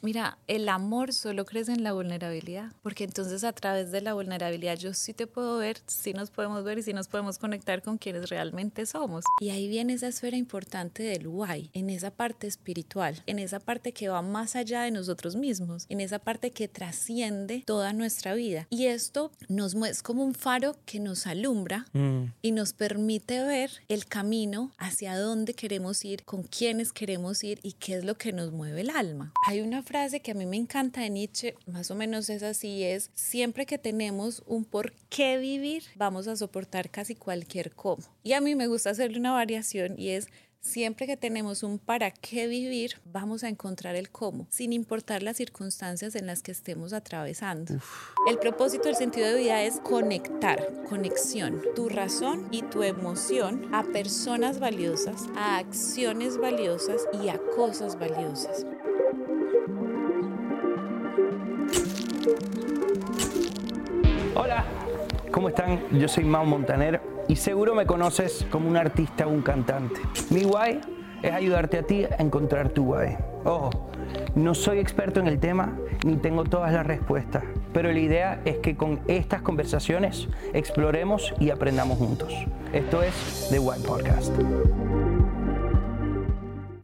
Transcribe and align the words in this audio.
Mira, 0.00 0.38
el 0.46 0.68
amor 0.68 1.12
solo 1.12 1.44
crece 1.44 1.72
en 1.72 1.82
la 1.82 1.92
vulnerabilidad, 1.92 2.72
porque 2.82 3.02
entonces 3.02 3.42
a 3.42 3.52
través 3.52 3.90
de 3.90 4.00
la 4.00 4.14
vulnerabilidad 4.14 4.78
yo 4.78 4.94
sí 4.94 5.12
te 5.12 5.26
puedo 5.26 5.58
ver, 5.58 5.78
sí 5.86 6.12
nos 6.12 6.30
podemos 6.30 6.62
ver 6.62 6.78
y 6.78 6.82
sí 6.84 6.92
nos 6.92 7.08
podemos 7.08 7.38
conectar 7.38 7.82
con 7.82 7.98
quienes 7.98 8.28
realmente 8.28 8.86
somos. 8.86 9.24
Y 9.40 9.50
ahí 9.50 9.66
viene 9.66 9.94
esa 9.94 10.06
esfera 10.06 10.36
importante 10.36 11.02
del 11.02 11.26
why, 11.26 11.70
en 11.72 11.90
esa 11.90 12.12
parte 12.12 12.46
espiritual, 12.46 13.20
en 13.26 13.40
esa 13.40 13.58
parte 13.58 13.92
que 13.92 14.08
va 14.08 14.22
más 14.22 14.54
allá 14.54 14.82
de 14.82 14.92
nosotros 14.92 15.34
mismos, 15.34 15.86
en 15.88 16.00
esa 16.00 16.20
parte 16.20 16.52
que 16.52 16.68
trasciende 16.68 17.64
toda 17.66 17.92
nuestra 17.92 18.34
vida. 18.34 18.68
Y 18.70 18.86
esto 18.86 19.32
nos 19.48 19.74
es 19.74 20.04
como 20.04 20.24
un 20.24 20.34
faro 20.34 20.76
que 20.86 21.00
nos 21.00 21.26
alumbra 21.26 21.86
mm. 21.92 22.34
y 22.40 22.52
nos 22.52 22.72
permite 22.72 23.42
ver 23.42 23.72
el 23.88 24.06
camino 24.06 24.70
hacia 24.78 25.18
dónde 25.18 25.54
queremos 25.54 26.04
ir, 26.04 26.24
con 26.24 26.44
quiénes 26.44 26.92
queremos 26.92 27.42
ir 27.42 27.58
y 27.64 27.72
qué 27.72 27.96
es 27.96 28.04
lo 28.04 28.16
que 28.16 28.32
nos 28.32 28.52
mueve 28.52 28.82
el 28.82 28.90
alma. 28.90 29.32
Hay 29.44 29.60
una 29.60 29.82
frase 29.88 30.20
que 30.20 30.32
a 30.32 30.34
mí 30.34 30.44
me 30.44 30.58
encanta 30.58 31.00
de 31.00 31.08
Nietzsche, 31.08 31.54
más 31.66 31.90
o 31.90 31.94
menos 31.94 32.28
es 32.28 32.42
así, 32.42 32.84
es 32.84 33.10
siempre 33.14 33.64
que 33.64 33.78
tenemos 33.78 34.42
un 34.46 34.66
por 34.66 34.92
qué 35.08 35.38
vivir, 35.38 35.84
vamos 35.96 36.28
a 36.28 36.36
soportar 36.36 36.90
casi 36.90 37.14
cualquier 37.14 37.74
cómo. 37.74 38.02
Y 38.22 38.34
a 38.34 38.42
mí 38.42 38.54
me 38.54 38.66
gusta 38.66 38.90
hacerle 38.90 39.18
una 39.18 39.32
variación 39.32 39.98
y 39.98 40.10
es 40.10 40.28
Siempre 40.60 41.06
que 41.06 41.16
tenemos 41.16 41.62
un 41.62 41.78
para 41.78 42.10
qué 42.10 42.48
vivir, 42.48 43.00
vamos 43.04 43.44
a 43.44 43.48
encontrar 43.48 43.94
el 43.94 44.10
cómo, 44.10 44.48
sin 44.50 44.72
importar 44.72 45.22
las 45.22 45.36
circunstancias 45.36 46.16
en 46.16 46.26
las 46.26 46.42
que 46.42 46.50
estemos 46.50 46.92
atravesando. 46.92 47.74
El 48.28 48.38
propósito 48.38 48.88
del 48.88 48.96
sentido 48.96 49.28
de 49.28 49.38
vida 49.38 49.62
es 49.62 49.78
conectar, 49.78 50.82
conexión, 50.88 51.62
tu 51.76 51.88
razón 51.88 52.48
y 52.50 52.62
tu 52.62 52.82
emoción 52.82 53.72
a 53.72 53.84
personas 53.84 54.58
valiosas, 54.58 55.26
a 55.36 55.58
acciones 55.58 56.36
valiosas 56.36 57.02
y 57.22 57.28
a 57.28 57.38
cosas 57.54 57.96
valiosas. 57.96 58.66
Hola, 64.40 64.64
¿cómo 65.32 65.48
están? 65.48 65.98
Yo 65.98 66.06
soy 66.06 66.22
Mau 66.22 66.46
Montaner 66.46 67.00
y 67.26 67.34
seguro 67.34 67.74
me 67.74 67.86
conoces 67.86 68.46
como 68.52 68.68
un 68.68 68.76
artista 68.76 69.26
o 69.26 69.30
un 69.30 69.42
cantante. 69.42 70.00
Mi 70.30 70.44
guay 70.44 70.80
es 71.24 71.32
ayudarte 71.32 71.78
a 71.78 71.82
ti 71.82 72.04
a 72.04 72.22
encontrar 72.22 72.68
tu 72.68 72.84
guay. 72.84 73.16
Ojo, 73.44 73.90
no 74.36 74.54
soy 74.54 74.78
experto 74.78 75.18
en 75.18 75.26
el 75.26 75.40
tema 75.40 75.76
ni 76.06 76.18
tengo 76.18 76.44
todas 76.44 76.72
las 76.72 76.86
respuestas, 76.86 77.42
pero 77.72 77.92
la 77.92 77.98
idea 77.98 78.40
es 78.44 78.58
que 78.58 78.76
con 78.76 79.00
estas 79.08 79.42
conversaciones 79.42 80.28
exploremos 80.54 81.34
y 81.40 81.50
aprendamos 81.50 81.98
juntos. 81.98 82.32
Esto 82.72 83.02
es 83.02 83.48
The 83.50 83.58
Why 83.58 83.80
Podcast. 83.80 84.32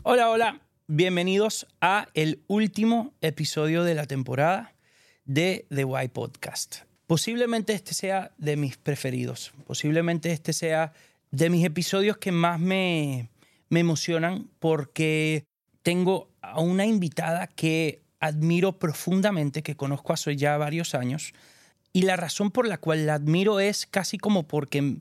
Hola, 0.03 0.29
hola. 0.29 0.61
Bienvenidos 0.89 1.69
a 1.81 2.09
el 2.15 2.43
último 2.49 3.13
episodio 3.21 3.85
de 3.85 3.95
la 3.95 4.07
temporada 4.07 4.75
de 5.25 5.67
The 5.71 5.85
Why 5.85 6.09
Podcast. 6.09 6.83
Posiblemente 7.07 7.75
este 7.75 7.93
sea 7.93 8.33
de 8.39 8.57
mis 8.57 8.77
preferidos, 8.77 9.53
posiblemente 9.67 10.33
este 10.33 10.53
sea 10.53 10.93
de 11.31 11.51
mis 11.51 11.65
episodios 11.65 12.17
que 12.17 12.33
más 12.33 12.59
me, 12.59 13.29
me 13.69 13.81
emocionan 13.81 14.49
porque 14.59 15.45
tengo 15.83 16.31
a 16.41 16.61
una 16.61 16.87
invitada 16.87 17.47
que 17.47 18.03
admiro 18.21 18.79
profundamente, 18.79 19.63
que 19.63 19.77
conozco 19.77 20.15
hace 20.15 20.37
ya 20.37 20.57
varios 20.57 20.95
años, 20.95 21.35
y 21.93 22.03
la 22.03 22.17
razón 22.17 22.51
por 22.51 22.67
la 22.67 22.79
cual 22.79 23.07
la 23.07 23.15
admiro 23.15 23.61
es 23.61 23.87
casi 23.87 24.17
como 24.17 24.49
porque, 24.49 24.97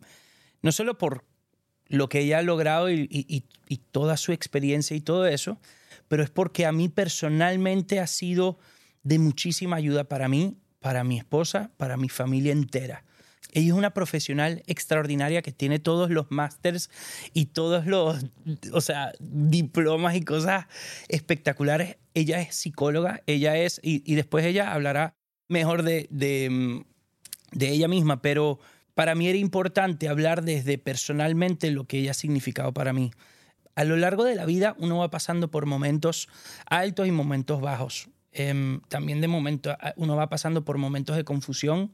no 0.61 0.71
solo 0.71 0.97
por 0.97 1.23
lo 1.87 2.09
que 2.09 2.19
ella 2.19 2.39
ha 2.39 2.43
logrado 2.43 2.91
y, 2.91 3.07
y 3.67 3.77
toda 3.77 4.17
su 4.17 4.33
experiencia 4.33 4.97
y 4.97 5.01
todo 5.01 5.25
eso, 5.25 5.57
pero 6.09 6.21
es 6.21 6.29
porque 6.29 6.65
a 6.65 6.71
mí 6.71 6.89
personalmente 6.89 7.99
ha 7.99 8.07
sido 8.07 8.59
de 9.03 9.19
muchísima 9.19 9.77
ayuda 9.77 10.03
para 10.03 10.27
mí, 10.27 10.57
para 10.83 11.05
mi 11.05 11.17
esposa, 11.17 11.71
para 11.77 11.95
mi 11.95 12.09
familia 12.09 12.51
entera. 12.51 13.05
Ella 13.53 13.67
es 13.67 13.73
una 13.73 13.93
profesional 13.93 14.63
extraordinaria 14.67 15.41
que 15.41 15.53
tiene 15.53 15.79
todos 15.79 16.09
los 16.09 16.29
másters 16.29 16.89
y 17.33 17.45
todos 17.45 17.85
los, 17.85 18.25
o 18.73 18.81
sea, 18.81 19.13
diplomas 19.19 20.15
y 20.15 20.25
cosas 20.25 20.65
espectaculares. 21.07 21.95
Ella 22.13 22.41
es 22.41 22.55
psicóloga, 22.55 23.23
ella 23.27 23.55
es, 23.55 23.79
y, 23.81 24.13
después 24.13 24.43
ella 24.43 24.73
hablará 24.73 25.15
mejor 25.47 25.83
de, 25.83 26.07
de, 26.09 26.83
de 27.53 27.69
ella 27.69 27.87
misma, 27.87 28.21
pero 28.21 28.59
para 28.93 29.15
mí 29.15 29.29
era 29.29 29.37
importante 29.37 30.09
hablar 30.09 30.43
desde 30.43 30.77
personalmente 30.77 31.71
lo 31.71 31.85
que 31.85 31.99
ella 31.99 32.11
ha 32.11 32.15
significado 32.15 32.73
para 32.73 32.91
mí. 32.91 33.11
A 33.75 33.85
lo 33.85 33.95
largo 33.95 34.25
de 34.25 34.35
la 34.35 34.45
vida 34.45 34.75
uno 34.79 34.97
va 34.97 35.09
pasando 35.09 35.49
por 35.49 35.65
momentos 35.65 36.27
altos 36.65 37.07
y 37.07 37.11
momentos 37.11 37.61
bajos. 37.61 38.09
Em, 38.33 38.81
también 38.89 39.21
de 39.21 39.27
momento 39.27 39.77
uno 39.95 40.15
va 40.15 40.29
pasando 40.29 40.65
por 40.65 40.77
momentos 40.77 41.15
de 41.15 41.23
confusión 41.23 41.91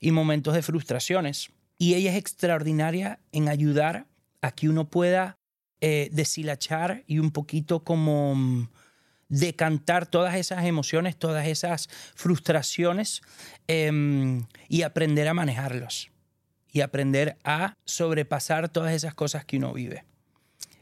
y 0.00 0.10
momentos 0.10 0.54
de 0.54 0.62
frustraciones. 0.62 1.50
Y 1.78 1.94
ella 1.94 2.12
es 2.12 2.16
extraordinaria 2.16 3.20
en 3.32 3.48
ayudar 3.48 4.06
a 4.40 4.52
que 4.52 4.68
uno 4.68 4.88
pueda 4.88 5.36
eh, 5.80 6.08
deshilachar 6.12 7.04
y 7.06 7.18
un 7.18 7.30
poquito 7.30 7.84
como 7.84 8.34
mm, 8.34 8.68
decantar 9.28 10.06
todas 10.06 10.36
esas 10.36 10.64
emociones, 10.64 11.16
todas 11.16 11.46
esas 11.46 11.88
frustraciones 12.14 13.20
em, 13.66 14.46
y 14.68 14.82
aprender 14.82 15.28
a 15.28 15.34
manejarlos 15.34 16.10
y 16.70 16.80
aprender 16.80 17.36
a 17.44 17.74
sobrepasar 17.84 18.70
todas 18.70 18.92
esas 18.92 19.14
cosas 19.14 19.44
que 19.44 19.58
uno 19.58 19.72
vive. 19.72 20.04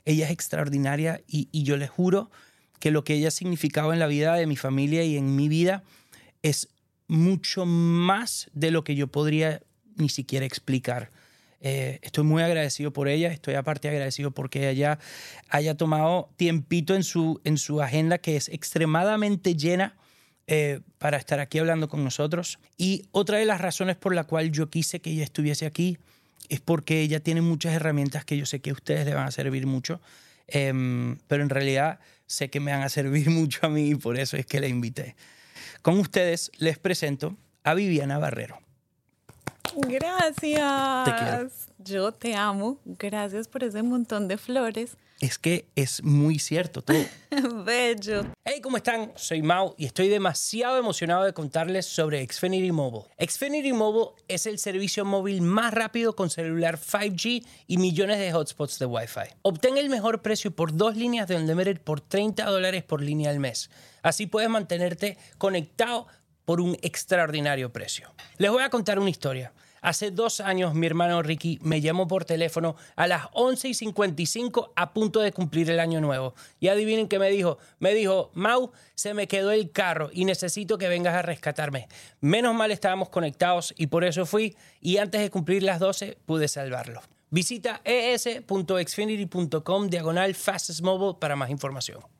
Ella 0.04 0.26
es 0.26 0.30
extraordinaria 0.30 1.22
y, 1.26 1.48
y 1.50 1.64
yo 1.64 1.76
le 1.76 1.88
juro 1.88 2.30
que 2.80 2.90
lo 2.90 3.04
que 3.04 3.14
ella 3.14 3.28
ha 3.28 3.30
significado 3.30 3.92
en 3.92 4.00
la 4.00 4.08
vida 4.08 4.34
de 4.34 4.46
mi 4.46 4.56
familia 4.56 5.04
y 5.04 5.16
en 5.16 5.36
mi 5.36 5.48
vida 5.48 5.84
es 6.42 6.68
mucho 7.06 7.66
más 7.66 8.50
de 8.52 8.70
lo 8.70 8.82
que 8.82 8.96
yo 8.96 9.06
podría 9.06 9.62
ni 9.96 10.08
siquiera 10.08 10.46
explicar. 10.46 11.10
Eh, 11.60 11.98
estoy 12.02 12.24
muy 12.24 12.42
agradecido 12.42 12.92
por 12.92 13.08
ella, 13.08 13.30
estoy 13.30 13.54
aparte 13.54 13.88
agradecido 13.88 14.30
porque 14.30 14.70
ella 14.70 14.98
haya 15.50 15.76
tomado 15.76 16.30
tiempito 16.36 16.94
en 16.94 17.04
su, 17.04 17.40
en 17.44 17.58
su 17.58 17.82
agenda 17.82 18.16
que 18.18 18.36
es 18.36 18.48
extremadamente 18.48 19.54
llena 19.54 19.94
eh, 20.46 20.80
para 20.98 21.18
estar 21.18 21.38
aquí 21.38 21.58
hablando 21.58 21.88
con 21.88 22.02
nosotros. 22.02 22.58
Y 22.78 23.04
otra 23.12 23.38
de 23.38 23.44
las 23.44 23.60
razones 23.60 23.96
por 23.96 24.14
la 24.14 24.24
cual 24.24 24.50
yo 24.50 24.70
quise 24.70 25.00
que 25.00 25.10
ella 25.10 25.24
estuviese 25.24 25.66
aquí 25.66 25.98
es 26.48 26.60
porque 26.60 27.02
ella 27.02 27.20
tiene 27.20 27.42
muchas 27.42 27.74
herramientas 27.74 28.24
que 28.24 28.38
yo 28.38 28.46
sé 28.46 28.60
que 28.60 28.70
a 28.70 28.72
ustedes 28.72 29.04
le 29.04 29.14
van 29.14 29.28
a 29.28 29.30
servir 29.30 29.66
mucho, 29.66 30.00
em, 30.50 31.18
pero 31.26 31.42
en 31.42 31.50
realidad 31.50 32.00
sé 32.26 32.50
que 32.50 32.60
me 32.60 32.72
van 32.72 32.82
a 32.82 32.88
servir 32.88 33.30
mucho 33.30 33.66
a 33.66 33.68
mí 33.68 33.90
y 33.90 33.94
por 33.94 34.18
eso 34.18 34.36
es 34.36 34.46
que 34.46 34.60
la 34.60 34.68
invité. 34.68 35.16
Con 35.82 35.98
ustedes 35.98 36.50
les 36.58 36.78
presento 36.78 37.36
a 37.64 37.74
Viviana 37.74 38.18
Barrero. 38.18 38.60
Gracias. 39.76 41.68
Yo 41.78 42.12
te 42.12 42.34
amo. 42.34 42.78
Gracias 42.84 43.48
por 43.48 43.64
ese 43.64 43.82
montón 43.82 44.28
de 44.28 44.36
flores 44.36 44.96
es 45.20 45.38
que 45.38 45.68
es 45.76 46.02
muy 46.02 46.38
cierto 46.38 46.82
todo. 46.82 46.96
Bello. 47.64 48.26
Hey, 48.44 48.60
¿cómo 48.60 48.78
están? 48.78 49.12
Soy 49.16 49.42
Mau 49.42 49.74
y 49.78 49.84
estoy 49.84 50.08
demasiado 50.08 50.78
emocionado 50.78 51.24
de 51.24 51.32
contarles 51.32 51.86
sobre 51.86 52.26
Xfinity 52.26 52.72
Mobile. 52.72 53.04
Xfinity 53.24 53.72
Mobile 53.72 54.10
es 54.28 54.46
el 54.46 54.58
servicio 54.58 55.04
móvil 55.04 55.42
más 55.42 55.72
rápido 55.72 56.16
con 56.16 56.30
celular 56.30 56.78
5G 56.78 57.46
y 57.66 57.76
millones 57.76 58.18
de 58.18 58.32
hotspots 58.32 58.78
de 58.78 58.86
Wi-Fi. 58.86 59.36
Obtén 59.42 59.76
el 59.76 59.90
mejor 59.90 60.22
precio 60.22 60.50
por 60.50 60.74
dos 60.74 60.96
líneas 60.96 61.28
de 61.28 61.36
Unlimited 61.36 61.80
por 61.82 62.00
30 62.00 62.44
dólares 62.46 62.82
por 62.82 63.02
línea 63.02 63.30
al 63.30 63.38
mes. 63.38 63.70
Así 64.02 64.26
puedes 64.26 64.48
mantenerte 64.48 65.18
conectado 65.38 66.06
por 66.46 66.60
un 66.60 66.76
extraordinario 66.82 67.72
precio. 67.72 68.12
Les 68.38 68.50
voy 68.50 68.62
a 68.62 68.70
contar 68.70 68.98
una 68.98 69.10
historia. 69.10 69.52
Hace 69.82 70.10
dos 70.10 70.40
años 70.40 70.74
mi 70.74 70.86
hermano 70.86 71.22
Ricky 71.22 71.58
me 71.62 71.80
llamó 71.80 72.06
por 72.06 72.24
teléfono 72.24 72.76
a 72.96 73.06
las 73.06 73.26
11 73.32 73.68
y 73.68 73.74
55 73.74 74.72
a 74.76 74.92
punto 74.92 75.20
de 75.20 75.32
cumplir 75.32 75.70
el 75.70 75.80
año 75.80 76.00
nuevo. 76.00 76.34
Y 76.58 76.68
adivinen 76.68 77.08
qué 77.08 77.18
me 77.18 77.30
dijo. 77.30 77.58
Me 77.78 77.94
dijo, 77.94 78.30
Mau, 78.34 78.72
se 78.94 79.14
me 79.14 79.28
quedó 79.28 79.52
el 79.52 79.70
carro 79.70 80.10
y 80.12 80.24
necesito 80.24 80.78
que 80.78 80.88
vengas 80.88 81.14
a 81.14 81.22
rescatarme. 81.22 81.88
Menos 82.20 82.54
mal 82.54 82.70
estábamos 82.70 83.08
conectados 83.08 83.74
y 83.76 83.88
por 83.88 84.04
eso 84.04 84.26
fui 84.26 84.56
y 84.80 84.98
antes 84.98 85.20
de 85.20 85.30
cumplir 85.30 85.62
las 85.62 85.80
12 85.80 86.18
pude 86.26 86.48
salvarlo. 86.48 87.00
Visita 87.30 87.80
es.xfinity.com 87.84 89.88
diagonal 89.88 90.34
fastest 90.34 90.82
mobile 90.82 91.16
para 91.20 91.36
más 91.36 91.50
información. 91.50 92.19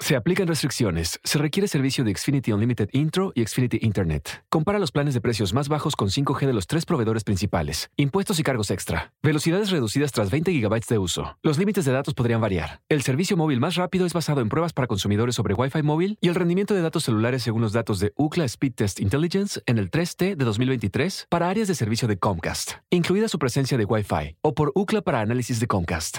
Se 0.00 0.16
aplican 0.16 0.48
restricciones. 0.48 1.20
Se 1.22 1.38
requiere 1.38 1.68
servicio 1.68 2.04
de 2.04 2.14
Xfinity 2.14 2.52
Unlimited 2.52 2.90
Intro 2.92 3.32
y 3.34 3.46
Xfinity 3.46 3.78
Internet. 3.80 4.44
Compara 4.48 4.78
los 4.78 4.90
planes 4.90 5.14
de 5.14 5.20
precios 5.20 5.54
más 5.54 5.68
bajos 5.68 5.94
con 5.94 6.08
5G 6.08 6.46
de 6.46 6.52
los 6.52 6.66
tres 6.66 6.84
proveedores 6.84 7.22
principales. 7.24 7.90
Impuestos 7.96 8.38
y 8.40 8.42
cargos 8.42 8.70
extra. 8.70 9.12
Velocidades 9.22 9.70
reducidas 9.70 10.12
tras 10.12 10.30
20 10.30 10.52
GB 10.52 10.80
de 10.88 10.98
uso. 10.98 11.38
Los 11.42 11.58
límites 11.58 11.84
de 11.84 11.92
datos 11.92 12.12
podrían 12.12 12.40
variar. 12.40 12.80
El 12.88 13.02
servicio 13.02 13.36
móvil 13.36 13.60
más 13.60 13.76
rápido 13.76 14.04
es 14.04 14.12
basado 14.12 14.40
en 14.40 14.48
pruebas 14.48 14.72
para 14.72 14.88
consumidores 14.88 15.36
sobre 15.36 15.54
Wi-Fi 15.54 15.82
móvil 15.82 16.18
y 16.20 16.28
el 16.28 16.34
rendimiento 16.34 16.74
de 16.74 16.82
datos 16.82 17.04
celulares 17.04 17.44
según 17.44 17.62
los 17.62 17.72
datos 17.72 18.00
de 18.00 18.12
UCLA 18.16 18.44
Speed 18.46 18.74
Test 18.74 19.00
Intelligence 19.00 19.62
en 19.66 19.78
el 19.78 19.90
3T 19.90 20.34
de 20.34 20.44
2023 20.44 21.28
para 21.30 21.48
áreas 21.48 21.68
de 21.68 21.74
servicio 21.76 22.08
de 22.08 22.18
Comcast, 22.18 22.72
incluida 22.90 23.28
su 23.28 23.38
presencia 23.38 23.78
de 23.78 23.84
Wi-Fi, 23.84 24.36
o 24.42 24.54
por 24.54 24.72
UCLA 24.74 25.02
para 25.02 25.20
análisis 25.20 25.60
de 25.60 25.68
Comcast. 25.68 26.18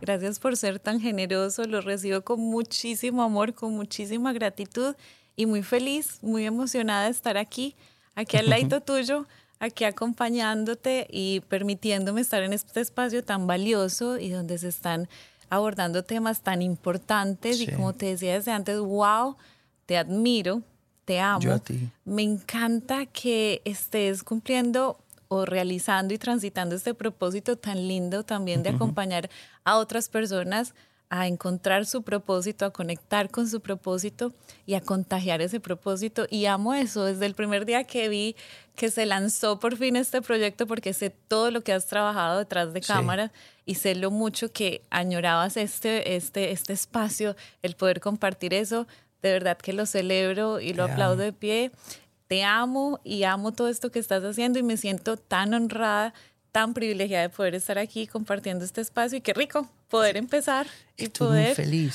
Gracias 0.00 0.38
por 0.38 0.56
ser 0.56 0.78
tan 0.78 1.00
generoso. 1.00 1.64
Lo 1.64 1.80
recibo 1.80 2.22
con 2.22 2.40
muchísimo 2.40 3.15
amor, 3.22 3.54
con 3.54 3.74
muchísima 3.74 4.32
gratitud 4.32 4.94
y 5.36 5.46
muy 5.46 5.62
feliz, 5.62 6.18
muy 6.22 6.46
emocionada 6.46 7.04
de 7.04 7.10
estar 7.10 7.36
aquí, 7.36 7.74
aquí 8.14 8.36
al 8.36 8.48
lado 8.50 8.80
tuyo, 8.80 9.26
aquí 9.58 9.84
acompañándote 9.84 11.06
y 11.10 11.40
permitiéndome 11.48 12.20
estar 12.20 12.42
en 12.42 12.52
este 12.52 12.80
espacio 12.80 13.24
tan 13.24 13.46
valioso 13.46 14.18
y 14.18 14.30
donde 14.30 14.58
se 14.58 14.68
están 14.68 15.08
abordando 15.48 16.02
temas 16.02 16.40
tan 16.40 16.62
importantes 16.62 17.60
y 17.60 17.68
como 17.68 17.92
te 17.92 18.06
decía 18.06 18.34
desde 18.34 18.52
antes, 18.52 18.78
wow, 18.78 19.36
te 19.86 19.96
admiro, 19.96 20.62
te 21.04 21.20
amo. 21.20 21.40
Yo 21.40 21.54
a 21.54 21.58
ti. 21.58 21.88
Me 22.04 22.22
encanta 22.22 23.06
que 23.06 23.62
estés 23.64 24.24
cumpliendo 24.24 24.98
o 25.28 25.44
realizando 25.44 26.14
y 26.14 26.18
transitando 26.18 26.74
este 26.74 26.94
propósito 26.94 27.56
tan 27.56 27.88
lindo 27.88 28.24
también 28.24 28.62
de 28.62 28.70
acompañar 28.70 29.30
a 29.64 29.78
otras 29.78 30.08
personas 30.08 30.74
a 31.08 31.26
encontrar 31.26 31.86
su 31.86 32.02
propósito, 32.02 32.64
a 32.64 32.72
conectar 32.72 33.30
con 33.30 33.48
su 33.48 33.60
propósito 33.60 34.32
y 34.66 34.74
a 34.74 34.80
contagiar 34.80 35.40
ese 35.40 35.60
propósito. 35.60 36.26
Y 36.30 36.46
amo 36.46 36.74
eso 36.74 37.04
desde 37.04 37.26
el 37.26 37.34
primer 37.34 37.64
día 37.64 37.84
que 37.84 38.08
vi 38.08 38.36
que 38.74 38.90
se 38.90 39.06
lanzó 39.06 39.58
por 39.60 39.76
fin 39.76 39.96
este 39.96 40.20
proyecto 40.20 40.66
porque 40.66 40.92
sé 40.92 41.10
todo 41.10 41.50
lo 41.50 41.62
que 41.62 41.72
has 41.72 41.86
trabajado 41.86 42.38
detrás 42.38 42.72
de 42.72 42.80
cámara 42.80 43.32
y 43.64 43.76
sé 43.76 43.94
lo 43.94 44.10
mucho 44.10 44.52
que 44.52 44.82
añorabas 44.90 45.56
este, 45.56 46.16
este, 46.16 46.50
este 46.50 46.72
espacio, 46.72 47.36
el 47.62 47.76
poder 47.76 48.00
compartir 48.00 48.52
eso. 48.52 48.86
De 49.22 49.32
verdad 49.32 49.56
que 49.56 49.72
lo 49.72 49.86
celebro 49.86 50.60
y 50.60 50.74
lo 50.74 50.84
aplaudo 50.84 51.16
de 51.16 51.32
pie. 51.32 51.72
Te 52.26 52.42
amo 52.42 53.00
y 53.04 53.22
amo 53.22 53.52
todo 53.52 53.68
esto 53.68 53.90
que 53.90 53.98
estás 54.00 54.22
haciendo 54.24 54.58
y 54.58 54.62
me 54.62 54.76
siento 54.76 55.16
tan 55.16 55.54
honrada 55.54 56.12
tan 56.56 56.72
privilegiada 56.72 57.24
de 57.24 57.28
poder 57.28 57.54
estar 57.54 57.76
aquí 57.76 58.06
compartiendo 58.06 58.64
este 58.64 58.80
espacio 58.80 59.18
y 59.18 59.20
qué 59.20 59.34
rico 59.34 59.70
poder 59.90 60.16
empezar 60.16 60.66
y 60.96 61.08
poder 61.08 61.54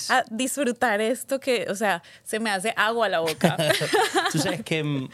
A 0.09 0.23
disfrutar 0.29 1.01
esto 1.01 1.39
que, 1.39 1.65
o 1.67 1.73
sea, 1.73 2.03
se 2.23 2.39
me 2.39 2.51
hace 2.51 2.71
agua 2.77 3.07
a 3.07 3.09
la 3.09 3.21
boca. 3.21 3.57
Tú 4.31 4.37
sabes 4.37 4.61
que 4.61 4.83
mm, 4.83 5.09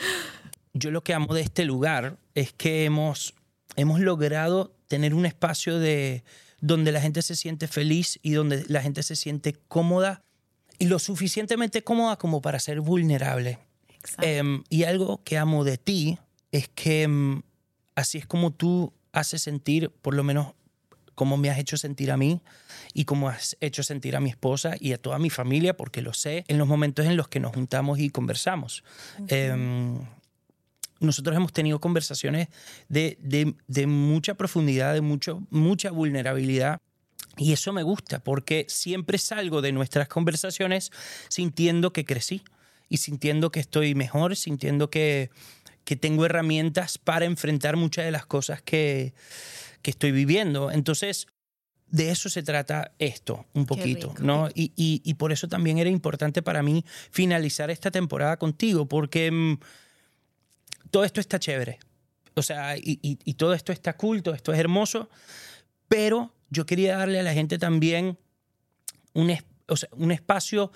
yo 0.73 0.91
lo 0.91 1.01
que 1.01 1.13
amo 1.13 1.33
de 1.33 1.43
este 1.43 1.63
lugar 1.63 2.17
es 2.35 2.51
que 2.51 2.83
hemos, 2.83 3.35
hemos 3.77 4.01
logrado 4.01 4.75
tener 4.89 5.13
un 5.13 5.25
espacio 5.25 5.79
de 5.79 6.25
donde 6.59 6.91
la 6.91 6.99
gente 6.99 7.21
se 7.21 7.37
siente 7.37 7.69
feliz 7.69 8.19
y 8.21 8.31
donde 8.31 8.65
la 8.67 8.81
gente 8.81 9.01
se 9.01 9.15
siente 9.15 9.55
cómoda 9.69 10.23
y 10.77 10.87
lo 10.87 10.99
suficientemente 10.99 11.85
cómoda 11.85 12.17
como 12.17 12.41
para 12.41 12.59
ser 12.59 12.81
vulnerable. 12.81 13.59
Em, 14.19 14.65
y 14.67 14.83
algo 14.83 15.23
que 15.23 15.37
amo 15.37 15.63
de 15.63 15.77
ti 15.77 16.19
es 16.51 16.67
que 16.67 17.07
mm, 17.07 17.43
así 17.95 18.17
es 18.17 18.25
como 18.25 18.51
tú 18.51 18.91
hace 19.19 19.39
sentir, 19.39 19.89
por 19.89 20.13
lo 20.13 20.23
menos 20.23 20.53
como 21.15 21.35
me 21.35 21.49
has 21.49 21.57
hecho 21.57 21.77
sentir 21.77 22.11
a 22.11 22.17
mí 22.17 22.41
y 22.93 23.05
como 23.05 23.27
has 23.27 23.57
hecho 23.59 23.81
sentir 23.81 24.15
a 24.15 24.19
mi 24.19 24.29
esposa 24.29 24.75
y 24.79 24.93
a 24.93 25.01
toda 25.01 25.17
mi 25.17 25.31
familia, 25.31 25.75
porque 25.75 26.03
lo 26.03 26.13
sé, 26.13 26.45
en 26.47 26.59
los 26.59 26.67
momentos 26.67 27.07
en 27.07 27.17
los 27.17 27.27
que 27.27 27.39
nos 27.39 27.55
juntamos 27.55 27.97
y 27.97 28.11
conversamos. 28.11 28.83
Em, 29.27 29.97
nosotros 30.99 31.35
hemos 31.35 31.53
tenido 31.53 31.79
conversaciones 31.79 32.49
de, 32.87 33.17
de, 33.67 33.87
mucha 33.87 34.35
profundidad, 34.35 34.93
de 34.93 35.01
mucho, 35.01 35.41
mucha 35.49 35.89
vulnerabilidad. 35.89 36.81
Y 37.35 37.51
eso 37.51 37.73
me 37.73 37.81
gusta 37.81 38.19
porque 38.23 38.67
siempre 38.69 39.17
salgo 39.17 39.63
de 39.63 39.71
nuestras 39.71 40.07
conversaciones 40.07 40.91
sintiendo 41.29 41.93
que 41.93 42.05
crecí 42.05 42.43
y 42.89 42.97
sintiendo 42.97 43.51
que 43.51 43.59
estoy 43.59 43.95
mejor, 43.95 44.35
sintiendo 44.35 44.91
que, 44.91 45.31
que 45.87 45.95
tengo 45.95 46.25
herramientas 46.25 46.97
para 46.97 47.23
enfrentar 47.23 47.77
muchas 47.77 48.03
de 48.03 48.11
las 48.11 48.25
cosas 48.25 48.61
que, 48.61 49.13
que 49.81 49.89
estoy 49.89 50.11
viviendo. 50.11 50.69
Entonces, 50.69 51.27
de 51.89 52.11
eso 52.11 52.27
se 52.27 52.43
trata 52.43 52.91
esto, 52.99 53.45
un 53.53 53.65
poquito, 53.65 54.13
¿no? 54.19 54.49
Y, 54.53 54.73
y, 54.75 55.13
por 55.13 55.31
eso 55.31 55.47
también 55.47 55.77
era 55.77 55.89
importante 55.89 56.41
para 56.41 56.61
mí 56.61 56.83
finalizar 57.09 57.71
esta 57.71 57.89
temporada 57.89 58.35
contigo, 58.35 58.85
porque 58.85 59.31
mm, 59.31 59.59
todo 60.91 61.05
esto 61.05 61.21
está 61.21 61.39
chévere. 61.39 61.79
O 62.33 62.41
sea, 62.41 62.75
y, 62.75 62.99
y, 63.01 63.33
todo 63.35 63.53
esto 63.53 63.71
está 63.71 63.95
culto, 63.95 64.33
esto 64.33 64.51
es 64.51 64.59
hermoso, 64.59 65.09
pero 65.87 66.33
yo 66.49 66.65
quería 66.65 66.97
darle 66.97 67.21
a 67.21 67.23
la 67.23 67.33
gente 67.33 67.57
también 67.57 68.17
un, 69.13 69.33
o 69.69 69.77
sea, 69.77 69.87
un 69.93 70.11
espacio 70.11 70.73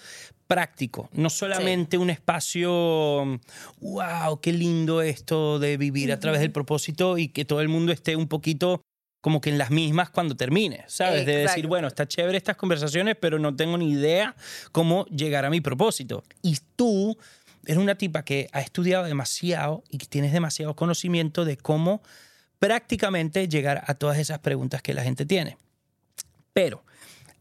práctico, 0.51 1.09
no 1.13 1.29
solamente 1.29 1.97
un 1.97 2.09
espacio, 2.09 3.39
wow, 3.79 4.41
qué 4.41 4.51
lindo 4.51 5.01
esto 5.01 5.59
de 5.59 5.77
vivir 5.77 6.11
a 6.11 6.19
través 6.19 6.41
del 6.41 6.51
propósito 6.51 7.17
y 7.17 7.29
que 7.29 7.45
todo 7.45 7.61
el 7.61 7.69
mundo 7.69 7.93
esté 7.93 8.17
un 8.17 8.27
poquito 8.27 8.81
como 9.21 9.39
que 9.39 9.49
en 9.49 9.57
las 9.57 9.71
mismas 9.71 10.09
cuando 10.09 10.35
termine, 10.35 10.83
¿sabes? 10.87 11.25
De 11.25 11.37
decir, 11.37 11.67
bueno, 11.67 11.87
está 11.87 12.05
chévere 12.05 12.37
estas 12.37 12.57
conversaciones, 12.57 13.15
pero 13.17 13.39
no 13.39 13.55
tengo 13.55 13.77
ni 13.77 13.91
idea 13.91 14.35
cómo 14.73 15.05
llegar 15.05 15.45
a 15.45 15.49
mi 15.49 15.61
propósito. 15.61 16.21
Y 16.41 16.57
tú 16.75 17.17
eres 17.65 17.77
una 17.77 17.95
tipa 17.95 18.25
que 18.25 18.49
ha 18.51 18.59
estudiado 18.59 19.05
demasiado 19.05 19.85
y 19.89 19.99
que 19.99 20.05
tienes 20.05 20.33
demasiado 20.33 20.75
conocimiento 20.75 21.45
de 21.45 21.55
cómo 21.55 22.01
prácticamente 22.59 23.47
llegar 23.47 23.85
a 23.87 23.93
todas 23.93 24.17
esas 24.17 24.39
preguntas 24.39 24.81
que 24.81 24.93
la 24.93 25.03
gente 25.03 25.25
tiene. 25.25 25.55
Pero 26.51 26.83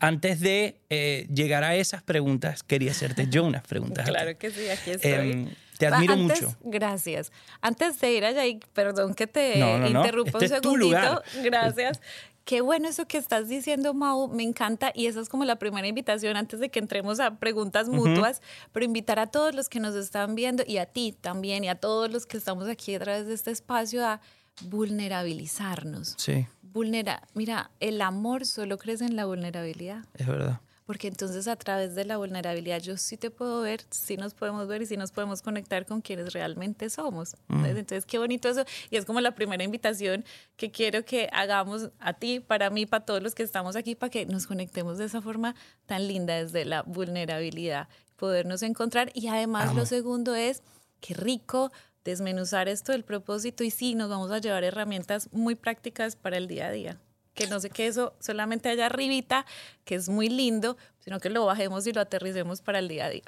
antes 0.00 0.40
de 0.40 0.80
eh, 0.88 1.28
llegar 1.32 1.62
a 1.62 1.76
esas 1.76 2.02
preguntas, 2.02 2.62
quería 2.62 2.90
hacerte 2.90 3.28
yo 3.28 3.44
unas 3.44 3.62
preguntas. 3.62 4.08
claro 4.08 4.36
que 4.36 4.50
sí, 4.50 4.68
aquí 4.68 4.92
estoy. 4.92 5.10
Em, 5.12 5.48
te 5.78 5.86
admiro 5.86 6.16
mucho. 6.16 6.56
Gracias. 6.62 7.32
Antes 7.60 8.00
de 8.00 8.12
ir 8.12 8.24
allá, 8.24 8.46
y 8.46 8.60
perdón 8.74 9.14
que 9.14 9.26
te 9.26 9.58
interrumpa 9.58 10.38
un 10.38 10.44
este 10.44 10.60
segundito. 10.60 11.22
Gracias. 11.42 12.00
Qué 12.44 12.62
bueno 12.62 12.88
eso 12.88 13.06
que 13.06 13.18
estás 13.18 13.48
diciendo, 13.48 13.94
Mau, 13.94 14.28
me 14.28 14.42
encanta 14.42 14.90
y 14.94 15.06
esa 15.06 15.20
es 15.20 15.28
como 15.28 15.44
la 15.44 15.56
primera 15.56 15.86
invitación 15.86 16.36
antes 16.36 16.58
de 16.58 16.68
que 16.68 16.80
entremos 16.80 17.20
a 17.20 17.38
preguntas 17.38 17.88
mutuas, 17.88 18.42
pero 18.72 18.84
invitar 18.84 19.18
a 19.18 19.26
todos 19.26 19.54
los 19.54 19.68
que 19.68 19.78
nos 19.78 19.94
están 19.94 20.34
viendo 20.34 20.64
y 20.66 20.78
a 20.78 20.86
ti 20.86 21.14
también 21.18 21.62
y 21.64 21.68
a 21.68 21.76
todos 21.76 22.10
los 22.10 22.26
que 22.26 22.38
estamos 22.38 22.66
aquí 22.68 22.94
a 22.94 22.98
través 22.98 23.26
de 23.26 23.34
este 23.34 23.50
espacio 23.50 24.04
a 24.04 24.20
vulnerabilizarnos. 24.62 26.14
Sí 26.18 26.46
vulnera, 26.72 27.22
mira, 27.34 27.70
el 27.80 28.00
amor 28.00 28.46
solo 28.46 28.78
crece 28.78 29.04
en 29.04 29.16
la 29.16 29.26
vulnerabilidad. 29.26 30.04
Es 30.14 30.26
verdad. 30.26 30.60
Porque 30.86 31.06
entonces 31.06 31.46
a 31.46 31.54
través 31.54 31.94
de 31.94 32.04
la 32.04 32.16
vulnerabilidad 32.16 32.80
yo 32.80 32.96
sí 32.96 33.16
te 33.16 33.30
puedo 33.30 33.60
ver, 33.60 33.84
sí 33.90 34.16
nos 34.16 34.34
podemos 34.34 34.66
ver 34.66 34.82
y 34.82 34.86
sí 34.86 34.96
nos 34.96 35.12
podemos 35.12 35.40
conectar 35.40 35.86
con 35.86 36.00
quienes 36.00 36.32
realmente 36.32 36.90
somos. 36.90 37.36
Mm. 37.46 37.64
Entonces, 37.64 38.06
qué 38.06 38.18
bonito 38.18 38.48
eso. 38.48 38.64
Y 38.90 38.96
es 38.96 39.04
como 39.04 39.20
la 39.20 39.36
primera 39.36 39.62
invitación 39.62 40.24
que 40.56 40.72
quiero 40.72 41.04
que 41.04 41.28
hagamos 41.32 41.90
a 42.00 42.14
ti, 42.14 42.40
para 42.40 42.70
mí, 42.70 42.86
para 42.86 43.04
todos 43.04 43.22
los 43.22 43.36
que 43.36 43.44
estamos 43.44 43.76
aquí, 43.76 43.94
para 43.94 44.10
que 44.10 44.26
nos 44.26 44.48
conectemos 44.48 44.98
de 44.98 45.04
esa 45.04 45.22
forma 45.22 45.54
tan 45.86 46.08
linda 46.08 46.34
desde 46.34 46.64
la 46.64 46.82
vulnerabilidad, 46.82 47.86
podernos 48.16 48.64
encontrar. 48.64 49.12
Y 49.14 49.28
además 49.28 49.76
lo 49.76 49.86
segundo 49.86 50.34
es, 50.34 50.60
qué 51.00 51.14
rico 51.14 51.70
desmenuzar 52.04 52.68
esto 52.68 52.92
del 52.92 53.04
propósito 53.04 53.64
y 53.64 53.70
sí, 53.70 53.94
nos 53.94 54.08
vamos 54.08 54.30
a 54.30 54.38
llevar 54.38 54.64
herramientas 54.64 55.28
muy 55.32 55.54
prácticas 55.54 56.16
para 56.16 56.36
el 56.36 56.48
día 56.48 56.66
a 56.66 56.70
día. 56.72 57.00
Que 57.34 57.46
no 57.46 57.60
sé 57.60 57.70
que 57.70 57.86
eso 57.86 58.14
solamente 58.18 58.68
allá 58.68 58.86
arribita, 58.86 59.46
que 59.84 59.94
es 59.94 60.08
muy 60.08 60.28
lindo, 60.28 60.76
sino 60.98 61.20
que 61.20 61.30
lo 61.30 61.44
bajemos 61.44 61.86
y 61.86 61.92
lo 61.92 62.00
aterricemos 62.00 62.60
para 62.60 62.78
el 62.80 62.88
día 62.88 63.06
a 63.06 63.10
día. 63.10 63.24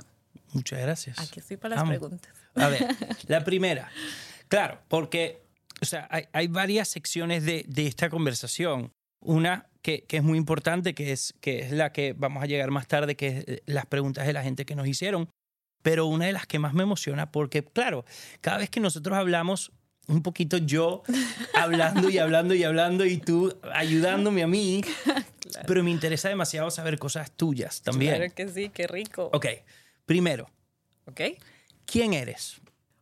Muchas 0.52 0.80
gracias. 0.80 1.18
Aquí 1.18 1.40
estoy 1.40 1.56
para 1.56 1.76
las 1.76 1.88
preguntas. 1.88 2.32
A 2.54 2.68
ver, 2.68 2.86
la 3.28 3.44
primera. 3.44 3.90
Claro, 4.48 4.80
porque 4.88 5.42
o 5.82 5.84
sea, 5.84 6.08
hay, 6.32 6.46
varias 6.46 6.88
secciones 6.88 7.44
de, 7.44 7.66
esta 7.76 8.08
conversación. 8.08 8.92
Una 9.20 9.68
que, 9.82 10.04
que, 10.04 10.18
es 10.18 10.22
muy 10.22 10.38
importante, 10.38 10.94
que 10.94 11.12
es, 11.12 11.34
que 11.40 11.60
es 11.60 11.72
la 11.72 11.92
que 11.92 12.12
vamos 12.12 12.42
a 12.42 12.46
llegar 12.46 12.70
más 12.70 12.86
tarde, 12.86 13.16
que 13.16 13.26
es 13.26 13.44
eh, 13.48 13.62
las 13.66 13.86
preguntas 13.86 14.26
de 14.26 14.32
la 14.32 14.42
gente 14.44 14.64
que 14.64 14.76
nos 14.76 14.86
hicieron 14.86 15.28
pero 15.82 16.06
una 16.06 16.26
de 16.26 16.32
las 16.32 16.46
que 16.46 16.58
más 16.58 16.74
me 16.74 16.82
emociona 16.82 17.30
porque, 17.30 17.64
claro, 17.64 18.04
cada 18.40 18.58
vez 18.58 18.70
que 18.70 18.80
nosotros 18.80 19.16
hablamos, 19.16 19.72
un 20.08 20.22
poquito 20.22 20.56
yo 20.58 21.02
hablando 21.54 22.08
y 22.08 22.18
hablando 22.18 22.54
y 22.54 22.64
hablando 22.64 23.04
y 23.04 23.18
tú 23.18 23.56
ayudándome 23.72 24.42
a 24.42 24.46
mí, 24.46 24.82
pero 25.66 25.82
me 25.82 25.90
interesa 25.90 26.28
demasiado 26.28 26.70
saber 26.70 26.98
cosas 26.98 27.30
tuyas 27.30 27.82
también. 27.82 28.16
Claro 28.16 28.34
que 28.34 28.48
sí, 28.48 28.68
qué 28.70 28.86
rico. 28.86 29.30
Ok, 29.32 29.46
primero. 30.06 30.48
Ok. 31.06 31.20
¿Quién 31.84 32.14
eres? 32.14 32.60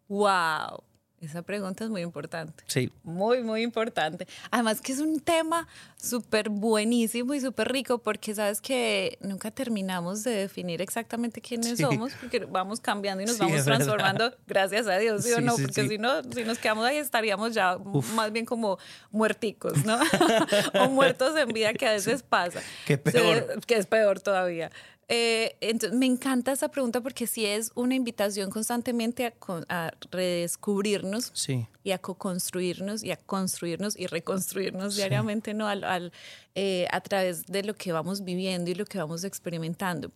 Wow. 0.08 0.82
Esa 1.20 1.42
pregunta 1.42 1.84
es 1.84 1.90
muy 1.90 2.00
importante. 2.00 2.64
Sí. 2.66 2.90
Muy, 3.02 3.42
muy 3.42 3.60
importante. 3.62 4.26
Además 4.50 4.80
que 4.80 4.92
es 4.92 5.00
un 5.00 5.20
tema 5.20 5.68
súper 5.96 6.48
buenísimo 6.48 7.34
y 7.34 7.40
súper 7.40 7.70
rico 7.70 7.98
porque 7.98 8.34
sabes 8.34 8.62
que 8.62 9.18
nunca 9.20 9.50
terminamos 9.50 10.24
de 10.24 10.30
definir 10.30 10.80
exactamente 10.80 11.42
quiénes 11.42 11.78
somos 11.78 12.14
porque 12.14 12.46
vamos 12.46 12.80
cambiando 12.80 13.22
y 13.22 13.26
nos 13.26 13.36
vamos 13.36 13.64
transformando, 13.64 14.34
gracias 14.46 14.86
a 14.86 14.96
Dios, 14.96 15.22
¿sí, 15.22 15.32
o 15.32 15.42
no? 15.42 15.56
Porque 15.56 15.88
si 15.88 15.98
no, 15.98 16.22
si 16.22 16.44
nos 16.44 16.58
quedamos 16.58 16.86
ahí 16.86 16.96
estaríamos 16.96 17.52
ya 17.52 17.76
más 18.14 18.32
bien 18.32 18.46
como 18.46 18.78
muerticos, 19.10 19.84
¿no? 19.84 19.98
o 20.80 20.88
muertos 20.88 21.36
en 21.36 21.48
vida 21.48 21.74
que 21.74 21.86
a 21.86 21.92
veces 21.92 22.22
pasa. 22.22 22.62
Que 22.86 22.96
peor. 22.96 23.60
que 23.66 23.76
es 23.76 23.84
peor 23.84 24.20
todavía. 24.20 24.70
Eh, 25.12 25.56
entonces, 25.60 25.98
me 25.98 26.06
encanta 26.06 26.52
esa 26.52 26.68
pregunta 26.68 27.00
porque 27.00 27.26
sí 27.26 27.44
es 27.44 27.72
una 27.74 27.96
invitación 27.96 28.48
constantemente 28.48 29.34
a, 29.68 29.92
redescubrirnos 30.12 31.32
y 31.82 31.90
a 31.90 31.98
co-construirnos 31.98 33.02
y 33.02 33.10
a 33.10 33.16
construirnos 33.16 33.98
y 33.98 34.06
reconstruirnos 34.06 34.94
diariamente 34.94 35.52
¿no? 35.52 35.66
Al, 35.66 36.12
eh, 36.54 36.86
a 36.92 37.00
través 37.00 37.44
de 37.46 37.64
lo 37.64 37.74
que 37.74 37.90
vamos 37.90 38.22
viviendo 38.22 38.70
y 38.70 38.76
lo 38.76 38.84
que 38.84 38.98
vamos 38.98 39.24
experimentando. 39.24 40.12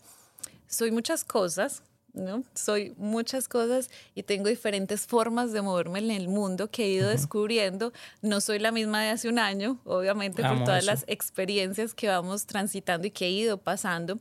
Soy 0.69 0.93
muchas 0.93 1.25
cosas, 1.25 1.83
¿no? 2.13 2.45
Soy 2.55 2.95
muchas 2.97 3.49
cosas 3.49 3.91
y 4.15 4.23
tengo 4.23 4.49
diferentes 4.49 5.09
formas 5.09 5.51
de 5.51 5.61
moverme 5.61 5.99
en 5.99 6.13
el 6.13 6.29
mundo 6.29 6.71
que 6.71 6.85
he 6.85 6.89
ido 6.91 7.09
descubriendo. 7.09 7.93
No 8.23 8.41
soy 8.41 8.61
la 8.61 8.71
misma 8.71 9.03
de 9.03 9.09
hace 9.09 9.29
un 9.29 9.41
año, 9.41 9.81
obviamente, 9.85 10.45
por 10.45 10.63
todas 10.63 10.85
las 10.85 11.05
experiencias 11.09 11.95
que 11.95 12.07
vamos 12.07 12.47
transitando 12.47 13.09
y 13.09 13.11
que 13.11 13.27
he 13.27 13.31
ido 13.31 13.59
pasando. 13.59 14.21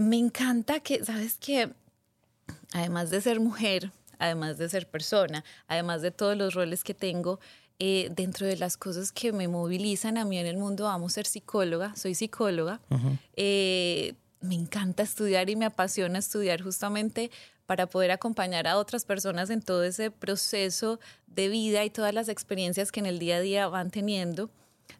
Me 0.00 0.16
encanta 0.16 0.80
que, 0.80 1.04
¿sabes 1.04 1.36
qué? 1.38 1.74
Además 2.72 3.10
de 3.10 3.20
ser 3.20 3.38
mujer, 3.38 3.92
además 4.18 4.56
de 4.56 4.66
ser 4.70 4.88
persona, 4.88 5.44
además 5.68 6.00
de 6.00 6.10
todos 6.10 6.38
los 6.38 6.54
roles 6.54 6.84
que 6.84 6.94
tengo, 6.94 7.38
eh, 7.78 8.08
dentro 8.16 8.46
de 8.46 8.56
las 8.56 8.78
cosas 8.78 9.12
que 9.12 9.30
me 9.30 9.46
movilizan 9.46 10.16
a 10.16 10.24
mí 10.24 10.38
en 10.38 10.46
el 10.46 10.56
mundo, 10.56 10.88
amo 10.88 11.10
ser 11.10 11.26
psicóloga, 11.26 11.94
soy 11.96 12.14
psicóloga. 12.14 12.80
Eh, 13.36 14.14
me 14.40 14.54
encanta 14.54 15.02
estudiar 15.02 15.50
y 15.50 15.56
me 15.56 15.66
apasiona 15.66 16.18
estudiar 16.18 16.62
justamente 16.62 17.30
para 17.66 17.86
poder 17.86 18.10
acompañar 18.10 18.68
a 18.68 18.78
otras 18.78 19.04
personas 19.04 19.50
en 19.50 19.60
todo 19.60 19.84
ese 19.84 20.10
proceso 20.10 20.98
de 21.26 21.50
vida 21.50 21.84
y 21.84 21.90
todas 21.90 22.14
las 22.14 22.30
experiencias 22.30 22.90
que 22.90 23.00
en 23.00 23.06
el 23.06 23.18
día 23.18 23.36
a 23.36 23.40
día 23.40 23.68
van 23.68 23.90
teniendo. 23.90 24.48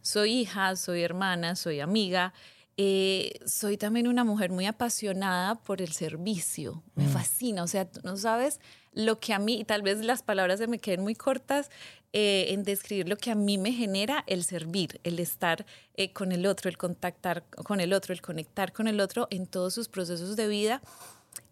Soy 0.02 0.40
hija, 0.40 0.76
soy 0.76 1.02
hermana, 1.02 1.56
soy 1.56 1.80
amiga. 1.80 2.34
Eh, 2.82 3.38
soy 3.44 3.76
también 3.76 4.08
una 4.08 4.24
mujer 4.24 4.50
muy 4.50 4.64
apasionada 4.64 5.56
por 5.56 5.82
el 5.82 5.92
servicio. 5.92 6.82
Me 6.94 7.04
mm. 7.04 7.10
fascina. 7.10 7.62
O 7.62 7.66
sea, 7.66 7.84
tú 7.84 8.00
no 8.04 8.16
sabes 8.16 8.58
lo 8.94 9.20
que 9.20 9.34
a 9.34 9.38
mí, 9.38 9.60
y 9.60 9.64
tal 9.64 9.82
vez 9.82 10.02
las 10.02 10.22
palabras 10.22 10.60
se 10.60 10.66
me 10.66 10.78
queden 10.78 11.02
muy 11.02 11.14
cortas, 11.14 11.68
eh, 12.14 12.46
en 12.48 12.62
describir 12.64 13.06
lo 13.06 13.18
que 13.18 13.30
a 13.30 13.34
mí 13.34 13.58
me 13.58 13.72
genera 13.72 14.24
el 14.26 14.44
servir, 14.44 14.98
el 15.04 15.18
estar 15.18 15.66
eh, 15.98 16.14
con 16.14 16.32
el 16.32 16.46
otro, 16.46 16.70
el 16.70 16.78
contactar 16.78 17.44
con 17.50 17.80
el 17.80 17.92
otro, 17.92 18.14
el 18.14 18.22
conectar 18.22 18.72
con 18.72 18.88
el 18.88 19.00
otro 19.00 19.28
en 19.30 19.46
todos 19.46 19.74
sus 19.74 19.88
procesos 19.88 20.34
de 20.34 20.48
vida. 20.48 20.80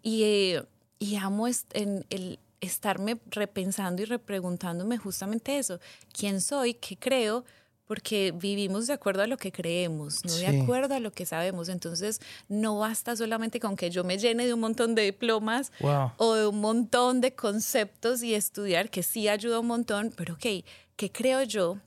Y, 0.03 0.55
y 0.99 1.17
amo 1.17 1.47
en 1.75 2.07
el 2.09 2.39
estarme 2.63 3.21
repensando 3.27 4.01
y 4.01 4.07
repreguntándome 4.07 4.97
justamente 4.97 5.59
eso, 5.59 5.79
quién 6.11 6.41
soy, 6.41 6.73
qué 6.73 6.97
creo, 6.97 7.45
porque 7.89 8.33
vivimos 8.37 8.87
de 8.87 8.93
acuerdo 8.93 9.23
a 9.23 9.27
lo 9.27 9.39
que 9.39 9.51
creemos, 9.51 10.25
no 10.25 10.35
de 10.35 10.47
acuerdo 10.47 10.95
a 10.95 11.01
lo 11.01 11.11
que 11.11 11.25
sabemos. 11.27 11.71
Entonces, 11.71 12.21
no 12.49 12.79
basta 12.79 13.17
solamente 13.17 13.59
con 13.59 13.77
que 13.77 13.91
yo 13.91 14.05
me 14.05 14.19
llene 14.19 14.47
de 14.47 14.53
un 14.53 14.61
montón 14.61 14.95
de 14.95 15.03
diplomas 15.03 15.73
o 16.19 16.35
de 16.35 16.47
un 16.47 16.61
montón 16.61 17.23
de 17.23 17.35
conceptos 17.35 18.23
y 18.23 18.35
estudiar, 18.35 18.91
que 18.91 19.03
sí 19.03 19.27
ayuda 19.27 19.59
un 19.59 19.67
montón, 19.69 20.13
pero 20.15 20.35
ok, 20.35 20.65
¿qué 20.97 21.11
creo 21.11 21.43
yo? 21.43 21.79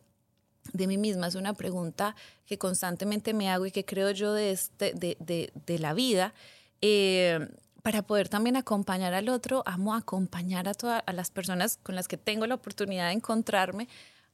de 0.74 0.88
mí 0.88 0.98
misma 0.98 1.28
es 1.28 1.36
una 1.36 1.54
pregunta 1.54 2.16
que 2.46 2.58
constantemente 2.58 3.34
me 3.34 3.50
hago 3.50 3.66
y 3.66 3.72
que 3.72 3.84
creo 3.84 4.12
yo 4.12 4.32
de, 4.34 4.52
este, 4.52 4.94
de, 4.94 5.18
de, 5.20 5.52
de 5.66 5.80
la 5.80 5.94
vida. 5.94 6.34
Eh, 6.82 7.50
para 7.82 8.04
poder 8.04 8.30
también 8.30 8.56
acompañar 8.56 9.14
al 9.14 9.28
otro, 9.30 9.64
amo 9.66 9.96
acompañar 9.96 10.68
a 10.68 10.74
todas 10.74 11.02
las 11.12 11.32
personas 11.32 11.80
con 11.82 11.96
las 11.96 12.08
que 12.08 12.18
tengo 12.18 12.46
la 12.46 12.56
oportunidad 12.56 13.08
de 13.08 13.14
encontrarme 13.14 13.88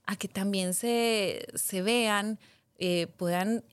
a 0.07 0.15
que 0.15 0.27
también 0.27 0.73
se, 0.73 1.47
se 1.53 1.81
vean, 1.81 2.39
eh, 2.79 3.07
puedan 3.17 3.63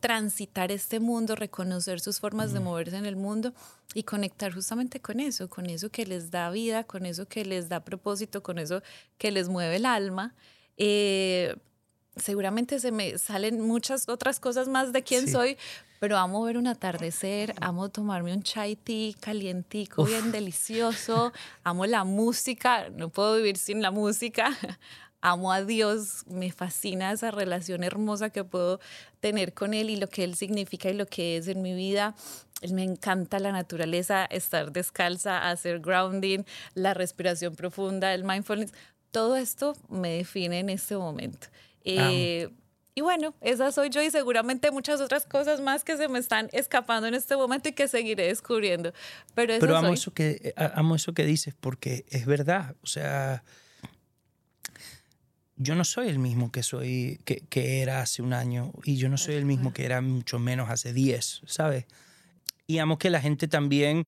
transitar 0.00 0.70
este 0.70 1.00
mundo, 1.00 1.34
reconocer 1.34 1.98
sus 1.98 2.20
formas 2.20 2.52
de 2.52 2.60
moverse 2.60 2.96
en 2.96 3.06
el 3.06 3.16
mundo 3.16 3.54
y 3.94 4.02
conectar 4.02 4.52
justamente 4.52 5.00
con 5.00 5.18
eso, 5.18 5.48
con 5.48 5.70
eso 5.70 5.88
que 5.88 6.04
les 6.04 6.30
da 6.30 6.50
vida, 6.50 6.84
con 6.84 7.06
eso 7.06 7.26
que 7.26 7.46
les 7.46 7.70
da 7.70 7.80
propósito, 7.80 8.42
con 8.42 8.58
eso 8.58 8.82
que 9.16 9.30
les 9.30 9.48
mueve 9.48 9.76
el 9.76 9.86
alma. 9.86 10.34
Eh, 10.76 11.56
seguramente 12.16 12.80
se 12.80 12.92
me 12.92 13.16
salen 13.18 13.60
muchas 13.60 14.08
otras 14.08 14.40
cosas 14.40 14.68
más 14.68 14.92
de 14.92 15.02
quién 15.02 15.26
soy, 15.26 15.56
pero 16.00 16.18
amo 16.18 16.42
ver 16.42 16.58
un 16.58 16.66
atardecer, 16.66 17.54
amo 17.62 17.88
tomarme 17.88 18.34
un 18.34 18.42
chai 18.42 18.76
tea 18.76 19.14
calientico, 19.20 20.04
bien 20.04 20.32
delicioso, 20.32 21.32
amo 21.62 21.86
la 21.86 22.04
música, 22.04 22.90
no 22.90 23.08
puedo 23.08 23.36
vivir 23.36 23.56
sin 23.56 23.80
la 23.80 23.90
música, 23.90 24.50
amo 25.24 25.52
a 25.52 25.64
Dios, 25.64 26.24
me 26.26 26.52
fascina 26.52 27.10
esa 27.10 27.30
relación 27.30 27.82
hermosa 27.82 28.28
que 28.28 28.44
puedo 28.44 28.78
tener 29.20 29.54
con 29.54 29.72
Él 29.72 29.88
y 29.88 29.96
lo 29.96 30.06
que 30.06 30.22
Él 30.22 30.36
significa 30.36 30.90
y 30.90 30.92
lo 30.94 31.06
que 31.06 31.38
es 31.38 31.48
en 31.48 31.62
mi 31.62 31.74
vida. 31.74 32.14
Me 32.70 32.84
encanta 32.84 33.38
la 33.38 33.50
naturaleza, 33.50 34.26
estar 34.26 34.70
descalza, 34.70 35.48
hacer 35.48 35.80
grounding, 35.80 36.44
la 36.74 36.92
respiración 36.92 37.56
profunda, 37.56 38.12
el 38.12 38.22
mindfulness. 38.22 38.74
Todo 39.10 39.36
esto 39.36 39.74
me 39.88 40.18
define 40.18 40.60
en 40.60 40.68
este 40.68 40.94
momento. 40.94 41.46
Eh, 41.84 42.50
y 42.94 43.00
bueno, 43.00 43.34
esa 43.40 43.72
soy 43.72 43.88
yo 43.88 44.02
y 44.02 44.10
seguramente 44.10 44.70
muchas 44.70 45.00
otras 45.00 45.24
cosas 45.24 45.60
más 45.62 45.84
que 45.84 45.96
se 45.96 46.06
me 46.08 46.18
están 46.18 46.50
escapando 46.52 47.08
en 47.08 47.14
este 47.14 47.34
momento 47.34 47.70
y 47.70 47.72
que 47.72 47.88
seguiré 47.88 48.26
descubriendo. 48.26 48.92
Pero, 49.34 49.54
Pero 49.58 49.76
amo, 49.76 49.94
Eso 49.94 50.12
que, 50.12 50.52
amo 50.56 50.96
eso 50.96 51.14
que 51.14 51.24
dices 51.24 51.54
porque 51.58 52.04
es 52.10 52.26
verdad. 52.26 52.76
O 52.82 52.86
sea, 52.86 53.42
yo 55.56 55.74
no 55.74 55.84
soy 55.84 56.08
el 56.08 56.18
mismo 56.18 56.50
que 56.50 56.62
soy 56.62 57.20
que, 57.24 57.44
que, 57.48 57.82
era 57.82 58.00
hace 58.00 58.22
un 58.22 58.32
año 58.32 58.72
y 58.84 58.96
yo 58.96 59.08
no 59.08 59.16
soy 59.16 59.34
el 59.34 59.44
mismo 59.44 59.72
que 59.72 59.84
era 59.84 60.00
mucho 60.00 60.38
menos 60.38 60.70
hace 60.70 60.92
10, 60.92 61.42
¿sabes? 61.46 61.86
Y 62.66 62.78
amo 62.78 62.98
que 62.98 63.10
la 63.10 63.20
gente 63.20 63.46
también 63.46 64.04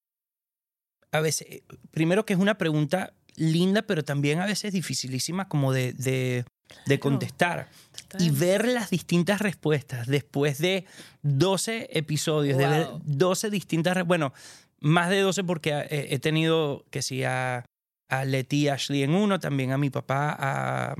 a 1.12 1.20
veces 1.20 1.62
primero 1.90 2.26
que 2.26 2.34
es 2.34 2.38
una 2.38 2.58
pregunta 2.58 3.12
linda, 3.36 3.82
pero 3.82 4.04
también 4.04 4.40
a 4.40 4.46
veces 4.46 4.72
dificilísima 4.72 5.48
como 5.48 5.72
de, 5.72 5.92
de, 5.92 6.44
de 6.86 6.98
contestar. 6.98 7.68
Y 8.18 8.30
ver 8.30 8.66
las 8.66 8.90
distintas 8.90 9.40
respuestas 9.40 10.06
después 10.06 10.58
de 10.58 10.86
12 11.22 11.90
episodios, 11.92 12.56
de 12.56 12.88
12 13.04 13.50
distintas, 13.50 14.06
bueno, 14.06 14.32
más 14.80 15.10
de 15.10 15.20
12 15.20 15.44
porque 15.44 15.86
he, 15.90 16.18
tenido 16.18 16.84
que 16.90 17.02
sí 17.02 17.24
a, 17.24 17.64
a 18.08 18.24
Leti 18.24 18.68
Ashley 18.68 19.02
en 19.02 19.14
uno, 19.14 19.38
también 19.38 19.72
a 19.72 19.78
mi 19.78 19.90
papá, 19.90 20.34
a 20.38 20.94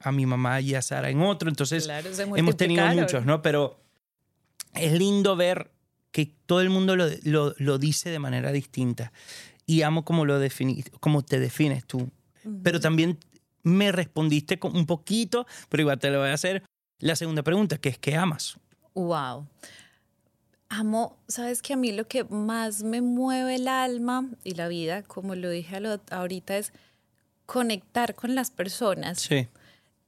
a 0.00 0.12
mi 0.12 0.26
mamá 0.26 0.60
y 0.60 0.74
a 0.74 0.82
Sara 0.82 1.10
en 1.10 1.20
otro. 1.22 1.48
Entonces, 1.48 1.88
hemos 2.36 2.56
tenido 2.56 2.86
muchos, 2.88 3.24
¿no? 3.24 3.42
Pero 3.42 3.80
es 4.74 4.92
lindo 4.92 5.36
ver 5.36 5.70
que 6.10 6.26
todo 6.46 6.60
el 6.60 6.70
mundo 6.70 6.96
lo, 6.96 7.06
lo, 7.24 7.54
lo 7.58 7.78
dice 7.78 8.10
de 8.10 8.18
manera 8.18 8.52
distinta. 8.52 9.12
Y 9.66 9.82
amo 9.82 10.04
cómo, 10.04 10.24
lo 10.24 10.40
cómo 11.00 11.22
te 11.22 11.38
defines 11.38 11.84
tú. 11.84 12.10
Pero 12.62 12.80
también 12.80 13.18
me 13.62 13.92
respondiste 13.92 14.58
un 14.62 14.86
poquito, 14.86 15.46
pero 15.68 15.82
igual 15.82 15.98
te 15.98 16.10
lo 16.10 16.20
voy 16.20 16.30
a 16.30 16.34
hacer. 16.34 16.62
La 17.00 17.16
segunda 17.16 17.42
pregunta, 17.42 17.76
que 17.78 17.90
es 17.90 17.98
¿qué 17.98 18.16
amas? 18.16 18.56
Wow. 18.94 19.46
Amo, 20.70 21.16
sabes 21.28 21.62
que 21.62 21.74
a 21.74 21.76
mí 21.76 21.92
lo 21.92 22.08
que 22.08 22.24
más 22.24 22.82
me 22.82 23.00
mueve 23.00 23.56
el 23.56 23.68
alma 23.68 24.28
y 24.44 24.54
la 24.54 24.68
vida, 24.68 25.02
como 25.02 25.34
lo 25.34 25.50
dije 25.50 25.80
ahorita, 26.10 26.56
es 26.56 26.72
conectar 27.46 28.14
con 28.14 28.34
las 28.34 28.50
personas. 28.50 29.20
Sí. 29.20 29.48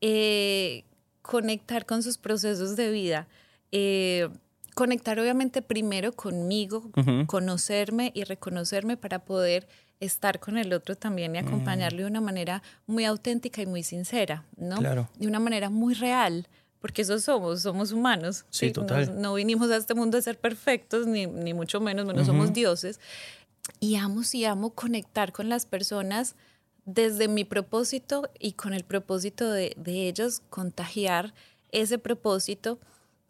Eh, 0.01 0.85
conectar 1.23 1.87
con 1.87 2.03
sus 2.03 2.19
procesos 2.19 2.77
de 2.77 2.91
vida. 2.91 3.29
Eh, 3.73 4.29
conectar 4.75 5.19
obviamente 5.21 5.63
primero 5.63 6.13
conmigo, 6.13 6.91
conocerme 7.27 8.13
y 8.15 8.25
reconocerme 8.25 8.97
para 8.97 9.25
poder 9.25 9.69
estar 10.01 10.41
con 10.41 10.57
el 10.57 10.73
otro 10.73 10.97
también 10.97 11.37
y 11.37 11.43
mm. 11.43 11.47
acompañarle 11.47 12.03
de 12.03 12.09
una 12.09 12.21
manera 12.21 12.63
muy 12.87 13.05
auténtica 13.05 13.61
y 13.61 13.67
muy 13.67 13.83
sincera, 13.83 14.45
¿no? 14.57 14.77
Claro. 14.77 15.09
De 15.19 15.29
una 15.29 15.39
manera 15.39 15.69
muy 15.69 15.95
real, 15.95 16.49
porque 16.81 17.03
eso 17.03 17.21
somos, 17.21 17.63
somos 17.63 17.93
humanos. 17.93 18.47
Sí, 18.51 18.73
total. 18.73 19.21
No, 19.21 19.35
vinimos 19.35 19.71
a 19.71 19.77
este 19.77 19.95
mundo 19.95 20.17
a 20.17 20.23
ser 20.23 20.39
perfectos, 20.39 21.07
ni, 21.07 21.27
ni 21.27 21.53
mucho 21.53 21.81
menos, 21.81 22.07
menos 22.07 22.27
somos 22.27 22.53
dioses. 22.55 22.99
Y 23.79 23.97
amo, 23.97 24.23
y 24.33 24.45
amo 24.45 24.71
conectar 24.71 25.33
con 25.33 25.49
las 25.51 25.67
personas 25.67 26.35
desde 26.95 27.29
mi 27.29 27.45
propósito 27.45 28.31
y 28.39 28.53
con 28.53 28.75
el 28.75 28.85
propósito 28.85 29.51
de, 29.51 29.75
ellos 29.87 30.43
contagiar 30.51 31.35
ese 31.71 31.99
propósito 31.99 32.81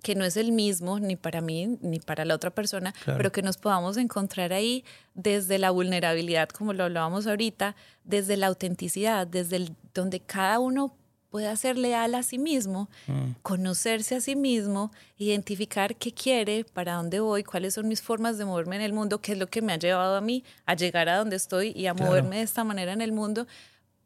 que 0.03 0.15
no 0.15 0.25
es 0.25 0.39
el 0.39 0.53
mismo 0.53 0.99
ni 0.99 1.17
para 1.17 1.43
mí 1.43 1.77
ni 1.83 2.01
para 2.01 2.25
la 2.25 2.35
otra 2.35 2.51
persona, 2.51 2.95
pero 3.05 3.33
que 3.33 3.43
nos 3.43 3.59
podamos 3.59 3.99
encontrar 3.99 4.55
ahí 4.55 4.83
desde 5.15 5.59
la 5.59 5.71
vulnerabilidad, 5.71 6.49
como 6.49 6.73
lo 6.73 6.85
hablábamos 6.85 7.27
ahorita, 7.27 7.77
desde 8.05 8.39
la 8.39 8.47
autenticidad, 8.47 9.27
desde 9.27 9.57
el, 9.57 9.77
donde 9.93 10.21
cada 10.21 10.59
uno 10.59 10.95
pueda 11.31 11.55
ser 11.57 11.79
leal 11.79 12.15
a 12.15 12.23
sí 12.23 12.39
mismo, 12.39 12.89
mm. 13.07 13.33
conocerse 13.43 14.17
a 14.17 14.21
sí 14.21 14.35
mismo, 14.35 14.91
identificar 15.17 15.95
qué 15.97 16.13
quiere, 16.13 16.65
para 16.65 16.95
dónde 16.95 17.21
voy, 17.21 17.45
cuáles 17.45 17.75
son 17.75 17.89
mis 17.89 18.03
formas 18.03 18.37
de 18.37 18.45
moverme 18.45 18.77
en 18.77 18.83
el 18.83 18.93
mundo, 18.93 19.21
qué 19.21 19.33
es 19.33 19.39
lo 19.39 19.47
que 19.47 19.63
me 19.63 19.73
ha 19.73 19.79
llevado 19.79 20.17
a 20.17 20.21
mí 20.21 20.45
a 20.67 20.75
llegar 20.75 21.09
a 21.09 21.17
donde 21.17 21.37
estoy 21.37 21.73
y 21.75 21.87
a 21.87 21.95
moverme 21.95 22.37
de 22.37 22.43
esta 22.43 22.65
manera 22.65 22.93
en 22.93 23.01
el 23.01 23.13
mundo 23.13 23.47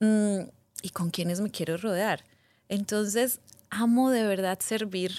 mm, 0.01 0.41
y 0.83 0.91
con 0.91 1.11
quiénes 1.11 1.41
me 1.41 1.51
quiero 1.51 1.79
rodear. 1.79 2.25
Entonces, 2.69 3.41
amo 3.71 4.11
de 4.11 4.25
verdad 4.25 4.59
servir, 4.61 5.13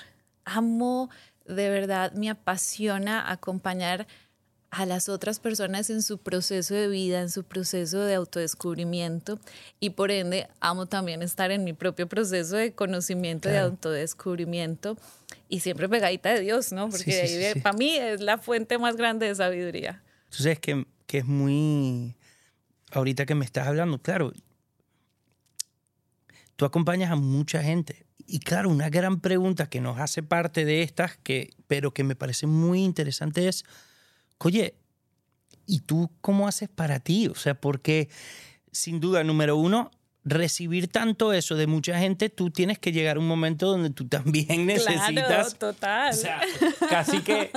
amo 0.46 1.10
de 1.46 1.70
verdad, 1.70 2.12
me 2.14 2.30
apasiona 2.30 3.32
acompañar 3.32 4.08
a 4.72 4.86
las 4.86 5.08
otras 5.08 5.40
personas 5.40 5.90
en 5.90 6.02
su 6.02 6.18
proceso 6.18 6.74
de 6.74 6.88
vida, 6.88 7.22
en 7.22 7.30
su 7.30 7.44
proceso 7.44 8.00
de 8.00 8.16
autodescubrimiento 8.16 9.40
y 9.80 9.92
por 9.92 10.12
ende 10.12 10.48
amo 10.60 10.86
también 10.86 11.22
estar 11.22 11.52
en 11.52 11.64
mi 11.64 11.74
propio 11.74 12.08
proceso 12.08 12.58
de 12.58 12.74
conocimiento, 12.74 13.48
de 13.48 13.60
autodescubrimiento 13.60 14.98
y 15.48 15.62
siempre 15.62 15.88
pegadita 15.88 16.34
de 16.34 16.42
Dios, 16.42 16.72
¿no? 16.72 16.90
Porque 16.90 17.54
para 17.64 17.78
mí 17.78 17.96
es 17.96 18.20
la 18.20 18.38
fuente 18.38 18.78
más 18.78 18.98
grande 18.98 19.28
de 19.28 19.36
sabiduría. 19.36 20.04
Entonces, 20.26 20.60
que 20.60 20.86
que 21.06 21.20
es 21.20 21.26
muy... 21.26 22.16
Ahorita 22.92 23.26
que 23.26 23.36
me 23.36 23.46
estás 23.46 23.68
hablando, 23.68 24.02
claro, 24.02 24.32
tú 26.56 26.66
acompañas 26.66 27.12
a 27.12 27.16
mucha 27.16 27.62
gente. 27.62 28.06
Y 28.26 28.40
claro, 28.40 28.70
una 28.70 28.90
gran 28.90 29.20
pregunta 29.20 29.70
que 29.70 29.82
nos 29.82 30.00
hace 30.00 30.24
parte 30.24 30.66
de 30.66 30.82
estas, 30.82 31.18
que, 31.18 31.52
pero 31.68 31.94
que 31.94 32.04
me 32.04 32.16
parece 32.16 32.48
muy 32.48 32.84
interesante 32.84 33.48
es, 33.48 33.66
oye, 34.40 34.76
¿y 35.66 35.80
tú 35.80 36.12
cómo 36.22 36.48
haces 36.48 36.70
para 36.70 37.00
ti? 37.00 37.28
O 37.28 37.36
sea, 37.36 37.56
porque 37.56 38.10
sin 38.72 39.00
duda, 39.00 39.24
número 39.24 39.56
uno, 39.56 39.92
recibir 40.24 40.88
tanto 40.88 41.34
eso 41.34 41.56
de 41.56 41.68
mucha 41.68 41.98
gente, 42.00 42.30
tú 42.30 42.50
tienes 42.50 42.80
que 42.80 42.92
llegar 42.92 43.18
a 43.18 43.20
un 43.20 43.28
momento 43.28 43.68
donde 43.68 43.92
tú 43.92 44.08
también 44.08 44.66
necesitas. 44.66 45.14
Claro, 45.14 45.52
total. 45.52 46.14
O 46.14 46.18
sea, 46.18 46.42
casi 46.90 47.22
que 47.22 47.52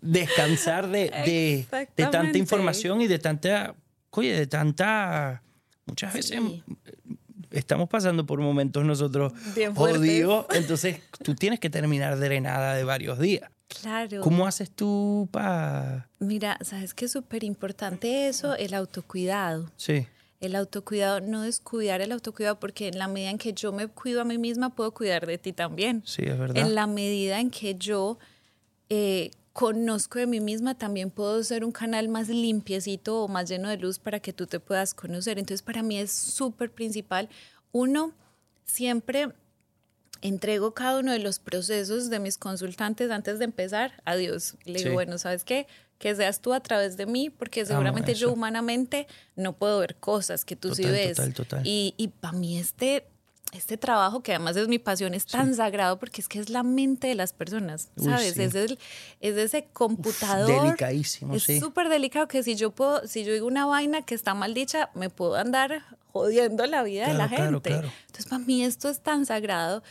descansar 0.00 0.88
de, 0.88 1.10
de, 1.24 1.66
de 1.96 2.06
tanta 2.06 2.38
información 2.38 3.00
y 3.02 3.06
de 3.06 3.18
tanta. 3.18 3.74
Oye, 4.10 4.32
de 4.32 4.46
tanta. 4.46 5.42
Muchas 5.86 6.14
veces 6.14 6.40
estamos 7.50 7.88
pasando 7.88 8.24
por 8.24 8.40
momentos 8.40 8.84
nosotros 8.84 9.32
jodidos, 9.74 10.46
entonces 10.54 11.00
tú 11.22 11.34
tienes 11.34 11.60
que 11.60 11.68
terminar 11.68 12.18
drenada 12.18 12.74
de 12.74 12.84
varios 12.84 13.18
días. 13.18 13.50
Claro. 13.80 14.20
¿Cómo 14.20 14.46
haces 14.46 14.70
tú 14.70 15.28
para...? 15.30 16.08
Mira, 16.18 16.58
sabes 16.62 16.94
que 16.94 17.06
es 17.06 17.12
súper 17.12 17.44
importante 17.44 18.28
eso, 18.28 18.54
el 18.54 18.74
autocuidado. 18.74 19.70
Sí. 19.76 20.06
El 20.40 20.56
autocuidado, 20.56 21.20
no 21.20 21.42
descuidar 21.42 22.00
el 22.00 22.12
autocuidado, 22.12 22.60
porque 22.60 22.88
en 22.88 22.98
la 22.98 23.08
medida 23.08 23.30
en 23.30 23.38
que 23.38 23.52
yo 23.52 23.72
me 23.72 23.88
cuido 23.88 24.20
a 24.20 24.24
mí 24.24 24.36
misma, 24.38 24.74
puedo 24.74 24.92
cuidar 24.92 25.26
de 25.26 25.38
ti 25.38 25.52
también. 25.52 26.02
Sí, 26.04 26.22
es 26.22 26.38
verdad. 26.38 26.56
En 26.56 26.74
la 26.74 26.86
medida 26.86 27.40
en 27.40 27.50
que 27.50 27.74
yo 27.76 28.18
eh, 28.90 29.30
conozco 29.54 30.18
de 30.18 30.26
mí 30.26 30.40
misma, 30.40 30.74
también 30.74 31.10
puedo 31.10 31.42
ser 31.44 31.64
un 31.64 31.72
canal 31.72 32.08
más 32.08 32.28
limpiecito 32.28 33.22
o 33.22 33.28
más 33.28 33.48
lleno 33.48 33.68
de 33.68 33.78
luz 33.78 33.98
para 33.98 34.20
que 34.20 34.32
tú 34.32 34.46
te 34.46 34.60
puedas 34.60 34.92
conocer. 34.92 35.38
Entonces, 35.38 35.62
para 35.62 35.82
mí 35.82 35.96
es 35.98 36.12
súper 36.12 36.70
principal. 36.70 37.28
Uno, 37.72 38.12
siempre 38.66 39.32
entrego 40.24 40.72
cada 40.72 40.98
uno 40.98 41.12
de 41.12 41.18
los 41.18 41.38
procesos 41.38 42.08
de 42.08 42.18
mis 42.18 42.38
consultantes 42.38 43.10
antes 43.10 43.38
de 43.38 43.44
empezar 43.44 43.92
a 44.06 44.16
Dios. 44.16 44.56
Le 44.64 44.82
digo, 44.82 44.94
bueno, 44.94 45.18
¿sabes 45.18 45.44
qué? 45.44 45.66
Que 45.98 46.14
seas 46.16 46.40
tú 46.40 46.54
a 46.54 46.60
través 46.60 46.96
de 46.96 47.04
mí, 47.04 47.28
porque 47.28 47.64
seguramente 47.66 48.14
yo 48.14 48.32
humanamente 48.32 49.06
no 49.36 49.52
puedo 49.52 49.78
ver 49.78 49.96
cosas 49.96 50.46
que 50.46 50.56
tú 50.56 50.74
sí 50.74 50.84
ves. 50.84 51.18
Total, 51.18 51.34
total. 51.34 51.66
Y, 51.66 51.94
y 51.98 52.08
para 52.08 52.36
mí 52.36 52.58
este 52.58 53.06
este 53.52 53.76
trabajo, 53.76 54.20
que 54.20 54.32
además 54.32 54.56
es 54.56 54.66
mi 54.66 54.80
pasión, 54.80 55.14
es 55.14 55.26
tan 55.26 55.54
sagrado 55.54 56.00
porque 56.00 56.20
es 56.20 56.26
que 56.26 56.40
es 56.40 56.50
la 56.50 56.64
mente 56.64 57.06
de 57.06 57.14
las 57.14 57.32
personas, 57.32 57.88
¿sabes? 57.96 58.36
es, 58.36 58.54
el, 58.56 58.80
es 59.20 59.36
ese 59.36 59.68
computador. 59.72 60.64
delicadísimo, 60.64 61.36
es 61.36 61.44
súper 61.60 61.88
delicado 61.88 62.26
que 62.26 62.42
si 62.42 62.56
yo 62.56 62.72
puedo, 62.72 63.06
si 63.06 63.24
yo 63.24 63.32
digo 63.32 63.46
una 63.46 63.64
vaina 63.64 64.02
que 64.02 64.16
está 64.16 64.34
mal 64.34 64.54
dicha, 64.54 64.90
me 64.94 65.08
puedo 65.08 65.36
andar 65.36 65.84
jodiendo 66.12 66.66
la 66.66 66.82
vida 66.82 67.08
de 67.08 67.14
la 67.14 67.28
gente. 67.28 67.70
Entonces, 67.70 68.26
para 68.28 68.38
mí 68.40 68.64
esto 68.64 68.88
es 68.88 69.00
tan 69.00 69.24
sagrado, 69.24 69.84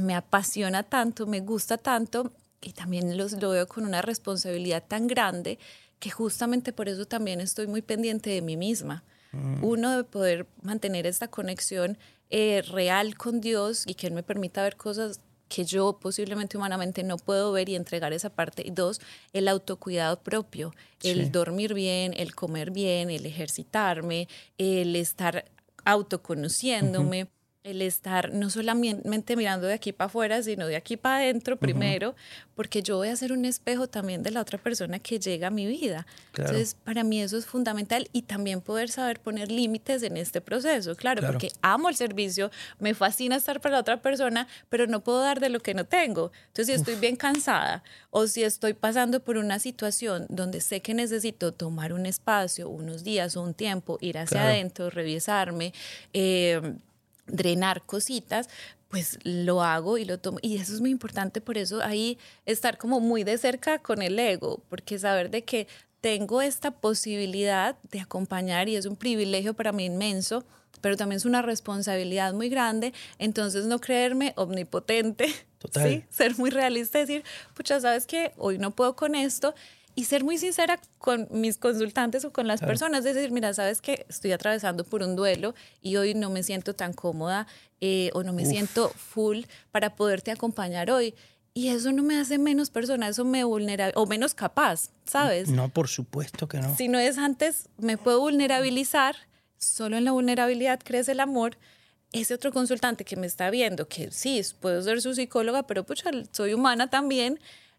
me 0.00 0.14
apasiona 0.14 0.82
tanto, 0.82 1.26
me 1.26 1.40
gusta 1.40 1.78
tanto 1.78 2.32
y 2.60 2.72
también 2.72 3.16
los, 3.16 3.32
lo 3.32 3.50
veo 3.50 3.66
con 3.66 3.84
una 3.84 4.02
responsabilidad 4.02 4.84
tan 4.86 5.06
grande 5.06 5.58
que 5.98 6.10
justamente 6.10 6.72
por 6.72 6.88
eso 6.88 7.06
también 7.06 7.40
estoy 7.40 7.66
muy 7.66 7.82
pendiente 7.82 8.30
de 8.30 8.42
mí 8.42 8.56
misma. 8.56 9.04
Mm. 9.32 9.64
Uno, 9.64 9.96
de 9.96 10.04
poder 10.04 10.46
mantener 10.62 11.06
esta 11.06 11.28
conexión 11.28 11.96
eh, 12.30 12.62
real 12.62 13.16
con 13.16 13.40
Dios 13.40 13.84
y 13.86 13.94
que 13.94 14.06
Él 14.08 14.12
me 14.12 14.22
permita 14.22 14.62
ver 14.62 14.76
cosas 14.76 15.20
que 15.48 15.64
yo 15.64 15.98
posiblemente 16.00 16.56
humanamente 16.56 17.02
no 17.02 17.18
puedo 17.18 17.52
ver 17.52 17.68
y 17.68 17.76
entregar 17.76 18.12
esa 18.14 18.30
parte. 18.30 18.62
Y 18.66 18.70
dos, 18.70 19.00
el 19.34 19.48
autocuidado 19.48 20.18
propio, 20.22 20.74
el 21.02 21.30
dormir 21.30 21.74
bien, 21.74 22.14
el 22.16 22.34
comer 22.34 22.70
bien, 22.70 23.10
el 23.10 23.26
ejercitarme, 23.26 24.28
el 24.56 24.96
estar 24.96 25.44
autoconociéndome 25.84 27.28
el 27.64 27.80
estar 27.80 28.32
no 28.32 28.50
solamente 28.50 29.36
mirando 29.36 29.68
de 29.68 29.74
aquí 29.74 29.92
para 29.92 30.06
afuera, 30.06 30.42
sino 30.42 30.66
de 30.66 30.74
aquí 30.74 30.96
para 30.96 31.18
adentro 31.18 31.56
primero, 31.56 32.16
porque 32.56 32.82
yo 32.82 32.96
voy 32.96 33.08
a 33.08 33.16
ser 33.16 33.32
un 33.32 33.44
espejo 33.44 33.86
también 33.86 34.24
de 34.24 34.32
la 34.32 34.40
otra 34.40 34.58
persona 34.58 34.98
que 34.98 35.20
llega 35.20 35.46
a 35.46 35.50
mi 35.50 35.66
vida. 35.66 36.06
Entonces, 36.36 36.74
para 36.82 37.04
mí 37.04 37.22
eso 37.22 37.36
es 37.36 37.46
fundamental 37.46 38.08
y 38.12 38.22
también 38.22 38.60
poder 38.60 38.90
saber 38.90 39.20
poner 39.20 39.52
límites 39.52 40.02
en 40.02 40.16
este 40.16 40.40
proceso, 40.40 40.96
claro, 40.96 41.24
porque 41.24 41.52
amo 41.62 41.88
el 41.88 41.94
servicio, 41.94 42.50
me 42.80 42.94
fascina 42.94 43.36
estar 43.36 43.60
para 43.60 43.76
la 43.76 43.80
otra 43.80 44.02
persona, 44.02 44.48
pero 44.68 44.88
no 44.88 45.00
puedo 45.00 45.20
dar 45.20 45.38
de 45.38 45.48
lo 45.48 45.60
que 45.60 45.74
no 45.74 45.84
tengo. 45.84 46.32
Entonces, 46.48 46.66
si 46.66 46.72
estoy 46.72 46.96
bien 46.96 47.14
cansada 47.14 47.84
o 48.10 48.26
si 48.26 48.42
estoy 48.42 48.74
pasando 48.74 49.20
por 49.20 49.36
una 49.36 49.60
situación 49.60 50.26
donde 50.28 50.60
sé 50.60 50.80
que 50.80 50.94
necesito 50.94 51.52
tomar 51.52 51.92
un 51.92 52.06
espacio, 52.06 52.68
unos 52.68 53.04
días 53.04 53.36
o 53.36 53.42
un 53.42 53.54
tiempo, 53.54 53.98
ir 54.00 54.18
hacia 54.18 54.42
adentro, 54.42 54.90
revisarme, 54.90 55.72
eh, 56.12 56.60
drenar 57.32 57.82
cositas, 57.84 58.48
pues 58.88 59.18
lo 59.24 59.62
hago 59.62 59.98
y 59.98 60.04
lo 60.04 60.18
tomo. 60.18 60.38
Y 60.42 60.58
eso 60.58 60.74
es 60.74 60.80
muy 60.80 60.90
importante, 60.90 61.40
por 61.40 61.58
eso 61.58 61.82
ahí 61.82 62.18
estar 62.46 62.78
como 62.78 63.00
muy 63.00 63.24
de 63.24 63.38
cerca 63.38 63.78
con 63.78 64.02
el 64.02 64.18
ego, 64.18 64.62
porque 64.68 64.98
saber 64.98 65.30
de 65.30 65.42
que 65.44 65.66
tengo 66.00 66.42
esta 66.42 66.72
posibilidad 66.72 67.76
de 67.90 68.00
acompañar 68.00 68.68
y 68.68 68.76
es 68.76 68.86
un 68.86 68.96
privilegio 68.96 69.54
para 69.54 69.72
mí 69.72 69.86
inmenso, 69.86 70.44
pero 70.80 70.96
también 70.96 71.16
es 71.16 71.24
una 71.24 71.42
responsabilidad 71.42 72.34
muy 72.34 72.48
grande, 72.48 72.92
entonces 73.18 73.66
no 73.66 73.80
creerme 73.80 74.34
omnipotente, 74.36 75.32
¿sí? 75.72 76.04
ser 76.10 76.36
muy 76.36 76.50
realista, 76.50 76.98
decir, 76.98 77.24
pucha, 77.54 77.80
sabes 77.80 78.04
que 78.04 78.32
hoy 78.36 78.58
no 78.58 78.72
puedo 78.72 78.94
con 78.94 79.14
esto 79.14 79.54
y 79.94 80.04
ser 80.04 80.24
muy 80.24 80.38
sincera 80.38 80.80
con 80.98 81.28
mis 81.30 81.58
consultantes 81.58 82.24
o 82.24 82.32
con 82.32 82.46
las 82.46 82.60
personas, 82.60 83.04
es 83.04 83.14
decir, 83.14 83.30
mira, 83.30 83.52
sabes 83.52 83.80
que 83.80 84.06
estoy 84.08 84.32
atravesando 84.32 84.84
por 84.84 85.02
un 85.02 85.16
duelo 85.16 85.54
y 85.80 85.96
hoy 85.96 86.14
no 86.14 86.30
me 86.30 86.42
siento 86.42 86.74
tan 86.74 86.92
cómoda 86.92 87.46
eh, 87.80 88.10
o 88.14 88.22
no 88.22 88.32
me 88.32 88.46
siento 88.46 88.88
full 88.90 89.40
para 89.70 89.94
poderte 89.94 90.30
acompañar 90.30 90.90
hoy. 90.90 91.14
Y 91.54 91.68
eso 91.68 91.92
no 91.92 92.02
me 92.02 92.18
hace 92.18 92.38
menos 92.38 92.70
persona, 92.70 93.08
eso 93.08 93.26
me 93.26 93.44
vulnera 93.44 93.92
o 93.94 94.06
menos 94.06 94.32
capaz, 94.32 94.90
¿sabes? 95.04 95.50
No, 95.50 95.68
por 95.68 95.88
supuesto 95.88 96.48
que 96.48 96.58
no. 96.58 96.74
Si 96.76 96.88
no 96.88 96.98
es 96.98 97.18
antes, 97.18 97.68
me 97.76 97.98
puedo 97.98 98.20
vulnerabilizar, 98.20 99.16
solo 99.58 99.98
en 99.98 100.06
la 100.06 100.12
vulnerabilidad 100.12 100.80
crece 100.82 101.12
el 101.12 101.20
amor. 101.20 101.58
Ese 102.12 102.32
otro 102.32 102.52
consultante 102.52 103.04
que 103.04 103.16
me 103.16 103.26
está 103.26 103.50
viendo, 103.50 103.86
que 103.86 104.10
sí, 104.10 104.40
puedo 104.60 104.80
ser 104.82 105.02
su 105.02 105.14
psicóloga, 105.14 105.66
pero 105.66 105.84
pucha, 105.84 106.10
soy 106.30 106.54
humana 106.54 106.88
también. 106.88 107.38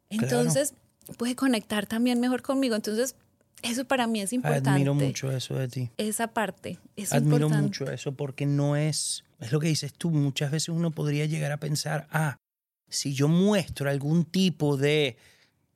Entonces, 0.10 0.76
puede 1.18 1.36
conectar 1.36 1.86
también 1.86 2.20
mejor 2.20 2.42
conmigo. 2.42 2.76
Entonces, 2.76 3.16
eso 3.62 3.86
para 3.86 4.08
mí 4.08 4.22
es 4.22 4.34
importante. 4.34 4.70
Admiro 4.70 4.94
mucho 4.94 5.32
eso 5.32 5.56
de 5.56 5.68
ti. 5.68 5.90
Esa 5.98 6.28
parte 6.28 6.80
es 6.96 7.14
Admiro 7.14 7.50
mucho 7.50 7.90
eso 7.90 8.14
porque 8.14 8.46
no 8.46 8.76
es, 8.76 9.24
es 9.40 9.52
lo 9.52 9.60
que 9.60 9.68
dices 9.68 9.94
tú, 9.94 10.12
muchas 10.12 10.52
veces 10.52 10.70
uno 10.70 10.92
podría 10.92 11.26
llegar 11.26 11.52
a 11.52 11.58
pensar, 11.58 12.08
ah, 12.12 12.38
si 12.90 13.14
yo 13.14 13.28
muestro 13.28 13.90
algún 13.90 14.26
tipo 14.26 14.78
de 14.78 15.18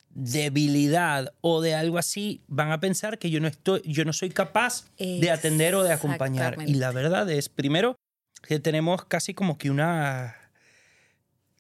debilidad 0.09 1.33
o 1.41 1.61
de 1.61 1.75
algo 1.75 1.97
así, 1.97 2.41
van 2.47 2.71
a 2.71 2.79
pensar 2.79 3.19
que 3.19 3.29
yo 3.29 3.39
no 3.39 3.47
estoy, 3.47 3.81
yo 3.85 4.03
no 4.03 4.13
soy 4.13 4.29
capaz 4.31 4.85
de 4.97 5.31
atender 5.31 5.75
o 5.75 5.83
de 5.83 5.93
acompañar. 5.93 6.57
Y 6.65 6.73
la 6.73 6.91
verdad 6.91 7.29
es, 7.29 7.49
primero, 7.49 7.95
que 8.41 8.59
tenemos 8.59 9.05
casi 9.05 9.33
como 9.33 9.57
que 9.57 9.69
una, 9.69 10.35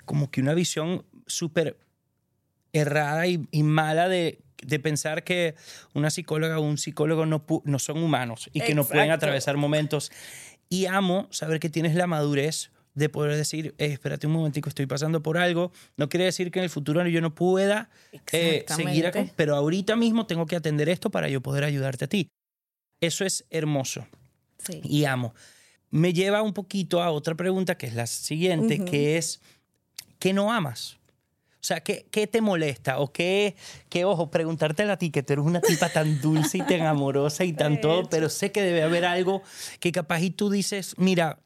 como 0.05 0.31
que 0.31 0.41
una 0.41 0.53
visión 0.53 1.05
súper 1.27 1.77
errada 2.77 3.27
y, 3.27 3.39
mala 3.63 4.09
de, 4.09 4.39
pensar 4.81 5.23
que 5.23 5.55
una 5.93 6.09
psicóloga 6.09 6.59
o 6.59 6.61
un 6.61 6.77
psicólogo 6.77 7.25
no, 7.25 7.45
no 7.63 7.79
son 7.79 8.03
humanos 8.03 8.49
y 8.53 8.61
que 8.61 8.75
no 8.75 8.85
pueden 8.85 9.11
atravesar 9.11 9.57
momentos. 9.57 10.11
Y 10.69 10.85
amo 10.85 11.27
saber 11.31 11.59
que 11.59 11.69
tienes 11.69 11.95
la 11.95 12.07
madurez 12.07 12.71
de 12.97 13.09
poder 13.09 13.35
decir, 13.35 13.75
eh, 13.77 13.85
espérate 13.85 14.25
un 14.25 14.33
momentico, 14.33 14.69
estoy 14.69 14.87
pasando 14.87 15.21
por 15.21 15.37
algo. 15.37 15.71
No 15.97 16.09
quiere 16.09 16.25
decir 16.25 16.49
que 16.49 16.57
en 16.57 16.63
el 16.63 16.71
futuro 16.71 17.05
yo 17.07 17.21
no 17.21 17.35
pueda 17.35 17.91
eh, 18.31 18.65
seguir 18.67 19.05
acá, 19.05 19.23
pero 19.35 19.55
ahorita 19.55 19.95
mismo 19.95 20.25
tengo 20.25 20.47
que 20.47 20.55
atender 20.55 20.89
esto 20.89 21.11
para 21.11 21.29
yo 21.29 21.39
poder 21.39 21.63
ayudarte 21.63 22.05
a 22.05 22.07
ti. 22.07 22.29
Eso 22.99 23.23
es 23.23 23.45
hermoso. 23.51 24.07
Y 24.81 25.05
amo. 25.05 25.35
Me 25.91 26.11
lleva 26.11 26.41
un 26.41 26.53
poquito 26.53 27.03
a 27.03 27.11
otra 27.11 27.35
pregunta 27.35 27.77
que 27.77 27.85
es 27.85 27.93
la 27.93 28.07
siguiente, 28.07 28.83
que 28.83 29.19
es, 29.19 29.41
¿qué 30.17 30.33
no 30.33 30.51
amas? 30.51 30.97
O 31.67 31.73
sea, 31.75 31.81
¿qué, 31.81 32.05
qué 32.11 32.27
te 32.27 32.39
molesta? 32.39 32.99
O 32.99 33.11
qué, 33.11 33.57
qué, 33.89 34.05
ojo, 34.05 34.31
preguntarte 34.31 34.83
a 34.83 34.95
ti, 34.95 35.09
que 35.09 35.21
tú 35.21 35.33
eres 35.33 35.43
una 35.43 35.59
tipa 35.59 35.89
tan 35.89 36.21
dulce 36.21 36.59
y 36.59 36.61
tan 36.61 36.83
amorosa 36.83 37.43
y 37.43 37.51
tan 37.51 37.81
todo, 37.81 38.07
pero 38.09 38.29
sé 38.29 38.53
que 38.53 38.61
debe 38.61 38.83
haber 38.83 39.03
algo 39.03 39.41
que 39.81 39.91
capaz 39.91 40.21
y 40.21 40.29
tú 40.29 40.49
dices, 40.49 40.95
mira, 40.97 41.39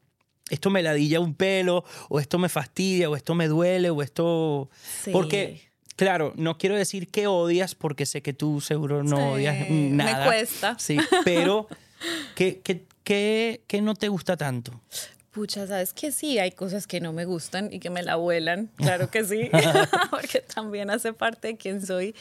esto 0.48 0.70
me 0.70 0.80
ladilla 0.80 1.18
un 1.18 1.34
pelo, 1.34 1.84
o 2.08 2.20
esto 2.20 2.38
me 2.38 2.48
fastidia, 2.48 3.10
o 3.10 3.16
esto 3.16 3.34
me 3.34 3.48
duele, 3.48 3.90
o 3.90 4.00
esto... 4.00 4.70
Porque, 5.10 5.60
claro, 5.96 6.32
no 6.36 6.56
quiero 6.56 6.76
decir 6.76 7.08
que 7.08 7.26
odias, 7.26 7.74
porque 7.74 8.06
sé 8.06 8.22
que 8.22 8.32
tú 8.32 8.60
seguro 8.60 9.02
no 9.02 9.32
odias 9.32 9.68
nada. 9.70 10.20
Me 10.20 10.24
cuesta. 10.24 10.78
Sí, 10.78 10.98
pero 11.24 11.66
¿qué, 12.36 12.60
qué, 12.60 12.86
qué, 13.02 13.64
qué 13.66 13.82
no 13.82 13.96
te 13.96 14.06
gusta 14.06 14.36
tanto? 14.36 14.80
Pucha, 15.32 15.66
sabes 15.66 15.92
que 15.94 16.12
sí, 16.12 16.38
hay 16.38 16.52
cosas 16.52 16.86
que 16.86 17.00
no 17.00 17.12
me 17.12 17.24
gustan 17.24 17.72
y 17.72 17.80
que 17.80 17.88
me 17.90 18.02
la 18.02 18.16
vuelan, 18.16 18.66
claro 18.76 19.10
que 19.10 19.24
sí, 19.24 19.50
porque 20.10 20.40
también 20.40 20.90
hace 20.90 21.12
parte 21.12 21.48
de 21.48 21.56
quién 21.56 21.84
soy. 21.84 22.14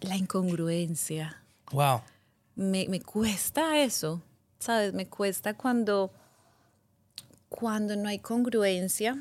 La 0.00 0.16
incongruencia. 0.16 1.42
Wow. 1.72 2.02
me, 2.54 2.86
me 2.88 3.00
cuesta 3.00 3.78
eso, 3.80 4.22
¿sabes? 4.58 4.92
Me 4.94 5.06
cuesta 5.06 5.54
cuando, 5.54 6.12
cuando 7.48 7.96
no 7.96 8.08
hay 8.08 8.18
congruencia, 8.18 9.16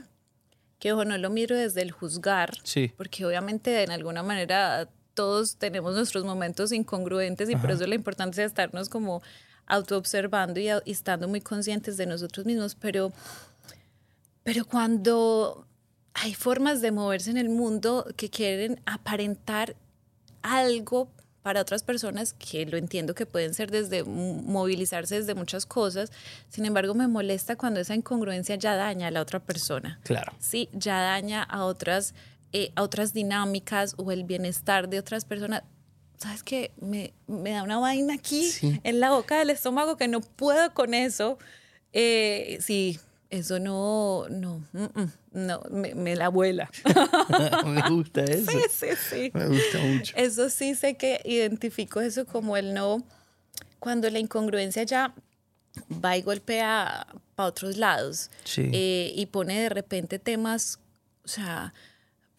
que 0.80 0.92
ojo, 0.94 1.06
no 1.06 1.18
lo 1.18 1.30
miro 1.30 1.56
desde 1.56 1.82
el 1.82 1.92
juzgar, 1.92 2.58
Sí. 2.64 2.92
porque 2.98 3.26
obviamente 3.26 3.84
en 3.84 3.92
alguna 3.92 4.24
manera 4.24 4.90
todos 5.14 5.58
tenemos 5.58 5.94
nuestros 5.96 6.24
momentos 6.24 6.72
incongruentes 6.72 7.50
y 7.50 7.56
por 7.56 7.72
eso 7.72 7.86
la 7.86 7.96
importancia 7.96 8.42
de 8.44 8.48
estarnos 8.48 8.90
como 8.90 9.22
autoobservando 9.72 10.60
y, 10.60 10.68
y 10.86 10.92
estando 10.92 11.28
muy 11.28 11.42
conscientes 11.42 11.98
de 11.98 12.06
nosotros 12.06 12.46
mismos, 12.46 12.76
pero, 12.76 13.12
pero 14.44 14.66
cuando 14.66 15.66
hay 16.14 16.34
formas 16.34 16.82
de 16.82 16.92
moverse 16.92 17.32
en 17.32 17.38
el 17.38 17.50
mundo 17.50 18.06
que 18.18 18.30
quieren 18.30 18.82
aparentar 18.86 19.76
algo 20.42 21.10
para 21.42 21.62
otras 21.62 21.84
personas 21.84 22.34
que 22.34 22.66
lo 22.66 22.78
entiendo 22.78 23.16
que 23.16 23.26
pueden 23.26 23.54
ser 23.54 23.72
desde 23.72 24.04
movilizarse 24.04 25.16
desde 25.16 25.34
muchas 25.34 25.66
cosas, 25.66 26.12
sin 26.50 26.66
embargo 26.66 26.94
me 26.94 27.08
molesta 27.08 27.56
cuando 27.56 27.80
esa 27.80 27.96
incongruencia 27.96 28.56
ya 28.56 28.76
daña 28.76 29.08
a 29.08 29.12
la 29.12 29.22
otra 29.22 29.40
persona. 29.40 30.00
Claro. 30.04 30.34
Sí, 30.40 30.70
ya 30.74 31.02
daña 31.02 31.42
a 31.44 31.66
otras, 31.66 32.14
eh, 32.54 32.72
a 32.76 32.84
otras 32.84 33.14
dinámicas 33.14 33.96
o 33.98 34.12
el 34.12 34.24
bienestar 34.24 34.90
de 34.90 35.00
otras 35.00 35.26
personas. 35.26 35.64
¿Sabes 36.22 36.44
qué? 36.44 36.72
Me, 36.80 37.14
me 37.28 37.52
da 37.52 37.64
una 37.64 37.80
vaina 37.80 38.14
aquí 38.14 38.44
Sí. 38.52 38.80
en 38.84 39.00
la 39.00 39.10
boca 39.12 39.40
del 39.40 39.50
estómago 39.50 39.98
que 39.98 40.08
no 40.08 40.22
puedo 40.22 40.74
con 40.74 40.94
eso. 40.94 41.40
Eh, 41.94 42.60
sí, 42.62 43.00
eso 43.32 43.60
no, 43.60 44.28
no, 44.30 44.62
no, 45.32 45.62
me, 45.72 45.96
me 45.96 46.16
la 46.16 46.30
vuela. 46.30 46.70
me 47.66 47.82
gusta 47.90 48.24
eso. 48.24 48.52
sí, 48.52 48.60
sí, 48.70 48.88
sí. 49.10 49.32
Me 49.34 49.48
gusta 49.48 49.80
mucho. 49.80 50.14
Eso 50.16 50.50
sí 50.50 50.76
sé 50.76 50.96
que 50.96 51.22
identifico 51.26 52.02
eso 52.02 52.26
como 52.26 52.56
el 52.56 52.74
no, 52.74 53.04
cuando 53.80 54.10
la 54.10 54.20
incongruencia 54.20 54.84
ya 54.84 55.16
va 56.04 56.18
y 56.18 56.22
golpea 56.22 57.08
para 57.36 57.50
otros 57.50 57.78
lados 57.78 58.30
Sí. 58.44 58.70
eh, 58.74 59.12
y 59.16 59.26
pone 59.28 59.60
de 59.60 59.70
repente 59.70 60.20
temas, 60.20 60.80
o 61.24 61.28
sea, 61.28 61.74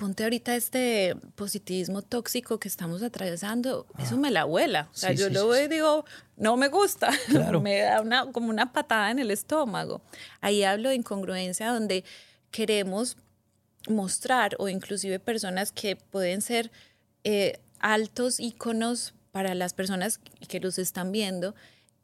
ponte 0.02 0.24
ahorita 0.24 0.56
este 0.56 1.14
positivismo 1.36 2.02
tóxico 2.02 2.58
que 2.58 2.66
estamos 2.66 3.04
atravesando, 3.04 3.86
eso 4.00 4.16
me 4.16 4.32
la 4.32 4.40
abuela. 4.40 4.88
O 4.92 4.96
sea, 4.96 5.10
Ah. 5.10 5.12
Sí, 5.12 5.18
yo 5.20 5.28
sí, 5.28 5.34
lo 5.34 5.46
veo 5.46 5.60
sí. 5.60 5.66
y 5.66 5.68
digo, 5.68 6.04
no 6.36 6.56
me 6.56 6.66
gusta, 6.66 7.10
Claro. 7.28 7.60
me 7.60 7.78
da 7.82 8.00
una, 8.00 8.32
como 8.32 8.48
una 8.50 8.72
patada 8.72 9.12
en 9.12 9.20
el 9.20 9.30
estómago. 9.30 10.02
Ahí 10.40 10.64
hablo 10.64 10.88
de 10.88 10.96
incongruencia 10.96 11.68
donde 11.72 12.02
queremos 12.50 13.16
mostrar 13.88 14.56
o 14.58 14.68
inclusive 14.68 15.20
personas 15.20 15.70
que 15.70 15.94
pueden 15.94 16.42
ser 16.42 16.72
eh, 17.22 17.60
altos 17.78 18.40
íconos 18.40 19.14
para 19.30 19.54
las 19.54 19.72
personas 19.72 20.18
que 20.48 20.58
los 20.58 20.78
están 20.78 21.12
viendo 21.12 21.54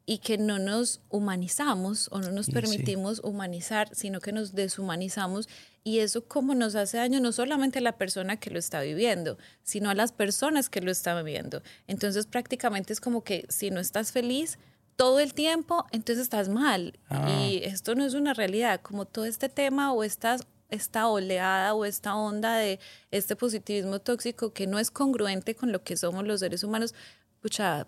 y 0.09 0.21
que 0.21 0.39
no 0.39 0.59
nos 0.59 1.03
humanizamos 1.11 2.09
o 2.11 2.21
no 2.21 2.33
nos 2.33 2.49
Y 2.49 2.53
sí. 2.53 2.55
permitimos 2.55 3.21
humanizar, 3.23 3.95
sino 3.95 4.21
que 4.21 4.33
nos 4.33 4.55
deshumanizamos 4.55 5.51
y 5.85 5.99
eso 5.99 6.25
como 6.25 6.55
nos 6.55 6.77
hace 6.77 6.97
daño 6.97 7.21
no 7.21 7.31
solamente 7.31 7.81
a 7.81 7.83
la 7.83 7.99
persona 7.99 8.39
que 8.39 8.49
lo 8.49 8.59
está 8.59 8.81
viviendo, 8.81 9.37
sino 9.63 9.91
a 9.91 9.95
las 9.95 10.13
personas 10.13 10.71
que 10.71 10.81
lo 10.81 10.91
están 10.91 11.23
viviendo. 11.23 11.63
Entonces 11.87 12.25
prácticamente 12.25 12.95
es 12.95 13.03
como 13.03 13.23
que 13.23 13.45
si 13.51 13.71
no 13.71 13.81
estás 13.81 14.11
feliz 14.11 14.59
todo 14.97 15.21
el 15.21 15.35
tiempo, 15.35 15.85
entonces 15.93 16.23
estás 16.23 16.49
mal. 16.49 16.99
Ah. 17.11 17.31
Y 17.31 17.59
esto 17.65 17.95
no 17.95 18.03
es 18.03 18.15
una 18.15 18.33
realidad, 18.33 18.81
como 18.81 19.05
todo 19.05 19.27
este 19.27 19.51
tema 19.51 19.93
o 19.93 20.05
estas 20.05 20.47
esta 20.71 21.09
oleada 21.09 21.75
o 21.75 21.85
esta 21.85 22.15
onda 22.15 22.57
de 22.57 22.81
este 23.11 23.37
positivismo 23.37 24.01
tóxico 24.01 24.55
que 24.55 24.67
no 24.67 24.79
es 24.79 24.91
congruente 24.91 25.55
con 25.55 25.71
lo 25.71 25.83
que 25.83 25.99
somos 25.99 26.27
los 26.27 26.41
seres 26.41 26.65
humanos, 26.65 26.95
pucha, 27.41 27.87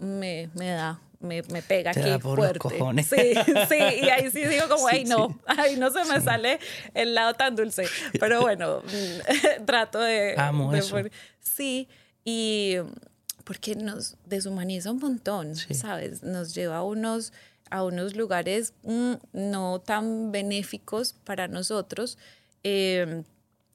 me, 0.00 0.50
me 0.54 0.70
da, 0.70 1.00
me, 1.22 1.42
me 1.42 1.62
pega 1.62 1.92
Te 1.92 2.00
aquí 2.00 2.10
da 2.10 2.18
por 2.18 2.38
los 2.38 2.46
fuerte. 2.46 2.58
cojones. 2.58 3.06
Sí, 3.06 3.34
sí, 3.68 3.76
y 4.02 4.08
ahí 4.10 4.30
sí 4.30 4.44
digo 4.44 4.68
como, 4.68 4.88
Sí, 4.90 4.96
ay 4.96 5.04
no, 5.04 5.40
ay 5.46 5.76
no 5.76 5.90
se 5.90 6.04
me 6.04 6.20
sale 6.20 6.58
el 6.94 7.14
lado 7.14 7.34
tan 7.34 7.56
dulce. 7.56 7.84
Pero 8.20 8.40
bueno, 8.42 8.82
trato 9.66 10.00
de... 10.00 10.34
Amo 10.36 10.72
de 10.72 10.78
eso. 10.80 10.96
Sí, 11.40 11.88
y 12.24 12.76
porque 13.44 13.74
nos 13.74 14.16
deshumaniza 14.26 14.90
un 14.92 14.98
montón, 14.98 15.56
Sí. 15.56 15.74
¿sabes? 15.74 16.22
Nos 16.22 16.54
lleva 16.54 16.76
a 16.76 16.82
unos, 16.84 17.32
a 17.70 17.82
unos 17.84 18.14
lugares 18.16 18.74
mm, 18.84 19.14
no 19.32 19.80
tan 19.80 20.30
benéficos 20.32 21.14
para 21.24 21.48
nosotros. 21.48 22.18
eh, 22.64 23.22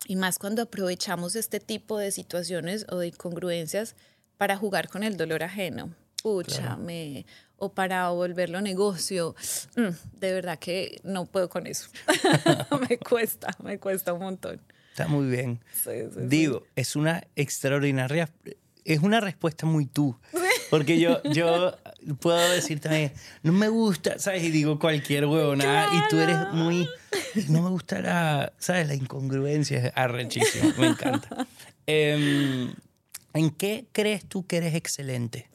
y 0.10 0.16
más 0.16 0.40
cuando 0.40 0.62
aprovechamos 0.62 1.36
este 1.36 1.60
tipo 1.60 1.98
de 1.98 2.12
situaciones 2.12 2.86
o 2.90 2.98
de 3.00 3.08
incongruencias 3.08 3.96
para 4.38 4.56
jugar 4.56 4.88
con 4.88 5.04
el 5.04 5.18
dolor 5.18 5.44
ajeno. 5.44 5.94
Pucha, 6.34 6.76
me, 6.76 7.26
o 7.56 7.72
para 7.74 8.10
volverlo 8.10 8.60
negocio. 8.60 9.34
Mm, 9.76 10.20
de 10.20 10.34
verdad 10.34 10.60
que 10.60 11.00
no 11.04 11.26
puedo 11.26 11.48
con 11.48 11.68
eso. 11.68 11.90
me 12.90 12.98
cuesta, 12.98 13.48
me 13.64 13.80
cuesta 13.80 14.12
un 14.14 14.20
montón. 14.22 14.62
Está 14.92 15.08
muy 15.08 15.28
bien. 15.30 15.64
Sí, 15.74 15.92
sí, 15.94 16.10
sí. 16.16 16.20
Digo, 16.24 16.64
es 16.76 16.96
una 16.98 17.24
extraordinaria, 17.36 18.30
es 18.84 19.00
una 19.00 19.22
respuesta 19.22 19.66
muy 19.66 19.86
tú. 19.86 20.18
Porque 20.70 21.00
yo, 21.00 21.24
yo 21.24 21.78
puedo 22.20 22.52
decir 22.52 22.82
también, 22.82 23.14
no 23.42 23.54
me 23.54 23.70
gusta, 23.70 24.20
¿sabes? 24.20 24.44
Y 24.44 24.52
digo 24.52 24.80
cualquier 24.80 25.26
huevonada. 25.28 25.88
Y 25.96 26.10
tú 26.10 26.18
eres 26.20 26.36
Claro. 26.36 26.54
muy, 26.56 26.90
no 27.48 27.62
me 27.62 27.70
gusta 27.70 28.02
la, 28.02 28.52
¿sabes? 28.58 28.88
La 28.90 28.96
incongruencia 28.96 29.78
es 29.78 29.92
arrechísima, 29.96 30.74
me 30.78 30.88
encanta. 30.88 31.48
Em, 31.90 32.74
¿En 33.34 33.50
qué 33.52 33.86
crees 33.94 34.26
tú 34.26 34.46
que 34.46 34.58
eres 34.58 34.76
excelente? 34.76 35.48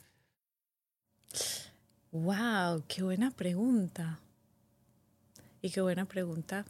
Wow, 2.12 2.84
qué 2.88 3.02
buena 3.02 3.30
pregunta. 3.30 4.20
Y 5.62 5.70
qué 5.70 5.80
buena 5.80 6.04
pregunta, 6.06 6.64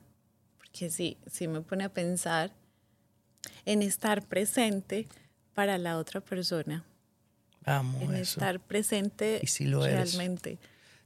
porque 0.59 0.90
sí, 0.90 1.16
sí 1.31 1.48
me 1.48 1.62
pone 1.62 1.85
a 1.85 1.88
pensar 1.88 2.53
en 3.64 3.83
estar 3.83 4.22
presente 4.27 5.09
para 5.55 5.79
la 5.79 5.96
otra 5.96 6.20
persona, 6.20 6.85
Vamos, 7.64 8.03
en 8.03 8.14
eso. 8.14 8.40
estar 8.40 8.61
presente 8.61 9.40
Y 9.42 9.46
sí 9.46 9.64
lo 9.66 9.85
eres. 9.87 10.14
realmente. 10.14 10.59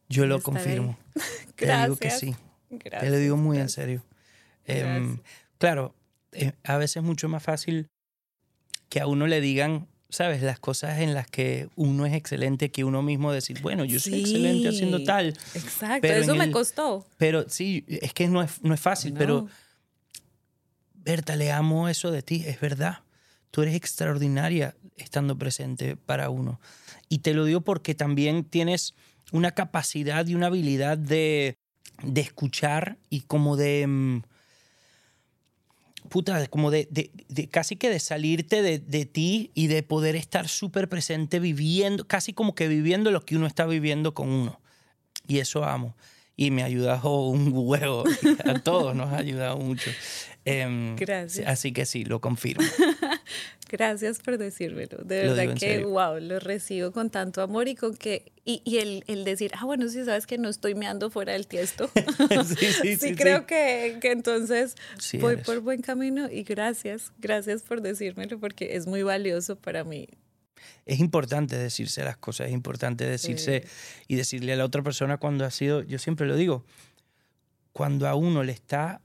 Yo 0.09 0.27
lo 0.27 0.41
confirmo. 0.43 0.99
Te 1.57 1.67
digo 1.83 1.97
que 1.97 2.11
sí. 2.11 2.35
Gracias. 2.71 3.03
Te 3.03 3.11
lo 3.11 3.17
digo 3.19 3.37
muy 3.37 3.59
en 3.59 3.69
serio. 3.69 4.03
Em, 4.65 5.21
claro, 5.59 5.95
eh, 6.33 6.53
a 6.65 6.77
veces 6.77 6.97
es 6.97 7.03
mucho 7.03 7.29
más 7.29 7.43
fácil 7.43 7.89
que 8.89 9.01
a 9.01 9.07
uno 9.07 9.27
le 9.27 9.41
digan, 9.41 9.87
¿sabes? 10.09 10.43
Las 10.43 10.59
cosas 10.59 11.01
en 11.01 11.15
las 11.15 11.27
que 11.27 11.69
uno 11.77 12.07
es 12.07 12.15
excelente 12.15 12.71
que 12.71 12.85
uno 12.85 13.03
mismo 13.03 13.33
decir, 13.33 13.61
bueno, 13.61 13.85
yo 13.85 13.99
soy 14.01 14.15
excelente 14.21 14.69
haciendo 14.69 15.03
tal. 15.03 15.29
Exacto, 15.55 15.99
pero 16.03 16.15
eso 16.21 16.35
me 16.35 16.45
el- 16.45 16.51
costó. 16.53 17.07
Pero 17.17 17.49
sí, 17.49 17.85
es 17.89 18.13
que 18.13 18.29
no 18.29 18.43
es, 18.43 18.63
no 18.63 18.75
es 18.75 18.81
fácil, 18.81 19.15
pero. 19.15 19.47
Berta, 20.95 21.37
le 21.37 21.53
amo 21.53 21.89
eso 21.89 22.11
de 22.11 22.23
ti, 22.23 22.43
es 22.47 22.61
verdad. 22.61 23.01
Tú 23.53 23.63
eres 23.63 23.75
extraordinaria 23.75 24.75
estando 24.97 25.39
presente 25.39 25.97
para 25.97 26.31
uno. 26.31 26.61
Y 27.09 27.19
te 27.19 27.33
lo 27.33 27.45
digo 27.45 27.61
porque 27.61 27.95
también 27.95 28.45
tienes 28.45 28.95
una 29.33 29.53
capacidad 29.53 30.27
y 30.27 30.35
una 30.35 30.47
habilidad 30.49 30.99
de, 30.99 31.57
de 32.03 32.21
escuchar 32.21 32.99
y 33.09 33.21
como 33.23 33.57
de... 33.57 34.23
Puta, 36.09 36.47
como 36.49 36.71
de, 36.71 36.89
de- 36.91 37.11
de 37.29 37.49
casi 37.49 37.77
que 37.77 37.89
de 37.91 37.99
salirte 38.01 38.63
de, 38.63 38.79
de 38.79 39.05
ti 39.07 39.51
y 39.55 39.67
de 39.69 39.83
poder 39.83 40.17
estar 40.17 40.49
súper 40.49 40.89
presente 40.89 41.39
viviendo, 41.41 42.07
casi 42.07 42.33
como 42.33 42.55
que 42.55 42.69
viviendo 42.69 43.11
lo 43.11 43.25
que 43.25 43.37
uno 43.37 43.47
está 43.47 43.67
viviendo 43.67 44.15
con 44.15 44.29
uno. 44.29 44.61
Y 45.29 45.39
eso 45.39 45.65
amo. 45.65 45.97
Y 46.37 46.51
me 46.51 46.63
ha 46.63 46.67
ayudado 46.67 47.21
un 47.29 47.51
huevo. 47.55 48.05
A 48.45 48.59
todos 48.61 48.95
nos 48.95 49.13
ha 49.13 49.19
ayudado 49.19 49.57
mucho. 49.59 49.91
Em, 50.45 50.95
Gracias. 50.97 51.47
Así 51.49 51.73
que 51.73 51.87
sí, 51.87 52.05
lo 52.05 52.21
confirmo. 52.21 52.65
Gracias 53.69 54.21
por 54.21 54.39
decírmelo. 54.39 54.99
De 55.05 55.25
Lo 55.25 55.35
verdad 55.35 55.57
que, 55.57 55.85
wow, 55.85 56.21
lo 56.21 56.39
recibo 56.39 56.93
con 56.93 57.11
tanto 57.11 57.43
amor 57.43 57.69
y 57.69 57.75
con 57.75 57.97
que. 57.97 58.33
Y, 58.45 58.63
y 58.65 58.79
el, 58.79 59.03
el 59.09 59.25
decir, 59.25 59.51
ah, 59.55 59.65
bueno, 59.65 59.89
sí, 59.89 60.05
sabes 60.05 60.27
que 60.27 60.39
no 60.39 60.49
estoy 60.49 60.75
meando 60.77 61.11
fuera 61.11 61.33
del 61.33 61.49
tiesto. 61.49 61.91
sí, 62.59 62.67
sí, 62.81 62.97
sí. 62.97 63.15
creo 63.17 63.45
Que, 63.47 63.99
que 64.01 64.13
entonces 64.13 64.77
voy 65.21 65.35
eres. 65.35 65.45
por 65.47 65.61
buen 65.61 65.83
camino 65.83 66.31
y 66.31 66.45
gracias, 66.45 67.13
gracias 67.19 67.63
por 67.63 67.83
decírmelo 67.83 68.39
porque 68.39 68.77
es 68.77 68.87
muy 68.87 69.03
valioso 69.03 69.57
para 69.57 69.83
mí. 69.83 70.09
Es 70.85 71.01
importante 71.01 71.57
decirse 71.57 72.05
las 72.05 72.17
cosas, 72.17 72.47
es 72.49 72.53
importante 72.53 73.05
decirse 73.05 73.65
y 74.07 74.15
decirle 74.15 74.53
a 74.53 74.57
la 74.57 74.65
otra 74.65 74.83
persona 74.83 75.17
cuando 75.19 75.45
ha 75.45 75.51
sido, 75.51 75.83
yo 75.83 75.99
siempre 75.99 76.27
lo 76.27 76.37
digo, 76.37 76.65
cuando 77.73 78.07
a 78.09 78.15
uno 78.15 78.43
le 78.45 78.53
está, 78.53 79.01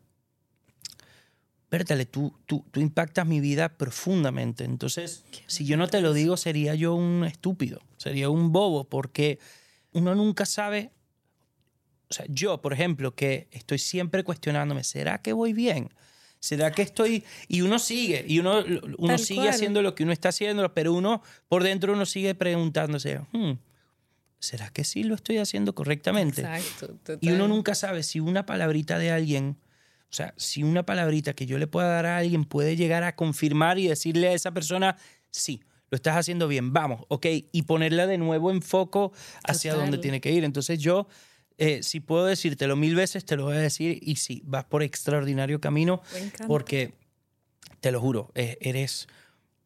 Bertale, 1.71 2.05
tú, 2.05 2.37
tú, 2.45 2.65
tú 2.69 2.81
impactas 2.81 3.25
mi 3.25 3.39
vida 3.39 3.69
profundamente. 3.77 4.65
Entonces, 4.65 5.23
si 5.47 5.65
yo 5.65 5.77
no 5.77 5.87
te 5.87 6.01
lo 6.01 6.13
digo, 6.13 6.35
sería 6.35 6.75
yo 6.75 6.93
un 6.93 7.23
estúpido, 7.23 7.81
sería 7.95 8.29
un 8.29 8.51
bobo, 8.51 8.83
porque 8.89 9.39
uno 9.93 10.13
nunca 10.13 10.45
sabe, 10.45 10.91
o 12.09 12.13
sea, 12.13 12.25
yo, 12.27 12.61
por 12.61 12.73
ejemplo, 12.73 13.15
que 13.15 13.47
estoy 13.51 13.79
siempre 13.79 14.25
cuestionándome, 14.25 14.83
¿será 14.83 15.21
que 15.21 15.31
voy 15.31 15.53
bien? 15.53 15.89
¿Será 16.41 16.71
que 16.71 16.81
estoy...? 16.81 17.23
Y 17.47 17.61
uno 17.61 17.79
sigue, 17.79 18.25
y 18.27 18.39
uno, 18.39 18.63
uno 18.97 19.07
Tal 19.15 19.19
sigue 19.19 19.41
cual. 19.41 19.49
haciendo 19.53 19.81
lo 19.81 19.95
que 19.95 20.03
uno 20.03 20.11
está 20.11 20.29
haciendo, 20.29 20.73
pero 20.73 20.91
uno, 20.91 21.21
por 21.47 21.63
dentro, 21.63 21.93
uno 21.93 22.05
sigue 22.05 22.35
preguntándose, 22.35 23.21
"Hmm, 23.31 23.53
¿será 24.39 24.69
que 24.71 24.83
sí 24.83 25.03
lo 25.03 25.15
estoy 25.15 25.37
haciendo 25.37 25.73
correctamente? 25.73 26.41
Exacto. 26.41 26.97
Y 27.21 27.27
uno 27.29 27.37
total. 27.37 27.49
nunca 27.49 27.75
sabe 27.75 28.03
si 28.03 28.19
una 28.19 28.45
palabrita 28.45 28.97
de 28.97 29.11
alguien, 29.11 29.55
o 30.11 30.13
sea, 30.13 30.33
si 30.35 30.61
una 30.61 30.85
palabrita 30.85 31.33
que 31.33 31.45
yo 31.45 31.57
le 31.57 31.67
pueda 31.67 31.87
dar 31.87 32.05
a 32.05 32.17
alguien 32.17 32.43
puede 32.43 32.75
llegar 32.75 33.03
a 33.03 33.15
confirmar 33.15 33.79
y 33.79 33.87
decirle 33.87 34.27
a 34.27 34.33
esa 34.33 34.51
persona, 34.51 34.97
sí, 35.29 35.61
lo 35.89 35.95
estás 35.95 36.17
haciendo 36.17 36.49
bien, 36.49 36.73
vamos, 36.73 37.05
ok, 37.07 37.25
y 37.51 37.61
ponerla 37.61 38.07
de 38.07 38.17
nuevo 38.17 38.51
en 38.51 38.61
foco 38.61 39.13
hacia 39.43 39.71
Total. 39.71 39.85
donde 39.85 40.01
tiene 40.01 40.19
que 40.19 40.29
ir. 40.31 40.43
Entonces 40.43 40.79
yo, 40.79 41.07
eh, 41.57 41.81
si 41.81 42.01
puedo 42.01 42.25
decírtelo 42.25 42.75
mil 42.75 42.93
veces, 42.93 43.23
te 43.23 43.37
lo 43.37 43.45
voy 43.45 43.55
a 43.55 43.59
decir 43.59 43.99
y 44.01 44.17
sí, 44.17 44.41
vas 44.43 44.65
por 44.65 44.83
extraordinario 44.83 45.61
camino 45.61 46.01
porque, 46.45 46.93
te 47.79 47.93
lo 47.93 48.01
juro, 48.01 48.31
eh, 48.35 48.57
eres, 48.59 49.07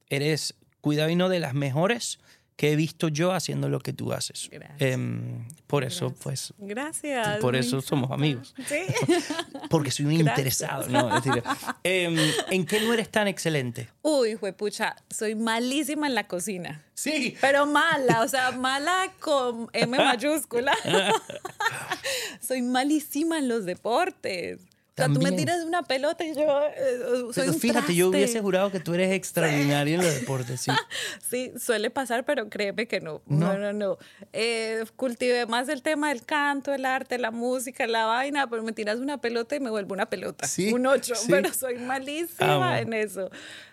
eres, 0.10 0.54
cuidado 0.80 1.10
y 1.10 1.16
no 1.16 1.28
de 1.28 1.40
las 1.40 1.56
mejores 1.56 2.20
que 2.56 2.72
he 2.72 2.76
visto 2.76 3.10
yo 3.10 3.34
haciendo 3.34 3.68
lo 3.68 3.80
que 3.80 3.92
tú 3.92 4.14
haces. 4.14 4.50
Gracias. 4.52 4.82
Em, 4.82 5.46
por 5.68 5.84
eso, 5.84 6.08
Gracias. 6.08 6.24
pues, 6.24 6.54
Gracias. 6.58 7.38
por 7.40 7.56
eso 7.56 7.82
somos 7.82 8.12
amigos. 8.12 8.56
Sí. 8.66 8.82
Porque 9.70 9.92
soy 9.92 10.06
un 10.06 10.14
interesado, 10.14 10.88
¿no? 10.88 11.18
Es 11.18 11.24
decir, 11.24 11.44
em, 11.84 12.18
¿En 12.50 12.66
qué 12.66 12.80
no 12.80 12.94
eres 12.94 13.10
tan 13.10 13.28
excelente? 13.28 13.90
Uy, 14.02 14.36
juepucha, 14.36 14.96
soy 15.10 15.36
malísima 15.36 16.08
en 16.08 16.16
la 16.16 16.28
cocina. 16.28 16.84
Sí. 16.94 17.36
Pero 17.42 17.66
mala, 17.66 18.22
o 18.22 18.28
sea, 18.28 18.52
mala 18.52 19.12
con 19.20 19.70
M 19.74 19.98
mayúscula. 19.98 20.74
soy 22.40 22.62
malísima 22.62 23.40
en 23.40 23.50
los 23.50 23.66
deportes. 23.66 24.62
Sea, 24.96 25.08
tú 25.10 25.20
me 25.20 25.34
tiras 25.34 25.62
una 25.66 25.84
pelota 25.84 26.24
y 26.24 26.34
yo 26.34 26.42
eh, 26.68 27.00
soy 27.34 27.34
Pero 27.36 27.52
un 27.52 27.60
fíjate, 27.60 27.94
yo 27.96 28.10
traste. 28.12 28.18
hubiese 28.26 28.42
jurado 28.42 28.72
que 28.72 28.80
tú 28.80 28.94
eres 28.94 29.12
extraordinario 29.12 29.96
en 30.00 30.06
los 30.06 30.16
deportes, 30.22 30.62
sí. 30.62 30.72
Sí, 31.30 31.52
suele 31.60 31.90
pasar, 31.90 32.24
pero 32.24 32.50
créeme 32.50 32.88
que 32.88 33.02
no. 33.02 33.22
No. 33.26 33.54
No, 33.54 33.58
no, 33.58 33.74
no. 33.74 33.98
Eh, 34.32 34.86
cultivé 34.96 35.46
más 35.48 35.68
el 35.68 35.82
tema 35.82 36.10
del 36.10 36.24
canto, 36.24 36.74
el 36.74 36.86
arte, 36.86 37.18
la 37.18 37.32
música, 37.32 37.86
la 37.88 38.06
vaina, 38.06 38.50
pero 38.50 38.64
me 38.64 38.72
tiras 38.72 39.00
una 39.00 39.20
pelota 39.20 39.58
y 39.58 39.60
me 39.60 39.70
vuelvo 39.70 39.94
una 39.94 40.06
pelota. 40.06 40.48
Sí, 40.48 40.72
un 40.72 40.86
ocho, 40.88 41.14
sí. 41.16 41.28
pero 41.30 41.54
soy 41.54 41.76
malísima 41.78 42.56
Amo. 42.56 42.76
en 42.78 42.94
eso. 42.94 43.30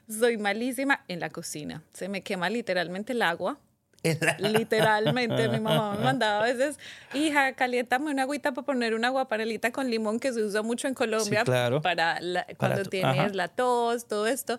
Soy 0.09 0.39
malísima 0.39 1.05
en 1.07 1.21
la 1.21 1.31
cocina. 1.31 1.85
Se 1.93 2.09
me 2.09 2.23
quema 2.23 2.51
literalmente 2.51 3.13
el 3.13 3.23
agua. 3.23 3.61
Literalmente, 4.39 5.49
mi 5.49 5.61
mamá 5.61 5.95
me 5.97 6.05
mandaba 6.05 6.41
a 6.41 6.43
veces, 6.45 6.79
hija, 7.15 7.53
caliéntame 7.55 8.11
una 8.11 8.23
agüita 8.23 8.53
para 8.53 8.65
poner 8.65 8.95
una 8.95 9.11
guapanelita 9.11 9.71
con 9.73 9.91
limón 9.91 10.19
que 10.21 10.33
se 10.33 10.43
usa 10.43 10.63
mucho 10.63 10.89
en 10.89 10.95
Colombia 10.95 11.45
claro. 11.45 11.81
para 11.83 12.21
la- 12.21 12.45
Para 12.45 12.57
cuando 12.57 12.83
tu- 12.83 12.91
tienes 12.91 13.19
ajá. 13.19 13.29
la 13.35 13.49
tos, 13.49 14.07
todo 14.07 14.27
esto. 14.27 14.59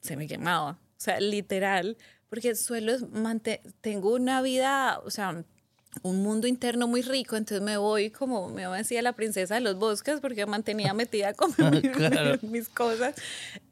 Se 0.00 0.16
me 0.16 0.26
quemaba. 0.26 0.72
O 0.72 0.76
sea, 1.02 1.20
literal, 1.20 1.96
porque 2.28 2.54
suelo 2.54 2.92
tengo 3.80 4.12
una 4.14 4.42
vida, 4.42 4.98
o 5.04 5.10
sea, 5.10 5.44
un 6.02 6.22
mundo 6.22 6.46
interno 6.46 6.86
muy 6.86 7.02
rico, 7.02 7.36
entonces 7.36 7.62
me 7.64 7.76
voy 7.76 8.10
como, 8.10 8.48
me 8.48 8.66
decía 8.68 9.02
la 9.02 9.12
princesa 9.14 9.54
de 9.56 9.60
los 9.60 9.76
bosques, 9.76 10.20
porque 10.20 10.46
mantenía 10.46 10.94
metida 10.94 11.32
con 11.34 11.50
mi- 11.70 11.80
Claro. 11.82 12.38
mis 12.42 12.68
cosas. 12.68 13.14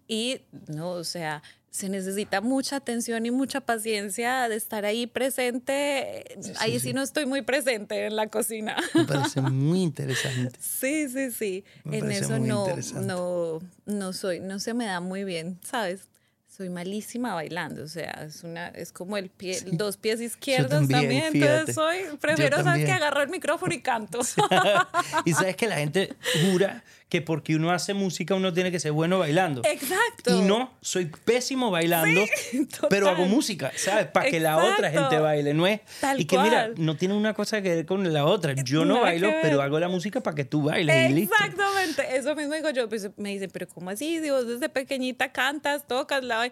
Y 0.08 0.40
no, 0.68 0.90
o 0.90 1.04
sea, 1.04 1.42
se 1.70 1.88
necesita 1.88 2.40
mucha 2.40 2.76
atención 2.76 3.26
y 3.26 3.30
mucha 3.30 3.60
paciencia 3.60 4.48
de 4.48 4.56
estar 4.56 4.84
ahí 4.84 5.06
presente. 5.06 6.38
ahí 6.58 6.80
sí, 6.80 6.92
no 6.92 7.02
estoy 7.02 7.26
muy 7.26 7.42
presente 7.42 8.06
en 8.06 8.16
la 8.16 8.28
cocina. 8.28 8.76
Me 8.94 9.04
parece 9.04 9.40
muy 9.42 9.82
interesante. 9.82 10.58
Sí, 10.60 11.08
sí, 11.08 11.30
sí. 11.30 11.64
Me 11.84 11.98
en 11.98 12.10
eso 12.10 12.38
no, 12.38 12.66
no, 13.02 13.60
no 13.86 14.12
soy, 14.12 14.40
no 14.40 14.58
se 14.58 14.74
me 14.74 14.86
da 14.86 15.00
muy 15.00 15.24
bien, 15.24 15.58
¿sabes? 15.62 16.08
Soy 16.48 16.70
malísima 16.70 17.34
bailando, 17.34 17.84
o 17.84 17.88
sea, 17.88 18.24
es 18.26 18.42
una, 18.42 18.68
es 18.68 18.90
como 18.90 19.16
el 19.16 19.30
pie, 19.30 19.60
dos 19.72 19.96
pies 19.96 20.20
izquierdos 20.20 20.88
también, 20.88 21.02
también, 21.02 21.24
entonces 21.36 21.74
soy, 21.74 21.98
prefiero, 22.20 22.64
¿sabes? 22.64 22.84
Que 22.84 22.90
agarro 22.90 23.22
el 23.22 23.28
micrófono 23.28 23.72
y 23.72 23.80
canto. 23.80 24.18
y 25.24 25.32
sabes 25.34 25.54
que 25.54 25.68
la 25.68 25.76
gente 25.76 26.16
jura 26.42 26.82
que 27.08 27.22
porque 27.22 27.56
uno 27.56 27.70
hace 27.70 27.94
música 27.94 28.34
uno 28.34 28.52
tiene 28.52 28.70
que 28.70 28.80
ser 28.80 28.92
bueno 28.92 29.18
bailando. 29.18 29.62
Exacto. 29.64 30.36
Y 30.36 30.42
no, 30.42 30.72
soy 30.80 31.06
pésimo 31.06 31.70
bailando, 31.70 32.24
pero 32.90 33.08
hago 33.08 33.26
música, 33.26 33.72
¿sabes? 33.76 34.06
Para 34.06 34.30
que 34.30 34.40
la 34.40 34.58
otra 34.58 34.90
gente 34.90 35.18
baile, 35.18 35.54
¿no 35.54 35.66
es? 35.66 35.80
Tal 36.00 36.20
y 36.20 36.24
que 36.26 36.38
mira, 36.38 36.70
no 36.76 36.96
tiene 36.96 37.14
una 37.14 37.34
cosa 37.34 37.62
que 37.62 37.74
ver 37.74 37.86
con 37.86 38.12
la 38.12 38.24
otra. 38.26 38.54
Yo 38.54 38.84
no 38.84 39.00
bailo, 39.00 39.30
pero 39.42 39.62
hago 39.62 39.78
la 39.78 39.88
música 39.88 40.22
para 40.22 40.34
que 40.34 40.44
tú 40.44 40.62
bailes 40.62 41.10
y 41.10 41.14
listo. 41.14 41.34
Exactamente, 41.34 42.16
eso 42.16 42.34
mismo 42.34 42.54
digo 42.54 42.70
yo. 42.70 42.88
Pues 42.88 43.10
me 43.16 43.30
dicen, 43.30 43.50
pero 43.52 43.66
¿cómo 43.68 43.90
así? 43.90 44.20
Si 44.22 44.30
vos 44.30 44.46
desde 44.46 44.68
pequeñita 44.68 45.32
cantas, 45.32 45.86
tocas 45.86 46.24
la 46.24 46.50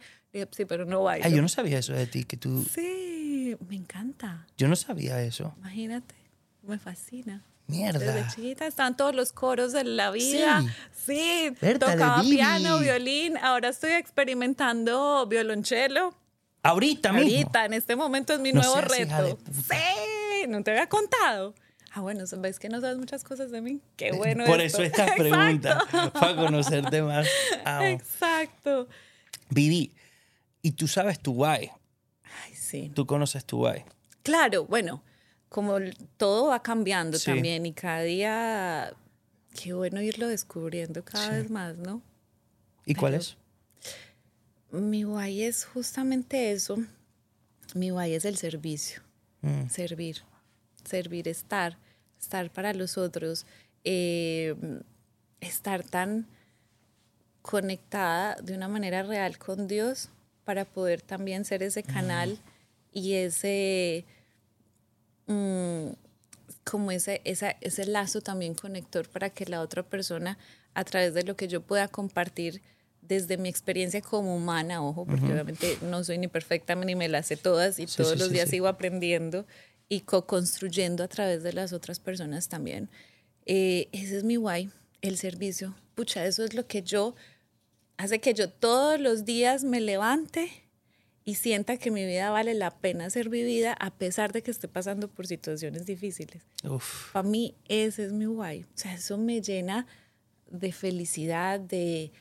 Sí, 0.50 0.64
pero 0.66 0.84
no 0.84 1.02
bailo. 1.02 1.24
Ay, 1.26 1.34
yo 1.34 1.40
no 1.40 1.48
sabía 1.48 1.78
eso 1.78 1.94
de 1.94 2.06
ti, 2.06 2.24
que 2.24 2.36
tú... 2.36 2.64
Sí, 2.70 3.56
me 3.68 3.76
encanta. 3.76 4.46
Yo 4.58 4.68
no 4.68 4.76
sabía 4.76 5.22
eso. 5.22 5.54
Imagínate, 5.58 6.14
me 6.62 6.78
fascina. 6.78 7.42
Mierda. 7.66 7.98
Desde 7.98 8.28
chiquita 8.34 8.66
estaban 8.66 8.96
todos 8.96 9.14
los 9.14 9.32
coros 9.32 9.72
de 9.72 9.84
la 9.84 10.10
vida. 10.10 10.64
Sí, 11.04 11.50
Bertale, 11.60 11.94
tocaba 11.94 12.22
piano, 12.22 12.78
violín. 12.78 13.36
Ahora 13.38 13.70
estoy 13.70 13.92
experimentando 13.92 15.26
violonchelo. 15.26 16.14
Ahorita 16.62 17.12
mismo. 17.12 17.30
Ahorita, 17.30 17.64
en 17.64 17.72
este 17.74 17.96
momento 17.96 18.32
es 18.34 18.40
mi 18.40 18.52
No 18.52 18.60
nuevo 18.60 18.80
reto. 18.80 19.38
Sí, 19.52 20.46
no 20.48 20.62
te 20.62 20.72
había 20.72 20.88
contado. 20.88 21.54
Ah, 21.92 22.00
bueno, 22.00 22.24
ves 22.38 22.58
que 22.58 22.68
no 22.68 22.80
sabes 22.80 22.98
muchas 22.98 23.24
cosas 23.24 23.50
de 23.50 23.62
mí. 23.62 23.80
Qué 23.96 24.12
bueno. 24.12 24.44
Por 24.44 24.60
esto. 24.60 24.82
eso 24.82 25.00
esta 25.00 25.14
pregunta, 25.16 25.82
para 26.12 26.36
conocerte 26.36 27.02
más. 27.02 27.26
Amo. 27.64 27.86
Exacto. 27.86 28.86
Vivi, 29.48 29.94
y 30.60 30.72
tú 30.72 30.88
sabes 30.88 31.20
tu 31.20 31.32
guay. 31.32 31.70
Ay, 32.44 32.54
sí. 32.54 32.92
Tú 32.94 33.06
conoces 33.06 33.44
tu 33.44 33.58
guay. 33.58 33.84
Claro, 34.22 34.66
bueno, 34.66 35.02
como 35.56 35.78
todo 36.18 36.48
va 36.48 36.62
cambiando 36.62 37.16
Sí. 37.18 37.24
también 37.24 37.64
y 37.64 37.72
cada 37.72 38.02
día, 38.02 38.92
qué 39.58 39.72
bueno 39.72 40.02
irlo 40.02 40.28
descubriendo 40.28 41.02
cada 41.02 41.30
vez 41.30 41.48
más, 41.50 41.78
¿no? 41.78 42.02
¿Y 42.84 42.94
cuál 42.94 43.12
Pero- 43.12 43.22
es? 43.22 43.36
Mi 44.70 45.04
guay 45.04 45.44
es 45.44 45.64
justamente 45.64 46.52
eso. 46.52 46.76
Mi 47.74 47.88
guay 47.88 48.12
es 48.12 48.26
el 48.26 48.36
servicio. 48.36 49.00
Mm. 49.40 49.70
Servir. 49.70 50.18
Servir, 50.84 51.26
estar. 51.26 51.78
Estar 52.20 52.50
para 52.50 52.74
los 52.74 52.98
otros. 52.98 53.46
eh, 53.88 54.54
estar 55.40 55.84
tan 55.84 56.26
conectada 57.40 58.34
de 58.42 58.52
una 58.54 58.66
manera 58.66 59.04
real 59.04 59.38
con 59.38 59.68
Dios 59.68 60.08
para 60.44 60.64
poder 60.64 61.00
también 61.02 61.44
ser 61.44 61.62
ese 61.62 61.84
canal 61.84 62.36
y 62.92 63.12
ese 63.14 64.04
mm, 65.26 65.88
como 66.64 66.90
ese, 66.90 67.20
esa- 67.24 67.56
ese 67.60 67.86
lazo 67.86 68.20
también 68.20 68.54
conector 68.54 69.08
para 69.08 69.30
que 69.30 69.46
la 69.46 69.60
otra 69.60 69.82
persona, 69.82 70.38
a 70.74 70.84
través 70.84 71.14
de 71.14 71.22
lo 71.22 71.36
que 71.36 71.48
yo 71.48 71.60
pueda 71.62 71.88
compartir 71.88 72.60
desde 73.02 73.36
mi 73.36 73.48
experiencia 73.48 74.00
como 74.02 74.34
humana, 74.36 74.82
ojo, 74.82 75.04
porque 75.04 75.26
obviamente 75.32 75.78
no 75.82 76.02
soy 76.02 76.18
ni 76.18 76.26
perfecta 76.28 76.74
ni 76.74 76.96
me 76.96 77.08
las 77.08 77.26
sé 77.26 77.36
todas 77.36 77.78
y 77.78 77.86
Sí, 77.86 77.96
todos 77.98 78.14
sí, 78.14 78.18
los 78.18 78.28
sí, 78.28 78.34
días 78.34 78.50
sigo 78.50 78.66
aprendiendo 78.66 79.46
y 79.88 80.00
co-construyendo 80.00 81.04
a 81.04 81.08
través 81.08 81.44
de 81.44 81.52
las 81.52 81.72
otras 81.72 82.00
personas 82.00 82.48
también. 82.48 82.90
Eh, 83.44 83.88
ese 83.92 84.16
es 84.16 84.24
mi 84.24 84.34
guay, 84.36 84.70
el 85.02 85.18
servicio. 85.18 85.76
Pucha, 85.94 86.26
eso 86.26 86.42
es 86.44 86.52
lo 86.54 86.66
que 86.66 86.82
yo, 86.82 87.14
hace 87.96 88.18
que 88.18 88.34
yo 88.34 88.50
todos 88.50 88.98
los 88.98 89.24
días 89.24 89.62
me 89.62 89.80
levante 89.80 90.50
y 91.28 91.34
sienta 91.34 91.76
que 91.76 91.90
mi 91.90 92.06
vida 92.06 92.30
vale 92.30 92.54
la 92.54 92.70
pena 92.70 93.10
ser 93.10 93.28
vivida 93.28 93.72
a 93.74 93.90
pesar 93.90 94.32
de 94.32 94.42
que 94.42 94.50
esté 94.52 94.68
pasando 94.68 95.08
por 95.08 95.26
situaciones 95.26 95.84
difíciles. 95.84 96.42
Para 97.12 97.28
mí 97.28 97.56
ese 97.68 98.06
es 98.06 98.12
mi 98.12 98.26
guay. 98.26 98.62
O 98.62 98.66
sea, 98.78 98.94
eso 98.94 99.18
me 99.18 99.42
llena 99.42 99.86
de 100.48 100.70
felicidad, 100.70 101.58
de, 101.58 102.12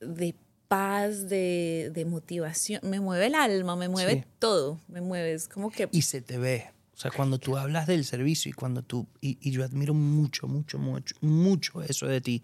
de 0.00 0.34
paz, 0.66 1.28
de, 1.28 1.92
de 1.94 2.04
motivación. 2.04 2.80
Me 2.82 2.98
mueve 2.98 3.26
el 3.26 3.36
alma, 3.36 3.76
me 3.76 3.88
mueve 3.88 4.14
Sí. 4.14 4.24
todo. 4.40 4.80
Me 4.88 5.00
mueve, 5.00 5.32
es 5.32 5.46
como 5.46 5.70
que... 5.70 5.88
Y 5.92 6.02
se 6.02 6.20
te 6.20 6.36
ve. 6.36 6.70
O 6.92 6.96
sea, 6.96 7.12
cuando 7.12 7.38
tú 7.38 7.56
hablas 7.56 7.86
del 7.86 8.04
servicio 8.04 8.50
y 8.50 8.52
cuando 8.52 8.82
tú. 8.82 9.06
Y, 9.20 9.38
y 9.40 9.52
yo 9.52 9.64
admiro 9.64 9.94
mucho, 9.94 10.48
mucho, 10.48 10.78
mucho, 10.78 11.14
mucho 11.20 11.82
eso 11.82 12.06
de 12.06 12.20
ti. 12.20 12.42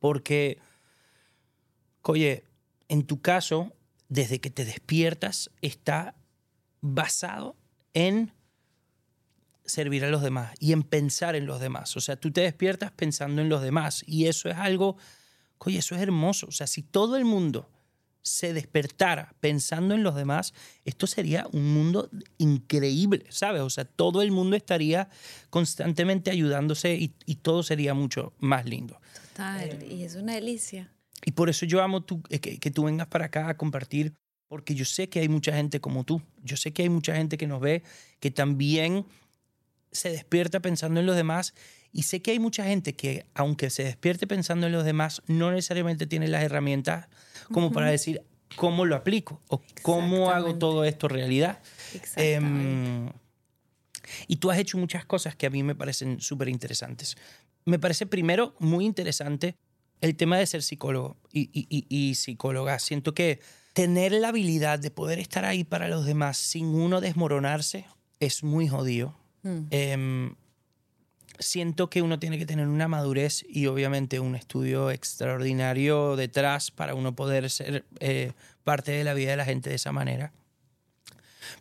Porque, 0.00 0.58
oye, 2.02 2.44
en 2.88 3.04
tu 3.06 3.20
caso, 3.20 3.72
desde 4.08 4.40
que 4.40 4.50
te 4.50 4.64
despiertas, 4.64 5.50
está 5.62 6.14
basado 6.80 7.56
en 7.94 8.32
servir 9.64 10.04
a 10.04 10.10
los 10.10 10.22
demás 10.22 10.54
y 10.60 10.72
en 10.72 10.82
pensar 10.82 11.34
en 11.36 11.46
los 11.46 11.60
demás. 11.60 11.96
O 11.96 12.00
sea, 12.00 12.16
tú 12.16 12.30
te 12.30 12.42
despiertas 12.42 12.92
pensando 12.92 13.42
en 13.42 13.48
los 13.48 13.62
demás 13.62 14.04
y 14.06 14.26
eso 14.26 14.48
es 14.48 14.56
algo, 14.56 14.96
oye, 15.58 15.78
eso 15.78 15.94
es 15.94 16.02
hermoso. 16.02 16.46
O 16.46 16.52
sea, 16.52 16.66
si 16.66 16.82
todo 16.82 17.16
el 17.16 17.24
mundo 17.24 17.68
se 18.22 18.52
despertara 18.52 19.34
pensando 19.40 19.94
en 19.94 20.02
los 20.02 20.14
demás, 20.16 20.52
esto 20.84 21.06
sería 21.06 21.46
un 21.52 21.72
mundo 21.72 22.10
increíble, 22.38 23.24
¿sabes? 23.28 23.62
O 23.62 23.70
sea, 23.70 23.84
todo 23.84 24.22
el 24.22 24.32
mundo 24.32 24.56
estaría 24.56 25.08
constantemente 25.48 26.30
ayudándose 26.30 26.94
y, 26.96 27.14
y 27.24 27.36
todo 27.36 27.62
sería 27.62 27.94
mucho 27.94 28.34
más 28.38 28.66
lindo. 28.66 29.00
Total, 29.28 29.82
y 29.88 30.02
es 30.02 30.16
una 30.16 30.34
delicia. 30.34 30.90
Y 31.24 31.32
por 31.32 31.48
eso 31.48 31.66
yo 31.66 31.82
amo 31.82 32.02
tu- 32.02 32.22
eh, 32.28 32.38
que, 32.40 32.58
que 32.58 32.70
tú 32.70 32.84
vengas 32.84 33.06
para 33.08 33.26
acá 33.26 33.48
a 33.48 33.56
compartir, 33.56 34.14
porque 34.48 34.74
yo 34.74 34.84
sé 34.84 35.08
que 35.08 35.20
hay 35.20 35.28
mucha 35.28 35.52
gente 35.54 35.80
como 35.80 36.04
tú. 36.04 36.22
Yo 36.42 36.56
sé 36.56 36.72
que 36.72 36.82
hay 36.82 36.88
mucha 36.88 37.16
gente 37.16 37.36
que 37.38 37.46
nos 37.46 37.60
ve 37.60 37.82
que 38.20 38.30
también 38.30 39.06
se 39.90 40.10
despierta 40.10 40.60
pensando 40.60 41.00
en 41.00 41.06
los 41.06 41.16
demás 41.16 41.54
y 41.90 42.02
sé 42.02 42.20
que 42.20 42.32
hay 42.32 42.38
mucha 42.38 42.64
gente 42.64 42.94
que, 42.94 43.24
aunque 43.34 43.70
se 43.70 43.82
despierte 43.82 44.26
pensando 44.26 44.66
en 44.66 44.72
los 44.72 44.84
demás, 44.84 45.22
no 45.26 45.50
necesariamente 45.50 46.06
tiene 46.06 46.28
las 46.28 46.42
herramientas 46.42 47.08
como 47.50 47.72
para 47.72 47.90
decir 47.90 48.22
cómo 48.56 48.84
lo 48.84 48.94
aplico 48.94 49.40
o 49.48 49.62
cómo 49.82 50.30
hago 50.30 50.56
todo 50.58 50.84
esto 50.84 51.08
realidad. 51.08 51.60
Em, 52.22 53.10
y 54.28 54.36
tú 54.36 54.50
has 54.50 54.58
hecho 54.58 54.78
muchas 54.78 55.04
cosas 55.04 55.34
que 55.34 55.46
a 55.46 55.50
mí 55.50 55.62
me 55.62 55.74
parecen 55.74 56.20
súper 56.20 56.48
interesantes. 56.48 57.16
Me 57.64 57.78
parece 57.78 58.06
primero 58.06 58.54
muy 58.60 58.84
interesante 58.84 59.56
el 60.00 60.16
tema 60.16 60.38
de 60.38 60.46
ser 60.46 60.62
psicólogo 60.62 61.16
y, 61.32 62.14
psicóloga. 62.14 62.78
Siento 62.78 63.14
que 63.14 63.40
tener 63.72 64.12
la 64.12 64.28
habilidad 64.28 64.78
de 64.78 64.90
poder 64.90 65.18
estar 65.18 65.44
ahí 65.44 65.64
para 65.64 65.88
los 65.88 66.06
demás 66.06 66.36
sin 66.38 66.66
uno 66.66 67.00
desmoronarse 67.00 67.86
es 68.20 68.42
muy 68.42 68.68
jodido. 68.68 69.14
Mm. 69.42 69.58
Em, 69.70 70.34
siento 71.38 71.90
que 71.90 72.02
uno 72.02 72.18
tiene 72.18 72.38
que 72.38 72.46
tener 72.46 72.68
una 72.68 72.88
madurez 72.88 73.44
y 73.48 73.66
obviamente 73.66 74.20
un 74.20 74.34
estudio 74.34 74.90
extraordinario 74.90 76.16
detrás 76.16 76.70
para 76.70 76.94
uno 76.94 77.14
poder 77.14 77.50
ser 77.50 77.84
eh, 78.00 78.32
parte 78.64 78.92
de 78.92 79.04
la 79.04 79.12
vida 79.12 79.30
de 79.30 79.36
la 79.36 79.44
gente 79.44 79.68
de 79.68 79.76
esa 79.76 79.92
manera. 79.92 80.32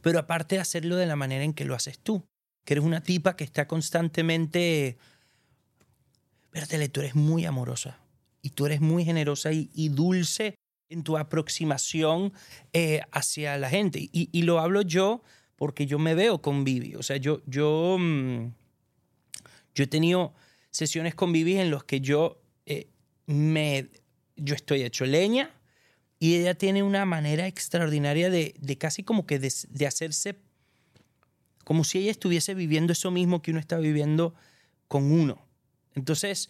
Pero 0.01 0.19
aparte 0.19 0.55
de 0.55 0.61
hacerlo 0.61 0.95
de 0.95 1.05
la 1.05 1.15
manera 1.15 1.43
en 1.43 1.53
que 1.53 1.65
lo 1.65 1.75
haces 1.75 1.99
tú, 1.99 2.25
que 2.63 2.75
eres 2.75 2.85
una 2.85 3.01
tipa 3.01 3.35
que 3.35 3.43
está 3.43 3.67
constantemente... 3.67 4.97
Vértele, 6.53 6.87
tú 6.87 7.01
eres 7.01 7.15
muy 7.15 7.45
amorosa 7.45 7.99
y 8.45 8.51
tú 8.51 8.67
eres 8.67 8.79
muy 8.79 9.03
generosa 9.03 9.51
y, 9.51 9.89
dulce 9.89 10.53
en 10.87 11.01
tu 11.01 11.17
aproximación 11.17 12.31
eh, 12.73 13.01
hacia 13.11 13.57
la 13.57 13.71
gente. 13.71 14.07
Y, 14.11 14.41
lo 14.43 14.59
hablo 14.59 14.83
yo 14.83 15.23
porque 15.55 15.87
yo 15.87 15.97
me 15.97 16.13
veo 16.13 16.43
con 16.43 16.63
Vivi. 16.63 16.93
O 16.93 17.01
sea, 17.01 17.17
yo, 17.17 17.41
yo, 17.47 17.97
mm, 17.99 18.51
yo 19.73 19.83
he 19.83 19.87
tenido 19.87 20.35
sesiones 20.69 21.15
con 21.15 21.33
Vivi 21.33 21.57
en 21.57 21.71
las 21.71 21.85
que 21.85 22.01
yo, 22.01 22.39
eh, 22.67 22.85
me, 23.25 23.89
yo 24.35 24.53
estoy 24.53 24.83
hecho 24.83 25.05
leña 25.05 25.49
y 26.19 26.35
ella 26.35 26.53
tiene 26.53 26.83
una 26.83 27.03
manera 27.03 27.47
extraordinaria 27.47 28.29
de, 28.29 28.53
casi 28.77 29.01
como 29.01 29.25
que 29.25 29.39
de, 29.39 29.87
hacerse 29.87 30.35
como 31.63 31.83
si 31.83 31.97
ella 31.97 32.11
estuviese 32.11 32.53
viviendo 32.53 32.93
eso 32.93 33.09
mismo 33.09 33.41
que 33.41 33.49
uno 33.49 33.59
está 33.59 33.79
viviendo 33.79 34.35
con 34.87 35.11
uno. 35.11 35.43
Entonces, 35.95 36.49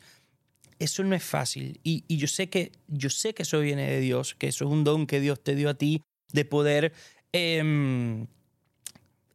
eso 0.79 1.03
no 1.03 1.15
es 1.15 1.23
fácil. 1.23 1.79
Y, 1.83 2.03
yo, 2.15 2.27
sé 2.27 2.49
que, 2.49 2.71
yo 2.87 3.09
sé 3.09 3.33
que 3.33 3.43
eso 3.43 3.59
viene 3.59 3.89
de 3.89 3.99
Dios, 3.99 4.35
que 4.35 4.47
eso 4.47 4.65
es 4.65 4.71
un 4.71 4.83
don 4.83 5.07
que 5.07 5.19
Dios 5.19 5.41
te 5.43 5.55
dio 5.55 5.69
a 5.69 5.73
ti 5.73 6.01
de 6.31 6.45
poder 6.45 6.93
em, 7.31 8.27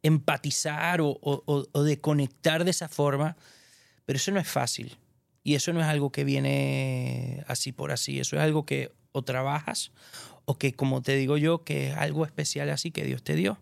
empatizar 0.03 1.01
o, 1.01 1.17
o, 1.21 1.83
de 1.83 1.99
conectar 1.99 2.63
de 2.63 2.71
esa 2.71 2.89
forma, 2.89 3.37
pero 4.05 4.17
eso 4.17 4.31
no 4.31 4.39
es 4.39 4.47
fácil. 4.47 4.97
Y 5.43 5.55
eso 5.55 5.73
no 5.73 5.81
es 5.81 5.87
algo 5.87 6.11
que 6.11 6.23
viene 6.23 7.43
así 7.47 7.71
por 7.71 7.91
así, 7.91 8.19
eso 8.19 8.35
es 8.35 8.41
algo 8.41 8.65
que 8.65 8.91
o 9.11 9.23
trabajas 9.23 9.91
o 10.45 10.57
que, 10.57 10.73
como 10.73 11.01
te 11.01 11.15
digo 11.15 11.37
yo, 11.37 11.63
que 11.63 11.89
es 11.89 11.97
algo 11.97 12.25
especial 12.25 12.69
así 12.69 12.91
que 12.91 13.03
Dios 13.03 13.23
te 13.23 13.35
dio. 13.35 13.59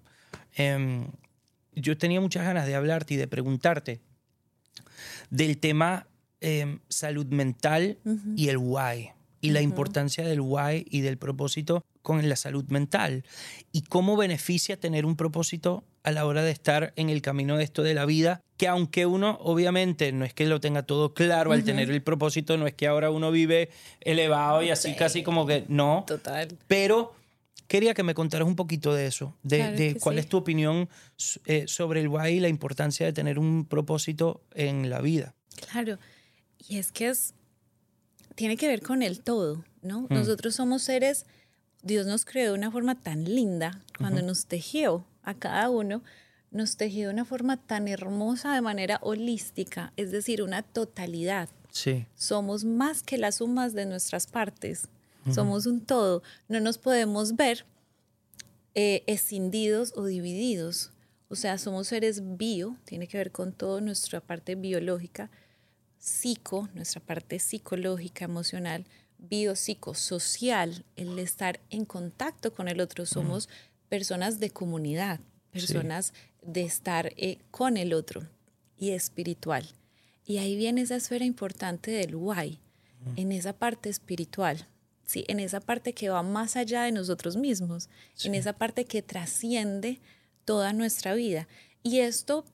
Em, 0.56 1.08
yo 1.74 1.98
tenía 1.98 2.20
muchas 2.20 2.46
ganas 2.46 2.68
de 2.68 2.76
hablarte 2.76 3.14
y 3.14 3.18
de 3.18 3.28
preguntarte 3.28 4.02
del 5.30 5.58
tema 5.58 6.09
em, 6.42 6.80
salud 6.90 7.28
mental 7.28 7.98
y 8.36 8.50
el 8.50 8.58
why, 8.58 9.12
y 9.42 9.52
la 9.52 9.62
importancia 9.62 10.26
del 10.26 10.42
why 10.42 10.86
y 10.90 11.02
del 11.02 11.18
propósito 11.18 11.84
con 12.02 12.28
la 12.28 12.36
salud 12.36 12.66
mental, 12.70 13.24
y 13.72 13.82
cómo 13.84 14.18
beneficia 14.18 14.80
tener 14.80 15.06
un 15.06 15.16
propósito 15.16 15.84
a 16.04 16.12
la 16.12 16.26
hora 16.26 16.44
de 16.44 16.52
estar 16.52 16.94
en 16.96 17.10
el 17.10 17.22
camino 17.22 17.58
de 17.58 17.64
esto 17.64 17.84
de 17.84 17.94
la 17.94 18.06
vida, 18.06 18.42
que 18.58 18.68
aunque 18.68 19.06
uno 19.06 19.38
obviamente 19.42 20.12
no 20.12 20.26
es 20.26 20.34
que 20.34 20.46
lo 20.46 20.60
tenga 20.60 20.84
todo 20.84 21.14
claro 21.14 21.52
al 21.52 21.64
tener 21.64 21.90
el 21.92 22.02
propósito, 22.02 22.58
no 22.58 22.68
es 22.68 22.74
que 22.74 22.88
ahora 22.88 23.12
uno 23.12 23.32
vive 23.32 23.70
elevado 24.02 24.64
y 24.64 24.70
así 24.70 24.96
casi 24.96 25.24
como 25.24 25.46
que 25.46 25.66
no. 25.68 26.04
Total. 26.08 26.58
Pero 26.68 27.14
quería 27.68 27.94
que 27.94 28.04
me 28.04 28.14
contaras 28.14 28.48
un 28.48 28.56
poquito 28.56 28.94
de 28.94 29.08
eso, 29.08 29.36
de, 29.44 29.98
cuál 30.00 30.20
es 30.20 30.28
tu 30.28 30.38
opinión 30.38 30.90
eh, 31.46 31.66
sobre 31.68 32.02
el 32.02 32.08
why 32.08 32.30
y 32.30 32.40
la 32.40 32.50
importancia 32.50 33.06
de 33.06 33.14
tener 33.14 33.40
un 33.40 33.66
propósito 33.66 34.42
en 34.54 34.90
la 34.90 35.02
vida. 35.02 35.36
Claro, 35.72 35.98
y 36.68 36.78
es 36.78 36.92
que 36.92 37.10
es, 37.10 37.34
tiene 38.36 38.58
que 38.58 38.68
ver 38.68 38.82
con 38.82 39.02
el 39.02 39.22
todo, 39.22 39.64
¿no? 39.82 40.02
Mm. 40.02 40.08
Nosotros 40.10 40.56
somos 40.56 40.84
seres, 40.84 41.26
Dios 41.82 42.06
nos 42.06 42.26
creó 42.26 42.52
de 42.52 42.58
una 42.58 42.72
forma 42.72 43.02
tan 43.02 43.24
linda 43.24 43.84
cuando 43.98 44.22
nos 44.22 44.46
tejió 44.46 45.06
a 45.24 45.34
cada 45.34 45.70
uno, 45.70 46.04
nos 46.52 46.78
tejió 46.78 47.08
de 47.08 47.14
una 47.14 47.26
forma 47.26 47.58
tan 47.58 47.88
hermosa 47.88 48.54
de 48.54 48.62
manera 48.62 49.00
holística, 49.02 49.94
es 49.96 50.12
decir, 50.12 50.42
una 50.42 50.64
totalidad. 50.64 51.50
Sí. 51.72 52.08
Somos 52.16 52.66
más 52.66 53.04
que 53.04 53.18
las 53.18 53.36
sumas 53.36 53.74
de 53.74 53.86
nuestras 53.86 54.28
partes. 54.28 54.90
Somos 55.32 55.68
un 55.68 55.82
todo. 55.82 56.24
No 56.48 56.60
nos 56.60 56.80
podemos 56.80 57.36
ver 57.36 57.66
eh, 58.74 59.04
escindidos 59.06 59.94
o 59.96 60.06
divididos. 60.06 60.92
O 61.28 61.36
sea, 61.36 61.60
somos 61.60 61.88
seres 61.88 62.38
bio, 62.38 62.78
tiene 62.86 63.08
que 63.08 63.18
ver 63.18 63.32
con 63.32 63.52
toda 63.52 63.82
nuestra 63.82 64.22
parte 64.22 64.56
biológica, 64.56 65.30
psico, 66.00 66.70
nuestra 66.74 67.02
parte 67.02 67.40
psicológica, 67.40 68.26
emocional, 68.26 68.86
biopsicosocial, 69.18 70.86
el 70.96 71.20
estar 71.20 71.60
en 71.70 71.86
contacto 71.86 72.54
con 72.54 72.68
el 72.68 72.80
otro. 72.82 73.06
Somos 73.06 73.50
personas 73.90 74.40
de 74.40 74.50
comunidad, 74.50 75.20
personas 75.52 76.14
de 76.42 76.64
estar 76.64 77.14
eh, 77.18 77.40
con 77.52 77.78
el 77.78 77.94
otro 77.94 78.28
y 78.78 78.92
espiritual. 78.92 79.68
Y 80.26 80.38
ahí 80.38 80.56
viene 80.56 80.82
esa 80.82 80.96
esfera 80.96 81.26
importante 81.26 81.92
del 81.92 82.16
why, 82.16 82.60
en 83.16 83.32
esa 83.32 83.54
parte 83.54 83.90
espiritual, 83.90 84.68
¿sí? 85.06 85.26
en 85.28 85.40
esa 85.40 85.60
parte 85.60 85.94
que 85.94 86.10
va 86.10 86.22
más 86.22 86.56
allá 86.56 86.84
de 86.84 86.92
nosotros 86.92 87.36
mismos, 87.36 87.90
en 88.24 88.36
esa 88.36 88.54
parte 88.54 88.86
que 88.86 89.02
trasciende 89.02 90.00
toda 90.46 90.74
nuestra 90.74 91.14
vida. 91.14 91.48
Y 91.82 92.00
esto 92.00 92.46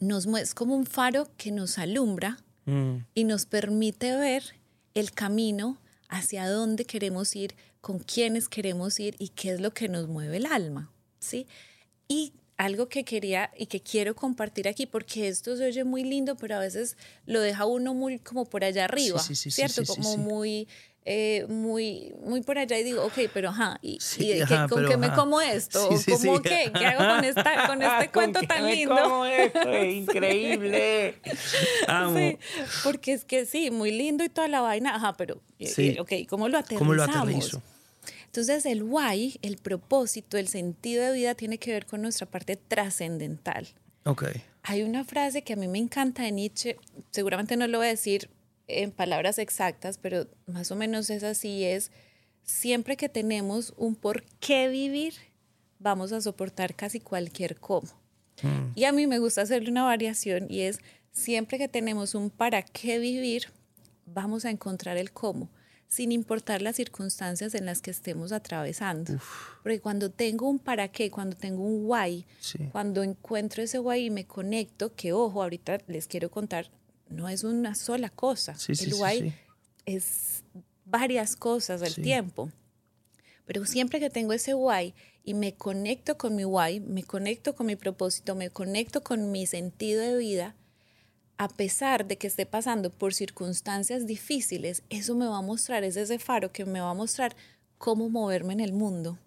nos 0.00 0.26
es 0.26 0.54
como 0.54 0.76
un 0.76 0.86
faro 0.86 1.30
que 1.36 1.52
nos 1.52 1.78
alumbra 1.78 2.43
mm. 2.66 2.96
y 3.14 3.24
nos 3.24 3.46
permite 3.46 4.16
ver 4.16 4.54
el 4.94 5.12
camino 5.12 5.78
hacia 6.08 6.48
dónde 6.48 6.84
queremos 6.84 7.34
ir, 7.36 7.54
con 7.80 7.98
quiénes 7.98 8.48
queremos 8.48 8.98
ir 8.98 9.14
y 9.18 9.28
qué 9.28 9.52
es 9.52 9.60
lo 9.60 9.72
que 9.72 9.88
nos 9.88 10.08
mueve 10.08 10.38
el 10.38 10.46
alma, 10.46 10.90
¿sí? 11.18 11.46
Y 12.08 12.32
algo 12.56 12.88
que 12.88 13.04
quería 13.04 13.50
y 13.58 13.66
que 13.66 13.80
quiero 13.80 14.14
compartir 14.14 14.68
aquí, 14.68 14.86
porque 14.86 15.28
esto 15.28 15.56
se 15.56 15.66
oye 15.66 15.84
muy 15.84 16.04
lindo, 16.04 16.36
pero 16.36 16.56
a 16.56 16.60
veces 16.60 16.96
lo 17.26 17.40
deja 17.40 17.66
uno 17.66 17.92
muy 17.92 18.18
como 18.18 18.44
por 18.44 18.64
allá 18.64 18.84
arriba, 18.84 19.18
¿cierto? 19.18 19.84
como 19.84 20.16
muy 20.16 20.68
eh, 21.06 21.44
muy, 21.50 22.14
muy 22.24 22.42
por 22.42 22.56
allá 22.56 22.78
y 22.78 22.82
digo, 22.82 23.04
ok, 23.04 23.28
pero 23.34 23.50
ajá, 23.50 23.78
¿y, 23.82 23.98
con 24.70 24.86
qué 24.86 24.96
me 24.96 25.12
como 25.12 25.40
esto? 25.40 25.90
¿Cómo 26.10 26.40
qué? 26.40 26.72
¿Qué 26.74 26.86
hago 26.86 27.16
con, 27.16 27.24
esta, 27.24 27.66
con 27.66 27.82
este 27.82 28.10
cuento 28.10 28.40
tan 28.40 28.66
lindo? 28.66 28.96
Como 28.96 29.26
esto? 29.26 29.74
increíble. 29.84 31.20
Sí, 32.14 32.38
porque 32.82 33.12
es 33.12 33.24
que 33.26 33.44
sí, 33.44 33.70
muy 33.70 33.90
lindo 33.90 34.24
y 34.24 34.30
toda 34.30 34.48
la 34.48 34.62
vaina, 34.62 34.94
ajá, 34.94 35.12
pero, 35.14 35.42
eh, 35.58 35.72
eh, 35.76 36.00
ok, 36.00 36.12
¿cómo 36.28 36.48
lo 36.48 36.56
aterrizamos? 36.56 36.78
¿Cómo 36.78 36.94
lo 36.94 37.02
aterrizo? 37.02 37.62
Entonces 38.24 38.64
el 38.64 38.82
why, 38.82 39.38
el 39.42 39.58
propósito, 39.58 40.38
el 40.38 40.48
sentido 40.48 41.04
de 41.04 41.12
vida 41.12 41.34
tiene 41.34 41.58
que 41.58 41.70
ver 41.70 41.84
con 41.84 42.00
nuestra 42.00 42.26
parte 42.26 42.56
trascendental. 42.56 43.68
Ok. 44.04 44.24
Hay 44.62 44.82
una 44.82 45.04
frase 45.04 45.42
que 45.42 45.52
a 45.52 45.56
mí 45.56 45.68
me 45.68 45.78
encanta 45.78 46.22
de 46.22 46.32
Nietzsche, 46.32 46.78
seguramente 47.10 47.56
no 47.58 47.66
lo 47.66 47.78
voy 47.78 47.88
a 47.88 47.90
decir 47.90 48.30
en 48.66 48.90
palabras 48.92 49.38
exactas, 49.38 49.98
pero 49.98 50.26
más 50.46 50.70
o 50.70 50.76
menos 50.76 51.10
es 51.10 51.22
así, 51.22 51.64
es 51.64 51.90
siempre 52.42 52.96
que 52.96 53.08
tenemos 53.08 53.74
un 53.76 53.94
por 53.94 54.24
qué 54.40 54.68
vivir, 54.68 55.14
vamos 55.78 56.12
a 56.12 56.20
soportar 56.20 56.74
casi 56.74 57.00
cualquier 57.00 57.56
cómo. 57.56 57.88
Mm. 58.42 58.72
Y 58.74 58.84
a 58.84 58.92
mí 58.92 59.06
me 59.06 59.18
gusta 59.18 59.42
hacerle 59.42 59.70
una 59.70 59.84
variación 59.84 60.46
y 60.48 60.60
es 60.60 60.80
siempre 61.12 61.58
que 61.58 61.68
tenemos 61.68 62.14
un 62.14 62.30
para 62.30 62.62
qué 62.62 62.98
vivir, 62.98 63.48
vamos 64.06 64.44
a 64.44 64.50
encontrar 64.50 64.96
el 64.96 65.12
cómo, 65.12 65.50
sin 65.86 66.12
importar 66.12 66.60
las 66.62 66.76
circunstancias 66.76 67.54
en 67.54 67.66
las 67.66 67.80
que 67.80 67.90
estemos 67.90 68.32
atravesando. 68.32 69.18
Porque 69.62 69.80
cuando 69.80 70.10
tengo 70.10 70.48
un 70.48 70.58
para 70.58 70.88
qué, 70.88 71.10
cuando 71.10 71.36
tengo 71.36 71.62
un 71.62 71.84
why, 71.84 72.26
cuando 72.72 73.02
encuentro 73.02 73.62
ese 73.62 73.78
why 73.78 74.06
y 74.06 74.10
me 74.10 74.26
conecto, 74.26 74.94
que 74.94 75.12
ojo, 75.12 75.42
ahorita 75.42 75.78
les 75.86 76.06
quiero 76.06 76.30
contar 76.30 76.70
no 77.14 77.28
es 77.28 77.44
una 77.44 77.74
sola 77.74 78.10
cosa. 78.10 78.54
el 78.68 78.94
why 78.94 79.34
es 79.86 80.44
varias 80.84 81.36
cosas 81.36 81.82
al 81.82 81.94
tiempo. 81.94 82.50
Pero 83.46 83.64
siempre 83.66 84.00
que 84.00 84.10
tengo 84.10 84.32
ese 84.32 84.54
why 84.54 84.94
y 85.22 85.34
me 85.34 85.54
conecto 85.54 86.16
con 86.16 86.34
mi 86.34 86.44
why, 86.44 86.80
me 86.80 87.02
conecto 87.02 87.54
con 87.54 87.66
mi 87.66 87.76
propósito, 87.76 88.34
me 88.34 88.50
conecto 88.50 89.02
con 89.02 89.30
mi 89.30 89.46
sentido 89.46 90.02
de 90.02 90.16
vida, 90.16 90.54
a 91.36 91.48
pesar 91.48 92.06
de 92.06 92.16
que 92.16 92.26
esté 92.26 92.46
pasando 92.46 92.90
por 92.90 93.12
circunstancias 93.12 94.06
difíciles, 94.06 94.82
eso 94.88 95.14
me 95.14 95.26
va 95.26 95.38
a 95.38 95.42
mostrar, 95.42 95.82
es 95.84 95.96
ese 95.96 96.18
faro 96.18 96.52
que 96.52 96.64
me 96.64 96.80
va 96.80 96.90
a 96.90 96.94
mostrar 96.94 97.34
cómo 97.78 98.08
moverme 98.08 98.52
en 98.52 98.60
el 98.60 98.72
mundo, 98.72 99.18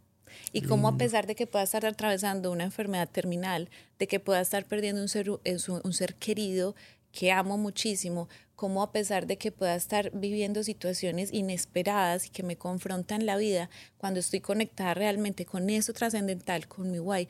Y 0.51 0.61
cómo 0.61 0.87
a 0.87 0.97
pesar 0.97 1.25
de 1.25 1.35
que 1.35 1.47
pueda 1.47 1.63
estar 1.63 1.85
atravesando 1.85 2.51
una 2.51 2.63
enfermedad 2.63 3.09
terminal, 3.09 3.69
de 3.97 4.07
que 4.07 4.19
pueda 4.19 4.39
estar 4.39 4.65
perdiendo 4.65 5.01
un 5.01 5.09
ser, 5.09 5.29
un 5.29 5.93
ser 5.93 6.15
querido 6.15 6.75
que 7.11 7.31
amo 7.31 7.57
muchísimo, 7.57 8.29
cómo 8.55 8.81
a 8.81 8.91
pesar 8.91 9.27
de 9.27 9.37
que 9.37 9.51
pueda 9.51 9.75
estar 9.75 10.11
viviendo 10.13 10.63
situaciones 10.63 11.31
inesperadas 11.31 12.25
y 12.25 12.29
que 12.29 12.43
me 12.43 12.57
confrontan 12.57 13.25
la 13.25 13.37
vida, 13.37 13.69
cuando 13.97 14.19
estoy 14.19 14.41
conectada 14.41 14.93
realmente 14.93 15.45
con 15.45 15.69
eso 15.69 15.93
trascendental, 15.93 16.67
con 16.67 16.91
mi 16.91 16.97
guay, 16.97 17.27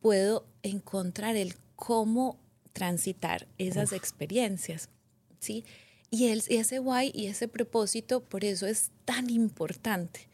puedo 0.00 0.46
encontrar 0.62 1.36
el 1.36 1.54
cómo 1.76 2.38
transitar 2.72 3.46
esas 3.58 3.92
experiencias, 3.92 4.88
¿sí? 5.38 5.64
Y, 6.10 6.26
el, 6.26 6.42
y 6.48 6.56
ese 6.56 6.78
guay 6.78 7.10
y 7.14 7.26
ese 7.26 7.48
propósito, 7.48 8.22
por 8.22 8.44
eso 8.44 8.66
es 8.66 8.90
tan 9.04 9.30
importante. 9.30 10.28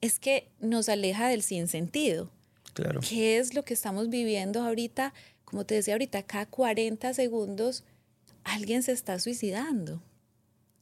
Es 0.00 0.18
que 0.18 0.48
nos 0.60 0.88
aleja 0.88 1.28
del 1.28 1.42
sinsentido. 1.42 2.30
Claro. 2.74 3.00
¿Qué 3.00 3.38
es 3.38 3.54
lo 3.54 3.64
que 3.64 3.74
estamos 3.74 4.10
viviendo 4.10 4.62
ahorita? 4.62 5.14
Como 5.44 5.64
te 5.64 5.74
decía 5.74 5.94
ahorita, 5.94 6.22
cada 6.24 6.46
40 6.46 7.14
segundos 7.14 7.84
alguien 8.46 8.82
se 8.82 8.92
está 8.92 9.18
suicidando. 9.18 10.02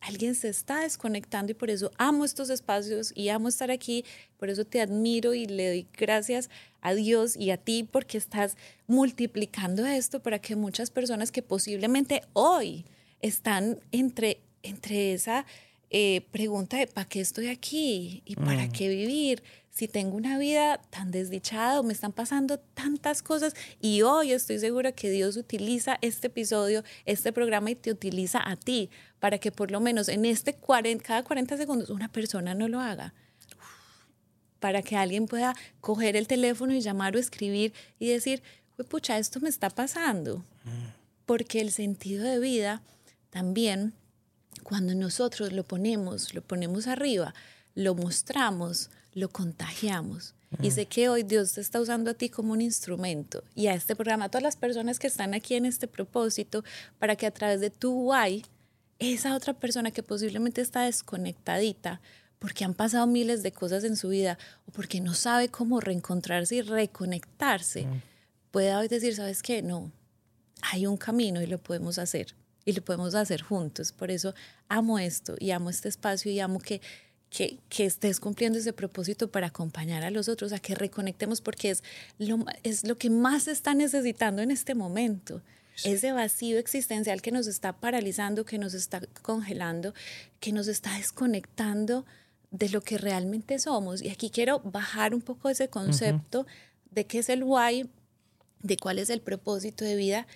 Alguien 0.00 0.34
se 0.34 0.48
está 0.50 0.80
desconectando 0.80 1.52
y 1.52 1.54
por 1.54 1.70
eso 1.70 1.90
amo 1.96 2.26
estos 2.26 2.50
espacios 2.50 3.10
y 3.14 3.30
amo 3.30 3.48
estar 3.48 3.70
aquí. 3.70 4.04
Por 4.36 4.50
eso 4.50 4.66
te 4.66 4.82
admiro 4.82 5.32
y 5.32 5.46
le 5.46 5.68
doy 5.68 5.86
gracias 5.96 6.50
a 6.82 6.92
Dios 6.92 7.36
y 7.36 7.50
a 7.50 7.56
ti 7.56 7.88
porque 7.90 8.18
estás 8.18 8.58
multiplicando 8.86 9.86
esto 9.86 10.20
para 10.20 10.38
que 10.38 10.56
muchas 10.56 10.90
personas 10.90 11.32
que 11.32 11.40
posiblemente 11.40 12.20
hoy 12.34 12.84
están 13.22 13.78
entre, 13.92 14.40
entre 14.62 15.14
esa 15.14 15.46
eh, 15.88 16.26
pregunta 16.32 16.76
de 16.76 16.86
¿para 16.86 17.08
qué 17.08 17.20
estoy 17.20 17.46
aquí? 17.46 18.22
¿Y 18.26 18.36
para 18.36 18.66
mm. 18.66 18.72
qué 18.72 18.88
vivir? 18.90 19.42
Si 19.74 19.88
tengo 19.88 20.16
una 20.16 20.38
vida 20.38 20.80
tan 20.90 21.10
desdichada, 21.10 21.82
me 21.82 21.92
están 21.92 22.12
pasando 22.12 22.58
tantas 22.58 23.22
cosas 23.22 23.54
y 23.80 24.02
hoy 24.02 24.30
estoy 24.30 24.60
segura 24.60 24.92
que 24.92 25.10
Dios 25.10 25.36
utiliza 25.36 25.98
este 26.00 26.28
episodio, 26.28 26.84
este 27.06 27.32
programa 27.32 27.72
y 27.72 27.74
te 27.74 27.90
utiliza 27.90 28.40
a 28.48 28.54
ti 28.54 28.88
para 29.18 29.38
que 29.38 29.50
por 29.50 29.72
lo 29.72 29.80
menos 29.80 30.08
en 30.08 30.26
este 30.26 30.54
40, 30.54 31.04
cada 31.04 31.24
40 31.24 31.56
segundos 31.56 31.90
una 31.90 32.06
persona 32.06 32.54
no 32.54 32.68
lo 32.68 32.80
haga 32.80 33.14
para 34.60 34.80
que 34.80 34.96
alguien 34.96 35.26
pueda 35.26 35.56
coger 35.80 36.14
el 36.14 36.28
teléfono 36.28 36.72
y 36.72 36.80
llamar 36.80 37.16
o 37.16 37.18
escribir 37.18 37.74
y 37.98 38.06
decir, 38.08 38.44
pucha, 38.88 39.18
esto 39.18 39.40
me 39.40 39.48
está 39.48 39.70
pasando. 39.70 40.38
Mm. 40.62 40.86
Porque 41.26 41.60
el 41.60 41.72
sentido 41.72 42.24
de 42.24 42.38
vida 42.38 42.80
también 43.30 43.92
cuando 44.62 44.94
nosotros 44.94 45.52
lo 45.52 45.64
ponemos, 45.64 46.32
lo 46.32 46.42
ponemos 46.42 46.86
arriba, 46.86 47.34
lo 47.74 47.96
mostramos, 47.96 48.88
lo 49.14 49.28
contagiamos. 49.28 50.34
Y 50.62 50.70
sé 50.70 50.86
que 50.86 51.08
hoy 51.08 51.24
Dios 51.24 51.54
te 51.54 51.60
está 51.60 51.80
usando 51.80 52.12
a 52.12 52.14
ti 52.14 52.28
como 52.28 52.52
un 52.52 52.60
instrumento 52.60 53.42
y 53.56 53.66
a 53.66 53.74
este 53.74 53.96
programa, 53.96 54.26
a 54.26 54.28
todas 54.28 54.44
las 54.44 54.56
personas 54.56 55.00
que 55.00 55.08
están 55.08 55.34
aquí 55.34 55.54
en 55.56 55.66
este 55.66 55.88
propósito, 55.88 56.62
para 57.00 57.16
que 57.16 57.26
a 57.26 57.32
través 57.32 57.60
de 57.60 57.70
tu 57.70 57.92
guay, 57.92 58.44
esa 59.00 59.34
otra 59.34 59.54
persona 59.54 59.90
que 59.90 60.04
posiblemente 60.04 60.60
está 60.60 60.82
desconectadita, 60.82 62.00
porque 62.38 62.64
han 62.64 62.74
pasado 62.74 63.06
miles 63.06 63.42
de 63.42 63.52
cosas 63.52 63.82
en 63.82 63.96
su 63.96 64.10
vida 64.10 64.38
o 64.66 64.70
porque 64.70 65.00
no 65.00 65.14
sabe 65.14 65.48
cómo 65.48 65.80
reencontrarse 65.80 66.56
y 66.56 66.62
reconectarse, 66.62 67.86
pueda 68.50 68.78
hoy 68.78 68.86
decir, 68.86 69.16
¿sabes 69.16 69.42
qué? 69.42 69.62
No, 69.62 69.90
hay 70.62 70.86
un 70.86 70.96
camino 70.96 71.42
y 71.42 71.46
lo 71.46 71.58
podemos 71.58 71.98
hacer 71.98 72.34
y 72.64 72.72
lo 72.72 72.82
podemos 72.82 73.14
hacer 73.14 73.42
juntos. 73.42 73.92
Por 73.92 74.10
eso 74.10 74.34
amo 74.68 74.98
esto 74.98 75.34
y 75.38 75.50
amo 75.50 75.70
este 75.70 75.88
espacio 75.88 76.30
y 76.30 76.40
amo 76.40 76.60
que, 76.60 76.80
que, 77.35 77.59
que, 77.68 77.85
estés 77.85 78.20
cumpliendo 78.20 78.59
ese 78.59 78.72
propósito 78.72 79.28
para 79.28 79.49
acompañar 79.49 80.05
a 80.05 80.11
los 80.11 80.28
otros, 80.28 80.53
a 80.53 80.61
que 80.61 80.74
reconectemos, 80.74 81.41
porque 81.41 81.70
es 81.70 81.82
lo, 82.18 82.45
es 82.62 82.87
lo 82.87 82.97
que 82.97 83.11
más 83.11 83.45
se 83.45 83.51
está 83.53 83.74
necesitando 83.74 84.41
en 84.41 84.53
este 84.53 84.74
momento. 84.74 85.43
Ese 85.82 86.12
vacío 86.12 86.59
existencial 86.59 87.20
que 87.20 87.32
nos 87.32 87.49
está 87.49 87.72
paralizando, 87.72 88.45
que 88.45 88.59
nos 88.59 88.74
está 88.74 89.01
congelando, 89.22 89.93
que 90.39 90.53
nos 90.53 90.68
está 90.68 90.97
desconectando 90.97 92.07
de 92.53 92.68
lo 92.68 92.80
que 92.82 92.99
realmente 92.99 93.59
somos. 93.59 94.01
Y 94.01 94.11
aquí 94.11 94.30
quiero 94.30 94.61
bajar 94.61 95.12
un 95.12 95.20
poco 95.20 95.49
ese 95.49 95.68
concepto 95.68 96.47
de 96.93 97.05
qué 97.07 97.18
es 97.18 97.28
el 97.28 97.43
why, 97.43 97.91
de 98.62 98.76
cuál 98.76 99.01
es 99.01 99.11
el 99.11 99.20
propósito 99.20 99.85
de 99.85 99.97
vida 99.97 100.28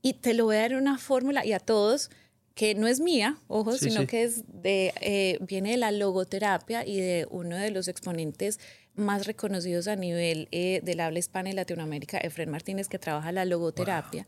y 0.00 0.14
te 0.14 0.32
lo 0.32 0.46
voy 0.46 0.56
a 0.56 0.60
dar 0.60 0.76
una 0.76 0.96
fórmula 0.96 1.44
y 1.44 1.52
a 1.52 1.60
todos 1.60 2.10
que 2.54 2.74
no 2.74 2.86
es 2.86 3.00
mía, 3.00 3.38
ojo, 3.48 3.76
sino 3.76 4.06
que 4.06 4.24
es 4.24 4.42
de, 4.48 4.92
eh, 5.00 5.38
viene 5.40 5.72
de 5.72 5.76
la 5.76 5.92
logoterapia 5.92 6.86
y 6.86 7.00
de 7.00 7.26
uno 7.30 7.56
de 7.56 7.70
los 7.70 7.88
exponentes 7.88 8.58
más 8.94 9.26
reconocidos 9.26 9.88
a 9.88 9.96
nivel 9.96 10.48
eh, 10.50 10.80
del 10.82 11.00
habla 11.00 11.18
hispana 11.18 11.50
y 11.50 11.52
Latinoamérica, 11.52 12.18
Efren 12.18 12.50
Martínez, 12.50 12.88
que 12.88 12.98
trabaja 12.98 13.32
la 13.32 13.44
logoterapia. 13.44 14.26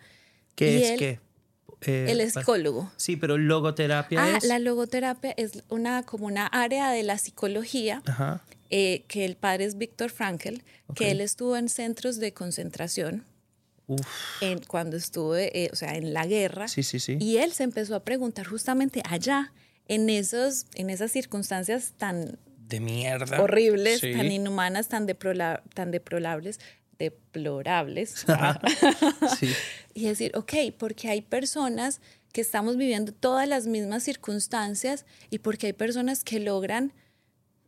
¿Qué 0.54 0.92
es 0.92 0.98
qué? 0.98 1.20
Eh, 1.84 2.06
él 2.10 2.20
es 2.20 2.34
psicólogo. 2.34 2.92
Sí, 2.96 3.16
pero 3.16 3.36
logoterapia 3.38 4.22
ah, 4.22 4.36
es... 4.36 4.44
La 4.44 4.60
logoterapia 4.60 5.34
es 5.36 5.64
una, 5.68 6.04
como 6.04 6.26
una 6.26 6.46
área 6.46 6.90
de 6.92 7.02
la 7.02 7.18
psicología 7.18 8.02
que 8.70 9.24
el 9.26 9.36
padre 9.36 9.64
es 9.64 9.76
Víctor 9.76 10.10
Frankl, 10.10 10.62
que 10.94 11.10
él 11.10 11.20
estuvo 11.20 11.56
en 11.56 11.68
centros 11.68 12.18
de 12.18 12.32
concentración 12.32 13.26
en, 14.40 14.60
cuando 14.60 14.96
estuve, 14.96 15.64
eh, 15.64 15.70
o 15.72 15.76
sea, 15.76 15.96
en 15.96 16.12
la 16.12 16.26
guerra. 16.26 16.68
Sí, 16.68 16.82
sí, 16.82 16.98
sí. 16.98 17.16
Y 17.20 17.38
él 17.38 17.52
se 17.52 17.64
empezó 17.64 17.94
a 17.94 18.04
preguntar 18.04 18.46
justamente 18.46 19.02
allá, 19.08 19.52
en, 19.88 20.08
esos, 20.08 20.66
en 20.74 20.90
esas 20.90 21.10
circunstancias 21.12 21.92
tan... 21.96 22.38
De 22.68 22.80
mierda. 22.80 23.42
Horribles, 23.42 24.00
tan 24.00 24.30
inhumanas, 24.32 24.88
tan, 24.88 25.06
tan 25.74 25.90
deplorables, 25.90 26.60
deplorables. 26.98 28.24
sí. 29.38 29.52
Y 29.94 30.06
decir, 30.06 30.32
ok, 30.34 30.54
porque 30.78 31.08
hay 31.10 31.20
personas 31.20 32.00
que 32.32 32.40
estamos 32.40 32.78
viviendo 32.78 33.12
todas 33.12 33.46
las 33.46 33.66
mismas 33.66 34.02
circunstancias 34.04 35.04
y 35.28 35.40
porque 35.40 35.66
hay 35.66 35.72
personas 35.74 36.24
que 36.24 36.40
logran 36.40 36.94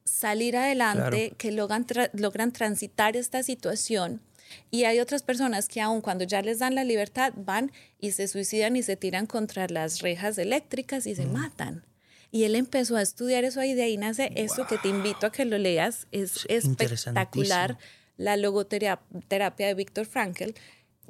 salir 0.06 0.56
adelante, 0.56 1.34
que 1.36 1.52
logran, 1.52 1.84
logran 2.14 2.50
transitar 2.52 3.14
esta 3.14 3.42
situación 3.42 4.22
y 4.70 4.84
hay 4.84 5.00
otras 5.00 5.22
personas 5.22 5.68
que 5.68 5.80
aun 5.80 6.00
cuando 6.00 6.24
ya 6.24 6.42
les 6.42 6.58
dan 6.58 6.74
la 6.74 6.84
libertad 6.84 7.32
van 7.36 7.72
y 8.00 8.12
se 8.12 8.28
suicidan 8.28 8.76
y 8.76 8.82
se 8.82 8.96
tiran 8.96 9.26
contra 9.26 9.66
las 9.68 10.00
rejas 10.00 10.38
eléctricas 10.38 11.06
y 11.06 11.14
se 11.14 11.26
mm. 11.26 11.32
matan. 11.32 11.84
Y 12.30 12.44
él 12.44 12.56
empezó 12.56 12.96
a 12.96 13.02
estudiar 13.02 13.44
eso 13.44 13.60
ahí, 13.60 13.74
de 13.74 13.84
ahí 13.84 13.96
nace 13.96 14.32
esto 14.34 14.66
que 14.66 14.76
te 14.76 14.88
invito 14.88 15.26
a 15.26 15.30
que 15.30 15.44
lo 15.44 15.56
leas. 15.56 16.08
Es 16.10 16.44
espectacular 16.48 17.78
la 18.16 18.36
logoterapia 18.36 19.66
de 19.68 19.74
Víctor 19.74 20.06
Frankl, 20.06 20.50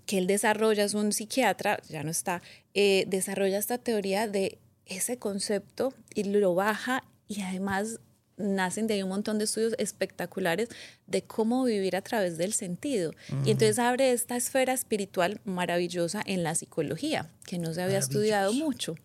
que 0.04 0.18
él 0.18 0.26
desarrolla, 0.26 0.84
es 0.84 0.92
un 0.92 1.12
psiquiatra, 1.12 1.80
ya 1.88 2.02
no 2.02 2.10
está, 2.10 2.42
eh, 2.74 3.04
desarrolla 3.06 3.58
esta 3.58 3.78
teoría 3.78 4.28
de 4.28 4.58
ese 4.86 5.18
concepto 5.18 5.94
y 6.14 6.24
lo 6.24 6.54
baja 6.54 7.04
y 7.26 7.40
además 7.40 8.00
nacen 8.36 8.86
de 8.86 8.94
ahí 8.94 9.02
un 9.02 9.08
montón 9.08 9.38
de 9.38 9.44
estudios 9.44 9.74
espectaculares 9.78 10.68
de 11.06 11.22
cómo 11.22 11.64
vivir 11.64 11.96
a 11.96 12.02
través 12.02 12.36
del 12.36 12.52
sentido. 12.52 13.12
Y 13.44 13.50
entonces 13.52 13.78
abre 13.78 14.12
esta 14.12 14.36
esfera 14.36 14.72
espiritual 14.72 15.40
maravillosa 15.44 16.22
en 16.24 16.42
la 16.42 16.54
psicología, 16.54 17.30
que 17.46 17.58
no 17.58 17.72
se 17.74 17.82
había 17.82 17.98
estudiado 17.98 18.52
mucho, 18.52 18.96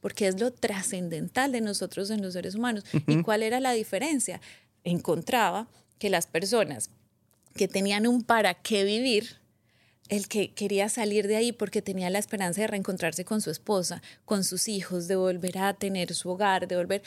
porque 0.00 0.28
es 0.28 0.40
lo 0.40 0.52
trascendental 0.52 1.52
de 1.52 1.60
nosotros 1.60 2.10
en 2.10 2.22
los 2.22 2.34
seres 2.34 2.54
humanos. 2.54 2.84
¿Y 3.06 3.22
cuál 3.22 3.42
era 3.42 3.60
la 3.60 3.72
diferencia? 3.72 4.40
Encontraba 4.84 5.68
que 5.98 6.10
las 6.10 6.26
personas 6.26 6.90
que 7.54 7.68
tenían 7.68 8.06
un 8.06 8.22
para 8.22 8.54
qué 8.54 8.84
vivir, 8.84 9.38
el 10.08 10.28
que 10.28 10.52
quería 10.52 10.88
salir 10.88 11.26
de 11.26 11.36
ahí 11.36 11.52
porque 11.52 11.82
tenía 11.82 12.10
la 12.10 12.18
esperanza 12.18 12.60
de 12.60 12.68
reencontrarse 12.68 13.24
con 13.24 13.40
su 13.40 13.50
esposa, 13.50 14.02
con 14.24 14.44
sus 14.44 14.68
hijos, 14.68 15.08
de 15.08 15.16
volver 15.16 15.58
a 15.58 15.74
tener 15.74 16.14
su 16.14 16.30
hogar, 16.30 16.68
de 16.68 16.76
volver 16.76 17.02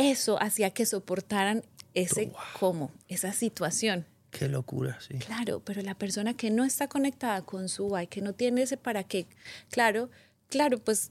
eso 0.00 0.40
hacía 0.42 0.70
que 0.70 0.86
soportaran 0.86 1.62
ese 1.94 2.32
cómo, 2.58 2.90
esa 3.08 3.32
situación. 3.32 4.06
Qué 4.30 4.48
locura, 4.48 4.98
sí. 5.00 5.14
Claro, 5.18 5.60
pero 5.64 5.82
la 5.82 5.94
persona 5.94 6.34
que 6.34 6.50
no 6.50 6.64
está 6.64 6.88
conectada 6.88 7.42
con 7.42 7.68
su 7.68 7.86
why, 7.86 8.06
que 8.06 8.20
no 8.20 8.32
tiene 8.32 8.62
ese 8.62 8.76
para 8.76 9.02
qué, 9.04 9.26
claro, 9.70 10.08
claro, 10.48 10.78
pues 10.78 11.10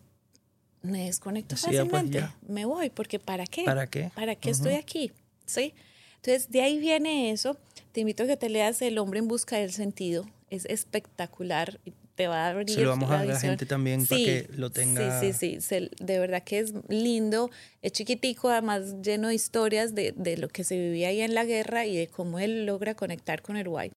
me 0.81 1.05
desconecto 1.05 1.55
pues, 1.55 1.61
fácilmente, 1.63 2.25
me 2.47 2.65
voy, 2.65 2.89
porque 2.89 3.19
¿para 3.19 3.45
qué? 3.45 3.63
¿Para 3.65 3.87
qué? 3.87 4.11
¿Para 4.15 4.35
qué 4.35 4.49
estoy 4.49 4.75
aquí? 4.75 5.11
¿Sí? 5.45 5.73
Entonces, 6.15 6.51
de 6.51 6.61
ahí 6.61 6.79
viene 6.79 7.31
eso. 7.31 7.57
Te 7.91 8.01
invito 8.01 8.23
a 8.23 8.27
que 8.27 8.37
te 8.37 8.49
leas 8.49 8.81
El 8.81 8.97
hombre 8.97 9.19
en 9.19 9.27
busca 9.27 9.57
del 9.57 9.71
sentido. 9.71 10.29
Es 10.49 10.65
espectacular 10.65 11.79
te 12.19 12.27
va 12.27 12.47
a 12.47 12.49
abrir. 12.49 12.75
Se 12.75 12.81
lo 12.81 12.89
vamos 12.89 13.09
a 13.09 13.13
dar 13.13 13.21
a 13.21 13.25
la 13.27 13.39
gente 13.39 13.65
también 13.65 14.05
para 14.05 14.19
que 14.19 14.49
lo 14.57 14.69
tenga. 14.71 15.21
Sí, 15.21 15.31
sí, 15.31 15.61
sí. 15.61 15.89
de 16.01 16.19
verdad 16.19 16.43
que 16.43 16.59
es 16.59 16.73
lindo, 16.89 17.49
es 17.81 17.93
chiquitico, 17.93 18.49
además 18.49 18.95
lleno 19.01 19.29
de 19.29 19.35
historias 19.35 19.95
de, 19.95 20.13
de, 20.17 20.35
lo 20.35 20.49
que 20.49 20.65
se 20.65 20.77
vivía 20.77 21.07
ahí 21.07 21.21
en 21.21 21.33
la 21.33 21.45
guerra 21.45 21.85
y 21.85 21.95
de 21.95 22.07
cómo 22.07 22.39
él 22.39 22.65
logra 22.65 22.93
conectar 22.93 23.41
con 23.41 23.55
white. 23.65 23.93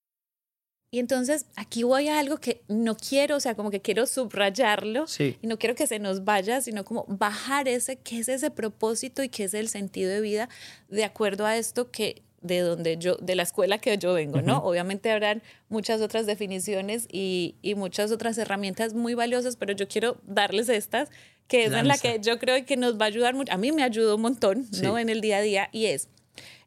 Y 0.93 1.01
entonces 1.01 1.47
aquí 1.57 1.83
voy 1.83 2.07
a 2.07 2.21
algo 2.21 2.37
que 2.37 2.63
no 2.69 2.97
quiero, 2.97 3.35
o 3.35 3.41
sea, 3.41 3.57
como 3.57 3.73
que 3.73 3.81
quiero 3.81 4.07
subrayarlo 4.07 5.09
sí. 5.09 5.37
y 5.43 5.49
no 5.49 5.59
quiero 5.59 5.75
que 5.75 5.89
se 5.89 5.99
nos 5.99 6.25
vaya, 6.25 6.61
sino 6.61 6.85
como 6.85 7.05
bajar 7.09 7.67
ese, 7.67 7.97
qué 7.97 8.21
es 8.21 8.29
ese 8.29 8.53
propósito 8.53 9.25
y 9.25 9.31
qué 9.31 9.45
es 9.45 9.55
el 9.55 9.69
sentido 9.69 10.13
de 10.13 10.21
vida 10.21 10.49
de 10.89 11.03
acuerdo 11.03 11.45
a 11.45 11.57
esto 11.57 11.91
que 11.91 12.23
de 12.43 12.61
donde 12.61 12.99
yo, 12.99 13.17
de 13.17 13.35
la 13.37 13.45
escuela 13.45 13.79
que 13.79 13.97
yo 13.99 14.13
vengo, 14.13 14.43
¿no? 14.43 14.59
Obviamente 14.59 15.11
habrán 15.11 15.43
muchas 15.69 16.01
otras 16.01 16.27
definiciones 16.27 17.07
y, 17.11 17.55
y, 17.63 17.75
muchas 17.75 18.11
otras 18.11 18.37
herramientas 18.39 18.95
muy 18.95 19.15
valiosas, 19.15 19.57
pero 19.57 19.73
yo 19.73 19.89
quiero 19.89 20.19
darles 20.27 20.69
estas, 20.69 21.11
que 21.49 21.65
es 21.65 21.73
en 21.73 21.89
la 21.89 21.99
que 21.99 22.19
yo 22.21 22.39
creo 22.39 22.65
que 22.65 22.77
nos 22.77 22.99
va 22.99 23.05
a 23.05 23.09
ayudar 23.09 23.35
mucho. 23.35 23.53
A 23.53 23.57
mí 23.57 23.73
me 23.73 23.83
ayudó 23.83 24.17
un 24.17 24.23
montón, 24.23 24.67
¿no? 24.83 24.99
En 24.99 25.09
el 25.09 25.21
día 25.21 25.39
a 25.39 25.43
día, 25.43 25.69
y 25.73 25.87
es, 25.87 26.09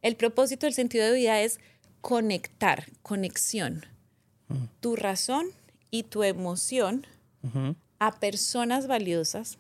el 0.02 0.16
propósito, 0.16 0.68
el 0.68 0.74
sentido 0.74 1.06
de 1.06 1.14
vida 1.14 1.42
es 1.42 1.60
conectar, 2.02 2.86
conexión, 3.02 3.86
tu 4.80 4.96
razón 4.96 5.48
y 5.90 6.04
tu 6.04 6.24
emoción 6.24 7.08
a 8.00 8.20
personas 8.20 8.88
valiosas, 8.88 9.58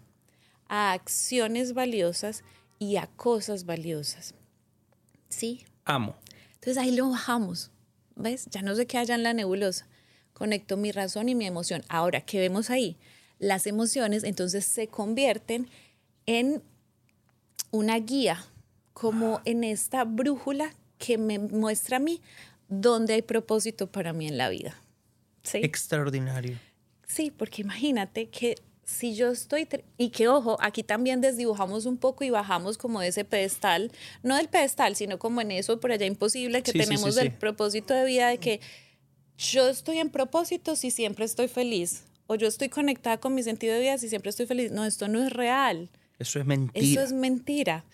a 0.67 0.93
acciones 0.93 1.73
valiosas 1.73 2.43
y 2.77 2.97
a 2.97 3.07
cosas 3.07 3.65
valiosas. 3.65 4.35
¿Sí? 5.29 5.65
Amo. 5.85 6.15
Entonces 6.55 6.77
ahí 6.77 6.91
lo 6.91 7.09
bajamos. 7.09 7.71
¿Ves? 8.15 8.47
Ya 8.51 8.61
no 8.61 8.75
sé 8.75 8.87
qué 8.87 8.97
haya 8.97 9.15
en 9.15 9.23
la 9.23 9.33
nebulosa. 9.33 9.87
Conecto 10.33 10.77
mi 10.77 10.91
razón 10.91 11.29
y 11.29 11.35
mi 11.35 11.45
emoción. 11.45 11.83
Ahora, 11.87 12.21
¿qué 12.21 12.39
vemos 12.39 12.69
ahí? 12.69 12.97
Las 13.39 13.67
emociones 13.67 14.23
entonces 14.23 14.65
se 14.65 14.87
convierten 14.87 15.69
en 16.25 16.63
una 17.71 17.97
guía, 17.99 18.45
como 18.93 19.41
en 19.45 19.63
esta 19.63 20.05
brújula 20.05 20.73
que 20.97 21.17
me 21.17 21.39
muestra 21.39 21.97
a 21.97 21.99
mí 21.99 22.21
dónde 22.69 23.13
hay 23.13 23.21
propósito 23.21 23.87
para 23.87 24.13
mí 24.13 24.27
en 24.27 24.37
la 24.37 24.49
vida. 24.49 24.75
¿Sí? 25.43 25.59
Extraordinario. 25.61 26.57
Sí, 27.05 27.31
porque 27.31 27.61
imagínate 27.61 28.29
que 28.29 28.55
si 28.85 29.15
yo 29.15 29.31
estoy, 29.31 29.67
y 29.97 30.09
que 30.09 30.27
ojo, 30.27 30.57
aquí 30.61 30.83
también 30.83 31.19
desdibujamos 31.19 31.87
un 31.87 31.97
poco 31.97 32.23
y 32.23 32.29
bajamos 32.29 32.77
como 32.77 33.01
ese 33.01 33.25
pedestal, 33.25 33.91
no 34.21 34.37
del 34.37 34.47
pedestal, 34.47 34.95
sino 34.95 35.17
como 35.17 35.41
en 35.41 35.51
eso 35.51 35.79
por 35.79 35.91
allá 35.91 36.05
imposible 36.05 36.61
que 36.61 36.71
tenemos 36.71 37.17
el 37.17 37.33
propósito 37.33 37.95
de 37.95 38.05
vida 38.05 38.27
de 38.29 38.37
que 38.37 38.61
yo 39.37 39.67
estoy 39.67 39.97
en 39.97 40.11
propósito 40.11 40.75
si 40.75 40.91
siempre 40.91 41.25
estoy 41.25 41.47
feliz, 41.47 42.03
o 42.27 42.35
yo 42.35 42.47
estoy 42.47 42.69
conectada 42.69 43.19
con 43.19 43.33
mi 43.33 43.41
sentido 43.41 43.73
de 43.73 43.81
vida 43.81 43.97
si 43.97 44.07
siempre 44.07 44.29
estoy 44.29 44.45
feliz. 44.45 44.71
No, 44.71 44.85
esto 44.85 45.07
no 45.07 45.21
es 45.21 45.33
real. 45.33 45.89
Eso 46.19 46.39
es 46.39 46.45
mentira. 46.45 46.85
Eso 46.85 47.01
es 47.01 47.11
mentira. 47.11 47.85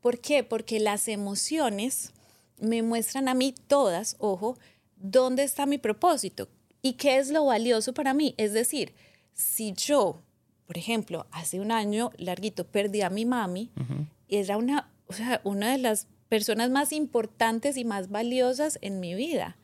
¿Por 0.00 0.18
qué? 0.18 0.42
Porque 0.42 0.80
las 0.80 1.06
emociones 1.08 2.12
me 2.58 2.82
muestran 2.82 3.28
a 3.28 3.34
mí 3.34 3.54
todas, 3.68 4.16
ojo, 4.18 4.58
dónde 4.96 5.44
está 5.44 5.64
mi 5.66 5.78
propósito 5.78 6.48
y 6.82 6.94
qué 6.94 7.18
es 7.18 7.30
lo 7.30 7.44
valioso 7.46 7.94
para 7.94 8.14
mí. 8.14 8.34
Es 8.36 8.52
decir, 8.52 8.94
si 9.32 9.72
yo 9.72 10.20
por 10.70 10.78
ejemplo, 10.78 11.26
hace 11.32 11.58
un 11.58 11.72
año 11.72 12.12
larguito 12.16 12.64
perdí 12.64 13.00
a 13.00 13.10
mi 13.10 13.24
mami 13.24 13.72
y 14.28 14.36
era 14.36 14.56
una, 14.56 14.88
o 15.08 15.12
sea, 15.12 15.40
una 15.42 15.72
de 15.72 15.78
las 15.78 16.06
personas 16.28 16.70
más 16.70 16.92
importantes 16.92 17.76
y 17.76 17.84
más 17.84 18.08
valiosas 18.08 18.78
en 18.80 19.00
mi 19.00 19.16
vida. 19.16 19.56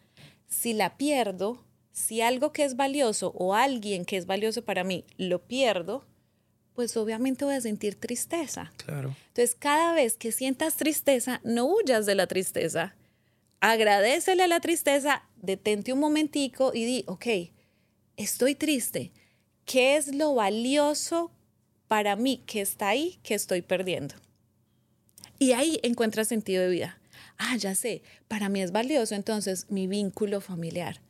Si 0.48 0.72
la 0.72 0.96
pierdo, 0.96 1.62
si 1.92 2.22
algo 2.22 2.52
que 2.52 2.64
es 2.64 2.74
valioso 2.74 3.32
o 3.36 3.54
alguien 3.54 4.04
que 4.04 4.16
es 4.16 4.26
valioso 4.26 4.64
para 4.64 4.82
mí 4.82 5.04
lo 5.16 5.46
pierdo, 5.46 6.04
pues 6.74 6.96
obviamente 6.96 7.44
voy 7.44 7.54
a 7.54 7.60
sentir 7.60 7.94
tristeza. 7.94 8.72
Claro. 8.76 9.14
Entonces, 9.28 9.54
cada 9.54 9.92
vez 9.92 10.16
que 10.16 10.32
sientas 10.32 10.74
tristeza, 10.74 11.40
no 11.44 11.66
huyas 11.66 12.04
de 12.06 12.16
la 12.16 12.26
tristeza. 12.26 12.96
Agradecele 13.60 14.42
a 14.42 14.48
la 14.48 14.58
tristeza, 14.58 15.22
detente 15.36 15.92
un 15.92 16.00
momentico 16.00 16.72
y 16.74 16.84
di, 16.84 17.04
ok, 17.06 17.26
estoy 18.16 18.56
triste 18.56 19.12
¿Qué 19.66 19.96
es 19.96 20.14
lo 20.14 20.32
valioso 20.32 21.32
para 21.88 22.14
mí 22.14 22.40
que 22.46 22.60
está 22.60 22.88
ahí 22.88 23.18
que 23.24 23.34
estoy 23.34 23.62
perdiendo? 23.62 24.14
Y 25.40 25.52
ahí 25.52 25.80
encuentras 25.82 26.28
sentido 26.28 26.62
de 26.62 26.70
vida. 26.70 27.00
Ah, 27.36 27.56
ya 27.56 27.74
sé, 27.74 28.02
para 28.28 28.48
mí 28.48 28.62
es 28.62 28.70
valioso 28.70 29.16
entonces 29.16 29.66
mi 29.68 29.88
vínculo 29.88 30.40
familiar. 30.40 31.00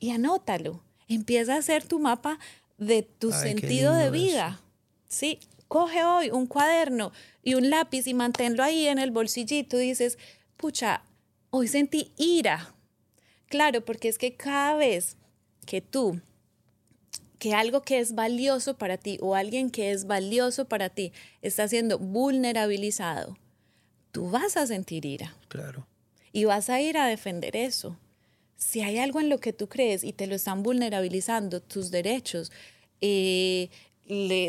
Y 0.00 0.10
anótalo. 0.10 0.82
Empieza 1.06 1.54
a 1.54 1.58
hacer 1.58 1.84
tu 1.84 1.98
mapa 1.98 2.38
de 2.78 3.02
tu 3.02 3.30
sentido 3.30 3.94
de 3.94 4.10
vida. 4.10 4.62
Sí, 5.06 5.38
coge 5.68 6.02
hoy 6.02 6.30
un 6.30 6.46
cuaderno 6.46 7.12
y 7.42 7.54
un 7.54 7.68
lápiz 7.68 8.06
y 8.06 8.14
manténlo 8.14 8.62
ahí 8.62 8.86
en 8.86 8.98
el 8.98 9.10
bolsillito. 9.10 9.78
Y 9.78 9.88
dices, 9.88 10.18
pucha, 10.56 11.02
hoy 11.50 11.68
sentí 11.68 12.12
ira. 12.16 12.74
Claro, 13.48 13.84
porque 13.84 14.08
es 14.08 14.16
que 14.16 14.34
cada 14.34 14.76
vez 14.76 15.16
que 15.66 15.82
tú 15.82 16.20
que 17.38 17.54
algo 17.54 17.82
que 17.82 18.00
es 18.00 18.14
valioso 18.14 18.76
para 18.76 18.96
ti 18.96 19.18
o 19.20 19.34
alguien 19.34 19.70
que 19.70 19.92
es 19.92 20.06
valioso 20.06 20.66
para 20.66 20.88
ti 20.88 21.12
está 21.40 21.68
siendo 21.68 21.98
vulnerabilizado, 21.98 23.38
tú 24.12 24.30
vas 24.30 24.56
a 24.56 24.66
sentir 24.66 25.04
ira. 25.04 25.34
Claro. 25.48 25.86
Y 26.32 26.44
vas 26.44 26.68
a 26.68 26.80
ir 26.80 26.98
a 26.98 27.06
defender 27.06 27.56
eso. 27.56 27.96
Si 28.56 28.80
hay 28.80 28.98
algo 28.98 29.20
en 29.20 29.28
lo 29.28 29.38
que 29.38 29.52
tú 29.52 29.68
crees 29.68 30.02
y 30.02 30.12
te 30.12 30.26
lo 30.26 30.34
están 30.34 30.62
vulnerabilizando, 30.62 31.60
tus 31.62 31.90
derechos, 31.90 32.50
eh, 33.00 33.70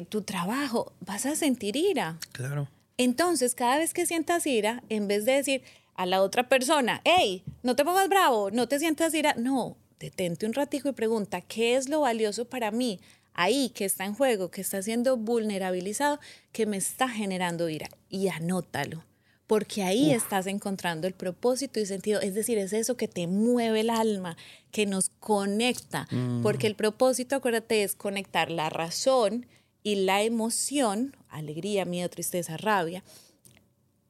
tu 0.09 0.23
trabajo, 0.23 0.93
vas 1.01 1.25
a 1.25 1.35
sentir 1.35 1.75
ira. 1.75 2.17
Claro. 2.31 2.69
Entonces, 2.97 3.55
cada 3.55 3.77
vez 3.77 3.93
que 3.93 4.05
sientas 4.05 4.47
ira, 4.47 4.83
en 4.89 5.07
vez 5.07 5.25
de 5.25 5.33
decir 5.33 5.63
a 5.95 6.05
la 6.05 6.21
otra 6.21 6.49
persona, 6.49 7.01
hey, 7.05 7.43
no 7.61 7.75
te 7.75 7.85
pongas 7.85 8.09
bravo, 8.09 8.51
no 8.51 8.67
te 8.67 8.79
sientas 8.79 9.13
ira, 9.13 9.35
no, 9.37 9.77
detente 9.99 10.45
un 10.45 10.53
ratico 10.53 10.89
y 10.89 10.93
pregunta, 10.93 11.41
¿qué 11.41 11.75
es 11.75 11.89
lo 11.89 12.01
valioso 12.01 12.45
para 12.45 12.71
mí? 12.71 12.99
Ahí 13.33 13.69
que 13.69 13.85
está 13.85 14.05
en 14.05 14.15
juego, 14.15 14.49
que 14.49 14.61
está 14.61 14.81
siendo 14.81 15.17
vulnerabilizado, 15.17 16.19
que 16.51 16.65
me 16.65 16.77
está 16.77 17.07
generando 17.07 17.69
ira. 17.69 17.89
Y 18.09 18.27
anótalo, 18.29 19.03
porque 19.47 19.83
ahí 19.83 20.11
estás 20.11 20.47
encontrando 20.47 21.07
el 21.07 21.13
propósito 21.13 21.79
y 21.79 21.85
sentido. 21.85 22.21
Es 22.21 22.33
decir, 22.33 22.57
es 22.57 22.73
eso 22.73 22.97
que 22.97 23.07
te 23.07 23.27
mueve 23.27 23.81
el 23.81 23.89
alma, 23.89 24.35
que 24.71 24.85
nos 24.85 25.09
conecta. 25.19 26.07
Mm. 26.11 26.41
Porque 26.41 26.67
el 26.67 26.75
propósito, 26.75 27.35
acuérdate, 27.35 27.83
es 27.83 27.95
conectar 27.95 28.51
la 28.51 28.69
razón 28.69 29.45
y 29.83 29.95
la 29.95 30.21
emoción, 30.23 31.15
alegría, 31.29 31.85
miedo, 31.85 32.09
tristeza, 32.09 32.57
rabia, 32.57 33.03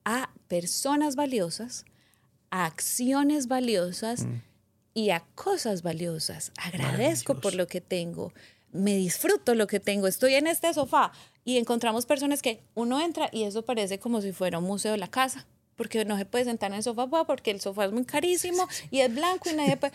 a 0.05 0.31
personas 0.47 1.15
valiosas, 1.15 1.85
a 2.49 2.65
acciones 2.65 3.47
valiosas. 3.47 4.25
Mm 4.25 4.48
y 4.93 5.11
a 5.11 5.21
cosas 5.35 5.81
valiosas. 5.81 6.51
Agradezco 6.57 7.39
por 7.39 7.55
lo 7.55 7.67
que 7.67 7.81
tengo, 7.81 8.33
me 8.71 8.95
disfruto 8.95 9.55
lo 9.55 9.67
que 9.67 9.79
tengo. 9.79 10.07
Estoy 10.07 10.35
en 10.35 10.47
este 10.47 10.73
sofá 10.73 11.11
y 11.43 11.57
encontramos 11.57 12.05
personas 12.05 12.41
que 12.41 12.61
uno 12.75 13.01
entra 13.01 13.29
y 13.31 13.43
eso 13.43 13.63
parece 13.63 13.99
como 13.99 14.21
si 14.21 14.31
fuera 14.31 14.59
un 14.59 14.65
museo 14.65 14.91
de 14.91 14.97
la 14.97 15.07
casa, 15.07 15.47
porque 15.75 16.05
no 16.05 16.17
se 16.17 16.25
puede 16.25 16.45
sentar 16.45 16.71
en 16.71 16.77
el 16.77 16.83
sofá 16.83 17.07
porque 17.25 17.51
el 17.51 17.61
sofá 17.61 17.85
es 17.85 17.91
muy 17.91 18.05
carísimo 18.05 18.67
y 18.91 18.99
es 18.99 19.13
blanco 19.13 19.49
y 19.49 19.55
nadie 19.55 19.77
puede... 19.77 19.93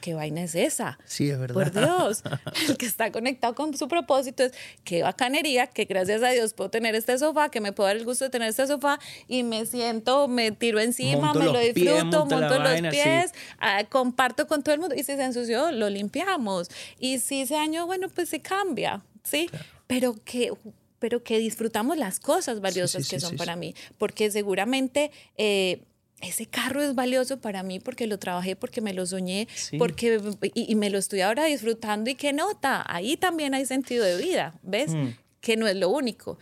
¿Qué 0.00 0.14
vaina 0.14 0.42
es 0.42 0.54
esa? 0.54 0.98
Sí, 1.04 1.30
es 1.30 1.38
verdad. 1.38 1.54
Por 1.54 1.72
Dios, 1.72 2.22
el 2.68 2.76
que 2.76 2.86
está 2.86 3.10
conectado 3.10 3.54
con 3.54 3.76
su 3.76 3.88
propósito 3.88 4.44
es 4.44 4.52
qué 4.84 5.02
bacanería, 5.02 5.66
que 5.66 5.84
gracias 5.84 6.22
a 6.22 6.30
Dios 6.30 6.54
puedo 6.54 6.70
tener 6.70 6.94
este 6.94 7.18
sofá, 7.18 7.50
que 7.50 7.60
me 7.60 7.72
puedo 7.72 7.88
dar 7.88 7.96
el 7.96 8.04
gusto 8.04 8.24
de 8.24 8.30
tener 8.30 8.48
este 8.48 8.66
sofá 8.66 8.98
y 9.28 9.42
me 9.42 9.66
siento, 9.66 10.28
me 10.28 10.52
tiro 10.52 10.80
encima, 10.80 11.34
me 11.34 11.46
lo 11.46 11.58
disfruto, 11.58 12.26
monto, 12.26 12.58
los 12.58 12.80
pies, 12.90 13.32
ah, 13.58 13.84
comparto 13.88 14.46
con 14.46 14.62
todo 14.62 14.74
el 14.74 14.80
mundo 14.80 14.94
y 14.94 14.98
si 14.98 15.16
se 15.16 15.24
ensució, 15.24 15.72
lo 15.72 15.90
limpiamos. 15.90 16.68
Y 16.98 17.18
si 17.18 17.46
se 17.46 17.56
año, 17.56 17.86
bueno, 17.86 18.08
pues 18.08 18.28
se 18.28 18.40
cambia, 18.40 19.02
¿sí? 19.24 19.50
Pero 19.86 20.14
que 20.24 20.52
pero 21.00 21.24
que 21.24 21.38
disfrutamos 21.38 21.96
las 21.96 22.20
cosas 22.20 22.60
valiosas 22.60 23.08
que 23.08 23.18
son 23.18 23.36
para 23.36 23.56
mí, 23.56 23.74
porque 23.96 24.30
seguramente 24.30 25.10
eh, 25.36 25.80
ese 26.20 26.46
carro 26.46 26.82
es 26.82 26.94
valioso 26.94 27.40
para 27.40 27.62
mí 27.62 27.80
porque 27.80 28.06
lo 28.06 28.18
trabajé, 28.18 28.56
porque 28.56 28.80
me 28.80 28.92
lo 28.92 29.06
soñé, 29.06 29.48
porque 29.78 30.20
y, 30.54 30.74
me 30.74 30.90
lo 30.90 30.98
estoy 30.98 31.20
ahora 31.22 31.44
disfrutando 31.44 32.10
y 32.10 32.14
qué 32.14 32.32
nota, 32.32 32.84
ahí 32.86 33.16
también 33.16 33.54
hay 33.54 33.66
sentido 33.66 34.04
de 34.04 34.16
vida, 34.16 34.54
¿ves? 34.62 34.92
Mm. 34.92 35.08
Que 35.40 35.56
no 35.56 35.66
es 35.66 35.76
lo 35.76 35.88
único. 35.88 36.38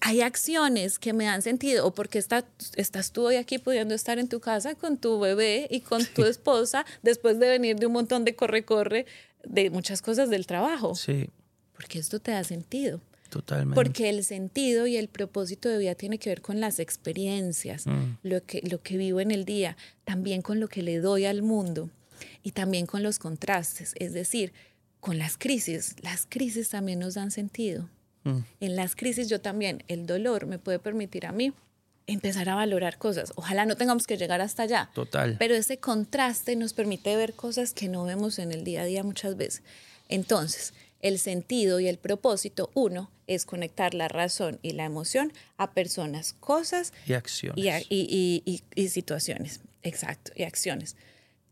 Hay 0.00 0.20
acciones 0.20 0.98
que 0.98 1.12
me 1.12 1.26
dan 1.26 1.42
sentido, 1.42 1.86
o 1.86 1.94
porque 1.94 2.18
está, 2.18 2.44
estás 2.74 3.12
tú 3.12 3.26
hoy 3.26 3.36
aquí 3.36 3.58
pudiendo 3.58 3.94
estar 3.94 4.18
en 4.18 4.28
tu 4.28 4.40
casa 4.40 4.74
con 4.74 4.96
tu 4.98 5.20
bebé 5.20 5.68
y 5.70 5.80
con 5.80 6.04
tu 6.04 6.24
esposa 6.24 6.84
después 7.02 7.38
de 7.38 7.48
venir 7.48 7.76
de 7.76 7.86
un 7.86 7.92
montón 7.92 8.24
de 8.24 8.34
corre-corre 8.34 9.06
de 9.44 9.70
muchas 9.70 10.02
cosas 10.02 10.28
del 10.28 10.46
trabajo. 10.46 10.94
Sí. 10.96 11.30
Porque 11.72 12.00
esto 12.00 12.20
te 12.20 12.32
da 12.32 12.42
sentido. 12.42 13.00
Totalmente. 13.32 13.74
Porque 13.74 14.10
el 14.10 14.24
sentido 14.24 14.86
y 14.86 14.98
el 14.98 15.08
propósito 15.08 15.70
de 15.70 15.78
vida 15.78 15.94
tiene 15.94 16.18
que 16.18 16.28
ver 16.28 16.42
con 16.42 16.60
las 16.60 16.78
experiencias, 16.78 17.86
mm. 17.86 18.18
lo, 18.24 18.44
que, 18.44 18.60
lo 18.70 18.82
que 18.82 18.98
vivo 18.98 19.20
en 19.20 19.30
el 19.30 19.46
día, 19.46 19.78
también 20.04 20.42
con 20.42 20.60
lo 20.60 20.68
que 20.68 20.82
le 20.82 20.98
doy 20.98 21.24
al 21.24 21.40
mundo 21.40 21.88
y 22.42 22.50
también 22.50 22.84
con 22.84 23.02
los 23.02 23.18
contrastes, 23.18 23.94
es 23.98 24.12
decir, 24.12 24.52
con 25.00 25.16
las 25.16 25.38
crisis. 25.38 25.96
Las 26.02 26.26
crisis 26.28 26.68
también 26.68 26.98
nos 26.98 27.14
dan 27.14 27.30
sentido. 27.30 27.88
Mm. 28.24 28.40
En 28.60 28.76
las 28.76 28.94
crisis 28.94 29.30
yo 29.30 29.40
también, 29.40 29.82
el 29.88 30.04
dolor 30.04 30.44
me 30.44 30.58
puede 30.58 30.78
permitir 30.78 31.24
a 31.24 31.32
mí 31.32 31.54
empezar 32.06 32.50
a 32.50 32.54
valorar 32.54 32.98
cosas. 32.98 33.32
Ojalá 33.36 33.64
no 33.64 33.78
tengamos 33.78 34.06
que 34.06 34.18
llegar 34.18 34.42
hasta 34.42 34.64
allá. 34.64 34.90
Total. 34.92 35.36
Pero 35.38 35.54
ese 35.54 35.78
contraste 35.78 36.54
nos 36.54 36.74
permite 36.74 37.16
ver 37.16 37.32
cosas 37.32 37.72
que 37.72 37.88
no 37.88 38.04
vemos 38.04 38.38
en 38.38 38.52
el 38.52 38.62
día 38.62 38.82
a 38.82 38.84
día 38.84 39.02
muchas 39.02 39.38
veces. 39.38 39.62
Entonces, 40.10 40.74
el 41.02 41.18
sentido 41.18 41.80
y 41.80 41.88
el 41.88 41.98
propósito, 41.98 42.70
uno, 42.74 43.10
es 43.34 43.44
conectar 43.46 43.94
la 43.94 44.08
razón 44.08 44.58
y 44.62 44.72
la 44.72 44.84
emoción 44.84 45.32
a 45.56 45.72
personas, 45.72 46.32
cosas 46.34 46.92
Y 47.06 47.12
acciones. 47.14 47.64
y, 47.64 47.68
a- 47.68 47.80
y- 47.80 47.86
y- 47.90 48.42
y- 48.44 48.62
y 48.74 48.88
situaciones. 48.88 49.60
Exacto, 49.82 50.32
y 50.36 50.42
acciones. 50.44 50.96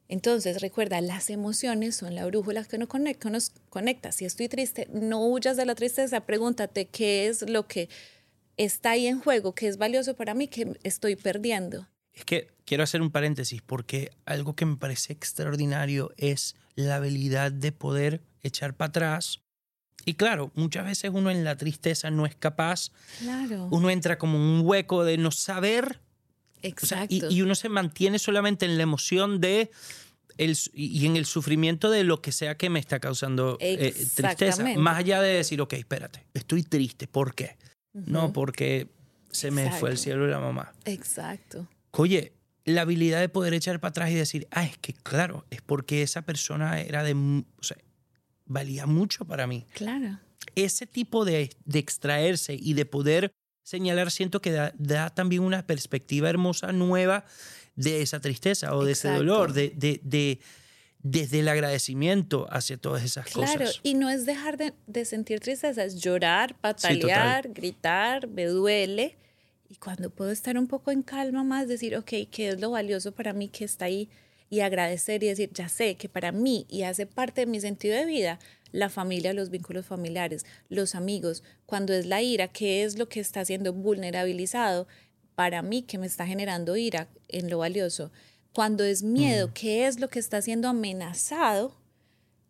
Entonces, 0.09 0.61
recuerda, 0.61 1.01
las 1.01 1.31
emociones 1.31 1.95
son 1.97 2.15
la 2.17 2.27
brújula 2.27 2.65
que 2.65 2.79
nos 2.79 2.89
conecta, 2.89 3.29
que 3.29 3.31
nos 3.31 3.51
conecta. 3.69 4.11
Si 4.11 4.25
estoy 4.25 4.49
triste, 4.49 4.89
no 4.93 5.25
huyas 5.27 5.57
de 5.57 5.65
la 5.67 5.75
tristeza, 5.77 6.21
pregúntate 6.27 6.87
qué 6.87 7.29
es 7.29 7.49
lo 7.49 7.69
que 7.69 7.89
está 8.57 8.91
ahí 8.93 9.07
en 9.07 9.21
juego, 9.21 9.55
qué 9.55 9.69
es 9.69 9.77
valioso 9.79 10.15
para 10.17 10.35
mí, 10.35 10.49
que 10.49 10.77
estoy 10.83 11.15
perdiendo. 11.17 11.87
Es 12.13 12.25
que 12.25 12.49
quiero 12.65 12.83
hacer 12.83 13.03
un 13.03 13.11
paréntesis 13.13 13.63
porque 13.63 14.11
algo 14.27 14.55
que 14.57 14.67
me 14.67 14.77
parece 14.77 15.13
extraordinario 15.13 16.11
es 16.17 16.57
la 16.75 16.97
habilidad 16.97 17.53
de 17.53 17.71
poder 17.71 18.21
echar 18.43 18.75
para 18.75 18.89
atrás. 18.89 19.41
Y 20.05 20.15
claro, 20.15 20.51
muchas 20.55 20.85
veces 20.87 21.11
uno 21.13 21.31
en 21.31 21.45
la 21.45 21.57
tristeza 21.57 22.11
no 22.11 22.27
es 22.27 22.35
capaz, 22.35 22.91
Claro. 23.19 23.69
uno 23.71 23.91
entra 23.91 24.19
como 24.19 24.37
un 24.39 24.63
hueco 24.65 25.05
de 25.05 25.19
no 25.19 25.31
saber 25.31 26.01
O 26.59 26.63
sea, 26.87 27.03
Exacto. 27.05 27.15
y, 27.31 27.35
y 27.37 27.43
uno 27.43 27.55
se 27.55 27.69
mantiene 27.69 28.19
solamente 28.19 28.67
en 28.67 28.77
la 28.77 28.83
emoción 28.83 29.41
de 29.41 29.71
el, 30.39 30.57
y 30.73 31.05
en 31.07 31.17
el 31.17 31.27
sufrimiento 31.27 31.91
de 31.91 32.03
lo 32.05 32.23
que 32.23 32.33
sea 32.33 32.57
que 32.57 32.71
me 32.71 32.79
está 32.79 32.99
causando 32.99 33.59
eh, 33.61 33.93
tristeza. 34.15 34.65
Más 34.79 34.99
allá 34.99 35.21
de 35.21 35.35
decir, 35.35 35.61
ok, 35.61 35.75
espérate, 35.75 36.25
estoy 36.33 36.63
triste. 36.63 37.07
¿Por 37.07 37.35
qué? 37.35 37.57
No, 37.93 38.33
porque 38.33 38.89
se 39.31 39.51
me 39.51 39.65
fue 39.71 39.91
el 39.91 39.95
Exacto. 39.97 39.97
cielo 40.03 40.25
de 40.25 40.31
la 40.31 40.41
mamá. 40.41 40.73
Exacto. 40.87 41.67
Oye, 41.93 42.33
la 42.65 42.83
habilidad 42.83 43.21
de 43.21 43.29
poder 43.29 43.53
echar 43.55 43.81
para 43.81 43.91
atrás 43.91 44.11
y 44.11 44.15
decir, 44.15 44.47
ah, 44.51 44.65
es 44.65 44.79
que 44.79 44.93
claro, 44.95 45.45
es 45.51 45.61
porque 45.61 46.03
esa 46.03 46.23
persona 46.23 46.81
era 46.81 47.03
de, 47.03 47.13
o 47.15 47.63
sea, 47.63 47.77
valía 48.51 48.85
mucho 48.87 49.25
para 49.25 49.47
mí. 49.47 49.65
Claro. 49.73 50.19
Ese 50.57 50.87
tipo 50.87 51.25
de, 51.25 51.51
de 51.65 51.79
extraerse 51.79 52.55
y 52.59 52.75
de 52.75 52.85
poder 52.85 53.31
señalar, 53.63 54.11
siento 54.11 54.43
que 54.43 54.51
da, 54.51 54.73
da 54.77 55.11
también 55.11 55.43
una 55.43 55.65
perspectiva 55.67 56.29
hermosa 56.29 56.73
nueva 56.73 57.25
de 57.77 58.03
esa 58.03 58.21
tristeza 58.21 58.75
o 58.75 58.85
de 58.85 58.93
ese 58.93 59.09
dolor, 59.09 59.53
de, 59.53 59.73
de, 59.77 60.01
de- 60.03 60.41
desde 61.03 61.39
el 61.41 61.49
agradecimiento 61.49 62.47
hacia 62.51 62.77
todas 62.77 63.03
esas 63.05 63.27
Claro, 63.27 63.61
cosas. 63.61 63.81
y 63.83 63.95
no 63.95 64.11
es 64.11 64.27
dejar 64.27 64.57
de, 64.59 64.75
de 64.87 65.05
sentir 65.07 65.41
tristeza, 65.41 65.83
es 65.85 66.01
llorar, 66.01 66.55
patalear, 66.61 67.49
gritar, 67.55 68.27
me 68.29 68.45
duele. 68.47 69.17
Y 69.69 69.77
cuando 69.77 70.11
puedo 70.11 70.31
estar 70.33 70.59
un 70.59 70.67
poco 70.67 70.91
en 70.91 71.03
calma 71.03 71.45
más, 71.45 71.69
decir, 71.69 71.97
ok, 71.97 72.11
¿qué 72.31 72.49
es 72.49 72.61
lo 72.61 72.73
valioso 72.73 73.13
para 73.13 73.33
mí 73.33 73.49
que 73.49 73.65
está 73.65 73.85
ahí? 73.87 74.11
Y 74.51 74.61
agradecer 74.61 75.23
y 75.23 75.29
decir, 75.29 75.51
ya 75.55 75.69
sé 75.69 75.95
que 75.95 76.09
para 76.09 76.33
mí 76.33 76.67
y 76.69 76.83
hace 76.83 77.07
parte 77.07 77.43
de 77.43 77.47
mi 77.47 77.61
sentido 77.61 77.97
de 77.97 78.05
vida, 78.05 78.39
la 78.73 78.91
familia, 78.91 79.33
los 79.33 79.49
vínculos 79.51 79.87
familiares, 79.87 80.45
los 80.69 80.95
amigos, 80.95 81.43
cuando 81.67 81.93
es 81.93 82.05
la 82.07 82.21
ira, 82.21 82.49
¿qué 82.49 82.85
es 82.85 82.99
lo 82.99 83.09
que 83.09 83.21
está 83.21 83.45
siendo 83.45 83.73
vulnerabilizado 83.73 84.87
para 85.35 85.63
mí 85.63 85.83
que 85.83 85.99
me 85.99 86.07
está 86.07 86.27
generando 86.27 86.77
ira 86.77 87.09
en 87.29 87.49
lo 87.49 87.59
valioso? 87.59 88.11
Cuando 88.53 88.85
es 88.85 89.03
miedo, 89.03 89.53
¿qué 89.55 89.87
es 89.87 90.01
lo 90.01 90.09
que 90.09 90.19
está 90.19 90.43
siendo 90.43 90.69
amenazado 90.69 91.77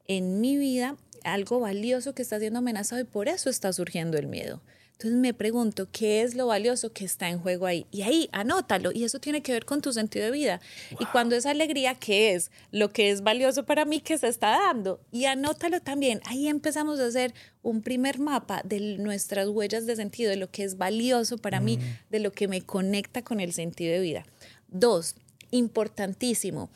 en 0.07 0.41
mi 0.41 0.57
vida 0.57 0.97
algo 1.25 1.61
valioso 1.61 2.15
que 2.15 2.23
está 2.23 2.39
siendo 2.39 2.59
amenazado 2.59 3.01
y 3.01 3.05
por 3.05 3.29
eso 3.29 3.51
está 3.51 3.73
surgiendo 3.73 4.19
el 4.19 4.27
miedo. 4.27 4.61
Entonces 5.01 5.19
me 5.19 5.33
pregunto, 5.33 5.89
¿qué 5.91 6.21
es 6.21 6.35
lo 6.35 6.49
valioso 6.49 6.93
que 6.93 7.07
está 7.07 7.31
en 7.31 7.39
juego 7.39 7.65
ahí? 7.65 7.87
Y 7.91 8.03
ahí, 8.03 8.29
anótalo. 8.33 8.93
Y 8.93 9.05
eso 9.05 9.19
tiene 9.19 9.41
que 9.41 9.51
ver 9.51 9.65
con 9.65 9.81
tu 9.81 9.95
sentido 9.95 10.27
de 10.27 10.31
vida. 10.31 10.61
Y 10.99 11.07
cuando 11.07 11.37
es 11.37 11.47
alegría, 11.47 11.95
¿qué 11.95 12.35
es? 12.35 12.51
Lo 12.71 12.93
que 12.93 13.09
es 13.09 13.23
valioso 13.23 13.65
para 13.65 13.87
mí 13.87 14.03
que 14.03 14.19
se 14.19 14.29
está 14.29 14.51
dando. 14.51 15.01
Y 15.11 15.25
anótalo 15.25 15.81
también. 15.81 16.21
Ahí 16.27 16.49
empezamos 16.49 17.01
a 17.01 17.07
hacer 17.07 17.33
un 17.63 17.81
primer 17.81 18.19
mapa 18.19 18.61
de 18.63 18.99
nuestras 18.99 19.49
huellas 19.49 19.87
de 19.87 19.97
sentido, 19.97 20.29
de 20.29 20.37
lo 20.37 20.51
que 20.51 20.65
es 20.65 20.77
valioso 20.77 21.39
para 21.39 21.61
mí, 21.61 21.79
de 22.11 22.19
lo 22.19 22.33
que 22.33 22.47
me 22.47 22.61
conecta 22.61 23.23
con 23.23 23.41
el 23.41 23.55
sentido 23.55 23.95
de 23.95 24.01
vida. 24.01 24.27
Dos, 24.69 25.15
importantísimo, 25.51 26.69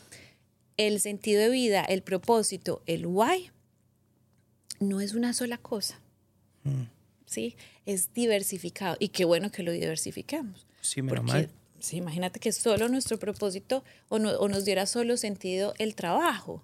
el 0.79 0.99
sentido 1.01 1.43
de 1.43 1.51
vida, 1.51 1.85
el 1.85 2.03
propósito, 2.03 2.83
el 2.87 3.05
why, 3.05 3.51
no 4.81 5.03
es 5.03 5.13
una 5.13 5.35
sola 5.35 5.59
cosa. 5.59 6.01
¿Sí? 7.27 7.57
Es 7.87 8.13
diversificado. 8.15 8.97
Y 8.99 9.09
qué 9.09 9.25
bueno 9.25 9.51
que 9.51 9.63
lo 9.63 9.73
diversifiquemos. 9.73 10.67
Sí, 10.81 11.03
menos 11.03 11.25
mal. 11.25 11.51
sí, 11.81 11.97
imagínate 11.97 12.39
que 12.41 12.53
solo 12.53 12.89
nuestro 12.89 13.19
propósito 13.19 13.83
o, 14.09 14.19
no- 14.19 14.33
o 14.39 14.49
nos 14.49 14.65
diera 14.65 14.87
solo 14.87 15.17
sentido 15.17 15.75
el 15.79 15.95
trabajo. 15.95 16.63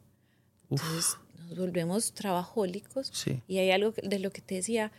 Uf. 0.69 0.81
Entonces 0.83 1.17
nos 1.49 1.59
volvemos 1.59 2.13
trabajólicos. 2.13 3.11
Sí. 3.13 3.43
Y 3.49 3.59
hay 3.59 3.71
algo 3.71 3.93
de 4.03 4.19
lo 4.19 4.31
que 4.31 4.41
te 4.43 4.57
decía, 4.57 4.93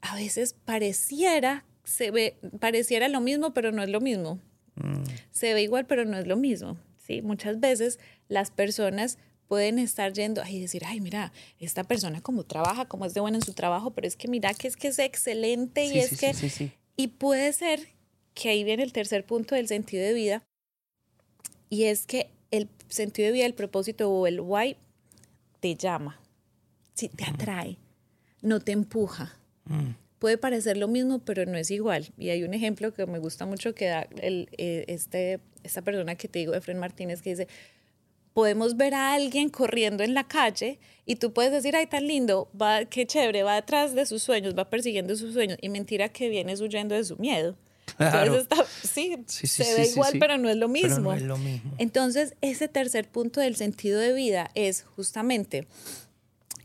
a 0.00 0.14
veces 0.14 0.54
pareciera, 0.64 1.64
se 1.84 2.10
ve, 2.10 2.36
pareciera 2.60 3.08
lo 3.08 3.20
mismo, 3.20 3.52
pero 3.52 3.72
no 3.72 3.82
es 3.82 3.90
lo 3.90 4.00
mismo. 4.00 4.40
Mm. 4.76 5.02
Se 5.32 5.52
ve 5.54 5.62
igual, 5.62 5.86
pero 5.86 6.04
no 6.04 6.16
es 6.16 6.26
lo 6.26 6.36
mismo. 6.36 6.78
¿sí? 6.98 7.22
Muchas 7.22 7.60
veces 7.60 7.98
las 8.28 8.50
personas 8.50 9.18
pueden 9.48 9.78
estar 9.78 10.12
yendo 10.12 10.42
y 10.48 10.60
decir, 10.60 10.82
ay, 10.86 11.00
mira, 11.00 11.32
esta 11.58 11.84
persona 11.84 12.20
como 12.20 12.44
trabaja, 12.44 12.86
como 12.86 13.04
es 13.06 13.14
de 13.14 13.20
buena 13.20 13.38
en 13.38 13.44
su 13.44 13.52
trabajo, 13.52 13.90
pero 13.90 14.06
es 14.06 14.16
que 14.16 14.28
mira 14.28 14.54
que 14.54 14.68
es 14.68 14.76
que 14.76 14.88
es 14.88 14.98
excelente 14.98 15.86
Sí, 15.86 15.94
y 15.94 15.98
es 15.98 16.08
sí, 16.10 16.16
que... 16.16 16.34
sí. 16.34 16.72
Y 16.96 17.08
puede 17.08 17.52
ser 17.52 17.88
que 18.34 18.48
ahí 18.48 18.64
viene 18.64 18.82
el 18.82 18.92
tercer 18.92 19.24
punto 19.24 19.54
del 19.54 19.68
sentido 19.68 20.04
de 20.04 20.14
vida, 20.14 20.42
y 21.68 21.84
es 21.84 22.06
que 22.06 22.30
el 22.50 22.68
sentido 22.88 23.26
de 23.26 23.32
vida, 23.32 23.46
el 23.46 23.54
propósito 23.54 24.10
o 24.10 24.26
el 24.26 24.40
why 24.40 24.76
te 25.60 25.74
llama, 25.74 26.20
sí, 26.94 27.08
te 27.08 27.24
atrae, 27.24 27.76
no 28.42 28.60
te 28.60 28.72
empuja. 28.72 29.36
Mm. 29.64 29.90
Puede 30.18 30.38
parecer 30.38 30.76
lo 30.76 30.88
mismo, 30.88 31.18
pero 31.18 31.44
no 31.44 31.58
es 31.58 31.70
igual. 31.70 32.08
Y 32.16 32.30
hay 32.30 32.42
un 32.44 32.54
ejemplo 32.54 32.94
que 32.94 33.06
me 33.06 33.18
gusta 33.18 33.44
mucho 33.44 33.74
que 33.74 33.86
da 33.86 34.06
el, 34.22 34.48
eh, 34.56 34.84
este, 34.88 35.40
esta 35.62 35.82
persona 35.82 36.14
que 36.14 36.28
te 36.28 36.38
digo, 36.38 36.54
Efren 36.54 36.78
Martínez, 36.78 37.20
que 37.20 37.30
dice, 37.30 37.48
podemos 38.36 38.76
ver 38.76 38.92
a 38.92 39.14
alguien 39.14 39.48
corriendo 39.48 40.04
en 40.04 40.12
la 40.12 40.24
calle 40.24 40.78
y 41.06 41.16
tú 41.16 41.32
puedes 41.32 41.52
decir, 41.52 41.74
ay, 41.74 41.86
tan 41.86 42.06
lindo, 42.06 42.50
va, 42.52 42.84
qué 42.84 43.06
chévere, 43.06 43.42
va 43.44 43.56
atrás 43.56 43.94
de 43.94 44.04
sus 44.04 44.22
sueños, 44.22 44.54
va 44.54 44.68
persiguiendo 44.68 45.16
sus 45.16 45.32
sueños. 45.32 45.56
Y 45.62 45.70
mentira 45.70 46.10
que 46.10 46.28
vienes 46.28 46.60
huyendo 46.60 46.94
de 46.94 47.02
su 47.02 47.16
miedo. 47.16 47.56
Claro. 47.96 48.36
Entonces, 48.36 48.42
está, 48.42 48.66
sí, 48.86 49.16
Sí, 49.26 49.46
sí, 49.46 49.64
se 49.64 49.74
ve 49.74 49.88
igual, 49.88 50.18
pero 50.20 50.36
no 50.36 50.50
es 50.50 50.56
lo 50.56 50.68
mismo. 50.68 50.88
Pero 50.90 51.02
no 51.02 51.14
es 51.14 51.22
lo 51.22 51.38
mismo. 51.38 51.72
Entonces, 51.78 52.34
ese 52.42 52.68
tercer 52.68 53.08
punto 53.08 53.40
del 53.40 53.56
sentido 53.56 54.00
de 54.00 54.12
vida 54.12 54.50
es 54.54 54.82
justamente 54.82 55.66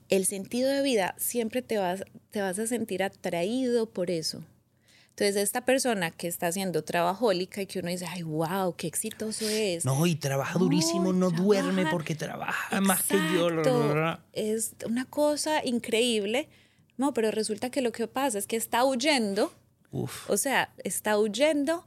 el 0.09 0.25
sentido 0.25 0.69
de 0.69 0.81
vida, 0.81 1.15
siempre 1.19 1.61
te 1.61 1.77
vas, 1.77 2.03
te 2.31 2.41
vas 2.41 2.59
a 2.59 2.67
sentir 2.67 3.01
atraído 3.01 3.89
por 3.89 4.11
eso. 4.11 4.43
Entonces, 5.11 5.35
esta 5.35 5.65
persona 5.65 6.09
que 6.11 6.27
está 6.27 6.47
haciendo 6.47 6.83
trabajólica 6.83 7.61
y 7.61 7.65
que 7.67 7.79
uno 7.79 7.89
dice, 7.89 8.05
ay, 8.07 8.23
wow, 8.23 8.73
qué 8.75 8.87
exitoso 8.87 9.47
es. 9.47 9.85
No, 9.85 10.05
y 10.07 10.15
trabaja 10.15 10.57
durísimo, 10.57 11.13
no 11.13 11.27
trabaja. 11.29 11.43
duerme 11.43 11.85
porque 11.91 12.15
trabaja 12.15 12.81
más 12.81 13.03
que 13.03 13.15
yo. 13.35 13.49
Exacto. 13.49 14.23
Es 14.33 14.73
una 14.85 15.05
cosa 15.05 15.63
increíble. 15.65 16.47
No, 16.97 17.13
pero 17.13 17.29
resulta 17.31 17.69
que 17.69 17.81
lo 17.81 17.91
que 17.91 18.07
pasa 18.07 18.37
es 18.37 18.47
que 18.47 18.55
está 18.55 18.83
huyendo, 18.85 19.53
Uf, 19.91 20.29
o 20.29 20.37
sea, 20.37 20.73
está 20.83 21.17
huyendo 21.19 21.85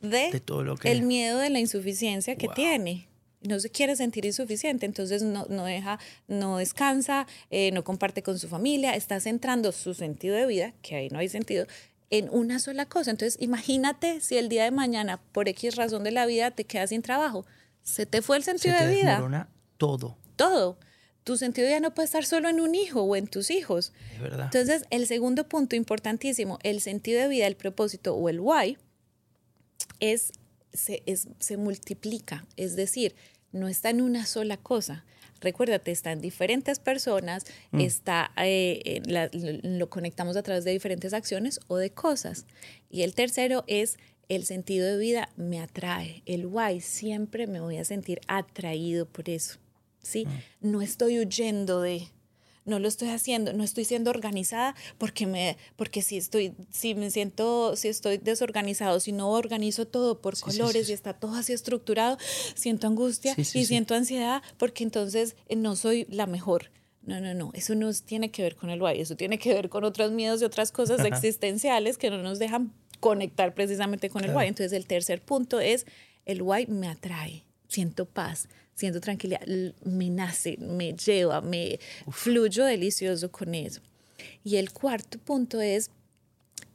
de, 0.00 0.30
De 0.30 0.40
todo 0.40 0.62
lo 0.62 0.76
que- 0.76 0.90
el 0.92 1.02
miedo 1.02 1.38
de 1.38 1.50
la 1.50 1.58
insuficiencia 1.60 2.36
que 2.36 2.46
Wow. 2.46 2.54
tiene. 2.54 3.08
No 3.42 3.60
se 3.60 3.70
quiere 3.70 3.94
sentir 3.96 4.24
insuficiente, 4.24 4.86
entonces 4.86 5.22
no, 5.22 5.46
no 5.48 5.64
deja, 5.64 5.98
no 6.26 6.58
descansa, 6.58 7.26
eh, 7.50 7.70
no 7.72 7.84
comparte 7.84 8.22
con 8.22 8.38
su 8.38 8.48
familia, 8.48 8.94
está 8.94 9.20
centrando 9.20 9.70
su 9.72 9.94
sentido 9.94 10.34
de 10.34 10.46
vida, 10.46 10.72
que 10.82 10.96
ahí 10.96 11.08
no 11.10 11.18
hay 11.20 11.28
sentido, 11.28 11.66
en 12.10 12.28
una 12.30 12.58
sola 12.60 12.86
cosa. 12.86 13.10
Entonces, 13.10 13.36
imagínate 13.40 14.20
si 14.20 14.36
el 14.38 14.48
día 14.48 14.64
de 14.64 14.70
mañana, 14.70 15.20
por 15.32 15.48
X 15.48 15.74
razón 15.76 16.04
de 16.04 16.10
la 16.12 16.26
vida, 16.26 16.50
te 16.52 16.64
quedas 16.64 16.90
sin 16.90 17.02
trabajo. 17.02 17.44
Se 17.82 18.06
te 18.06 18.22
fue 18.22 18.36
el 18.36 18.42
se 18.44 18.50
sentido 18.52 18.76
te 18.78 18.86
de 18.86 18.94
vida 18.94 19.18
todo, 19.76 20.16
todo. 20.36 20.78
Tu 21.24 21.36
sentido 21.36 21.68
ya 21.68 21.80
no 21.80 21.92
puede 21.92 22.06
estar 22.06 22.24
solo 22.24 22.48
en 22.48 22.60
un 22.60 22.74
hijo 22.76 23.02
o 23.02 23.16
en 23.16 23.26
tus 23.26 23.50
hijos. 23.50 23.92
es 24.14 24.20
verdad. 24.20 24.44
Entonces, 24.44 24.84
el 24.90 25.06
segundo 25.08 25.48
punto 25.48 25.74
importantísimo, 25.74 26.58
el 26.62 26.80
sentido 26.80 27.20
de 27.20 27.26
vida, 27.28 27.46
el 27.48 27.56
propósito 27.56 28.14
o 28.14 28.28
el 28.28 28.38
why, 28.40 28.78
es 30.00 30.32
se, 30.72 31.02
es- 31.06 31.28
se 31.38 31.56
multiplica. 31.56 32.46
Es 32.56 32.76
decir, 32.76 33.14
no 33.52 33.66
está 33.68 33.90
en 33.90 34.02
una 34.02 34.26
sola 34.26 34.56
cosa. 34.56 35.04
Recuérdate, 35.40 35.90
está 35.90 36.12
en 36.12 36.20
diferentes 36.20 36.78
personas, 36.78 37.44
está, 37.72 38.32
eh, 38.38 39.00
la- 39.06 39.28
lo 39.32 39.88
conectamos 39.90 40.36
a 40.36 40.42
través 40.42 40.64
de 40.64 40.70
diferentes 40.72 41.12
acciones 41.12 41.60
o 41.68 41.76
de 41.76 41.90
cosas. 41.90 42.46
Y 42.90 43.02
el 43.02 43.14
tercero 43.14 43.64
es 43.66 43.98
el 44.28 44.44
sentido 44.44 44.86
de 44.86 44.96
vida 44.98 45.28
me 45.36 45.60
atrae. 45.60 46.22
El 46.26 46.46
why, 46.46 46.80
siempre 46.80 47.46
me 47.46 47.60
voy 47.60 47.76
a 47.76 47.84
sentir 47.84 48.20
atraído 48.28 49.06
por 49.06 49.28
eso. 49.30 49.58
¿sí? 50.02 50.26
No 50.60 50.82
estoy 50.82 51.18
huyendo 51.18 51.80
de, 51.80 52.08
no 52.66 52.78
lo 52.78 52.88
estoy 52.88 53.08
haciendo, 53.08 53.52
no 53.52 53.64
estoy 53.64 53.84
siendo 53.84 54.10
organizada 54.10 54.74
porque 54.98 55.26
me, 55.26 55.56
porque 55.76 56.02
si 56.02 56.18
estoy, 56.18 56.52
si 56.70 56.94
me 56.94 57.10
siento, 57.10 57.76
si 57.76 57.88
estoy 57.88 58.18
desorganizado, 58.18 59.00
si 59.00 59.12
no 59.12 59.30
organizo 59.30 59.86
todo 59.86 60.20
por 60.20 60.36
sí, 60.36 60.42
colores 60.44 60.82
sí, 60.82 60.84
sí. 60.86 60.90
y 60.90 60.94
está 60.94 61.14
todo 61.14 61.34
así 61.36 61.52
estructurado, 61.52 62.18
siento 62.54 62.86
angustia 62.86 63.34
y 63.36 63.44
siento 63.44 63.94
ansiedad 63.94 64.42
porque 64.58 64.84
entonces 64.84 65.36
eh, 65.48 65.56
no 65.56 65.76
soy 65.76 66.06
la 66.10 66.26
mejor. 66.26 66.70
No, 67.02 67.20
no, 67.20 67.34
no, 67.34 67.52
eso 67.54 67.76
no 67.76 67.92
tiene 67.92 68.32
que 68.32 68.42
ver 68.42 68.56
con 68.56 68.68
el 68.68 68.82
why, 68.82 69.00
eso 69.00 69.14
tiene 69.14 69.38
que 69.38 69.54
ver 69.54 69.68
con 69.68 69.84
otros 69.84 70.10
miedos 70.10 70.42
y 70.42 70.44
otras 70.44 70.72
cosas 70.72 71.04
existenciales 71.04 71.98
que 71.98 72.10
no 72.10 72.20
nos 72.20 72.40
dejan 72.40 72.72
conectar 72.98 73.54
precisamente 73.54 74.10
con 74.10 74.24
el 74.24 74.34
why. 74.34 74.46
Entonces 74.46 74.72
el 74.72 74.86
tercer 74.86 75.22
punto 75.22 75.60
es, 75.60 75.86
el 76.24 76.42
why 76.42 76.66
me 76.66 76.88
atrae, 76.88 77.44
siento 77.68 78.06
paz, 78.06 78.48
siento 78.76 79.00
tranquilidad, 79.00 79.40
me 79.84 80.10
nace, 80.10 80.56
me 80.58 80.92
lleva, 80.92 81.40
me 81.40 81.80
fluyo 82.10 82.64
delicioso 82.64 83.32
con 83.32 83.54
eso. 83.54 83.80
Y 84.44 84.56
el 84.56 84.72
cuarto 84.72 85.18
punto 85.18 85.60
es, 85.60 85.90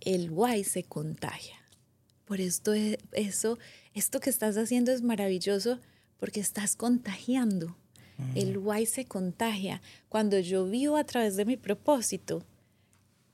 el 0.01 0.31
why 0.31 0.63
se 0.63 0.83
contagia. 0.83 1.55
Por 2.25 2.41
esto, 2.41 2.73
eso, 2.73 3.59
esto 3.93 4.19
que 4.19 4.29
estás 4.29 4.57
haciendo 4.57 4.91
es 4.91 5.01
maravilloso 5.01 5.79
porque 6.19 6.39
estás 6.39 6.75
contagiando. 6.75 7.77
El 8.35 8.59
why 8.59 8.85
se 8.85 9.05
contagia. 9.05 9.81
Cuando 10.07 10.37
yo 10.39 10.67
vivo 10.67 10.95
a 10.95 11.03
través 11.03 11.35
de 11.37 11.45
mi 11.45 11.57
propósito, 11.57 12.43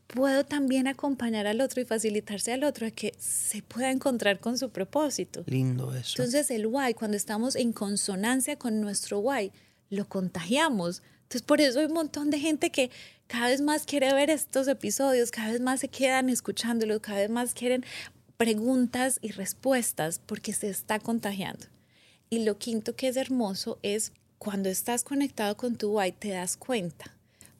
puedo 0.07 0.45
también 0.45 0.87
acompañar 0.87 1.47
al 1.47 1.61
otro 1.61 1.81
y 1.81 1.85
facilitarse 1.85 2.53
al 2.53 2.63
otro 2.63 2.87
a 2.87 2.91
que 2.91 3.13
se 3.19 3.61
pueda 3.61 3.91
encontrar 3.91 4.39
con 4.39 4.57
su 4.57 4.69
propósito. 4.69 5.43
Lindo 5.45 5.93
eso. 5.93 6.15
Entonces 6.17 6.49
el 6.49 6.65
why, 6.65 6.93
cuando 6.93 7.17
estamos 7.17 7.55
en 7.55 7.73
consonancia 7.73 8.57
con 8.57 8.81
nuestro 8.81 9.19
why, 9.19 9.51
lo 9.89 10.07
contagiamos. 10.07 11.03
Entonces 11.23 11.41
por 11.41 11.61
eso 11.61 11.79
hay 11.79 11.85
un 11.85 11.93
montón 11.93 12.29
de 12.29 12.39
gente 12.39 12.71
que 12.71 12.89
cada 13.27 13.49
vez 13.49 13.61
más 13.61 13.85
quiere 13.85 14.13
ver 14.13 14.29
estos 14.29 14.67
episodios, 14.69 15.31
cada 15.31 15.51
vez 15.51 15.59
más 15.59 15.81
se 15.81 15.89
quedan 15.89 16.29
escuchándolos, 16.29 17.01
cada 17.01 17.19
vez 17.19 17.29
más 17.29 17.53
quieren 17.53 17.83
preguntas 18.37 19.19
y 19.21 19.31
respuestas 19.31 20.21
porque 20.25 20.53
se 20.53 20.69
está 20.69 20.99
contagiando. 20.99 21.65
Y 22.29 22.45
lo 22.45 22.57
quinto 22.57 22.95
que 22.95 23.09
es 23.09 23.17
hermoso 23.17 23.79
es 23.83 24.13
cuando 24.37 24.69
estás 24.69 25.03
conectado 25.03 25.57
con 25.57 25.75
tu 25.75 25.97
why 25.97 26.11
te 26.11 26.29
das 26.29 26.55
cuenta 26.55 27.16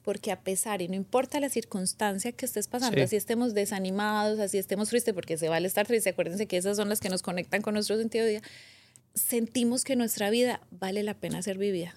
porque 0.08 0.32
a 0.32 0.40
pesar 0.40 0.80
y 0.80 0.88
no 0.88 0.94
importa 0.94 1.38
la 1.38 1.50
circunstancia 1.50 2.32
que 2.32 2.46
estés 2.46 2.66
pasando, 2.66 3.02
así 3.02 3.14
estemos 3.14 3.52
desanimados, 3.52 4.40
así 4.40 4.56
estemos 4.56 4.88
tristes, 4.88 5.12
porque 5.12 5.36
se 5.36 5.50
vale 5.50 5.66
estar 5.68 5.86
triste, 5.86 6.08
acuérdense 6.08 6.46
que 6.46 6.56
esas 6.56 6.78
son 6.78 6.88
las 6.88 6.98
que 6.98 7.10
nos 7.10 7.20
conectan 7.20 7.60
con 7.60 7.74
nuestro 7.74 7.98
sentido 7.98 8.24
de 8.24 8.30
vida, 8.30 8.42
sentimos 9.12 9.84
que 9.84 9.96
nuestra 9.96 10.30
vida 10.30 10.62
vale 10.70 11.02
la 11.02 11.12
pena 11.12 11.42
ser 11.42 11.58
vivida, 11.58 11.94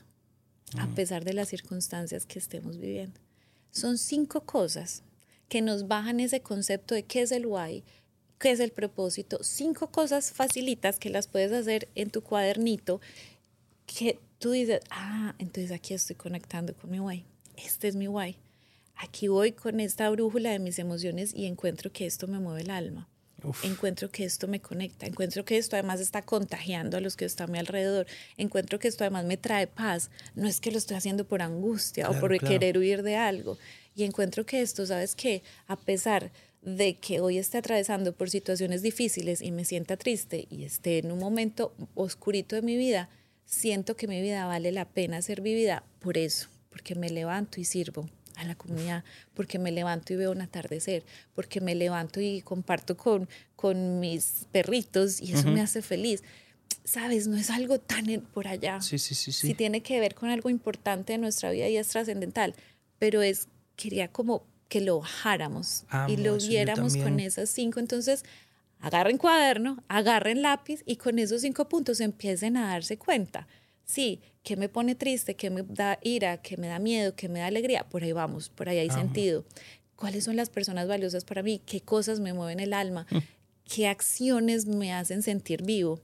a 0.78 0.88
pesar 0.88 1.24
de 1.24 1.32
las 1.32 1.48
circunstancias 1.48 2.26
que 2.26 2.38
estemos 2.38 2.80
viviendo. 2.80 3.18
Son 3.72 3.98
cinco 3.98 4.42
cosas 4.42 5.04
que 5.48 5.62
nos 5.62 5.88
bajan 5.88 6.20
ese 6.20 6.42
concepto 6.42 6.94
de 6.94 7.04
qué 7.04 7.22
es 7.22 7.32
el 7.32 7.46
why, 7.46 7.82
qué 8.40 8.52
es 8.52 8.60
el 8.60 8.72
propósito, 8.72 9.40
cinco 9.42 9.90
cosas 9.90 10.34
facilitas 10.34 11.00
que 11.00 11.10
las 11.10 11.28
puedes 11.28 11.54
hacer 11.54 11.88
en 11.96 12.10
tu 12.10 12.22
cuadernito 12.22 13.00
que 13.86 14.20
tú 14.38 14.52
dices, 14.52 14.82
ah, 14.90 15.34
entonces 15.40 15.72
aquí 15.72 15.94
estoy 15.94 16.18
conectando 16.18 16.76
con 16.76 16.92
mi 16.92 17.00
why 17.00 17.24
este 17.66 17.88
es 17.88 17.96
mi 17.96 18.08
why. 18.08 18.38
Aquí 18.96 19.28
voy 19.28 19.52
con 19.52 19.80
esta 19.80 20.10
brújula 20.10 20.52
de 20.52 20.60
mis 20.60 20.78
emociones 20.80 21.34
y 21.34 21.46
encuentro 21.46 21.92
que 21.92 22.06
esto 22.06 22.28
me 22.28 22.40
mueve 22.40 22.62
el 22.62 22.70
alma. 22.70 23.08
Encuentro 23.64 24.12
que 24.12 24.24
esto 24.24 24.48
me 24.48 24.62
conecta, 24.62 25.08
encuentro 25.08 25.44
que 25.44 25.58
esto 25.58 25.76
además 25.76 26.00
está 26.00 26.22
contagiando 26.22 26.98
a 26.98 27.02
los 27.02 27.16
que 27.16 27.26
están 27.26 27.50
a 27.50 27.52
mi 27.52 27.58
alrededor, 27.58 28.06
encuentro 28.38 28.78
que 28.78 28.88
esto 28.88 29.04
además 29.04 29.26
me 29.26 29.38
trae 29.38 29.66
paz, 29.66 30.12
no 30.36 30.48
es 30.48 30.62
que 30.62 30.70
lo 30.70 30.78
estoy 30.78 30.98
haciendo 30.98 31.26
por 31.26 31.42
angustia 31.42 32.10
o 32.10 32.20
por 32.20 32.38
querer 32.40 32.78
huir 32.78 33.02
de 33.02 33.16
algo, 33.16 33.58
y 33.96 34.04
encuentro 34.04 34.46
que 34.46 34.62
esto, 34.62 34.86
¿sabes 34.86 35.16
qué? 35.16 35.42
A 35.66 35.76
pesar 35.76 36.32
de 36.62 36.98
que 36.98 37.20
hoy 37.20 37.40
esté 37.40 37.58
atravesando 37.58 38.14
por 38.14 38.30
situaciones 38.30 38.84
difíciles 38.84 39.42
y 39.42 39.52
me 39.52 39.66
sienta 39.66 39.98
triste 39.98 40.48
y 40.52 40.64
esté 40.64 41.00
en 41.00 41.12
un 41.12 41.18
momento 41.18 41.74
oscurito 41.96 42.56
de 42.56 42.62
mi 42.62 42.78
vida, 42.78 43.10
siento 43.46 43.96
que 43.96 44.08
mi 44.08 44.22
vida 44.22 44.46
vale 44.46 44.72
la 44.72 44.86
pena 44.86 45.22
ser 45.24 45.42
vivida 45.42 45.84
por 46.00 46.20
eso, 46.20 46.48
porque 46.72 46.96
me 46.96 47.10
levanto 47.10 47.60
y 47.60 47.66
sirvo 47.66 48.10
a 48.38 48.44
la 48.46 48.56
comunidad, 48.56 49.04
porque 49.36 49.60
me 49.60 49.72
levanto 49.72 50.14
y 50.14 50.16
veo 50.16 50.32
un 50.32 50.42
atardecer, 50.42 51.04
porque 51.36 51.62
me 51.62 51.76
levanto 51.76 52.20
y 52.20 52.42
comparto 52.42 52.98
con, 52.98 53.30
con 53.56 54.00
mis 54.00 54.48
perritos 54.52 55.22
y 55.22 55.34
eso 55.34 55.50
me 55.50 55.62
hace 55.62 55.84
feliz. 55.84 56.24
Sabes, 56.84 57.28
no 57.28 57.38
es 57.38 57.50
algo 57.52 57.80
tan 57.80 58.06
por 58.34 58.48
allá. 58.48 58.82
Sí, 58.82 58.98
sí, 58.98 59.14
sí, 59.14 59.32
sí. 59.32 59.48
Sí 59.48 59.54
tiene 59.54 59.84
que 59.84 60.00
ver 60.00 60.16
con 60.16 60.30
algo 60.30 60.50
importante 60.50 61.14
de 61.14 61.20
nuestra 61.20 61.52
vida 61.52 61.68
y 61.68 61.78
es 61.78 61.90
trascendental, 61.90 62.56
pero 62.98 63.22
es, 63.22 63.50
quería 63.76 64.08
como 64.08 64.44
que 64.70 64.82
lo 64.82 65.00
bajáramos 65.00 65.84
y 66.08 66.16
lo 66.18 66.38
viéramos 66.38 66.96
con 66.96 67.20
esas 67.20 67.50
cinco. 67.50 67.80
Entonces, 67.82 68.24
agarren 68.80 69.18
cuaderno, 69.18 69.84
agarren 69.90 70.42
lápiz 70.42 70.82
y 70.86 70.96
con 70.96 71.20
esos 71.20 71.42
cinco 71.42 71.68
puntos 71.68 72.00
empiecen 72.00 72.56
a 72.58 72.70
darse 72.70 72.98
cuenta. 72.98 73.48
Sí, 73.86 74.22
¿Qué 74.44 74.56
me 74.56 74.70
pone 74.70 74.96
triste? 74.96 75.36
¿Qué 75.36 75.50
me 75.50 75.62
da 75.62 76.00
ira? 76.02 76.42
¿Qué 76.42 76.58
me 76.58 76.68
da 76.68 76.80
miedo? 76.80 77.16
¿Qué 77.16 77.30
me 77.30 77.40
da 77.40 77.48
alegría? 77.48 77.88
Por 77.88 78.04
ahí 78.04 78.12
vamos, 78.12 78.50
por 78.50 78.70
ahí 78.70 78.80
hay 78.80 78.90
sentido. 78.90 79.46
¿Cuáles 79.96 80.24
son 80.24 80.36
las 80.36 80.50
personas 80.50 80.88
valiosas 80.88 81.26
para 81.26 81.44
mí? 81.44 81.62
¿Qué 81.64 81.82
cosas 81.82 82.20
me 82.20 82.34
mueven 82.34 82.60
el 82.60 82.74
alma? 82.74 83.06
Mm. 83.12 83.18
¿Qué 83.66 83.88
acciones 83.88 84.66
me 84.66 84.94
hacen 84.94 85.22
sentir 85.22 85.62
vivo? 85.62 86.02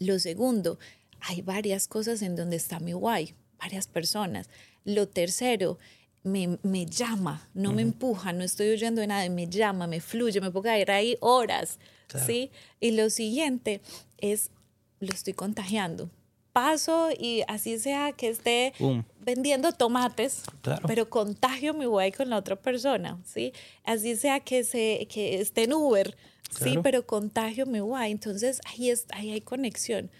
Lo 0.00 0.18
segundo, 0.18 0.80
hay 1.20 1.40
varias 1.42 1.86
cosas 1.86 2.20
en 2.22 2.34
donde 2.34 2.56
está 2.56 2.80
mi 2.80 2.92
guay, 2.92 3.34
varias 3.58 3.86
personas. 3.86 4.50
Lo 4.84 5.06
tercero, 5.06 5.78
me, 6.24 6.58
me 6.64 6.84
llama, 6.86 7.48
no 7.54 7.72
me 7.72 7.82
empuja, 7.82 8.32
no 8.32 8.42
estoy 8.42 8.70
oyendo 8.70 9.00
de 9.00 9.06
nada, 9.06 9.28
me 9.28 9.46
llama, 9.46 9.86
me 9.86 10.00
fluye, 10.00 10.40
me 10.40 10.50
puedo 10.50 10.64
caer 10.64 10.90
ahí 10.90 11.16
horas, 11.20 11.78
¿sí? 12.26 12.50
Y 12.80 12.90
lo 12.90 13.08
siguiente 13.08 13.80
es, 14.18 14.50
lo 14.98 15.12
estoy 15.12 15.34
contagiando 15.34 16.10
paso 16.56 17.10
y 17.10 17.42
así 17.48 17.78
sea 17.78 18.12
que 18.12 18.30
esté 18.30 18.72
vendiendo 19.20 19.72
tomates, 19.72 20.40
pero 20.86 21.10
contagio 21.10 21.74
mi 21.74 21.84
guay 21.84 22.12
con 22.12 22.30
la 22.30 22.38
otra 22.38 22.56
persona, 22.56 23.18
¿sí? 23.26 23.52
Así 23.84 24.16
sea 24.16 24.40
que, 24.40 24.64
se, 24.64 25.06
que 25.10 25.38
esté 25.38 25.64
en 25.64 25.74
Uber, 25.74 26.16
¿sí? 26.48 26.78
Pero 26.82 27.06
contagio 27.06 27.66
mi 27.66 27.80
guay. 27.80 28.10
Entonces 28.10 28.62
ahí, 28.64 28.88
es, 28.88 29.04
ahí 29.10 29.32
hay 29.32 29.42
conexión. 29.42 30.10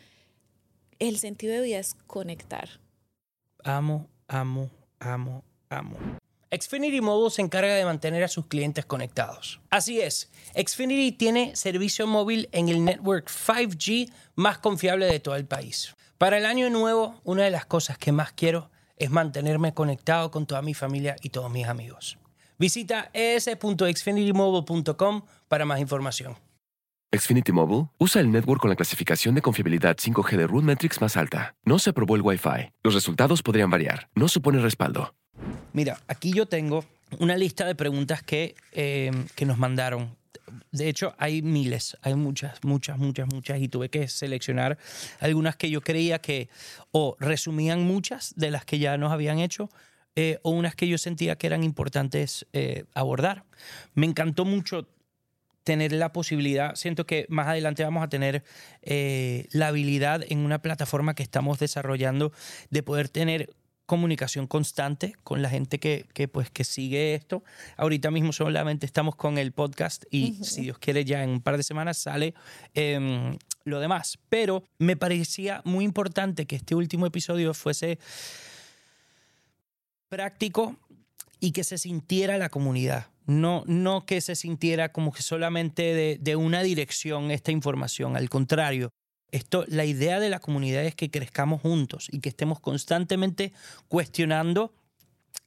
El 0.98 1.16
sentido 1.16 1.54
de 1.54 1.62
vida 1.62 1.78
es 1.78 1.94
conectar. 2.06 2.68
Amo, 3.64 4.06
amo, 4.28 4.68
amo, 5.00 5.42
amo. 5.70 5.96
Xfinity 6.50 7.00
Mobile 7.00 7.30
se 7.30 7.40
encarga 7.40 7.74
de 7.74 7.86
mantener 7.86 8.22
a 8.22 8.28
sus 8.28 8.44
clientes 8.44 8.84
conectados. 8.84 9.58
Así 9.70 10.02
es, 10.02 10.30
Xfinity 10.54 11.12
tiene 11.12 11.56
servicio 11.56 12.06
móvil 12.06 12.50
en 12.52 12.68
el 12.68 12.84
network 12.84 13.30
5G 13.30 14.12
más 14.34 14.58
confiable 14.58 15.06
de 15.06 15.18
todo 15.18 15.34
el 15.36 15.46
país. 15.46 15.96
Para 16.18 16.38
el 16.38 16.46
año 16.46 16.70
nuevo, 16.70 17.20
una 17.24 17.42
de 17.42 17.50
las 17.50 17.66
cosas 17.66 17.98
que 17.98 18.10
más 18.10 18.32
quiero 18.32 18.70
es 18.96 19.10
mantenerme 19.10 19.74
conectado 19.74 20.30
con 20.30 20.46
toda 20.46 20.62
mi 20.62 20.72
familia 20.72 21.16
y 21.22 21.28
todos 21.28 21.50
mis 21.50 21.66
amigos. 21.66 22.16
Visita 22.58 23.10
es.xfinitymobile.com 23.12 25.22
para 25.48 25.66
más 25.66 25.78
información. 25.78 26.36
Xfinity 27.14 27.52
Mobile 27.52 27.88
usa 27.98 28.22
el 28.22 28.32
network 28.32 28.62
con 28.62 28.70
la 28.70 28.76
clasificación 28.76 29.34
de 29.34 29.42
confiabilidad 29.42 29.96
5G 29.96 30.36
de 30.36 30.46
RootMetrics 30.46 31.02
más 31.02 31.18
alta. 31.18 31.54
No 31.64 31.78
se 31.78 31.90
aprobó 31.90 32.16
el 32.16 32.22
Wi-Fi. 32.22 32.72
Los 32.82 32.94
resultados 32.94 33.42
podrían 33.42 33.68
variar. 33.68 34.08
No 34.14 34.28
supone 34.28 34.58
respaldo. 34.60 35.14
Mira, 35.74 36.00
aquí 36.08 36.32
yo 36.32 36.46
tengo 36.46 36.82
una 37.18 37.36
lista 37.36 37.66
de 37.66 37.74
preguntas 37.74 38.22
que, 38.22 38.54
eh, 38.72 39.10
que 39.34 39.44
nos 39.44 39.58
mandaron 39.58 40.16
de 40.72 40.88
hecho, 40.88 41.14
hay 41.18 41.42
miles, 41.42 41.96
hay 42.02 42.14
muchas, 42.14 42.62
muchas, 42.62 42.98
muchas, 42.98 43.26
muchas, 43.32 43.60
y 43.60 43.68
tuve 43.68 43.88
que 43.88 44.08
seleccionar 44.08 44.78
algunas 45.20 45.56
que 45.56 45.70
yo 45.70 45.80
creía 45.80 46.20
que 46.20 46.48
o 46.92 47.16
resumían 47.18 47.82
muchas 47.82 48.34
de 48.36 48.50
las 48.50 48.64
que 48.64 48.78
ya 48.78 48.96
nos 48.96 49.12
habían 49.12 49.38
hecho, 49.38 49.70
eh, 50.14 50.38
o 50.42 50.50
unas 50.50 50.74
que 50.74 50.88
yo 50.88 50.98
sentía 50.98 51.36
que 51.36 51.46
eran 51.46 51.62
importantes 51.62 52.46
eh, 52.52 52.84
abordar. 52.94 53.44
Me 53.94 54.06
encantó 54.06 54.44
mucho 54.44 54.88
tener 55.62 55.92
la 55.92 56.12
posibilidad, 56.12 56.76
siento 56.76 57.06
que 57.06 57.26
más 57.28 57.48
adelante 57.48 57.82
vamos 57.82 58.04
a 58.04 58.08
tener 58.08 58.44
eh, 58.82 59.48
la 59.50 59.66
habilidad 59.68 60.24
en 60.28 60.38
una 60.38 60.62
plataforma 60.62 61.14
que 61.14 61.24
estamos 61.24 61.58
desarrollando 61.58 62.32
de 62.70 62.84
poder 62.84 63.08
tener 63.08 63.52
comunicación 63.86 64.46
constante 64.46 65.14
con 65.22 65.40
la 65.42 65.48
gente 65.48 65.78
que, 65.78 66.06
que, 66.12 66.28
pues, 66.28 66.50
que 66.50 66.64
sigue 66.64 67.14
esto. 67.14 67.42
Ahorita 67.76 68.10
mismo 68.10 68.32
solamente 68.32 68.84
estamos 68.84 69.16
con 69.16 69.38
el 69.38 69.52
podcast 69.52 70.04
y 70.10 70.34
si 70.42 70.62
Dios 70.62 70.78
quiere 70.78 71.04
ya 71.04 71.22
en 71.22 71.30
un 71.30 71.40
par 71.40 71.56
de 71.56 71.62
semanas 71.62 71.96
sale 71.96 72.34
em, 72.74 73.38
lo 73.64 73.80
demás. 73.80 74.18
Pero 74.28 74.64
me 74.78 74.96
parecía 74.96 75.62
muy 75.64 75.84
importante 75.84 76.46
que 76.46 76.56
este 76.56 76.74
último 76.74 77.06
episodio 77.06 77.54
fuese 77.54 77.98
práctico 80.08 80.76
y 81.40 81.52
que 81.52 81.64
se 81.64 81.78
sintiera 81.78 82.38
la 82.38 82.48
comunidad. 82.48 83.06
No, 83.26 83.64
no 83.66 84.06
que 84.06 84.20
se 84.20 84.36
sintiera 84.36 84.92
como 84.92 85.12
que 85.12 85.22
solamente 85.22 85.82
de, 85.94 86.18
de 86.20 86.36
una 86.36 86.62
dirección 86.62 87.30
esta 87.30 87.50
información, 87.50 88.16
al 88.16 88.28
contrario, 88.28 88.92
esto, 89.32 89.64
la 89.68 89.84
idea 89.84 90.20
de 90.20 90.30
la 90.30 90.38
comunidad 90.38 90.84
es 90.84 90.94
que 90.94 91.10
crezcamos 91.10 91.60
juntos 91.60 92.08
y 92.10 92.20
que 92.20 92.28
estemos 92.28 92.60
constantemente 92.60 93.52
cuestionando, 93.88 94.74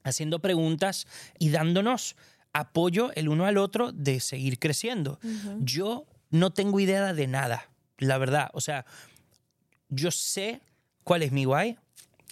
haciendo 0.03 0.39
preguntas 0.39 1.07
y 1.39 1.49
dándonos 1.49 2.15
apoyo 2.53 3.11
el 3.13 3.29
uno 3.29 3.45
al 3.45 3.57
otro 3.57 3.91
de 3.91 4.19
seguir 4.19 4.59
creciendo. 4.59 5.19
Yo 5.59 6.07
no 6.29 6.51
tengo 6.51 6.79
idea 6.79 7.13
de 7.13 7.27
nada, 7.27 7.69
la 7.97 8.17
verdad. 8.17 8.49
O 8.53 8.61
sea, 8.61 8.85
yo 9.89 10.11
sé 10.11 10.61
cuál 11.03 11.23
es 11.23 11.31
mi 11.31 11.45
guay, 11.45 11.77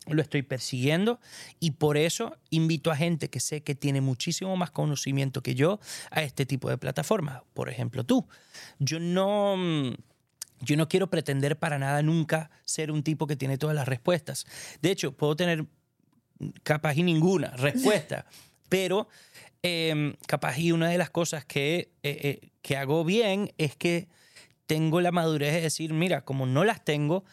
lo 0.07 0.21
estoy 0.21 0.41
persiguiendo 0.41 1.19
y 1.59 1.71
por 1.71 1.97
eso 1.97 2.37
invito 2.49 2.91
a 2.91 2.95
gente 2.95 3.29
que 3.29 3.39
sé 3.39 3.61
que 3.61 3.75
tiene 3.75 4.01
muchísimo 4.01 4.55
más 4.55 4.71
conocimiento 4.71 5.41
que 5.41 5.55
yo 5.55 5.79
a 6.11 6.21
este 6.23 6.45
tipo 6.45 6.69
de 6.69 6.77
plataformas. 6.77 7.41
Por 7.53 7.69
ejemplo, 7.69 8.03
tú. 8.03 8.27
Yo 8.79 8.99
no... 8.99 9.55
Yo 10.61 10.75
no 10.75 10.87
quiero 10.87 11.09
pretender 11.09 11.57
para 11.57 11.77
nada 11.77 12.01
nunca 12.01 12.49
ser 12.65 12.91
un 12.91 13.03
tipo 13.03 13.27
que 13.27 13.35
tiene 13.35 13.57
todas 13.57 13.75
las 13.75 13.87
respuestas. 13.87 14.45
De 14.81 14.91
hecho, 14.91 15.11
puedo 15.11 15.35
tener 15.35 15.65
capaz 16.63 16.95
y 16.95 17.03
ninguna 17.03 17.51
respuesta, 17.51 18.25
pero 18.69 19.07
eh, 19.63 20.15
capaz 20.27 20.57
y 20.59 20.71
una 20.71 20.89
de 20.89 20.97
las 20.97 21.09
cosas 21.09 21.45
que, 21.45 21.91
eh, 22.03 22.19
eh, 22.43 22.49
que 22.61 22.77
hago 22.77 23.03
bien 23.03 23.53
es 23.57 23.75
que 23.75 24.07
tengo 24.65 25.01
la 25.01 25.11
madurez 25.11 25.53
de 25.53 25.61
decir, 25.61 25.93
mira, 25.93 26.25
como 26.25 26.45
no 26.45 26.63
las 26.63 26.83
tengo, 26.83 27.23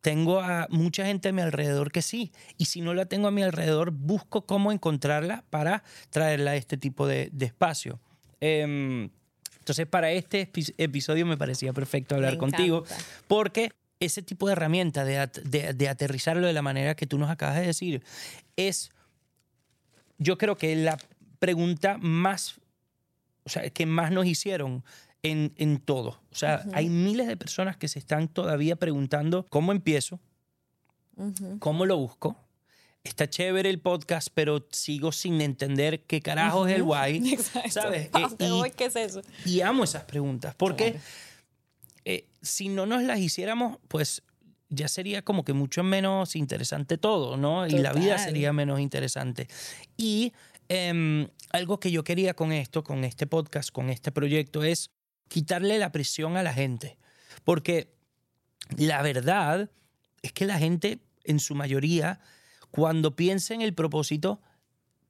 tengo 0.00 0.40
a 0.40 0.66
mucha 0.70 1.04
gente 1.04 1.28
a 1.28 1.32
mi 1.32 1.42
alrededor 1.42 1.92
que 1.92 2.02
sí. 2.02 2.32
Y 2.56 2.66
si 2.66 2.80
no 2.80 2.94
la 2.94 3.06
tengo 3.06 3.28
a 3.28 3.30
mi 3.30 3.42
alrededor, 3.42 3.90
busco 3.90 4.46
cómo 4.46 4.72
encontrarla 4.72 5.44
para 5.50 5.82
traerla 6.10 6.52
a 6.52 6.56
este 6.56 6.76
tipo 6.76 7.06
de, 7.06 7.28
de 7.32 7.46
espacio. 7.46 8.00
Em, 8.40 9.10
entonces, 9.70 9.86
para 9.86 10.10
este 10.10 10.50
epi- 10.52 10.74
episodio 10.78 11.24
me 11.26 11.36
parecía 11.36 11.72
perfecto 11.72 12.16
hablar 12.16 12.36
contigo, 12.38 12.84
porque 13.28 13.70
ese 14.00 14.20
tipo 14.22 14.46
de 14.48 14.52
herramienta 14.54 15.04
de, 15.04 15.18
at- 15.18 15.38
de- 15.44 15.74
de 15.74 15.88
aterrizarlo 15.88 16.46
de 16.46 16.52
la 16.52 16.62
manera 16.62 16.96
que 16.96 17.06
tú 17.06 17.18
nos 17.18 17.30
acabas 17.30 17.56
de 17.60 17.66
decir 17.66 18.02
es, 18.56 18.90
yo 20.18 20.36
creo 20.38 20.56
que 20.56 20.74
la 20.74 20.98
pregunta 21.38 21.98
más, 21.98 22.56
o 23.44 23.48
sea, 23.48 23.68
que 23.70 23.86
más 23.86 24.10
nos 24.10 24.26
hicieron 24.26 24.82
en, 25.22 25.52
en 25.56 25.78
todo. 25.78 26.20
O 26.32 26.34
sea, 26.34 26.64
hay 26.72 26.88
miles 26.88 27.28
de 27.28 27.36
personas 27.36 27.76
que 27.76 27.86
se 27.88 27.98
están 28.00 28.26
todavía 28.28 28.74
preguntando 28.76 29.46
cómo 29.50 29.70
empiezo, 29.72 30.18
Ujú. 31.16 31.58
cómo 31.60 31.86
lo 31.86 31.96
busco. 31.96 32.36
Está 33.02 33.28
chévere 33.30 33.70
el 33.70 33.80
podcast, 33.80 34.28
pero 34.34 34.66
sigo 34.72 35.10
sin 35.10 35.40
entender 35.40 36.02
qué 36.04 36.20
carajo 36.20 36.66
es 36.66 36.76
el 36.76 36.82
why. 36.82 37.16
Exacto. 37.32 37.70
¿Sabes? 37.70 38.10
¿A 38.12 38.20
Eh, 38.20 38.46
y- 38.46 38.50
voy? 38.50 38.70
¿Qué 38.72 38.84
es 38.86 38.96
eso? 38.96 39.22
y 39.46 39.62
amo 39.62 39.84
esas 39.84 40.04
preguntas, 40.04 40.54
porque 40.54 40.92
Claro. 40.92 41.06
eh, 42.04 42.26
si 42.42 42.68
no 42.68 42.84
nos 42.84 43.02
las 43.02 43.18
hiciéramos, 43.20 43.78
pues 43.88 44.22
ya 44.68 44.86
sería 44.86 45.22
como 45.22 45.44
que 45.44 45.52
mucho 45.54 45.82
menos 45.82 46.36
interesante 46.36 46.98
todo, 46.98 47.36
¿no? 47.38 47.66
Y 47.66 47.70
la 47.78 47.92
vida 47.92 48.12
Total. 48.16 48.26
sería 48.26 48.52
menos 48.52 48.78
interesante. 48.80 49.48
Y 49.96 50.32
em, 50.68 51.26
algo 51.52 51.80
que 51.80 51.90
yo 51.90 52.04
quería 52.04 52.34
con 52.34 52.52
esto, 52.52 52.84
con 52.84 53.02
este 53.04 53.26
podcast, 53.26 53.70
con 53.70 53.90
este 53.90 54.12
proyecto, 54.12 54.62
es 54.62 54.90
quitarle 55.28 55.78
la 55.78 55.90
presión 55.90 56.36
a 56.36 56.42
la 56.44 56.52
gente. 56.52 56.98
Porque 57.44 57.92
la 58.76 59.02
verdad 59.02 59.70
es 60.22 60.32
que 60.32 60.44
la 60.46 60.58
gente, 60.58 61.00
en 61.24 61.40
su 61.40 61.54
mayoría, 61.56 62.20
cuando 62.70 63.16
piensa 63.16 63.54
en 63.54 63.62
el 63.62 63.74
propósito, 63.74 64.40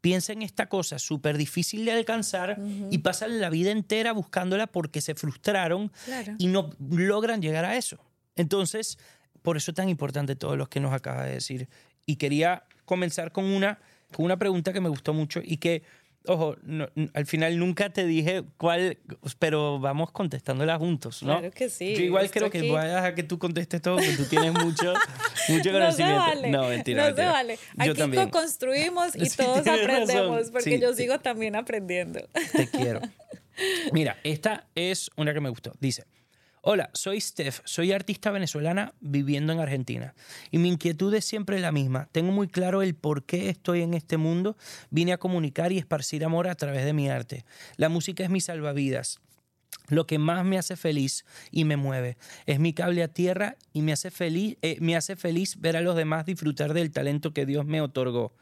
piensa 0.01 0.33
en 0.33 0.43
esta 0.43 0.69
cosa 0.69 0.99
súper 0.99 1.37
difícil 1.37 1.85
de 1.85 1.93
alcanzar 1.93 2.59
y 2.91 2.99
pasan 2.99 3.41
la 3.41 3.51
vida 3.51 3.71
entera 3.71 4.13
buscándola 4.13 4.67
porque 4.67 5.01
se 5.01 5.15
frustraron 5.15 5.93
Claro. 6.07 6.35
y 6.39 6.47
no 6.47 6.71
logran 6.89 7.43
llegar 7.43 7.65
a 7.67 7.77
eso. 7.77 7.99
Entonces, 8.37 8.99
por 9.43 9.57
eso 9.57 9.71
es 9.73 9.75
tan 9.75 9.89
importante 9.89 10.37
todo 10.37 10.57
lo 10.57 10.67
que 10.69 10.81
nos 10.81 10.93
acaba 10.93 11.25
de 11.25 11.35
decir. 11.35 11.69
Y 12.07 12.17
quería 12.17 12.65
comenzar 12.87 13.31
con 13.33 13.45
una, 13.45 13.79
con 14.13 14.25
una 14.25 14.39
pregunta 14.39 14.73
que 14.73 14.81
me 14.81 14.89
gustó 14.89 15.13
mucho 15.13 15.41
y 15.45 15.59
que, 15.59 15.83
ojo, 16.27 16.57
no- 16.63 16.89
al 17.15 17.27
final 17.27 17.59
nunca 17.59 17.91
te 17.91 18.05
dije 18.07 18.45
cuál, 18.57 18.99
pero 19.39 19.79
vamos 19.81 20.11
contestándola 20.13 20.77
juntos, 20.79 21.23
¿no? 21.23 21.39
Claro 21.39 21.51
que 21.53 21.69
sí, 21.71 21.95
Yo 21.95 22.03
igual 22.03 22.31
creo 22.31 22.51
que 22.51 22.59
aquí- 22.59 22.69
voy 22.69 22.81
a 22.81 22.85
dejar 22.85 23.15
que 23.15 23.23
tú 23.23 23.39
contestes 23.39 23.81
todo 23.83 23.97
porque 23.97 24.17
tú 24.17 24.25
tienes 24.27 24.53
mucho, 24.53 24.93
mucho 25.49 25.57
No 25.57 25.63
se 25.63 26.03
conocimiento. 26.03 26.19
vale. 26.21 26.51
No, 26.51 26.69
mentira. 26.69 27.03
No 27.03 27.07
mentira. 27.09 27.27
se 27.29 27.33
vale. 27.33 27.59
Yo 27.77 27.83
Aquí 27.93 27.99
también. 27.99 28.29
construimos 28.31 29.17
y 29.17 29.27
Sí, 29.31 29.37
todos 29.37 29.63
tienes 29.63 29.87
razón. 29.87 30.03
aprendemos, 30.03 30.51
porque 30.51 30.71
Sí, 30.77 30.81
yo 30.81 30.95
sigo 30.95 31.19
también 31.21 31.57
aprendiendo. 31.57 32.21
Te 32.53 32.67
quiero. 32.71 33.01
Mira, 33.93 34.17
esta 34.25 34.67
es 34.75 35.11
una 35.17 35.35
que 35.35 35.41
me 35.41 35.49
gustó. 35.51 35.73
Dice, 35.81 36.05
hola, 36.63 36.91
soy 36.93 37.21
Steph, 37.21 37.61
soy 37.65 37.93
artista 37.93 38.31
venezolana 38.31 38.95
viviendo 39.01 39.53
en 39.53 39.61
Argentina. 39.61 40.15
Y 40.51 40.59
mi 40.59 40.69
inquietud 40.69 41.13
es 41.15 41.25
siempre 41.25 41.61
la 41.61 41.73
misma. 41.73 42.09
Tengo 42.13 42.33
muy 42.33 42.49
claro 42.49 42.83
el 42.83 42.95
por 42.95 43.25
qué 43.25 43.49
estoy 43.49 43.83
en 43.83 43.95
este 43.95 44.17
mundo. 44.17 44.57
Vine 44.91 45.13
a 45.13 45.19
comunicar 45.19 45.73
y 45.73 45.79
esparcir 45.79 46.25
amor 46.25 46.49
a 46.49 46.55
través 46.55 46.85
de 46.85 46.93
mi 46.93 47.09
arte. 47.09 47.45
La 47.77 47.89
música 47.89 48.25
es 48.25 48.31
mi 48.31 48.41
salvavidas. 48.41 49.21
Lo 49.89 50.07
que 50.07 50.19
más 50.19 50.45
me 50.45 50.59
hace 50.59 50.77
feliz 50.77 51.25
y 51.51 51.65
me 51.65 51.77
mueve 51.77 52.17
es 52.47 52.61
mi 52.61 52.73
cable 52.73 53.03
a 53.03 53.09
tierra 53.09 53.57
y 53.73 53.83
me 53.83 53.93
hace 53.93 54.11
feliz, 54.11 54.57
eh, 54.63 54.77
me 54.81 54.97
hace 54.97 55.17
feliz 55.17 55.61
ver 55.61 55.77
a 55.77 55.81
los 55.81 55.97
demás 55.97 56.27
disfrutar 56.27 56.75
del 56.75 56.93
talento 56.93 57.33
que 57.33 57.47
Dios 57.47 57.67
me 57.67 57.81
otorgó. 57.81 58.35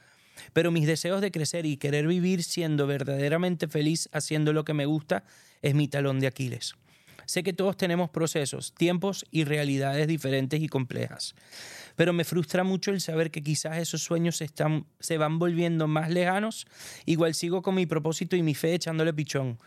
Pero 0.53 0.71
mis 0.71 0.87
deseos 0.87 1.21
de 1.21 1.31
crecer 1.31 1.67
y 1.67 1.77
querer 1.77 2.07
vivir 2.07 2.45
siendo 2.45 2.87
verdaderamente 2.87 3.67
feliz 3.67 4.09
haciendo 4.13 4.53
lo 4.53 4.65
que 4.65 4.75
me 4.75 4.87
gusta 4.87 5.25
es 5.63 5.75
mi 5.75 5.89
talón 5.89 6.21
de 6.21 6.27
Aquiles. 6.27 6.75
Sé 7.29 7.43
que 7.43 7.53
todos 7.53 7.77
tenemos 7.77 8.09
procesos, 8.09 8.73
tiempos 8.73 9.27
y 9.31 9.45
realidades 9.45 10.09
diferentes 10.09 10.63
y 10.63 10.67
complejas, 10.67 11.35
pero 11.95 12.15
me 12.15 12.25
frustra 12.25 12.65
mucho 12.65 12.91
el 12.91 13.03
saber 13.03 13.31
que 13.31 13.43
quizás 13.43 13.77
esos 13.77 14.03
sueños 14.03 14.39
se, 14.39 14.47
están, 14.47 14.87
se 14.99 15.19
van 15.19 15.39
volviendo 15.39 15.87
más 15.89 16.09
lejanos. 16.09 16.67
Igual 17.05 17.35
sigo 17.35 17.61
con 17.61 17.75
mi 17.75 17.85
propósito 17.85 18.35
y 18.35 18.43
mi 18.43 18.55
fe 18.55 18.73
echándole 18.73 19.13
pichón, 19.13 19.59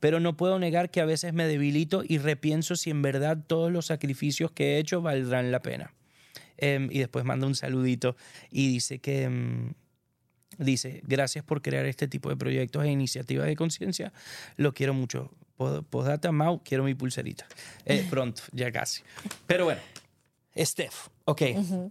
pero 0.00 0.18
no 0.18 0.36
puedo 0.36 0.58
negar 0.58 0.90
que 0.90 1.00
a 1.00 1.04
veces 1.04 1.32
me 1.32 1.46
debilito 1.46 2.02
y 2.04 2.18
repienso 2.18 2.74
si 2.74 2.90
en 2.90 3.02
verdad 3.02 3.38
todos 3.46 3.70
los 3.70 3.86
sacrificios 3.86 4.50
que 4.50 4.74
he 4.74 4.78
hecho 4.78 5.00
valdrán 5.00 5.52
la 5.52 5.62
pena. 5.62 5.94
Em, 6.56 6.88
y 6.90 6.98
después 6.98 7.24
manda 7.24 7.46
un 7.46 7.54
saludito 7.54 8.16
y 8.50 8.66
dice 8.68 8.98
que... 8.98 9.22
em, 9.22 9.74
Dice, 10.58 11.02
gracias 11.04 11.44
por 11.44 11.60
crear 11.60 11.84
este 11.84 12.08
tipo 12.08 12.30
de 12.30 12.36
proyectos 12.36 12.82
e 12.82 12.88
iniciativas 12.90 13.46
de 13.46 13.56
conciencia. 13.56 14.14
Lo 14.56 14.72
quiero 14.72 14.94
mucho. 14.94 15.30
Postdata, 15.56 16.32
Mau, 16.32 16.62
quiero 16.62 16.84
mi 16.84 16.94
pulserita. 16.94 17.46
Eh, 17.84 18.04
pronto, 18.10 18.42
ya 18.52 18.70
casi. 18.72 19.02
Pero 19.46 19.64
bueno, 19.64 19.80
Steph. 20.56 21.08
Ok, 21.28 21.42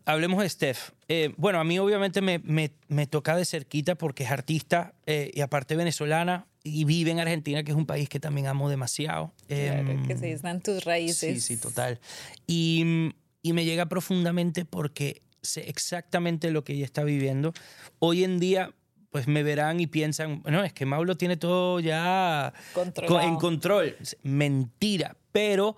hablemos 0.06 0.42
de 0.42 0.50
Steph. 0.50 0.92
Eh, 1.10 1.34
bueno, 1.38 1.60
a 1.60 1.64
mí 1.66 1.78
obviamente 1.78 2.22
me, 2.22 2.40
me- 2.40 2.72
me 2.88 3.06
toca 3.06 3.36
de 3.36 3.44
cerquita 3.46 3.96
porque 3.96 4.24
es 4.24 4.32
artista 4.32 4.94
eh, 5.06 5.30
y 5.34 5.42
aparte 5.42 5.76
venezolana 5.76 6.48
y 6.64 6.86
vive 6.86 7.12
en 7.12 7.20
Argentina, 7.20 7.64
que 7.64 7.72
es 7.72 7.78
un 7.78 7.86
país 7.86 8.08
que 8.10 8.20
también 8.20 8.48
amo 8.48 8.70
demasiado. 8.70 9.34
Claro, 9.48 9.92
Em, 9.92 10.08
que 10.08 10.18
sí, 10.18 10.28
están 10.28 10.62
tus 10.62 10.84
raíces. 10.86 11.44
Sí, 11.44 11.56
sí, 11.56 11.62
total. 11.62 12.00
Y, 12.48 13.12
y 13.44 13.54
me 13.54 13.66
llega 13.66 13.88
profundamente 13.88 14.64
porque 14.66 15.22
sé 15.42 15.70
exactamente 15.70 16.50
lo 16.50 16.64
que 16.64 16.74
ella 16.74 16.86
está 16.86 17.04
viviendo. 17.04 17.54
Hoy 18.00 18.24
en 18.24 18.40
día, 18.40 18.74
pues 19.16 19.28
me 19.30 19.44
verán 19.44 19.80
y 19.80 19.88
piensan, 19.88 20.42
no, 20.46 20.62
es 20.66 20.74
que 20.74 20.86
Mau 20.86 21.06
lo 21.06 21.16
tiene 21.16 21.38
todo 21.38 21.80
ya 21.80 22.52
Controlado. 22.74 23.16
co- 23.18 23.22
en 23.26 23.38
control. 23.38 23.96
Mentira, 24.24 25.16
pero 25.32 25.78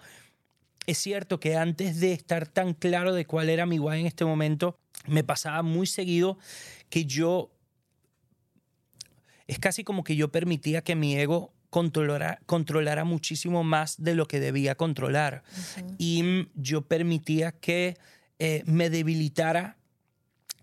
es 0.88 0.98
cierto 0.98 1.40
que 1.40 1.56
antes 1.56 2.00
de 2.00 2.14
estar 2.14 2.48
tan 2.48 2.74
claro 2.74 3.14
de 3.14 3.28
cuál 3.28 3.50
era 3.52 3.68
mi 3.68 3.78
guay 3.78 4.00
en 4.02 4.08
este 4.08 4.26
momento, 4.26 4.80
me 5.06 5.24
pasaba 5.24 5.62
muy 5.62 5.86
seguido 5.86 6.40
que 6.90 7.06
yo 7.06 7.52
es 9.46 9.60
casi 9.60 9.84
como 9.84 10.04
que 10.04 10.16
yo 10.16 10.32
permitía 10.32 10.82
que 10.82 10.96
mi 10.96 11.16
ego 11.16 11.54
controlara, 11.70 12.40
controlara 12.48 13.04
muchísimo 13.04 13.64
más 13.64 14.02
de 14.02 14.16
lo 14.16 14.28
que 14.28 14.40
debía 14.40 14.74
controlar. 14.74 15.44
Y 16.00 16.48
yo 16.56 16.82
permitía 16.88 17.52
que 17.52 17.98
eh, 18.40 18.64
me 18.66 18.90
debilitara 18.90 19.78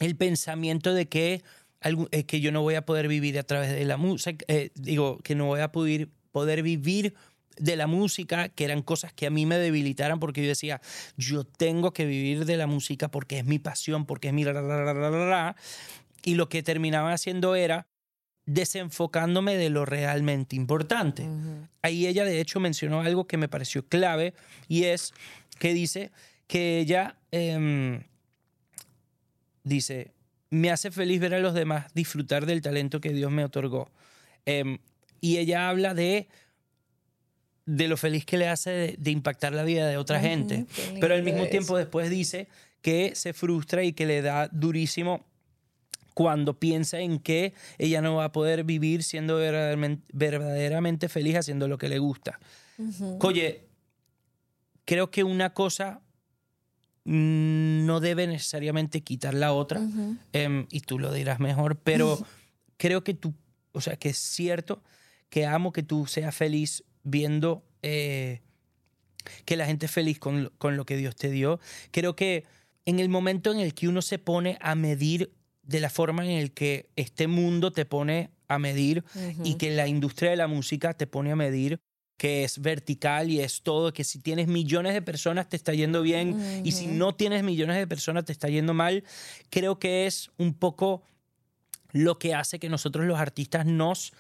el 0.01 0.17
pensamiento 0.17 0.93
de 0.93 1.07
que, 1.09 1.45
algu- 1.85 2.09
eh, 2.11 2.25
que 2.25 2.41
yo 2.41 2.51
no 2.51 2.63
voy 2.63 2.75
a 2.75 2.85
poder 2.85 3.07
vivir 3.07 3.39
a 3.39 3.45
través 3.45 3.71
de 3.71 3.85
la 3.85 3.97
música, 3.97 4.45
eh, 4.49 4.71
digo, 4.75 5.19
que 5.19 5.35
no 5.37 5.47
voy 5.47 5.61
a 5.61 5.71
poder, 5.71 6.09
poder 6.33 6.63
vivir 6.65 7.15
de 7.57 7.77
la 7.77 7.87
música, 7.87 8.49
que 8.49 8.65
eran 8.65 8.83
cosas 8.83 9.13
que 9.13 9.27
a 9.27 9.31
mí 9.31 9.47
me 9.47 9.59
debilitaran 9.59 10.19
porque 10.19 10.43
yo 10.43 10.49
decía, 10.49 10.81
yo 11.17 11.45
tengo 11.45 11.93
que 11.93 12.05
vivir 12.05 12.47
de 12.47 12.57
la 12.57 12.67
música 12.67 13.09
porque 13.09 13.39
es 13.39 13.45
mi 13.45 13.61
pasión, 13.61 14.07
porque 14.07 14.29
es 14.29 14.35
mi... 14.35 14.43
ra, 14.45 14.53
ra, 14.55 14.93
ra. 14.93 15.57
Y 16.25 16.35
lo 16.35 16.49
que 16.49 16.65
terminaba 16.65 17.13
haciendo 17.13 17.55
era 17.55 17.87
desenfocándome 18.47 19.57
de 19.57 19.71
lo 19.71 19.85
realmente 19.85 20.57
importante. 20.57 21.23
Ujú. 21.23 21.69
Ahí 21.83 22.07
ella 22.07 22.25
de 22.25 22.41
hecho 22.41 22.61
mencionó 22.61 23.01
algo 23.03 23.27
que 23.27 23.37
me 23.37 23.49
pareció 23.49 23.87
clave 23.87 24.35
y 24.67 24.85
es 24.85 25.13
que 25.59 25.73
dice 25.75 26.11
que 26.47 26.79
ella 26.81 27.17
em, 27.31 28.03
dice, 29.63 30.13
me 30.55 30.71
hace 30.71 30.91
feliz 30.91 31.21
ver 31.21 31.35
a 31.35 31.41
los 31.41 31.55
demás 31.55 31.93
disfrutar 31.95 32.47
del 32.47 32.63
talento 32.63 33.01
que 33.01 33.13
Dios 33.13 33.31
me 33.31 33.45
otorgó. 33.45 33.91
Em, 34.47 34.79
y 35.21 35.39
ella 35.39 35.69
habla 35.69 35.95
de 35.95 36.29
de 37.67 37.89
lo 37.89 37.97
feliz 37.97 38.27
que 38.27 38.37
le 38.37 38.49
hace 38.49 38.71
de, 38.71 38.97
de 38.99 39.11
impactar 39.11 39.55
la 39.55 39.65
vida 39.65 39.89
de 39.89 39.97
otra 39.97 40.21
gente. 40.21 40.67
Pero 41.01 41.15
al 41.15 41.23
mismo 41.23 41.47
tiempo 41.47 41.79
después 41.79 42.11
dice 42.11 42.49
que 42.83 43.15
se 43.15 43.33
frustra 43.33 43.83
y 43.85 43.95
que 43.95 44.05
le 44.05 44.21
da 44.21 44.49
durísimo 44.49 45.25
cuando 46.13 46.59
piensa 46.59 47.01
en 47.01 47.19
que 47.19 47.55
ella 47.79 48.01
no 48.01 48.17
va 48.17 48.27
a 48.27 48.33
poder 48.33 48.65
vivir 48.65 49.03
siendo 49.03 49.37
verdaderamente, 49.37 50.05
verdaderamente 50.13 51.09
feliz 51.09 51.37
haciendo 51.37 51.69
lo 51.69 51.79
que 51.79 51.89
le 51.89 51.99
gusta. 51.99 52.39
Oye, 53.21 53.65
creo 54.85 55.11
que 55.11 55.25
una 55.25 55.55
cosa 55.55 56.03
no 57.05 58.01
debe 58.01 58.27
necesariamente 58.27 59.03
quitar 59.03 59.35
la 59.35 59.53
otra, 59.53 59.81
em, 60.33 60.67
y 60.71 60.81
tú 60.81 60.99
lo 60.99 61.13
dirás 61.13 61.39
mejor, 61.39 61.77
pero 61.77 62.19
creo 62.77 63.05
que 63.05 63.15
tú, 63.15 63.35
o 63.73 63.81
sea, 63.81 63.97
que 63.97 64.11
es 64.11 64.19
cierto 64.19 64.83
que 65.29 65.47
amo 65.47 65.73
que 65.73 65.83
tú 65.83 66.07
seas 66.07 66.35
feliz 66.35 66.85
viendo 67.03 67.65
eh, 67.83 68.41
que 69.45 69.57
la 69.57 69.67
gente 69.67 69.87
es 69.87 69.93
feliz 69.93 70.19
con, 70.19 70.53
con 70.59 70.77
lo 70.77 70.87
que 70.87 70.97
Dios 70.97 71.17
te 71.17 71.31
dio. 71.31 71.61
Creo 71.91 72.15
que 72.15 72.45
en 72.87 73.01
el 73.01 73.09
momento 73.09 73.53
en 73.53 73.59
el 73.59 73.75
que 73.75 73.89
uno 73.89 74.03
se 74.03 74.19
pone 74.19 74.59
a 74.61 74.75
medir 74.75 75.33
de 75.63 75.81
la 75.81 75.91
forma 75.91 76.25
en 76.25 76.33
el 76.33 76.53
que 76.53 76.89
este 76.97 77.27
mundo 77.27 77.73
te 77.73 77.85
pone 77.85 78.31
a 78.49 78.59
medir 78.59 79.05
y 79.43 79.55
que 79.55 79.71
la 79.71 79.89
industria 79.89 80.31
de 80.31 80.37
la 80.37 80.47
música 80.47 80.95
te 80.95 81.07
pone 81.07 81.33
a 81.33 81.37
medir, 81.37 81.81
que 82.17 82.45
es 82.45 82.61
vertical 82.61 83.31
y 83.31 83.41
es 83.41 83.63
todo, 83.63 83.93
que 83.93 84.05
si 84.05 84.19
tienes 84.19 84.47
millones 84.47 84.95
de 84.95 85.03
personas 85.03 85.49
te 85.49 85.57
está 85.57 85.75
yendo 85.75 86.03
bien 86.03 86.63
y 86.65 86.73
si 86.73 86.87
no 86.87 87.15
tienes 87.15 87.43
millones 87.43 87.77
de 87.77 87.87
personas 87.87 88.25
te 88.25 88.33
está 88.33 88.49
yendo 88.49 88.73
mal, 88.73 89.05
creo 89.51 89.79
que 89.79 90.07
es 90.07 90.31
un 90.39 90.55
poco 90.55 91.03
lo 91.93 92.19
que 92.19 92.35
hace 92.35 92.59
que 92.59 92.69
nosotros 92.69 93.07
los 93.07 93.19
artistas 93.19 93.67
nos 93.67 94.13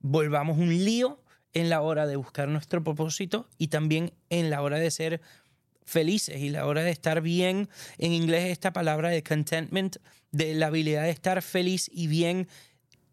volvamos 0.00 0.58
un 0.58 0.84
lío 0.84 1.22
en 1.54 1.68
la 1.68 1.82
hora 1.82 2.06
de 2.06 2.16
buscar 2.16 2.48
nuestro 2.48 2.82
propósito 2.82 3.48
y 3.58 3.68
también 3.68 4.12
en 4.30 4.50
la 4.50 4.62
hora 4.62 4.78
de 4.78 4.90
ser 4.90 5.20
felices 5.84 6.40
y 6.40 6.50
la 6.50 6.66
hora 6.66 6.82
de 6.82 6.90
estar 6.90 7.20
bien. 7.20 7.68
En 7.98 8.12
inglés 8.12 8.50
esta 8.50 8.72
palabra 8.72 9.10
de 9.10 9.22
contentment, 9.22 9.96
de 10.30 10.54
la 10.54 10.66
habilidad 10.66 11.02
de 11.02 11.10
estar 11.10 11.42
feliz 11.42 11.90
y 11.92 12.06
bien 12.06 12.48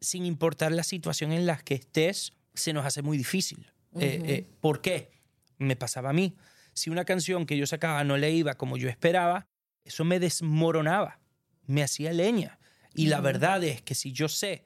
sin 0.01 0.25
importar 0.25 0.71
la 0.71 0.83
situación 0.83 1.31
en 1.31 1.45
la 1.45 1.57
que 1.57 1.75
estés, 1.75 2.33
se 2.53 2.73
nos 2.73 2.85
hace 2.85 3.01
muy 3.01 3.17
difícil. 3.17 3.71
Eh, 3.95 4.21
eh, 4.25 4.47
¿Por 4.61 4.81
qué? 4.81 5.11
Me 5.57 5.75
pasaba 5.75 6.11
a 6.11 6.13
mí. 6.13 6.35
Si 6.73 6.89
una 6.89 7.05
canción 7.05 7.45
que 7.45 7.57
yo 7.57 7.65
sacaba 7.65 8.03
no 8.03 8.17
le 8.17 8.31
iba 8.31 8.55
como 8.55 8.77
yo 8.77 8.89
esperaba, 8.89 9.47
eso 9.83 10.05
me 10.05 10.19
desmoronaba, 10.19 11.19
me 11.65 11.83
hacía 11.83 12.13
leña. 12.13 12.59
Y 12.93 13.07
la 13.07 13.21
verdad 13.21 13.63
es 13.63 13.81
que 13.81 13.95
si 13.95 14.11
yo 14.11 14.29
sé, 14.29 14.65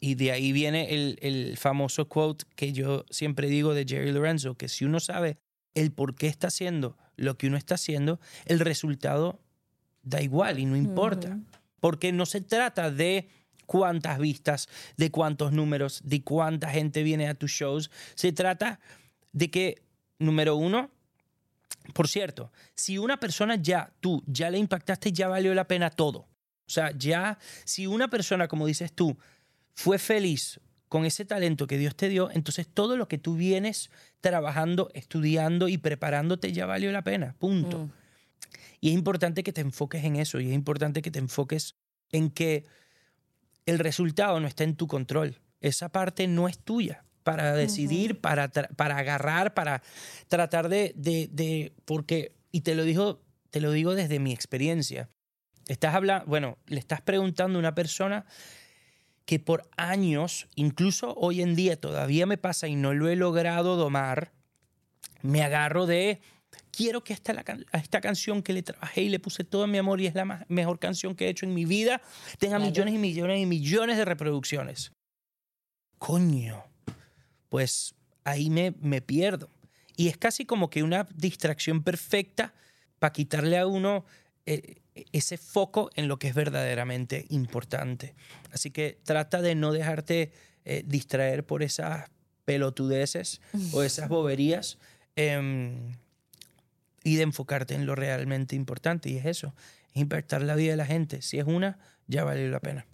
y 0.00 0.14
de 0.14 0.32
ahí 0.32 0.52
viene 0.52 0.94
el, 0.94 1.18
el 1.22 1.56
famoso 1.56 2.08
quote 2.08 2.44
que 2.56 2.72
yo 2.72 3.04
siempre 3.10 3.48
digo 3.48 3.74
de 3.74 3.84
Jerry 3.86 4.12
Lorenzo, 4.12 4.56
que 4.56 4.68
si 4.68 4.84
uno 4.84 5.00
sabe 5.00 5.38
el 5.74 5.92
por 5.92 6.14
qué 6.14 6.26
está 6.26 6.48
haciendo 6.48 6.96
lo 7.16 7.36
que 7.38 7.46
uno 7.46 7.56
está 7.56 7.76
haciendo, 7.76 8.20
el 8.46 8.60
resultado 8.60 9.40
da 10.02 10.20
igual 10.22 10.58
y 10.58 10.66
no 10.66 10.76
importa. 10.76 11.38
Porque 11.80 12.12
no 12.12 12.26
se 12.26 12.40
trata 12.40 12.90
de 12.90 13.28
cuántas 13.72 14.18
vistas, 14.18 14.68
de 14.98 15.10
cuántos 15.10 15.50
números, 15.50 16.02
de 16.04 16.22
cuánta 16.22 16.68
gente 16.68 17.02
viene 17.02 17.26
a 17.26 17.34
tus 17.34 17.52
shows. 17.52 17.90
Se 18.14 18.30
trata 18.30 18.80
de 19.32 19.50
que, 19.50 19.82
número 20.18 20.56
uno, 20.56 20.90
por 21.94 22.06
cierto, 22.06 22.52
si 22.74 22.98
una 22.98 23.18
persona 23.18 23.56
ya, 23.56 23.90
tú, 24.00 24.22
ya 24.26 24.50
le 24.50 24.58
impactaste, 24.58 25.10
ya 25.10 25.26
valió 25.28 25.54
la 25.54 25.68
pena 25.68 25.88
todo. 25.88 26.18
O 26.18 26.70
sea, 26.70 26.92
ya, 26.98 27.38
si 27.64 27.86
una 27.86 28.08
persona, 28.08 28.46
como 28.46 28.66
dices 28.66 28.92
tú, 28.92 29.16
fue 29.72 29.98
feliz 29.98 30.60
con 30.90 31.06
ese 31.06 31.24
talento 31.24 31.66
que 31.66 31.78
Dios 31.78 31.96
te 31.96 32.10
dio, 32.10 32.30
entonces 32.30 32.68
todo 32.68 32.98
lo 32.98 33.08
que 33.08 33.16
tú 33.16 33.36
vienes 33.36 33.90
trabajando, 34.20 34.90
estudiando 34.92 35.68
y 35.68 35.78
preparándote 35.78 36.52
ya 36.52 36.66
valió 36.66 36.92
la 36.92 37.04
pena, 37.04 37.36
punto. 37.38 37.86
Mm. 37.86 37.92
Y 38.82 38.88
es 38.90 38.94
importante 38.94 39.42
que 39.42 39.54
te 39.54 39.62
enfoques 39.62 40.04
en 40.04 40.16
eso 40.16 40.40
y 40.40 40.48
es 40.48 40.52
importante 40.52 41.00
que 41.00 41.10
te 41.10 41.20
enfoques 41.20 41.76
en 42.10 42.28
que 42.28 42.66
el 43.66 43.78
resultado 43.78 44.40
no 44.40 44.46
está 44.46 44.64
en 44.64 44.76
tu 44.76 44.86
control. 44.86 45.40
Esa 45.60 45.88
parte 45.88 46.26
no 46.26 46.48
es 46.48 46.58
tuya 46.58 47.04
para 47.22 47.54
decidir, 47.54 48.20
para, 48.20 48.48
para 48.48 48.98
agarrar, 48.98 49.54
para 49.54 49.82
tratar 50.28 50.68
de, 50.68 50.92
de, 50.96 51.28
de, 51.30 51.72
porque, 51.84 52.34
y 52.50 52.62
te 52.62 52.74
lo, 52.74 52.84
digo, 52.84 53.22
te 53.50 53.60
lo 53.60 53.70
digo 53.70 53.94
desde 53.94 54.18
mi 54.18 54.32
experiencia, 54.32 55.08
estás 55.68 55.94
hablando, 55.94 56.26
bueno, 56.26 56.58
le 56.66 56.80
estás 56.80 57.00
preguntando 57.00 57.58
a 57.58 57.60
una 57.60 57.74
persona 57.74 58.26
que 59.24 59.38
por 59.38 59.68
años, 59.76 60.48
incluso 60.56 61.14
hoy 61.14 61.42
en 61.42 61.54
día 61.54 61.80
todavía 61.80 62.26
me 62.26 62.38
pasa 62.38 62.66
y 62.66 62.74
no 62.74 62.92
lo 62.92 63.08
he 63.08 63.14
logrado 63.14 63.76
domar, 63.76 64.32
me 65.22 65.42
agarro 65.42 65.86
de, 65.86 66.20
quiero 66.70 67.02
que 67.04 67.12
esta, 67.12 67.44
esta 67.72 68.00
canción 68.00 68.42
que 68.42 68.52
le 68.52 68.62
trabajé 68.62 69.02
y 69.02 69.08
le 69.08 69.18
puse 69.18 69.44
todo 69.44 69.66
mi 69.66 69.78
amor 69.78 70.00
y 70.00 70.06
es 70.06 70.14
la 70.14 70.46
mejor 70.48 70.78
canción 70.78 71.14
que 71.14 71.26
he 71.26 71.28
hecho 71.28 71.46
en 71.46 71.54
mi 71.54 71.64
vida, 71.64 72.00
tenga 72.38 72.58
millones 72.58 72.94
y 72.94 72.98
millones 72.98 73.40
y 73.40 73.46
millones 73.46 73.96
de 73.96 74.04
reproducciones. 74.04 74.92
Coño, 75.98 76.64
pues 77.48 77.94
ahí 78.24 78.50
me, 78.50 78.74
me 78.80 79.00
pierdo. 79.00 79.50
Y 79.96 80.08
es 80.08 80.16
casi 80.16 80.44
como 80.46 80.70
que 80.70 80.82
una 80.82 81.06
distracción 81.14 81.82
perfecta 81.82 82.54
para 82.98 83.12
quitarle 83.12 83.58
a 83.58 83.66
uno 83.66 84.04
eh, 84.46 84.82
ese 85.12 85.38
foco 85.38 85.90
en 85.94 86.08
lo 86.08 86.18
que 86.18 86.28
es 86.28 86.34
verdaderamente 86.34 87.26
importante. 87.30 88.14
Así 88.52 88.70
que 88.70 88.98
trata 89.04 89.40
de 89.40 89.54
no 89.54 89.72
dejarte 89.72 90.32
eh, 90.64 90.82
distraer 90.86 91.44
por 91.44 91.62
esas 91.62 92.10
pelotudeces 92.44 93.40
o 93.72 93.82
esas 93.82 94.08
boberías 94.08 94.78
em, 95.16 95.92
y 97.04 97.16
de 97.16 97.22
enfocarte 97.22 97.74
en 97.74 97.86
lo 97.86 97.94
realmente 97.94 98.56
importante. 98.56 99.10
Y 99.10 99.18
es 99.18 99.26
eso, 99.26 99.54
es 99.94 100.02
impactar 100.02 100.42
la 100.42 100.54
vida 100.54 100.72
de 100.72 100.76
la 100.76 100.86
gente. 100.86 101.22
Si 101.22 101.38
es 101.38 101.46
una, 101.46 101.78
ya 102.06 102.24
vale 102.24 102.48
la 102.48 102.60
pena. 102.60 102.86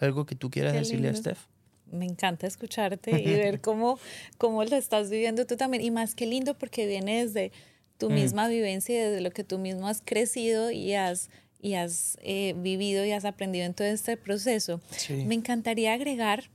¿Algo 0.00 0.24
que 0.24 0.36
tú 0.36 0.50
quieras 0.50 0.72
decirle 0.72 1.08
a 1.08 1.14
Steph? 1.14 1.46
Me 1.90 2.06
encanta 2.06 2.46
escucharte 2.46 3.10
y 3.10 3.24
ver 3.34 3.60
cómo, 3.60 3.98
cómo 4.38 4.64
lo 4.64 4.76
estás 4.76 5.10
viviendo 5.10 5.46
tú 5.46 5.56
también. 5.56 5.82
Y 5.82 5.90
más 5.90 6.14
que 6.14 6.26
lindo 6.26 6.56
porque 6.56 6.86
viene 6.86 7.24
desde 7.24 7.52
tu 7.98 8.08
mm. 8.08 8.14
misma 8.14 8.48
vivencia 8.48 8.94
y 8.94 9.10
desde 9.10 9.20
lo 9.20 9.30
que 9.30 9.44
tú 9.44 9.58
mismo 9.58 9.88
has 9.88 10.00
crecido 10.04 10.70
y 10.70 10.94
has, 10.94 11.28
y 11.60 11.74
has 11.74 12.18
eh, 12.22 12.54
vivido 12.56 13.04
y 13.04 13.12
has 13.12 13.24
aprendido 13.24 13.66
en 13.66 13.74
todo 13.74 13.88
este 13.88 14.16
proceso. 14.16 14.80
Me 15.08 15.34
encantaría 15.34 15.92
agregar 15.92 16.50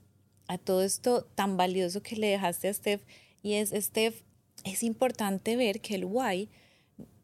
a 0.47 0.57
todo 0.57 0.83
esto 0.83 1.27
tan 1.35 1.57
valioso 1.57 2.01
que 2.01 2.15
le 2.15 2.27
dejaste 2.27 2.69
a 2.69 2.73
Steph 2.73 3.01
y 3.41 3.53
es, 3.53 3.69
Steph, 3.69 4.23
es 4.71 4.83
importante 4.83 5.55
ver 5.55 5.81
que 5.81 5.95
el 5.95 6.05
why 6.05 6.49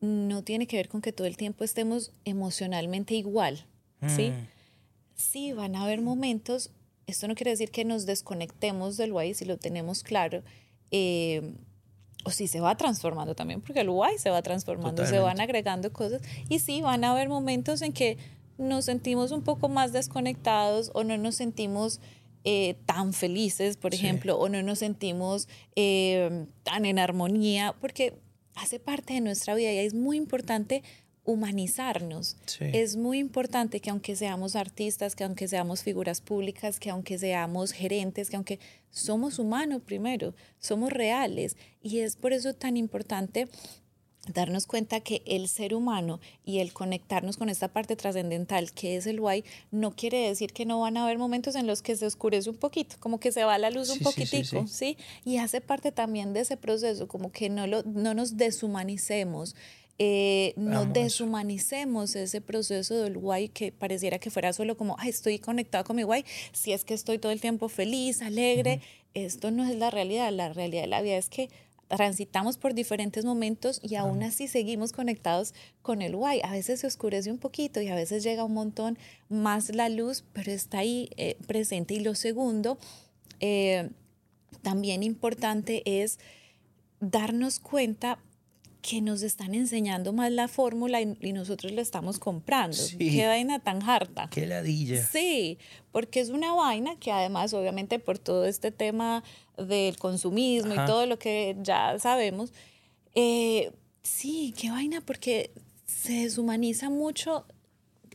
no 0.02 0.44
tiene 0.44 0.68
que 0.68 0.78
ver 0.78 0.90
con 0.90 1.02
que 1.02 1.14
todo 1.14 1.28
el 1.28 1.38
tiempo 1.38 1.64
estemos 1.64 2.12
emocionalmente 2.26 3.16
igual, 3.16 3.66
¿sí? 4.08 4.30
Mm. 4.30 4.48
Sí, 5.16 5.54
van 5.54 5.76
a 5.76 5.84
haber 5.84 6.02
momentos, 6.02 6.72
esto 7.08 7.28
no 7.28 7.36
quiere 7.36 7.52
decir 7.52 7.72
que 7.72 7.86
nos 7.86 8.06
desconectemos 8.06 8.98
del 8.98 9.14
why 9.14 9.34
si 9.34 9.46
lo 9.46 9.58
tenemos 9.58 10.04
claro, 10.04 10.44
eh, 10.92 11.54
o 12.24 12.32
si 12.32 12.48
se 12.48 12.60
va 12.60 12.76
transformando 12.76 13.36
también, 13.36 13.62
porque 13.62 13.82
el 13.82 13.90
guay 13.90 14.18
se 14.18 14.30
va 14.30 14.42
transformando, 14.42 15.06
se 15.06 15.20
van 15.20 15.42
agregando 15.42 15.92
cosas 15.92 16.22
y 16.50 16.60
sí, 16.60 16.82
van 16.82 17.04
a 17.04 17.12
haber 17.12 17.30
momentos 17.30 17.82
en 17.82 17.94
que 17.94 18.18
nos 18.58 18.86
sentimos 18.86 19.32
un 19.32 19.42
poco 19.42 19.68
más 19.70 19.92
desconectados 19.92 20.92
o 20.94 21.04
no 21.04 21.18
nos 21.18 21.36
sentimos 21.36 22.00
eh, 22.44 22.76
tan 22.86 23.14
felices, 23.14 23.78
por 23.78 23.94
ejemplo, 23.94 24.38
o 24.38 24.50
no 24.50 24.62
nos 24.64 24.80
sentimos 24.80 25.48
eh, 25.76 26.46
tan 26.64 26.86
en 26.86 27.00
armonía, 27.00 27.76
porque 27.80 28.14
hace 28.56 28.80
parte 28.80 29.14
de 29.14 29.22
nuestra 29.22 29.56
vida 29.56 29.72
y 29.72 29.78
es 29.78 29.94
muy 29.94 30.18
importante 30.18 30.84
humanizarnos. 31.26 32.36
Es 32.60 32.98
muy 32.98 33.20
importante 33.20 33.80
que 33.80 33.90
aunque 33.90 34.16
seamos 34.16 34.56
artistas, 34.58 35.16
que 35.16 35.24
aunque 35.24 35.48
seamos 35.48 35.82
figuras 35.82 36.20
públicas, 36.20 36.80
que 36.80 36.90
aunque 36.90 37.18
seamos 37.18 37.72
gerentes, 37.72 38.30
que 38.30 38.36
aunque 38.36 38.60
somos 38.90 39.40
humanos 39.40 39.82
primero, 39.86 40.36
somos 40.60 40.92
reales. 40.92 41.56
Y 41.82 42.00
es 42.00 42.18
por 42.18 42.34
eso 42.34 42.54
tan 42.54 42.76
importante 42.76 43.48
darnos 44.28 44.66
cuenta 44.68 45.02
que 45.02 45.22
el 45.26 45.48
ser 45.50 45.74
humano 45.74 46.20
y 46.46 46.60
el 46.60 46.72
conectarnos 46.72 47.38
con 47.38 47.50
esta 47.50 47.68
parte 47.68 47.96
trascendental 47.96 48.72
que 48.72 48.96
es 48.96 49.06
el 49.06 49.20
why 49.20 49.44
no 49.72 49.96
quiere 49.96 50.28
decir 50.28 50.54
que 50.54 50.66
no 50.66 50.80
van 50.80 50.98
a 50.98 51.04
haber 51.04 51.18
momentos 51.18 51.56
en 51.56 51.68
los 51.68 51.82
que 51.82 51.96
se 51.96 52.06
oscurece 52.06 52.50
un 52.50 52.56
poquito, 52.56 52.96
como 53.00 53.20
que 53.20 53.32
se 53.32 53.44
va 53.44 53.58
la 53.58 53.70
luz 53.70 53.90
un 53.90 54.00
poquitico, 54.00 54.66
sí, 54.68 54.98
Y 55.26 55.38
hace 55.38 55.62
parte 55.62 55.92
también 55.92 56.34
de 56.34 56.42
ese 56.42 56.58
proceso, 56.58 57.08
como 57.08 57.32
que 57.32 57.50
no, 57.50 57.68
lo, 57.68 57.84
no 57.84 58.14
nos 58.14 58.38
deshumanicemos, 58.38 59.56
eh, 60.00 60.54
no 60.56 60.86
deshumanicemos 60.86 62.16
ese 62.16 62.42
proceso 62.42 62.96
del 62.96 63.18
guay 63.18 63.50
que 63.50 63.72
pareciera 63.72 64.20
que 64.20 64.32
fuera 64.32 64.52
solo 64.54 64.76
como, 64.76 64.98
estoy 65.06 65.38
conectado 65.38 65.84
con 65.84 65.96
mi 65.96 66.04
guay, 66.04 66.26
si 66.52 66.72
es 66.72 66.84
que 66.84 66.94
estoy 66.94 67.20
todo 67.20 67.32
el 67.32 67.42
tiempo 67.42 67.70
feliz, 67.70 68.22
alegre. 68.22 68.82
Esto 69.14 69.52
no 69.52 69.64
es 69.64 69.76
la 69.76 69.92
realidad. 69.92 70.32
La 70.32 70.52
realidad 70.52 70.82
de 70.82 70.88
la 70.88 71.02
vida 71.04 71.18
es 71.18 71.30
que 71.30 71.50
transitamos 71.96 72.58
por 72.58 72.74
diferentes 72.74 73.26
momentos 73.26 73.80
y 73.84 73.96
aún 73.96 74.24
así 74.24 74.48
seguimos 74.48 74.92
conectados 74.92 75.54
con 75.82 76.02
el 76.02 76.16
guay. 76.16 76.42
A 76.44 76.52
veces 76.52 76.80
se 76.80 76.88
oscurece 76.88 77.32
un 77.32 77.38
poquito 77.38 77.82
y 77.82 77.88
a 77.88 77.96
veces 77.96 78.24
llega 78.24 78.44
un 78.44 78.54
montón 78.54 78.98
más 79.30 79.74
la 79.74 79.90
luz, 79.90 80.24
pero 80.34 80.52
está 80.52 80.80
ahí 80.80 81.10
eh, 81.18 81.38
presente. 81.48 81.94
Y 81.94 82.00
lo 82.00 82.16
segundo, 82.16 82.78
eh, 83.40 83.90
también 84.62 85.04
importante 85.04 85.84
es 85.86 86.20
darnos 87.00 87.60
cuenta 87.60 88.20
que 88.82 89.02
nos 89.02 89.22
están 89.22 89.56
enseñando 89.56 90.12
más 90.12 90.30
la 90.32 90.50
fórmula 90.50 91.00
y, 91.02 91.34
nosotros 91.34 91.72
la 91.72 91.82
estamos 91.82 92.20
comprando. 92.20 92.78
Qué 92.98 93.26
vaina 93.26 93.60
tan 93.60 93.82
harta. 93.82 94.30
Qué 94.30 94.46
ladilla. 94.46 95.06
Sí, 95.06 95.58
porque 95.94 96.20
es 96.20 96.30
una 96.30 96.54
vaina 96.54 96.98
que 97.00 97.12
además, 97.12 97.54
obviamente, 97.54 98.00
por 98.00 98.20
todo 98.20 98.46
este 98.46 98.72
tema 98.72 99.24
del 99.58 99.98
consumismo 99.98 100.74
y 100.74 100.86
todo 100.86 101.06
lo 101.06 101.20
que 101.20 101.56
ya 101.62 101.98
sabemos, 102.00 102.52
eh, 103.16 103.72
sí, 104.04 104.54
qué 104.58 104.72
vaina, 104.72 105.02
porque 105.02 105.52
se 105.86 106.14
deshumaniza 106.24 106.90
mucho 106.90 107.46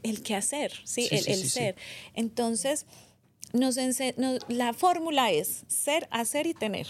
el 0.03 0.23
qué 0.23 0.35
hacer, 0.35 0.73
¿sí? 0.85 1.03
Sí, 1.09 1.15
el 1.17 1.25
sí, 1.25 1.31
el 1.33 1.39
sí, 1.41 1.49
ser. 1.49 1.77
Entonces, 2.15 2.87
nos 3.53 3.77
ense- 3.77 4.15
nos- 4.17 4.41
la 4.49 4.73
fórmula 4.73 5.31
es 5.33 5.65
ser, 5.69 6.09
hacer 6.11 6.47
y 6.47 6.55
tener. 6.55 6.87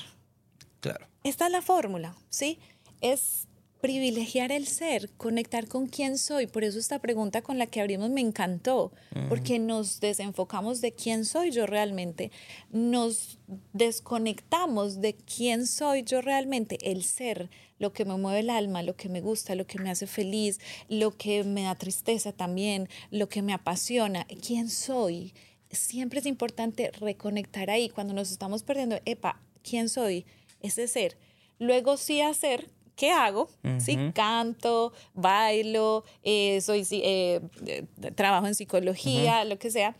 Claro. 0.81 1.07
Esta 1.25 1.47
es 1.47 1.53
la 1.53 1.63
fórmula, 1.63 2.17
¿sí? 2.31 2.59
Es 3.01 3.48
privilegiar 3.81 4.51
el 4.51 4.67
ser, 4.67 5.11
conectar 5.17 5.69
con 5.69 5.87
quién 5.87 6.19
soy. 6.19 6.47
Por 6.47 6.65
eso 6.65 6.79
esta 6.79 6.99
pregunta 6.99 7.43
con 7.43 7.59
la 7.59 7.67
que 7.67 7.81
abrimos 7.81 8.11
me 8.11 8.21
encantó, 8.21 8.93
porque 9.29 9.59
nos 9.59 10.01
desenfocamos 10.01 10.81
de 10.81 10.93
quién 10.93 11.25
soy 11.25 11.51
yo 11.51 11.67
realmente, 11.67 12.31
nos 12.71 13.39
desconectamos 13.73 15.01
de 15.01 15.15
quién 15.15 15.67
soy 15.67 16.03
yo 16.03 16.21
realmente, 16.21 16.79
el 16.83 17.05
ser, 17.05 17.51
lo 17.79 17.93
que 17.93 18.05
me 18.05 18.17
mueve 18.17 18.41
el 18.41 18.51
alma, 18.51 18.83
lo 18.83 18.97
que 18.97 19.09
me 19.09 19.21
gusta, 19.21 19.55
lo 19.55 19.67
que 19.67 19.79
me 19.79 19.91
hace 19.91 20.07
feliz, 20.07 20.59
lo 20.89 21.17
que 21.17 21.45
me 21.45 21.63
da 21.63 21.77
tristeza 21.77 22.33
también, 22.33 22.89
lo 23.11 23.29
que 23.29 23.43
me 23.43 23.53
apasiona, 23.53 24.27
quién 24.45 24.69
soy. 24.69 25.35
Siempre 25.71 26.19
es 26.21 26.27
importante 26.27 26.91
reconectar 26.93 27.71
ahí 27.71 27.91
cuando 27.91 28.15
nos 28.15 28.33
estamos 28.33 28.63
perdiendo, 28.63 28.99
epa, 29.05 29.41
¿quién 29.63 29.89
soy? 29.89 30.27
Ese 30.61 30.89
ser. 30.89 31.17
Luego 31.61 31.97
sí 31.97 32.21
hacer, 32.21 32.71
¿qué 32.99 33.13
hago? 33.13 33.49
Sí, 33.79 33.97
canto, 34.13 34.93
bailo, 35.15 36.05
eh, 36.25 36.61
soy, 36.61 36.87
eh, 36.91 37.41
eh, 37.65 37.85
trabajo 38.17 38.49
en 38.49 38.57
psicología, 38.57 39.45
lo 39.45 39.57
que 39.57 39.71
sea. 39.71 39.95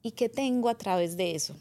¿Y 0.00 0.12
qué 0.12 0.28
tengo 0.28 0.68
a 0.68 0.78
través 0.78 1.16
de 1.16 1.34
eso? 1.34 1.56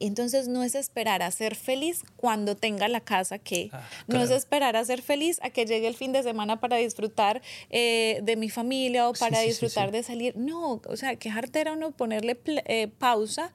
Entonces 0.00 0.48
no 0.48 0.62
es 0.64 0.74
esperar 0.74 1.22
a 1.22 1.30
ser 1.30 1.54
feliz 1.54 2.02
cuando 2.16 2.56
tenga 2.56 2.88
la 2.88 3.00
casa 3.00 3.38
que, 3.38 3.68
Ah, 3.72 3.86
no 4.06 4.22
es 4.22 4.30
esperar 4.30 4.76
a 4.76 4.84
ser 4.84 5.02
feliz 5.02 5.38
a 5.42 5.50
que 5.50 5.66
llegue 5.66 5.86
el 5.86 5.96
fin 5.96 6.12
de 6.12 6.22
semana 6.22 6.60
para 6.60 6.76
disfrutar 6.76 7.42
eh, 7.68 8.20
de 8.22 8.36
mi 8.36 8.48
familia 8.48 9.08
o 9.08 9.12
para 9.12 9.36
sí, 9.36 9.42
sí, 9.42 9.48
disfrutar 9.48 9.88
sí. 9.88 9.92
de 9.92 10.02
salir. 10.02 10.36
No, 10.36 10.80
o 10.86 10.96
sea, 10.96 11.16
que 11.16 11.30
era 11.54 11.72
uno 11.72 11.90
ponerle 11.90 12.40
eh, 12.46 12.88
pausa 12.98 13.52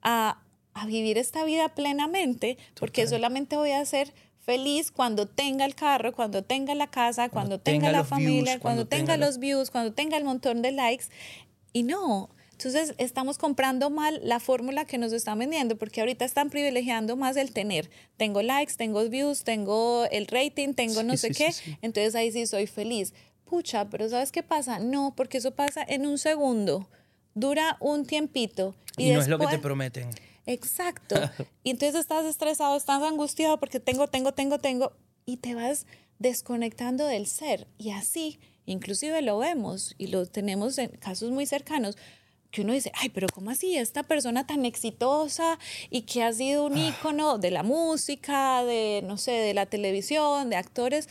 a, 0.00 0.40
a 0.72 0.86
vivir 0.86 1.18
esta 1.18 1.44
vida 1.44 1.68
plenamente, 1.74 2.56
porque 2.78 3.06
solamente 3.06 3.56
voy 3.56 3.72
a 3.72 3.84
ser 3.84 4.14
feliz 4.40 4.90
cuando 4.90 5.26
tenga 5.26 5.64
el 5.64 5.74
carro, 5.74 6.12
cuando 6.12 6.42
tenga 6.42 6.74
la 6.74 6.86
casa, 6.88 7.28
cuando, 7.28 7.58
tenga, 7.60 7.86
tenga 7.86 7.92
la 7.92 8.04
familia, 8.04 8.32
views, 8.54 8.60
cuando, 8.60 8.60
cuando 8.60 8.86
tenga, 8.86 9.04
tenga 9.12 9.16
lo- 9.18 9.26
los 9.26 9.38
views, 9.38 9.70
cuando 9.70 9.92
tenga 9.92 10.16
el 10.16 10.24
montón 10.24 10.62
de 10.62 10.72
likes. 10.72 11.04
Y 11.72 11.82
no, 11.84 12.30
entonces 12.52 12.94
estamos 12.98 13.38
comprando 13.38 13.90
mal 13.90 14.20
la 14.22 14.40
fórmula 14.40 14.84
que 14.84 14.98
nos 14.98 15.12
están 15.12 15.38
vendiendo 15.38 15.76
porque 15.76 16.00
ahorita 16.00 16.24
están 16.24 16.50
privilegiando 16.50 17.16
más 17.16 17.36
el 17.36 17.52
tener. 17.52 17.90
Tengo 18.16 18.42
likes, 18.42 18.74
tengo 18.76 19.08
views, 19.08 19.44
tengo 19.44 20.04
el 20.10 20.26
rating, 20.26 20.74
tengo 20.74 21.02
no 21.02 21.16
sé 21.16 21.28
sí, 21.28 21.34
qué. 21.34 21.52
sí. 21.52 21.76
Entonces 21.80 22.14
ahí 22.14 22.32
sí 22.32 22.46
soy 22.46 22.66
feliz. 22.66 23.14
Pucha, 23.44 23.88
pero 23.88 24.08
¿sabes 24.08 24.30
qué 24.32 24.42
pasa? 24.42 24.78
No, 24.78 25.14
porque 25.16 25.38
eso 25.38 25.52
pasa 25.52 25.82
en 25.86 26.06
un 26.06 26.18
segundo. 26.18 26.88
Dura 27.34 27.76
un 27.80 28.04
tiempito. 28.04 28.74
Y, 28.96 29.10
Y, 29.10 29.12
no 29.12 29.20
es 29.20 29.28
lo 29.28 29.38
que 29.38 29.46
te 29.46 29.58
prometen. 29.58 30.10
Exacto. 30.50 31.16
Y 31.62 31.70
entonces 31.70 32.00
estás 32.00 32.24
estresado, 32.26 32.76
estás 32.76 33.02
angustiado 33.02 33.58
porque 33.58 33.78
tengo, 33.78 34.08
tengo, 34.08 34.32
tengo, 34.32 34.58
tengo. 34.58 34.92
Y 35.26 35.36
te 35.36 35.54
vas 35.54 35.86
desconectando 36.18 37.06
del 37.06 37.26
ser. 37.26 37.68
Y 37.78 37.90
así, 37.90 38.40
inclusive 38.66 39.22
lo 39.22 39.38
vemos 39.38 39.94
y 39.96 40.08
lo 40.08 40.26
tenemos 40.26 40.76
en 40.78 40.90
casos 40.90 41.30
muy 41.30 41.46
cercanos, 41.46 41.96
que 42.50 42.62
uno 42.62 42.72
dice, 42.72 42.90
ay, 42.96 43.10
pero 43.10 43.28
¿cómo 43.32 43.50
así? 43.50 43.76
Esta 43.76 44.02
persona 44.02 44.44
tan 44.44 44.64
exitosa 44.64 45.58
y 45.88 46.02
que 46.02 46.24
ha 46.24 46.32
sido 46.32 46.66
un 46.66 46.76
ícono 46.76 47.38
de 47.38 47.52
la 47.52 47.62
música, 47.62 48.64
de, 48.64 49.02
no 49.06 49.18
sé, 49.18 49.30
de 49.30 49.54
la 49.54 49.66
televisión, 49.66 50.50
de 50.50 50.56
actores, 50.56 51.08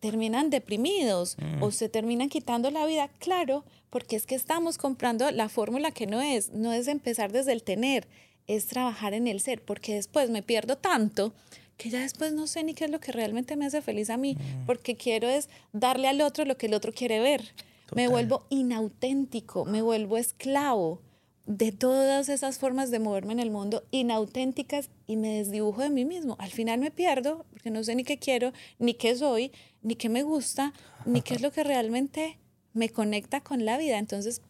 terminan 0.00 0.48
deprimidos 0.48 1.36
o 1.60 1.72
se 1.72 1.90
terminan 1.90 2.30
quitando 2.30 2.70
la 2.70 2.86
vida. 2.86 3.10
Claro, 3.18 3.64
porque 3.90 4.16
es 4.16 4.24
que 4.24 4.34
estamos 4.34 4.78
comprando 4.78 5.30
la 5.30 5.50
fórmula 5.50 5.90
que 5.90 6.06
no 6.06 6.22
es, 6.22 6.52
no 6.52 6.72
es 6.72 6.88
empezar 6.88 7.32
desde 7.32 7.52
el 7.52 7.62
tener, 7.62 8.08
es 8.48 8.66
trabajar 8.66 9.14
en 9.14 9.28
el 9.28 9.40
ser, 9.40 9.62
porque 9.62 9.94
después 9.94 10.30
me 10.30 10.42
pierdo 10.42 10.76
tanto 10.76 11.32
que 11.76 11.90
ya 11.90 12.00
después 12.00 12.32
no 12.32 12.48
sé 12.48 12.64
ni 12.64 12.74
qué 12.74 12.86
es 12.86 12.90
lo 12.90 12.98
que 12.98 13.12
realmente 13.12 13.54
me 13.54 13.66
hace 13.66 13.80
feliz 13.80 14.10
a 14.10 14.16
mí, 14.16 14.36
porque 14.66 14.96
quiero 14.96 15.28
es 15.28 15.48
darle 15.72 16.08
al 16.08 16.20
otro 16.20 16.44
lo 16.44 16.58
que 16.58 16.66
el 16.66 16.74
otro 16.74 16.92
quiere 16.92 17.20
ver. 17.20 17.54
Me 17.94 18.08
vuelvo 18.08 18.46
inauténtico, 18.50 19.64
me 19.64 19.80
vuelvo 19.80 20.18
esclavo 20.18 21.00
de 21.46 21.72
todas 21.72 22.28
esas 22.28 22.58
formas 22.58 22.90
de 22.90 22.98
moverme 22.98 23.32
en 23.32 23.40
el 23.40 23.50
mundo 23.50 23.82
inauténticas 23.90 24.90
y 25.06 25.16
me 25.16 25.38
desdibujo 25.38 25.80
de 25.80 25.88
mí 25.88 26.04
mismo. 26.04 26.36
Al 26.38 26.50
final 26.50 26.78
me 26.78 26.90
pierdo 26.90 27.46
porque 27.50 27.70
no 27.70 27.82
sé 27.84 27.94
ni 27.94 28.04
qué 28.04 28.18
quiero, 28.18 28.52
ni 28.78 28.92
qué 28.94 29.16
soy, 29.16 29.52
ni 29.80 29.94
qué 29.94 30.10
me 30.10 30.22
gusta, 30.22 30.74
ni 31.06 31.22
qué 31.22 31.34
es 31.34 31.40
lo 31.40 31.50
que 31.50 31.64
realmente 31.64 32.38
me 32.74 32.90
conecta 32.90 33.40
con 33.40 33.64
la 33.64 33.78
vida. 33.78 33.98
Entonces, 33.98 34.42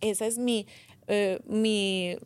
esa 0.00 0.26
es 0.26 0.38
mi, 0.38 0.66
eh, 1.08 1.40
mi, 1.46 2.16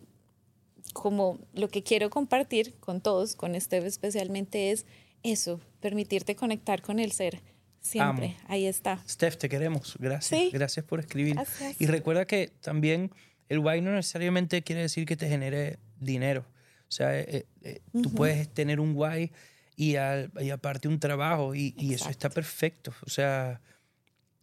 como 0.94 1.38
lo 1.52 1.68
que 1.68 1.82
quiero 1.82 2.08
compartir 2.08 2.74
con 2.80 3.02
todos, 3.02 3.36
con 3.36 3.54
Esteve 3.54 3.88
especialmente, 3.88 4.70
es 4.70 4.86
eso, 5.22 5.60
permitirte 5.80 6.34
conectar 6.36 6.80
con 6.80 6.98
el 6.98 7.12
ser. 7.12 7.42
Siempre, 7.80 8.36
Amo. 8.38 8.46
ahí 8.48 8.64
está. 8.64 9.02
Steph, 9.06 9.36
te 9.36 9.50
queremos. 9.50 9.96
Gracias. 9.98 10.40
Sí. 10.40 10.50
Gracias 10.50 10.86
por 10.86 11.00
escribir. 11.00 11.34
Gracias. 11.34 11.78
Y 11.78 11.86
recuerda 11.86 12.26
que 12.26 12.48
también 12.62 13.10
el 13.50 13.60
guay 13.60 13.82
no 13.82 13.92
necesariamente 13.92 14.62
quiere 14.62 14.80
decir 14.80 15.04
que 15.04 15.16
te 15.18 15.28
genere 15.28 15.78
dinero. 16.00 16.46
O 16.88 16.92
sea, 16.92 17.18
eh, 17.20 17.44
eh, 17.62 17.80
tú 18.02 18.10
puedes 18.14 18.48
tener 18.54 18.80
un 18.80 18.94
guay 18.94 19.32
y, 19.76 19.96
al- 19.96 20.30
y 20.40 20.48
aparte 20.50 20.88
un 20.88 20.98
trabajo 21.00 21.54
y, 21.54 21.74
y 21.76 21.92
eso 21.92 22.08
está 22.08 22.30
perfecto. 22.30 22.94
O 23.06 23.10
sea, 23.10 23.60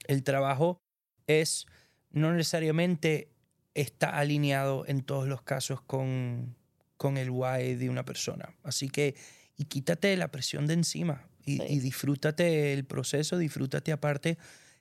el 0.07 0.21
trabajo 0.23 0.77
es 1.25 1.65
no 2.11 2.33
necesariamente 2.33 3.29
está 3.73 4.17
alineado 4.17 4.85
en 4.87 5.01
todos 5.01 5.27
los 5.27 5.41
casos 5.41 5.81
con, 5.81 6.55
con 6.97 7.17
el 7.17 7.31
guay 7.31 7.75
de 7.75 7.89
una 7.89 8.03
persona. 8.05 8.53
Así 8.63 8.89
que, 8.89 9.15
y 9.57 9.65
quítate 9.65 10.15
la 10.17 10.29
presión 10.29 10.67
de 10.67 10.73
encima 10.75 11.27
y, 11.45 11.57
Sí. 11.57 11.63
y 11.69 11.79
disfrútate 11.79 12.73
el 12.73 12.85
proceso, 12.85 13.37
disfrútate 13.37 13.91
aparte 13.91 14.37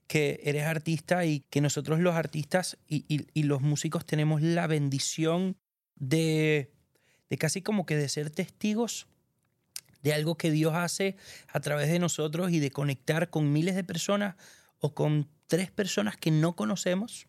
que 0.07 0.41
eres 0.43 0.64
artista 0.64 1.24
y 1.24 1.41
que 1.51 1.61
nosotros 1.61 2.01
los 2.01 2.16
artistas 2.16 2.78
y, 2.88 3.05
y- 3.09 3.26
y 3.32 3.45
los 3.45 3.61
músicos 3.62 4.05
tenemos 4.05 4.43
la 4.43 4.66
bendición 4.66 5.57
de, 5.95 6.72
de 7.28 7.38
casi 7.38 7.62
como 7.62 7.86
que 7.86 7.97
de 7.97 8.09
ser 8.09 8.30
testigos 8.30 9.07
de 10.03 10.12
algo 10.14 10.36
que 10.36 10.51
Dios 10.51 10.74
hace 10.74 11.16
a 11.49 11.61
través 11.61 11.88
de 11.91 11.99
nosotros 11.99 12.51
y 12.51 12.59
de 12.59 12.70
conectar 12.70 13.30
con 13.30 13.53
miles 13.53 13.76
de 13.76 13.84
personas 13.84 14.34
o 14.78 14.95
con 14.95 15.28
tres 15.47 15.70
personas 15.70 16.16
que 16.16 16.30
no 16.30 16.57
conocemos 16.57 17.26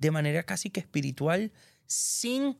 de 0.00 0.10
manera 0.10 0.42
casi 0.42 0.70
que 0.70 0.80
espiritual 0.80 1.52
sin 1.86 2.56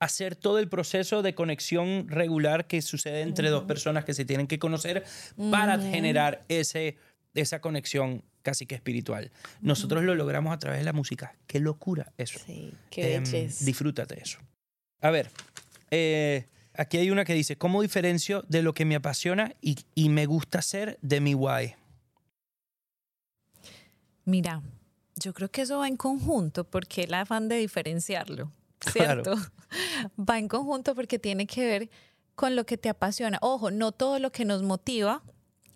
hacer 0.00 0.36
todo 0.36 0.58
el 0.58 0.68
proceso 0.68 1.22
de 1.22 1.34
conexión 1.34 2.08
regular 2.08 2.66
que 2.66 2.82
sucede 2.82 3.22
entre 3.22 3.48
dos 3.48 3.64
personas 3.64 4.04
que 4.04 4.12
se 4.12 4.24
tienen 4.24 4.46
que 4.46 4.58
conocer 4.58 5.04
para 5.50 5.78
generar 5.78 6.44
ese, 6.48 6.98
esa 7.34 7.60
conexión 7.60 8.22
casi 8.42 8.66
que 8.66 8.74
espiritual. 8.74 9.30
Nosotros 9.62 10.02
lo 10.04 10.14
logramos 10.14 10.52
a 10.52 10.58
través 10.58 10.80
de 10.80 10.84
la 10.84 10.92
música. 10.92 11.34
Qué 11.46 11.60
locura 11.60 12.12
eso. 12.18 12.38
Sí, 12.44 12.74
qué 12.90 13.14
Em, 13.14 13.24
disfrútate 13.24 14.20
eso. 14.20 14.38
A 15.00 15.10
ver, 15.10 15.30
eh, 15.90 16.46
aquí 16.74 16.98
hay 16.98 17.10
una 17.10 17.24
que 17.24 17.32
dice, 17.32 17.56
¿cómo 17.56 17.80
diferencio 17.80 18.44
de 18.48 18.62
lo 18.62 18.74
que 18.74 18.84
me 18.84 18.96
apasiona 18.96 19.54
y, 19.62 19.78
y 19.94 20.10
me 20.10 20.26
gusta 20.26 20.58
hacer 20.58 20.98
de 21.00 21.20
mi 21.20 21.32
guay? 21.32 21.74
Mira, 24.26 24.62
yo 25.16 25.32
creo 25.34 25.50
que 25.50 25.62
eso 25.62 25.78
va 25.78 25.88
en 25.88 25.96
conjunto 25.96 26.64
porque 26.64 27.04
el 27.04 27.14
afán 27.14 27.48
de 27.48 27.56
diferenciarlo, 27.56 28.50
Claro. 28.78 29.24
¿cierto? 29.24 29.50
Va 30.18 30.38
en 30.38 30.46
conjunto 30.48 30.94
porque 30.94 31.18
tiene 31.18 31.46
que 31.46 31.64
ver 31.66 31.90
con 32.34 32.54
lo 32.54 32.64
que 32.66 32.76
te 32.76 32.88
apasiona. 32.88 33.38
Ojo, 33.40 33.70
no 33.70 33.92
todo 33.92 34.18
lo 34.18 34.30
que 34.30 34.44
nos 34.44 34.62
motiva 34.62 35.22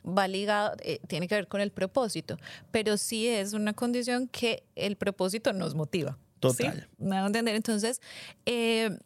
va 0.05 0.29
ligado, 0.29 0.77
eh, 0.81 1.01
tiene 1.07 1.29
que 1.29 1.35
ver 1.35 1.49
con 1.49 1.61
el 1.61 1.71
propósito, 1.71 2.39
pero 2.71 2.97
sí 2.97 3.29
es 3.29 3.53
una 3.53 3.73
condición 3.73 4.29
que 4.29 4.63
el 4.75 4.97
propósito 4.97 5.53
nos 5.53 5.75
motiva. 5.75 6.13
¿sí? 6.13 6.39
Total. 6.41 6.89
¿Me 6.99 7.17
van 7.17 7.25
a 7.25 7.27
entender? 7.27 7.55
Entonces, 7.55 8.01
eh, 8.47 8.97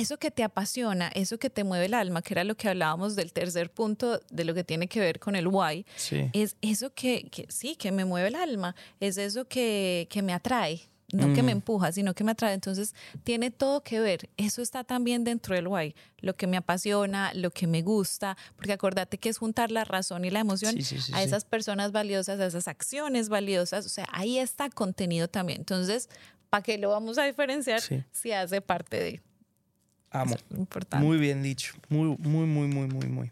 eso 0.00 0.18
que 0.18 0.30
te 0.30 0.42
apasiona, 0.44 1.08
eso 1.14 1.38
que 1.38 1.50
te 1.50 1.64
mueve 1.64 1.86
el 1.86 1.94
alma, 1.94 2.22
que 2.22 2.34
era 2.34 2.44
lo 2.44 2.56
que 2.56 2.68
hablábamos 2.68 3.16
del 3.16 3.32
tercer 3.32 3.70
punto 3.70 4.20
de 4.30 4.44
lo 4.44 4.54
que 4.54 4.64
tiene 4.64 4.88
que 4.88 5.00
ver 5.00 5.18
con 5.18 5.36
el 5.36 5.46
why, 5.48 5.84
Sí. 5.96 6.30
es 6.32 6.56
eso 6.62 6.92
que, 6.94 7.28
que 7.30 7.46
sí, 7.48 7.76
que 7.76 7.92
me 7.92 8.04
mueve 8.04 8.28
el 8.28 8.34
alma, 8.34 8.74
es 9.00 9.16
eso 9.18 9.46
que, 9.46 10.06
que 10.10 10.22
me 10.22 10.32
atrae, 10.32 10.82
no 11.12 11.32
que 11.32 11.42
me 11.42 11.54
Mm. 11.54 11.58
empuja, 11.58 11.92
sino 11.92 12.14
que 12.14 12.24
me 12.24 12.32
atrae. 12.32 12.52
Entonces, 12.52 12.92
tiene 13.22 13.52
todo 13.52 13.80
que 13.84 14.00
ver. 14.00 14.28
Eso 14.36 14.60
está 14.60 14.82
también 14.82 15.22
dentro 15.22 15.54
del 15.54 15.68
why, 15.68 15.94
lo 16.18 16.34
que 16.34 16.48
me 16.48 16.56
apasiona, 16.56 17.32
lo 17.32 17.52
que 17.52 17.68
me 17.68 17.82
gusta, 17.82 18.36
porque 18.56 18.72
acordate 18.72 19.16
que 19.16 19.28
es 19.28 19.38
juntar 19.38 19.70
la 19.70 19.84
razón 19.84 20.24
y 20.24 20.30
la 20.30 20.40
emoción 20.40 20.72
Sí, 20.72 20.82
sí, 20.82 21.00
sí, 21.00 21.12
a 21.14 21.22
esas 21.22 21.44
personas 21.44 21.92
valiosas, 21.92 22.40
a 22.40 22.46
esas 22.46 22.66
acciones 22.66 23.28
valiosas. 23.28 23.86
O 23.86 23.88
sea, 23.88 24.06
ahí 24.10 24.38
está 24.38 24.68
contenido 24.68 25.28
también. 25.28 25.60
Entonces, 25.60 26.08
¿para 26.50 26.64
qué 26.64 26.76
lo 26.76 26.90
vamos 26.90 27.18
a 27.18 27.24
diferenciar 27.24 27.80
si 28.10 28.32
hace 28.32 28.60
parte 28.60 28.98
de 28.98 29.22
Amo. 30.10 30.34
importante? 30.56 31.04
Muy 31.04 31.18
bien 31.18 31.42
dicho. 31.42 31.74
Muy, 31.88 32.16
muy, 32.18 32.46
muy, 32.46 32.66
muy, 32.68 32.86
muy, 32.88 33.06
muy. 33.08 33.30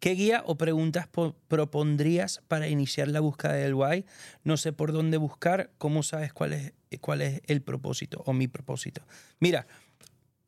¿Qué 0.00 0.10
guía 0.14 0.42
o 0.46 0.56
preguntas 0.56 1.06
po- 1.06 1.36
propondrías 1.48 2.42
para 2.48 2.66
iniciar 2.68 3.08
la 3.08 3.20
búsqueda 3.20 3.52
del 3.52 3.74
why? 3.74 4.04
No 4.42 4.56
sé 4.56 4.72
por 4.72 4.92
dónde 4.92 5.16
buscar. 5.16 5.70
¿Cómo 5.78 6.02
sabes 6.02 6.32
cuál 6.32 6.52
es, 6.54 6.72
cuál 7.00 7.22
es 7.22 7.40
el 7.46 7.62
propósito 7.62 8.22
o 8.26 8.32
mi 8.32 8.48
propósito? 8.48 9.02
Mira, 9.38 9.66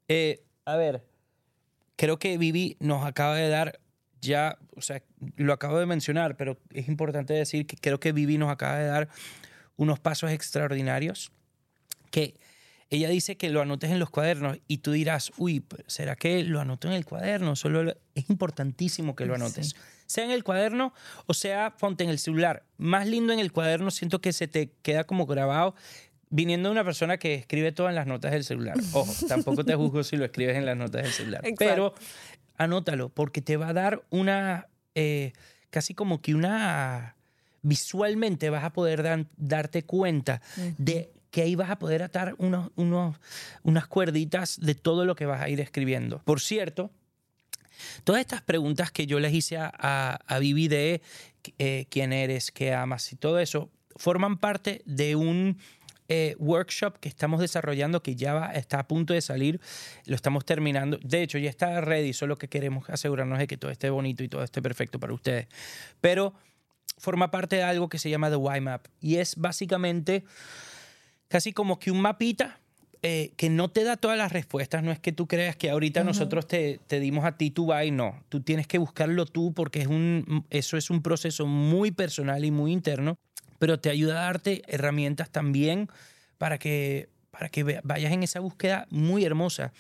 eh, 0.09 0.43
a 0.65 0.77
ver, 0.77 1.05
creo 1.97 2.19
que 2.19 2.37
Vivi 2.37 2.77
nos 2.81 3.05
acaba 3.07 3.37
de 3.37 3.49
dar 3.49 3.79
ya, 4.21 4.59
o 4.75 4.81
sea, 4.81 5.03
lo 5.37 5.53
acabo 5.53 5.79
de 5.79 5.87
mencionar, 5.87 6.37
pero 6.37 6.59
es 6.71 6.89
importante 6.89 7.33
decir 7.35 7.67
que 7.67 7.77
creo 7.77 8.01
que 8.01 8.13
Vivi 8.13 8.39
nos 8.39 8.51
acaba 8.51 8.79
de 8.79 8.87
dar 8.87 9.09
unos 9.77 10.01
pasos 10.01 10.31
extraordinarios 10.33 11.31
que 12.11 12.35
ella 12.91 13.09
dice 13.09 13.37
que 13.37 13.49
lo 13.51 13.61
anotes 13.61 13.91
en 13.91 13.99
los 13.99 14.11
cuadernos 14.11 14.59
y 14.69 14.79
tú 14.79 14.93
dirás, 14.93 15.33
uy, 15.37 15.65
¿será 15.87 16.17
que 16.17 16.45
lo 16.45 16.61
anoto 16.61 16.87
en 16.89 16.95
el 16.95 17.05
cuaderno? 17.05 17.57
Solo 17.57 17.83
lo- 17.85 17.97
es 18.15 18.29
importantísimo 18.31 19.17
que 19.17 19.27
lo 19.27 19.35
anotes. 19.35 19.71
Sí. 19.71 19.77
Sea 20.07 20.25
en 20.25 20.31
el 20.31 20.45
cuaderno 20.45 20.93
o 21.27 21.35
sea 21.35 21.75
ponte 21.79 22.05
en 22.05 22.11
el 22.11 22.19
celular. 22.19 22.63
Más 22.77 23.07
lindo 23.07 23.33
en 23.33 23.39
el 23.41 23.53
cuaderno, 23.53 23.91
siento 23.91 24.21
que 24.21 24.33
se 24.33 24.47
te 24.49 24.71
queda 24.83 25.05
como 25.05 25.27
grabado 25.27 25.75
viniendo 26.31 26.69
de 26.69 26.73
una 26.73 26.85
persona 26.85 27.17
que 27.17 27.35
escribe 27.35 27.73
todo 27.73 27.89
en 27.89 27.95
las 27.95 28.07
notas 28.07 28.33
del 28.33 28.45
celular. 28.45 28.77
Ojo, 28.93 29.13
tampoco 29.29 29.65
te 29.65 29.75
juzgo 29.75 30.03
si 30.05 30.17
lo 30.17 30.25
escribes 30.25 30.57
en 30.57 30.67
las 30.67 30.77
notas 30.77 31.03
del 31.05 31.13
celular. 31.13 31.41
Exacto. 31.45 31.57
Pero 31.59 31.95
anótalo 32.57 33.09
porque 33.09 33.41
te 33.41 33.57
va 33.57 33.69
a 33.69 33.73
dar 33.73 34.03
una, 34.11 34.67
eh, 34.95 35.33
casi 35.71 35.95
como 35.95 36.21
que 36.21 36.35
una, 36.35 37.17
visualmente 37.63 38.51
vas 38.51 38.63
a 38.65 38.73
poder 38.73 39.03
dan- 39.03 39.29
darte 39.37 39.85
cuenta 39.85 40.43
de 40.79 41.11
que 41.35 41.43
ahí 41.43 41.57
vas 41.57 41.69
a 41.69 41.81
poder 41.81 42.05
atar 42.05 42.37
unos, 42.39 42.71
unos, 42.77 43.17
unas 43.65 43.89
cuerditas 43.89 44.61
de 44.61 44.77
todo 44.77 45.05
lo 45.05 45.17
que 45.17 45.27
vas 45.27 45.43
a 45.43 45.49
ir 45.49 45.61
escribiendo. 45.61 46.21
Por 46.21 46.41
cierto, 46.41 46.93
todas 48.05 48.21
estas 48.21 48.41
preguntas 48.41 48.93
que 48.93 49.09
yo 49.09 49.19
les 49.19 49.35
hice 49.35 49.57
a, 49.57 50.21
a, 50.25 50.39
Vivi 50.39 50.69
de 50.69 51.03
eh, 51.59 51.87
quién 51.91 52.13
eres, 52.13 52.53
qué 52.53 52.73
amas 52.73 53.13
y 53.13 53.17
todo 53.17 53.41
eso, 53.41 53.69
forman 53.97 54.39
parte 54.39 54.83
de 54.87 55.17
un 55.17 55.59
eh, 56.07 56.37
workshop 56.39 57.01
que 57.01 57.09
estamos 57.09 57.41
desarrollando 57.41 58.01
que 58.01 58.15
ya 58.15 58.35
va- 58.35 58.53
está 58.53 58.79
a 58.79 58.87
punto 58.87 59.13
de 59.13 59.21
salir, 59.21 59.61
lo 60.07 60.15
estamos 60.15 60.45
terminando. 60.45 61.01
De 61.03 61.21
hecho, 61.21 61.39
ya 61.39 61.51
está 61.51 61.81
ready, 61.81 62.13
solo 62.13 62.39
que 62.39 62.47
queremos 62.47 62.89
asegurarnos 62.91 63.41
de 63.41 63.49
que 63.49 63.57
todo 63.57 63.73
esté 63.73 63.91
bonito 63.91 64.23
y 64.23 64.29
todo 64.29 64.45
esté 64.45 64.63
perfecto 64.63 65.01
para 65.01 65.13
ustedes. 65.13 65.49
Pero 66.01 66.33
forma 66.97 67.33
parte 67.33 67.57
de 67.57 67.65
algo 67.65 67.89
que 67.89 67.99
se 67.99 68.09
llama 68.09 68.31
The 68.31 68.37
Why 68.37 68.61
Map 68.61 68.87
y 69.01 69.17
es 69.17 69.35
básicamente 69.35 70.25
casi 71.35 71.53
como 71.53 71.81
que 71.81 71.91
un 71.91 72.01
mapita 72.01 72.61
eh, 73.03 73.33
que 73.37 73.51
no 73.51 73.69
te 73.69 73.83
da 73.83 73.97
todas 73.97 74.17
las 74.17 74.31
respuestas. 74.31 74.85
No 74.85 74.93
es 74.93 75.01
que 75.01 75.11
tú 75.11 75.27
creas 75.27 75.57
que 75.57 75.69
ahorita 75.69 76.05
nosotros 76.05 76.47
te, 76.47 76.79
te 76.87 77.01
dimos 77.01 77.25
a 77.25 77.37
ti 77.37 77.51
tu 77.51 77.73
why, 77.73 77.91
no. 77.91 78.23
Tú 78.29 78.41
tienes 78.41 78.69
que 78.69 78.79
buscarlo 78.79 79.27
tú 79.27 79.53
porque 79.53 79.81
es 79.81 79.89
un, 79.89 80.47
eso 80.51 80.77
es 80.77 80.91
un 80.91 81.03
proceso 81.03 81.45
muy 81.45 81.91
personal 81.91 82.45
y 82.45 82.53
muy 82.53 82.71
interno, 82.71 83.19
pero 83.59 83.81
te 83.81 83.91
ayuda 83.91 84.21
a 84.21 84.27
darte 84.27 84.63
herramientas 84.69 85.29
también 85.29 85.89
para 86.39 86.57
que, 86.57 87.09
para 87.33 87.49
que 87.49 87.81
vayas 87.83 88.13
en 88.13 88.23
esa 88.23 88.39
búsqueda 88.39 88.87
muy 88.91 89.25
hermosa. 89.25 89.73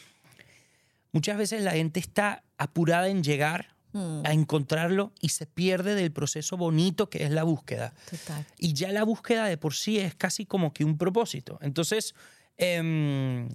Muchas 1.13 1.39
veces 1.39 1.63
la 1.63 1.71
gente 1.71 2.01
está 2.01 2.43
apurada 2.59 3.07
en 3.07 3.23
llegar 3.23 3.74
a 3.95 4.33
encontrarlo 4.33 5.13
y 5.21 5.29
se 5.29 5.47
pierde 5.47 5.95
del 5.95 6.11
proceso 6.11 6.57
bonito 6.57 7.09
que 7.09 7.25
es 7.25 7.31
la 7.31 7.45
búsqueda. 7.45 7.95
Total. 8.11 8.45
Y 8.59 8.73
ya 8.73 8.91
la 8.91 9.05
búsqueda 9.05 9.47
de 9.47 9.57
por 9.57 9.75
sí 9.75 9.99
es 9.99 10.15
casi 10.15 10.47
como 10.47 10.73
que 10.73 10.85
un 10.85 10.99
propósito. 10.99 11.59
Entonces, 11.63 12.15
em, 12.57 13.49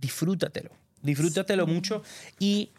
disfrútatelo. 0.00 0.70
Disfrútatelo 1.02 1.66
mucho. 1.66 2.02
Y 2.38 2.70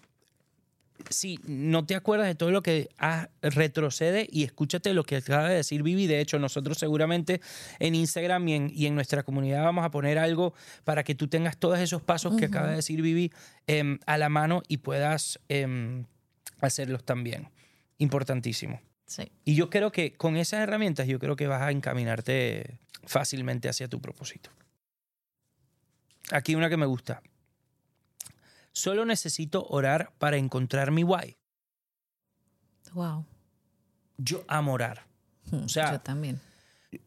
si 1.09 1.39
no 1.45 1.85
te 1.85 1.95
acuerdas 1.95 2.27
de 2.27 2.35
todo 2.35 2.51
lo 2.51 2.61
que 2.61 2.89
has, 2.97 3.27
retrocede 3.41 4.27
y 4.31 4.43
escúchate 4.43 4.93
lo 4.93 5.03
que 5.03 5.17
acaba 5.17 5.49
de 5.49 5.55
decir 5.55 5.83
Vivi. 5.83 6.07
De 6.07 6.21
hecho, 6.21 6.39
nosotros 6.39 6.77
seguramente 6.77 7.41
en 7.79 7.95
Instagram 7.95 8.47
y 8.47 8.53
en, 8.53 8.71
y 8.73 8.85
en 8.85 8.95
nuestra 8.95 9.23
comunidad 9.23 9.63
vamos 9.63 9.83
a 9.83 9.91
poner 9.91 10.17
algo 10.17 10.53
para 10.83 11.03
que 11.03 11.15
tú 11.15 11.27
tengas 11.27 11.57
todos 11.57 11.79
esos 11.79 12.01
pasos 12.01 12.35
que 12.35 12.45
acaba 12.45 12.69
de 12.69 12.75
decir 12.77 13.01
Vivi 13.01 13.31
em, 13.67 13.99
a 14.05 14.17
la 14.17 14.29
mano 14.29 14.61
y 14.67 14.77
puedas 14.77 15.39
em, 15.49 16.05
hacerlos 16.67 17.03
también. 17.03 17.49
Importantísimo. 17.97 18.81
Sí. 19.05 19.31
Y 19.45 19.55
yo 19.55 19.69
creo 19.69 19.91
que 19.91 20.13
con 20.13 20.37
esas 20.37 20.61
herramientas, 20.61 21.07
yo 21.07 21.19
creo 21.19 21.35
que 21.35 21.47
vas 21.47 21.61
a 21.61 21.71
encaminarte 21.71 22.79
fácilmente 23.05 23.69
hacia 23.69 23.87
tu 23.87 23.99
propósito. 24.01 24.49
Aquí 26.31 26.55
una 26.55 26.69
que 26.69 26.77
me 26.77 26.85
gusta. 26.85 27.21
Solo 28.71 29.05
necesito 29.05 29.65
orar 29.69 30.11
para 30.17 30.37
encontrar 30.37 30.91
mi 30.91 31.03
why. 31.03 31.37
Wow. 32.93 33.25
Yo 34.17 34.43
amo 34.47 34.73
orar. 34.73 35.05
O 35.51 35.67
sea, 35.67 35.91
Yo 35.91 36.01
también. 36.01 36.39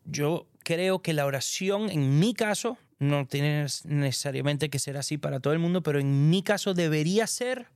yo 0.05 0.47
creo 0.63 1.01
que 1.01 1.13
la 1.13 1.27
oración, 1.27 1.91
en 1.91 2.19
mi 2.19 2.35
caso, 2.35 2.79
no 2.99 3.27
tiene 3.27 3.67
necesariamente 3.85 4.69
que 4.71 4.79
ser 4.79 4.97
así 4.97 5.19
para 5.19 5.41
todo 5.41 5.53
el 5.53 5.59
mundo, 5.59 5.83
pero 5.83 5.99
en 5.99 6.31
mi 6.31 6.43
caso 6.43 6.75
debería 6.75 7.27
ser 7.27 7.69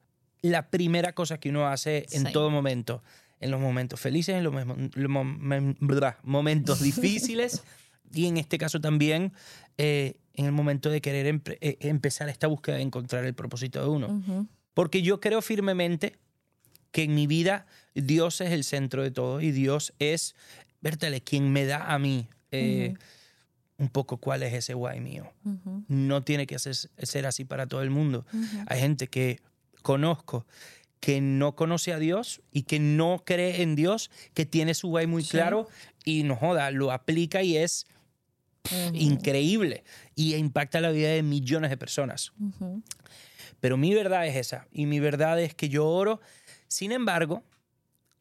la 0.43 0.71
primera 0.71 1.13
cosa 1.13 1.39
que 1.39 1.51
uno 1.51 1.67
hace 1.67 2.07
en 2.13 2.27
Sí. 2.27 2.33
todo 2.33 2.51
momento. 2.51 3.03
En 3.41 3.51
los 3.51 3.61
momentos 3.61 3.99
felices, 4.01 4.35
en 4.37 4.45
los, 4.45 4.55
los 4.95 5.11
momentos 6.23 6.81
difíciles 6.83 7.63
y 8.13 8.27
en 8.27 8.37
este 8.37 8.59
caso 8.59 8.81
también 8.81 9.33
eh, 9.79 10.17
en 10.35 10.45
el 10.47 10.53
momento 10.53 10.91
de 10.91 11.01
querer 11.01 11.41
eh, 11.61 11.77
empezar 11.81 12.29
esta 12.29 12.47
búsqueda 12.49 12.77
de 12.77 12.83
encontrar 12.83 13.25
el 13.25 13.35
propósito 13.35 13.81
de 13.83 13.89
uno. 13.89 14.49
Porque 14.75 15.03
yo 15.03 15.21
creo 15.21 15.43
firmemente 15.43 16.17
que 16.93 17.05
en 17.05 17.15
mi 17.15 17.27
vida 17.27 17.67
Dios 17.95 18.41
es 18.41 18.51
el 18.51 18.65
centro 18.65 19.03
de 19.03 19.11
todo 19.11 19.41
y 19.41 19.53
Dios 19.53 19.93
es, 19.99 20.35
vértale, 20.81 21.21
quien 21.23 21.53
me 21.53 21.65
da 21.67 21.93
a 21.95 21.99
mí 21.99 22.29
eh, 22.51 22.95
un 23.79 23.89
poco 23.89 24.19
cuál 24.19 24.43
es 24.43 24.53
ese 24.53 24.75
guay 24.75 25.01
mío. 25.01 25.33
No 25.89 26.23
tiene 26.23 26.47
que 26.47 26.59
ser, 26.59 26.75
ser 26.75 27.27
así 27.27 27.45
para 27.45 27.67
todo 27.67 27.83
el 27.83 27.91
mundo. 27.91 28.27
Hay 28.67 28.81
gente 28.81 29.09
que 29.09 29.41
conozco 29.81 30.47
que 31.01 31.21
no 31.21 31.57
conoce 31.57 31.93
a 31.93 31.99
Dios 31.99 32.43
y 32.53 32.63
que 32.65 32.79
no 32.79 33.23
cree 33.25 33.63
en 33.63 33.75
Dios, 33.75 34.11
que 34.35 34.45
tiene 34.45 34.75
su 34.75 34.89
guay 34.89 35.07
muy 35.07 35.23
Sí. 35.25 35.31
claro 35.31 35.67
y 36.05 36.23
no 36.25 36.37
joda, 36.37 36.71
lo 36.71 36.93
aplica 36.93 37.43
y 37.43 37.57
es 37.57 37.87
increíble 38.93 39.85
y 40.15 40.35
impacta 40.35 40.81
la 40.81 40.91
vida 40.91 41.09
de 41.09 41.23
millones 41.23 41.71
de 41.71 41.77
personas. 41.77 42.33
Pero 43.61 43.77
mi 43.77 43.95
verdad 43.95 44.27
es 44.27 44.37
esa. 44.37 44.67
Y 44.73 44.87
mi 44.87 45.01
verdad 45.01 45.41
es 45.41 45.55
que 45.55 45.69
yo 45.69 45.87
oro. 45.87 46.21
Sin 46.69 46.93
embargo, 46.93 47.43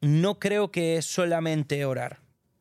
no 0.00 0.38
creo 0.38 0.70
que 0.70 0.96
es 0.96 1.04
solamente 1.06 1.84
orar. 1.84 2.20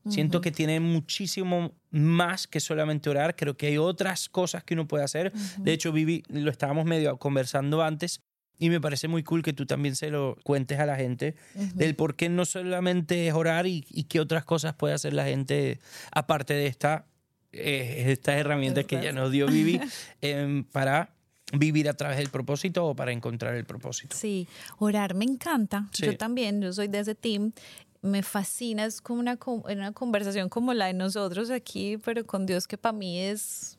Siento 0.10 0.42
que 0.42 0.52
tiene 0.52 0.80
muchísimo 0.80 1.74
más 1.92 2.48
que 2.48 2.60
solamente 2.60 3.10
orar. 3.10 3.36
Creo 3.36 3.56
que 3.58 3.68
hay 3.68 3.78
otras 3.78 4.28
cosas 4.28 4.64
que 4.64 4.74
uno 4.74 4.88
puede 4.88 5.04
hacer. 5.04 5.32
De 5.58 5.72
hecho, 5.72 5.92
Vivi, 5.92 6.24
lo 6.30 6.50
estábamos 6.50 6.86
medio 6.86 7.18
conversando 7.18 7.84
antes 7.84 8.22
y 8.60 8.70
me 8.70 8.82
parece 8.82 9.08
muy 9.08 9.24
cool 9.24 9.42
que 9.42 9.54
tú 9.54 9.66
también 9.66 9.96
se 9.96 10.12
lo 10.12 10.38
cuentes 10.44 10.80
a 10.80 10.86
la 10.86 10.98
gente 10.98 11.36
del 11.74 11.96
por 11.96 12.16
qué 12.16 12.28
no 12.30 12.46
solamente 12.46 13.28
es 13.28 13.34
orar 13.34 13.66
y, 13.66 13.86
y 13.90 14.04
qué 14.04 14.20
otras 14.20 14.44
cosas 14.44 14.76
puede 14.76 14.94
hacer 14.94 15.14
la 15.14 15.26
gente 15.26 15.80
aparte 16.12 16.54
de 16.54 16.68
esta, 16.68 17.06
eh, 17.54 18.06
estas 18.08 18.36
herramientas 18.36 18.86
que 18.86 19.02
ya 19.02 19.14
nos 19.14 19.32
dio 19.32 19.48
Vivi 19.48 19.80
em, 20.22 20.66
para 20.66 21.10
vivir 21.54 21.90
a 21.90 21.94
través 21.94 22.18
del 22.18 22.30
propósito 22.30 22.86
o 22.86 22.96
para 22.96 23.12
encontrar 23.12 23.56
el 23.56 23.66
propósito. 23.66 24.16
Sí, 24.16 24.48
orar 24.78 25.16
me 25.16 25.26
encanta. 25.26 25.90
Sí. 25.94 26.06
Yo 26.06 26.18
también, 26.18 26.62
yo 26.62 26.74
soy 26.74 26.90
de 26.90 27.00
ese 27.00 27.16
team. 27.16 27.54
Me 28.02 28.24
fascina, 28.24 28.86
es 28.86 29.02
como 29.02 29.20
una, 29.20 29.38
una 29.46 29.92
conversación 29.94 30.48
como 30.48 30.74
la 30.74 30.86
de 30.86 30.94
nosotros 30.94 31.50
aquí, 31.50 31.98
pero 31.98 32.26
con 32.26 32.46
Dios 32.46 32.68
que 32.68 32.78
para 32.78 32.94
mí 32.94 33.20
es 33.20 33.79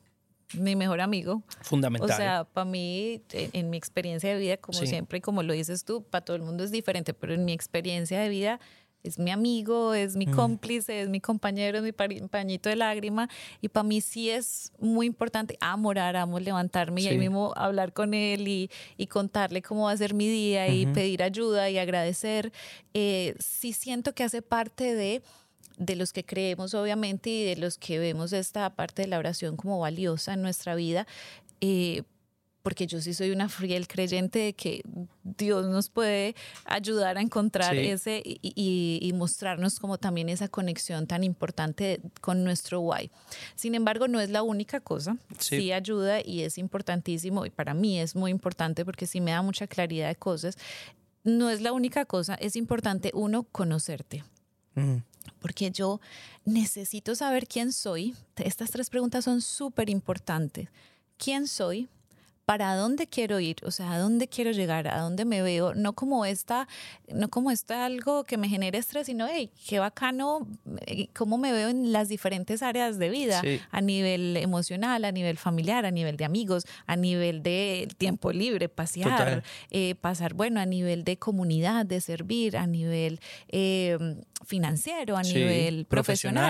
mi 0.53 0.75
mejor 0.75 1.01
amigo. 1.01 1.43
Fundamental. 1.61 2.09
O 2.09 2.13
sea, 2.15 2.43
para 2.45 2.65
mí, 2.65 3.21
en, 3.31 3.49
en 3.53 3.69
mi 3.69 3.77
experiencia 3.77 4.29
de 4.33 4.39
vida, 4.39 4.57
como 4.57 4.79
Sí. 4.79 4.87
siempre, 4.87 5.17
y 5.19 5.21
como 5.21 5.43
lo 5.43 5.53
dices 5.53 5.83
tú, 5.85 6.03
para 6.03 6.23
todo 6.25 6.35
el 6.35 6.43
mundo 6.43 6.63
es 6.63 6.71
diferente, 6.71 7.13
pero 7.13 7.33
en 7.33 7.45
mi 7.45 7.53
experiencia 7.53 8.19
de 8.19 8.29
vida 8.29 8.59
es 9.03 9.17
mi 9.17 9.31
amigo, 9.31 9.95
es 9.95 10.15
Mm. 10.15 10.19
mi 10.19 10.25
cómplice, 10.27 11.01
es 11.01 11.09
mi 11.09 11.19
compañero, 11.19 11.79
es 11.79 11.83
mi 11.83 11.91
pañito 11.91 12.69
de 12.69 12.75
lágrima. 12.75 13.29
Y 13.59 13.69
para 13.69 13.81
mí 13.83 13.99
sí 13.99 14.29
es 14.29 14.71
muy 14.79 15.07
importante. 15.07 15.57
Amo 15.59 15.89
orar, 15.89 16.15
amo 16.15 16.39
levantarme 16.39 17.01
y 17.01 17.07
ahí 17.07 17.17
mismo 17.17 17.51
hablar 17.55 17.93
con 17.93 18.13
él 18.13 18.47
y, 18.47 18.69
y 18.97 19.07
contarle 19.07 19.63
cómo 19.63 19.85
va 19.85 19.91
a 19.93 19.97
ser 19.97 20.13
mi 20.13 20.27
día 20.27 20.67
y 20.67 20.85
pedir 20.85 21.23
ayuda 21.23 21.67
y 21.71 21.79
agradecer. 21.79 22.51
Eh, 22.93 23.33
sí 23.39 23.73
siento 23.73 24.13
que 24.13 24.23
hace 24.23 24.43
parte 24.43 24.93
de 24.93 25.23
de 25.81 25.95
los 25.95 26.13
que 26.13 26.23
creemos 26.23 26.73
obviamente 26.75 27.29
y 27.29 27.43
de 27.43 27.55
los 27.57 27.77
que 27.77 27.97
vemos 27.97 28.33
esta 28.33 28.69
parte 28.75 29.01
de 29.01 29.07
la 29.07 29.17
oración 29.17 29.57
como 29.57 29.79
valiosa 29.79 30.33
en 30.35 30.41
nuestra 30.43 30.75
vida, 30.75 31.07
eh, 31.59 32.03
porque 32.63 32.85
yo 32.85 33.01
sí 33.01 33.15
soy 33.15 33.31
una 33.31 33.49
fiel 33.49 33.87
creyente 33.87 34.37
de 34.37 34.53
que 34.53 34.83
Dios 35.23 35.65
nos 35.65 35.89
puede 35.89 36.35
ayudar 36.65 37.17
a 37.17 37.21
encontrar 37.21 37.73
Sí. 37.73 37.79
ese 37.87 38.21
y, 38.23 38.39
y- 38.53 38.99
y 39.01 39.13
mostrarnos 39.13 39.79
como 39.79 39.97
también 39.97 40.29
esa 40.29 40.47
conexión 40.47 41.07
tan 41.07 41.23
importante 41.23 41.99
con 42.21 42.43
nuestro 42.43 42.81
why. 42.81 43.09
Sin 43.55 43.73
embargo, 43.73 44.07
no 44.07 44.19
es 44.19 44.29
la 44.29 44.43
única 44.43 44.79
cosa, 44.79 45.17
Sí. 45.39 45.57
sí 45.57 45.71
ayuda 45.71 46.21
y 46.23 46.41
es 46.43 46.59
importantísimo 46.59 47.47
y 47.47 47.49
para 47.49 47.73
mí 47.73 47.99
es 47.99 48.15
muy 48.15 48.29
importante 48.29 48.85
porque 48.85 49.07
sí 49.07 49.19
me 49.21 49.31
da 49.31 49.41
mucha 49.41 49.65
claridad 49.65 50.09
de 50.09 50.15
cosas 50.15 50.55
no 51.23 51.49
es 51.51 51.61
la 51.61 51.71
única 51.71 52.05
cosa, 52.05 52.33
es 52.35 52.55
importante 52.55 53.11
uno 53.13 53.43
conocerte. 53.43 54.23
Mm. 54.73 54.97
Porque 55.39 55.71
yo 55.71 55.99
necesito 56.45 57.15
saber 57.15 57.47
quién 57.47 57.71
soy. 57.71 58.15
Estas 58.35 58.71
tres 58.71 58.89
preguntas 58.89 59.25
son 59.25 59.41
súper 59.41 59.89
importantes. 59.89 60.69
¿Quién 61.17 61.47
soy? 61.47 61.89
Para 62.51 62.75
dónde 62.75 63.07
quiero 63.07 63.39
ir, 63.39 63.55
o 63.63 63.71
sea, 63.71 63.93
a 63.93 63.97
dónde 63.97 64.27
quiero 64.27 64.51
llegar, 64.51 64.85
a 64.89 64.99
dónde 64.99 65.23
me 65.23 65.41
veo, 65.41 65.73
no 65.73 65.93
como 65.93 66.25
esta, 66.25 66.67
no 67.07 67.29
como 67.29 67.49
está 67.49 67.85
algo 67.85 68.25
que 68.25 68.35
me 68.35 68.49
genere 68.49 68.77
estrés, 68.77 69.05
sino, 69.05 69.25
hey, 69.31 69.49
qué 69.69 69.79
bacano, 69.79 70.45
eh, 70.85 71.07
cómo 71.15 71.37
me 71.37 71.53
veo 71.53 71.69
en 71.69 71.93
las 71.93 72.09
diferentes 72.09 72.61
áreas 72.61 72.99
de 72.99 73.09
vida, 73.09 73.39
Sí. 73.39 73.61
a 73.71 73.79
nivel 73.79 74.35
emocional, 74.35 75.05
a 75.05 75.13
nivel 75.13 75.37
familiar, 75.37 75.85
a 75.85 75.91
nivel 75.91 76.17
de 76.17 76.25
amigos, 76.25 76.65
a 76.87 76.97
nivel 76.97 77.41
de 77.41 77.87
tiempo 77.97 78.33
libre, 78.33 78.67
pasear, 78.67 79.43
eh, 79.69 79.95
pasar, 79.95 80.33
bueno, 80.33 80.59
a 80.59 80.65
nivel 80.65 81.05
de 81.05 81.15
comunidad, 81.17 81.85
de 81.85 82.01
servir, 82.01 82.57
a 82.57 82.67
nivel 82.67 83.21
eh, 83.47 83.97
financiero, 84.45 85.15
a 85.15 85.23
Sí, 85.23 85.35
nivel 85.35 85.85
profesional, 85.85 85.87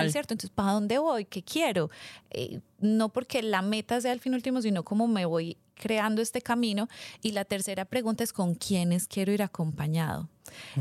profesional. 0.08 0.10
¿cierto? 0.10 0.34
Entonces, 0.34 0.50
¿para 0.52 0.72
dónde 0.72 0.98
voy? 0.98 1.26
¿Qué 1.26 1.44
quiero? 1.44 1.90
Eh, 2.30 2.58
no 2.80 3.10
porque 3.10 3.40
la 3.42 3.62
meta 3.62 4.00
sea 4.00 4.12
el 4.12 4.18
fin 4.18 4.34
último, 4.34 4.60
sino 4.62 4.82
cómo 4.82 5.06
me 5.06 5.26
voy 5.26 5.56
creando 5.82 6.22
este 6.22 6.40
camino. 6.40 6.88
Y 7.22 7.32
la 7.32 7.44
tercera 7.44 7.84
pregunta 7.84 8.22
es 8.22 8.32
con 8.32 8.54
quiénes 8.54 9.08
quiero 9.08 9.32
ir 9.32 9.42
acompañado. 9.42 10.28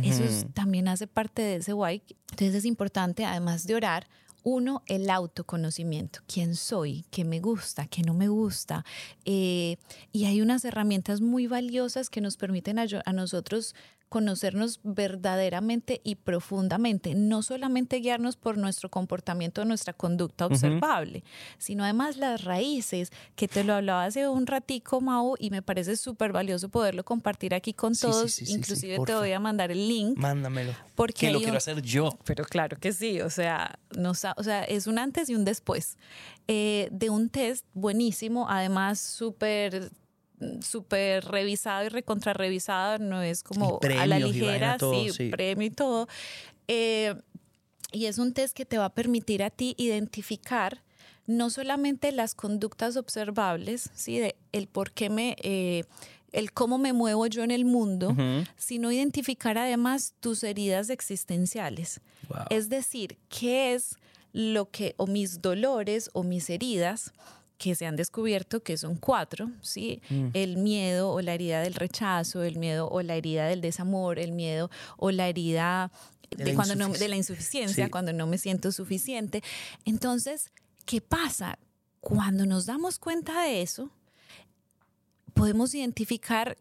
Eso 0.04 0.24
es- 0.24 0.46
también 0.54 0.88
hace 0.88 1.08
parte 1.08 1.42
de 1.42 1.56
ese 1.58 1.74
why. 1.74 2.04
Entonces 2.32 2.56
es 2.56 2.66
importante, 2.66 3.26
además 3.26 3.66
de 3.66 3.76
orar, 3.76 4.08
uno, 4.44 4.82
el 4.88 5.10
autoconocimiento. 5.10 6.20
¿Quién 6.28 6.56
soy? 6.56 7.06
¿Qué 7.12 7.24
me 7.24 7.40
gusta? 7.40 7.86
¿Qué 7.88 8.02
no 8.02 8.14
me 8.14 8.28
gusta? 8.28 8.84
Eh, 9.26 9.78
y 10.12 10.26
hay 10.26 10.42
unas 10.42 10.66
herramientas 10.66 11.22
muy 11.22 11.48
valiosas 11.48 12.10
que 12.10 12.22
nos 12.22 12.38
permiten 12.38 12.80
a, 12.80 12.86
yo- 12.86 13.02
a 13.06 13.14
nosotros 13.14 13.76
conocernos 14.12 14.82
verdaderamente 14.84 16.02
y 16.04 16.16
profundamente, 16.16 17.16
no 17.16 17.42
solamente 17.44 17.96
guiarnos 18.02 18.36
por 18.36 18.58
nuestro 18.58 18.90
comportamiento, 18.92 19.64
nuestra 19.64 19.94
conducta 19.94 20.48
observable, 20.48 21.24
sino 21.58 21.86
además 21.86 22.18
las 22.18 22.44
raíces, 22.44 23.10
que 23.38 23.48
te 23.48 23.64
lo 23.64 23.74
hablaba 23.74 24.04
hace 24.04 24.28
un 24.28 24.48
ratico, 24.48 25.00
Mau, 25.00 25.36
y 25.40 25.50
me 25.50 25.62
parece 25.62 25.96
súper 25.96 26.34
valioso 26.34 26.68
poderlo 26.68 27.06
compartir 27.06 27.54
aquí 27.54 27.74
con 27.74 27.96
Sí, 27.96 28.02
todos. 28.02 28.32
sí, 28.34 28.46
sí, 28.46 28.52
sí, 28.52 28.58
Inclusive 28.58 29.00
te 29.06 29.16
voy 29.16 29.32
a 29.32 29.40
mandar 29.40 29.72
el 29.72 29.88
link. 29.88 30.18
Mándamelo. 30.18 30.74
Porque 30.96 31.28
que 31.28 31.32
lo 31.32 31.40
quiero 31.40 31.58
hacer 31.58 31.82
yo. 31.82 32.20
Pero 32.26 32.44
claro 32.44 32.78
que 32.82 32.92
sí, 32.92 33.22
o 33.22 33.30
sea, 33.30 33.80
no, 33.98 34.14
sa- 34.14 34.36
o 34.36 34.44
sea 34.44 34.66
es 34.66 34.88
un 34.88 35.00
antes 35.00 35.30
y 35.30 35.36
un 35.36 35.46
después 35.46 35.98
eh, 36.50 36.90
de 36.92 37.10
un 37.10 37.30
test 37.30 37.66
buenísimo, 37.74 38.50
además 38.50 39.00
súper 39.00 39.90
súper 40.62 41.26
revisado 41.26 41.86
y 41.86 41.90
recontrarrevisado, 41.90 42.98
no 43.00 43.22
es 43.22 43.44
como 43.44 43.80
Y 43.82 43.86
a 43.94 44.06
la 44.08 44.16
premios 44.18 44.30
y 44.30 44.34
ligera, 44.34 44.52
vaina, 44.52 44.78
todo, 44.78 44.94
sí, 44.94 45.10
sí. 45.12 45.30
premio 45.30 45.68
y 45.68 45.72
todo. 45.72 46.08
Eh, 46.68 47.16
y 47.92 48.06
es 48.06 48.18
un 48.18 48.34
test 48.34 48.56
que 48.56 48.66
te 48.66 48.78
va 48.78 48.86
a 48.86 48.94
permitir 48.94 49.44
a 49.44 49.50
ti 49.50 49.76
identificar 49.78 50.82
no 51.28 51.50
solamente 51.50 52.12
las 52.12 52.34
conductas 52.36 52.98
observables, 52.98 53.90
¿sí? 53.94 54.20
de 54.20 54.36
el 54.52 54.68
por 54.68 54.92
qué 54.92 55.10
me, 55.10 55.36
eh, 55.44 55.84
el 56.32 56.52
cómo 56.52 56.78
me 56.78 56.94
muevo 56.94 57.28
yo 57.28 57.44
en 57.44 57.52
el 57.52 57.66
mundo, 57.66 58.10
Ujú. 58.10 58.46
sino 58.58 58.92
identificar 58.92 59.58
además 59.58 60.14
tus 60.20 60.44
heridas 60.44 60.90
existenciales. 60.90 62.02
Wow. 62.30 62.46
Es 62.50 62.70
decir, 62.70 63.18
qué 63.30 63.74
es 63.74 63.96
lo 64.34 64.70
que, 64.72 64.94
o 64.98 65.08
mis 65.08 65.42
dolores 65.42 66.10
o 66.14 66.24
mis 66.24 66.50
heridas, 66.50 67.12
que 67.62 67.76
se 67.76 67.86
han 67.86 67.96
descubierto 67.96 68.64
que 68.64 68.76
son 68.76 68.96
cuatro, 68.96 69.52
¿sí? 69.62 70.02
Mm. 70.10 70.30
El 70.34 70.58
miedo 70.58 71.12
o 71.12 71.22
la 71.22 71.36
herida 71.36 71.62
del 71.62 71.76
rechazo, 71.76 72.42
el 72.42 72.58
miedo 72.58 72.90
o 72.90 73.04
la 73.04 73.14
herida 73.16 73.46
del 73.46 73.62
desamor, 73.62 74.18
el 74.18 74.32
miedo 74.32 74.72
o 74.98 75.12
la 75.12 75.28
herida 75.28 75.92
De 76.32 76.44
de, 76.44 76.46
la 76.54 76.56
cuando 76.56 76.76
no, 76.76 76.90
de 76.90 77.08
la 77.08 77.16
insuficiencia, 77.18 77.86
Sí. 77.86 77.92
cuando 77.92 78.14
no 78.14 78.26
me 78.26 78.40
siento 78.40 78.72
suficiente. 78.72 79.44
Entonces, 79.86 80.50
¿qué 80.86 81.02
pasa? 81.02 81.60
Cuando 82.00 82.48
nos 82.48 82.66
damos 82.66 82.98
cuenta 82.98 83.44
de 83.44 83.62
eso, 83.62 83.92
podemos 85.36 85.76
identificar, 85.76 86.58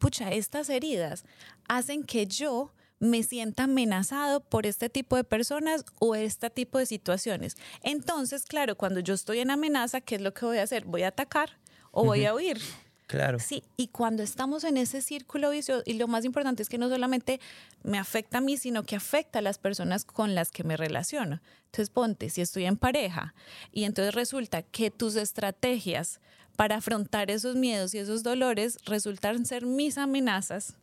pucha, 0.00 0.32
estas 0.32 0.68
heridas 0.70 1.24
hacen 1.68 2.02
que 2.02 2.26
yo 2.26 2.72
me 3.02 3.24
sienta 3.24 3.64
amenazado 3.64 4.40
por 4.40 4.64
este 4.64 4.88
tipo 4.88 5.16
de 5.16 5.24
personas 5.24 5.84
o 5.98 6.14
este 6.14 6.50
tipo 6.50 6.78
de 6.78 6.86
situaciones. 6.86 7.56
Entonces, 7.82 8.44
claro, 8.44 8.76
cuando 8.76 9.00
yo 9.00 9.12
estoy 9.14 9.40
en 9.40 9.50
amenaza, 9.50 10.00
¿qué 10.00 10.14
es 10.14 10.20
lo 10.20 10.32
que 10.32 10.46
voy 10.46 10.58
a 10.58 10.62
hacer? 10.62 10.84
¿Voy 10.84 11.02
a 11.02 11.08
atacar 11.08 11.58
o 11.90 12.04
voy 12.04 12.24
a 12.26 12.32
huir? 12.32 12.60
Claro. 13.08 13.40
Sí, 13.40 13.64
y 13.76 13.88
cuando 13.88 14.22
estamos 14.22 14.62
en 14.62 14.76
ese 14.76 15.02
círculo 15.02 15.50
vicioso, 15.50 15.82
y 15.84 15.94
lo 15.94 16.06
más 16.06 16.24
importante 16.24 16.62
es 16.62 16.68
que 16.68 16.78
no 16.78 16.88
solamente 16.88 17.40
me 17.82 17.98
afecta 17.98 18.38
a 18.38 18.40
mí, 18.40 18.56
sino 18.56 18.84
que 18.84 18.94
afecta 18.94 19.40
a 19.40 19.42
las 19.42 19.58
personas 19.58 20.04
con 20.04 20.36
las 20.36 20.52
que 20.52 20.62
me 20.62 20.76
relaciono. 20.76 21.42
Entonces, 21.66 21.90
ponte, 21.90 22.30
si 22.30 22.40
estoy 22.40 22.66
en 22.66 22.76
pareja 22.76 23.34
y 23.72 23.82
entonces 23.82 24.14
resulta 24.14 24.62
que 24.62 24.92
tus 24.92 25.16
estrategias 25.16 26.20
para 26.54 26.76
afrontar 26.76 27.32
esos 27.32 27.56
miedos 27.56 27.94
y 27.94 27.98
esos 27.98 28.22
dolores 28.22 28.78
resultan 28.84 29.44
ser 29.44 29.66
mis 29.66 29.98
amenazas. 29.98 30.76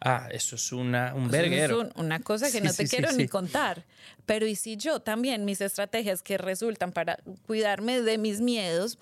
Ah, 0.00 0.28
eso 0.30 0.56
es 0.56 0.72
una, 0.72 1.14
un 1.14 1.30
verguero. 1.30 1.80
Es 1.82 1.86
un- 1.96 2.04
una 2.04 2.20
cosa 2.20 2.46
que 2.46 2.58
Sí, 2.58 2.64
no 2.64 2.72
te 2.74 2.86
sí, 2.86 2.96
quiero 2.96 3.10
sí. 3.12 3.16
ni 3.18 3.28
contar. 3.28 3.84
Pero 4.26 4.46
y 4.46 4.54
si 4.56 4.76
yo 4.76 5.00
también, 5.00 5.44
mis 5.44 5.60
estrategias 5.60 6.22
que 6.22 6.36
resultan 6.38 6.92
para 6.92 7.18
cuidarme 7.46 8.02
de 8.02 8.18
mis 8.18 8.40
miedos, 8.40 8.98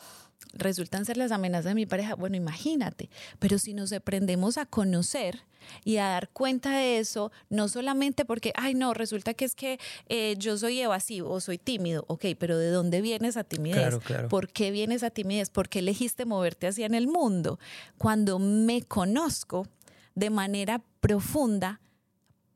resultan 0.53 1.05
ser 1.05 1.17
las 1.17 1.33
amenazas 1.33 1.65
de 1.67 1.75
mi 1.75 1.87
pareja, 1.87 2.15
bueno, 2.15 2.37
imagínate. 2.37 3.11
Pero 3.39 3.59
si 3.59 3.75
nos 3.75 3.93
aprendemos 3.93 4.57
a 4.59 4.67
conocer 4.67 5.41
y 5.85 5.97
a 5.97 6.05
dar 6.09 6.29
cuenta 6.29 6.77
de 6.77 6.99
eso, 6.99 7.33
no 7.49 7.69
solamente 7.69 8.25
porque, 8.25 8.53
ay, 8.55 8.75
no, 8.75 8.95
resulta 8.95 9.35
que 9.35 9.47
es 9.47 9.55
que 9.57 9.81
eh, 10.09 10.37
yo 10.39 10.57
soy 10.59 10.79
evasivo 10.81 11.31
o 11.31 11.41
soy 11.41 11.59
tímido, 11.59 12.05
ok, 12.07 12.27
pero 12.39 12.57
¿de 12.59 12.69
dónde 12.71 13.01
viene 13.01 13.29
esa 13.29 13.43
timidez? 13.45 13.79
Claro, 13.81 14.01
claro. 14.01 14.29
¿Por 14.29 14.49
qué 14.49 14.71
viene 14.71 14.95
esa 14.95 15.11
timidez? 15.11 15.51
¿Por 15.51 15.69
qué 15.69 15.79
elegiste 15.81 16.25
moverte 16.27 16.67
así 16.69 16.85
en 16.85 16.95
el 16.95 17.09
mundo? 17.09 17.59
Cuando 17.99 18.39
me 18.39 18.83
conozco 18.83 19.67
de 20.15 20.31
manera 20.31 20.83
profunda, 21.01 21.81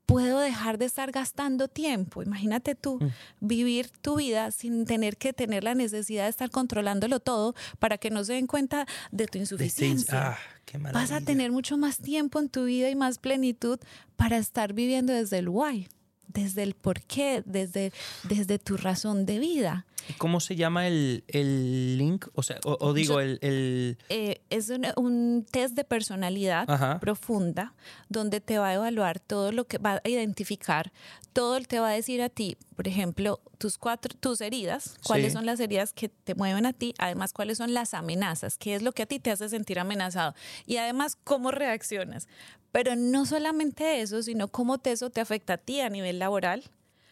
puedo 0.06 0.38
dejar 0.40 0.78
de 0.78 0.86
estar 0.86 1.12
gastando 1.12 1.68
tiempo. 1.68 2.22
Imagínate 2.22 2.74
tú 2.74 2.98
Mm. 2.98 3.08
vivir 3.40 3.90
tu 4.00 4.16
vida 4.16 4.50
sin 4.50 4.86
tener 4.86 5.18
que 5.18 5.34
tener 5.34 5.64
la 5.64 5.74
necesidad 5.74 6.24
de 6.24 6.30
estar 6.30 6.50
controlándolo 6.50 7.20
todo 7.20 7.54
para 7.78 7.98
que 7.98 8.08
no 8.10 8.24
se 8.24 8.32
den 8.32 8.46
cuenta 8.46 8.86
de 9.12 9.26
tu 9.26 9.36
insuficiencia. 9.36 10.30
ah, 10.30 10.38
qué 10.64 10.78
Vas 10.78 11.12
a 11.12 11.20
tener 11.20 11.52
mucho 11.52 11.76
más 11.76 11.98
tiempo 11.98 12.38
en 12.40 12.48
tu 12.48 12.64
vida 12.64 12.88
y 12.88 12.94
más 12.96 13.18
plenitud 13.18 13.78
para 14.16 14.38
estar 14.38 14.72
viviendo 14.72 15.12
desde 15.12 15.38
el 15.40 15.48
why, 15.50 15.88
desde 16.26 16.62
el 16.62 16.74
por 16.74 17.02
qué, 17.02 17.42
desde, 17.44 17.92
desde 18.24 18.58
tu 18.58 18.78
razón 18.78 19.26
de 19.26 19.38
vida. 19.38 19.84
¿Cómo 20.16 20.40
se 20.40 20.56
llama 20.56 20.86
el, 20.86 21.24
el 21.28 21.98
link? 21.98 22.26
O 22.34 22.42
sea, 22.42 22.58
o, 22.64 22.76
o 22.80 22.92
digo, 22.94 23.14
Yo- 23.14 23.20
el, 23.20 23.38
el- 23.42 23.98
Eh, 24.08 24.40
es 24.50 24.70
un, 24.70 24.86
un 24.96 25.46
test 25.50 25.74
de 25.74 25.84
personalidad 25.84 26.68
Ajá. 26.70 26.98
profunda 27.00 27.74
donde 28.08 28.40
te 28.40 28.58
va 28.58 28.68
a 28.68 28.74
evaluar 28.74 29.20
todo 29.20 29.52
lo 29.52 29.66
que 29.66 29.78
va 29.78 30.00
a 30.02 30.08
identificar, 30.08 30.92
todo 31.34 31.60
te 31.60 31.78
va 31.78 31.90
a 31.90 31.92
decir 31.92 32.22
a 32.22 32.28
ti, 32.30 32.56
por 32.74 32.88
ejemplo, 32.88 33.40
tus 33.58 33.76
cuatro, 33.78 34.14
tus 34.18 34.40
heridas, 34.40 34.96
cuáles 35.06 35.26
Sí. 35.26 35.32
son 35.32 35.46
las 35.46 35.60
heridas 35.60 35.92
que 35.92 36.08
te 36.08 36.34
mueven 36.34 36.64
a 36.66 36.72
ti, 36.72 36.94
además 36.98 37.32
cuáles 37.32 37.58
son 37.58 37.74
las 37.74 37.92
amenazas, 37.94 38.56
qué 38.56 38.74
es 38.74 38.82
lo 38.82 38.92
que 38.92 39.02
a 39.02 39.06
ti 39.06 39.18
te 39.20 39.30
hace 39.30 39.48
sentir 39.48 39.78
amenazado 39.78 40.34
y 40.66 40.78
además 40.78 41.16
cómo 41.22 41.50
reaccionas. 41.50 42.28
Pero 42.72 42.96
no 42.96 43.24
solamente 43.26 44.00
eso, 44.00 44.22
sino 44.22 44.48
cómo 44.48 44.78
te, 44.78 44.92
eso 44.92 45.10
te 45.10 45.20
afecta 45.20 45.54
a 45.54 45.58
ti 45.58 45.80
a 45.80 45.88
nivel 45.90 46.18
laboral, 46.18 46.64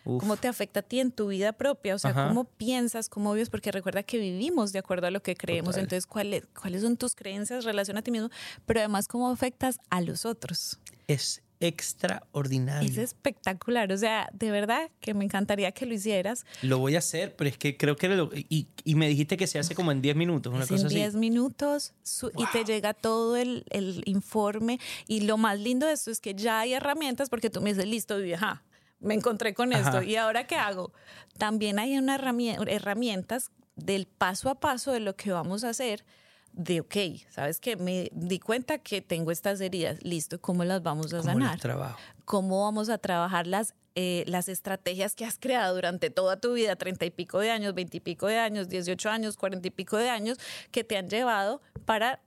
Uf. 0.06 0.20
cómo 0.20 0.36
te 0.36 0.48
afecta 0.48 0.80
a 0.80 0.82
ti 0.82 1.00
en 1.00 1.12
tu 1.12 1.26
vida 1.28 1.52
propia, 1.52 1.94
o 1.94 1.98
sea, 1.98 2.12
Ajá. 2.12 2.28
cómo 2.28 2.44
piensas, 2.44 3.08
cómo 3.10 3.32
vives, 3.34 3.50
porque 3.50 3.70
recuerda 3.72 4.02
que 4.02 4.18
vivimos 4.18 4.72
de 4.72 4.78
acuerdo 4.78 5.06
a 5.08 5.10
lo 5.10 5.22
que 5.22 5.34
creemos, 5.36 5.70
Total. 5.72 5.82
entonces 5.82 6.06
¿cuáles, 6.06 6.44
cuáles 6.58 6.80
son 6.82 6.96
tus 6.96 7.14
creencias 7.14 7.60
en 7.60 7.66
relación 7.66 7.96
a 7.98 8.02
ti 8.02 8.10
mismo, 8.10 8.30
pero 8.64 8.80
además 8.80 9.08
cómo 9.08 9.28
afectas 9.30 9.78
a 9.90 10.00
los 10.00 10.24
otros. 10.24 10.78
es 11.08 11.42
extraordinario. 11.58 12.88
Es 12.88 12.98
espectacular, 12.98 13.90
o 13.92 13.96
sea, 13.96 14.28
de 14.32 14.50
verdad 14.50 14.90
que 15.00 15.14
me 15.14 15.24
encantaría 15.24 15.72
que 15.72 15.86
lo 15.86 15.94
hicieras. 15.94 16.44
Lo 16.62 16.78
voy 16.78 16.96
a 16.96 16.98
hacer, 16.98 17.34
pero 17.34 17.48
es 17.48 17.56
que 17.58 17.76
creo 17.76 17.96
que 17.96 18.08
lo, 18.08 18.30
y, 18.34 18.68
y 18.84 18.94
me 18.94 19.08
dijiste 19.08 19.36
que 19.36 19.46
se 19.46 19.58
hace 19.58 19.74
como 19.74 19.90
en 19.92 20.02
10 20.02 20.16
minutos, 20.16 20.52
una 20.52 20.64
Es 20.64 20.68
cosa 20.68 20.82
en 20.82 20.86
así. 20.88 20.96
10 20.96 21.14
minutos 21.14 21.94
su- 22.02 22.30
y 22.36 22.44
te 22.52 22.64
llega 22.64 22.94
todo 22.94 23.36
el, 23.36 23.64
el 23.70 24.02
informe 24.06 24.78
y 25.08 25.20
lo 25.22 25.36
más 25.38 25.58
lindo 25.58 25.86
de 25.86 25.94
esto 25.94 26.10
es 26.10 26.20
que 26.20 26.34
ya 26.34 26.60
hay 26.60 26.74
herramientas 26.74 27.30
porque 27.30 27.48
tú 27.50 27.60
me 27.60 27.70
dices, 27.72 27.86
listo, 27.86 28.18
vieja, 28.18 28.62
me 29.00 29.14
encontré 29.14 29.54
con 29.54 29.72
esto 29.72 29.98
Ajá. 29.98 30.04
y 30.04 30.16
ahora 30.16 30.46
qué 30.46 30.56
hago. 30.56 30.92
También 31.38 31.78
hay 31.78 31.96
unas 31.98 32.20
herramien- 32.20 32.64
herramientas 32.68 33.50
del 33.76 34.06
paso 34.06 34.48
a 34.48 34.54
paso 34.60 34.92
de 34.92 35.00
lo 35.00 35.16
que 35.16 35.32
vamos 35.32 35.64
a 35.64 35.68
hacer 35.70 36.04
de, 36.52 36.80
ok, 36.80 36.96
¿sabes 37.28 37.60
qué? 37.60 37.76
Me 37.76 38.08
di 38.12 38.38
cuenta 38.38 38.78
que 38.78 39.02
tengo 39.02 39.30
estas 39.30 39.60
heridas, 39.60 40.02
listo, 40.02 40.40
¿cómo 40.40 40.64
las 40.64 40.82
vamos 40.82 41.12
a 41.12 41.18
¿Cómo 41.18 41.22
sanar? 41.30 41.60
trabajo? 41.60 41.98
cómo 42.24 42.62
vamos 42.64 42.88
a 42.88 42.96
trabajar 42.96 43.46
las, 43.46 43.74
eh, 43.94 44.24
las 44.26 44.48
estrategias 44.48 45.14
que 45.14 45.26
has 45.26 45.38
creado 45.38 45.74
durante 45.74 46.08
toda 46.10 46.40
tu 46.40 46.54
vida, 46.54 46.74
treinta 46.76 47.04
y 47.04 47.10
pico 47.10 47.38
de 47.40 47.50
años, 47.50 47.74
veinte 47.74 47.98
y 47.98 48.00
pico 48.00 48.26
de 48.26 48.38
años, 48.38 48.68
dieciocho 48.70 49.10
años, 49.10 49.36
cuarenta 49.36 49.68
y 49.68 49.70
pico 49.70 49.98
de 49.98 50.08
años, 50.08 50.38
que 50.70 50.82
te 50.82 50.96
han 50.96 51.10
llevado 51.10 51.60
para 51.84 52.20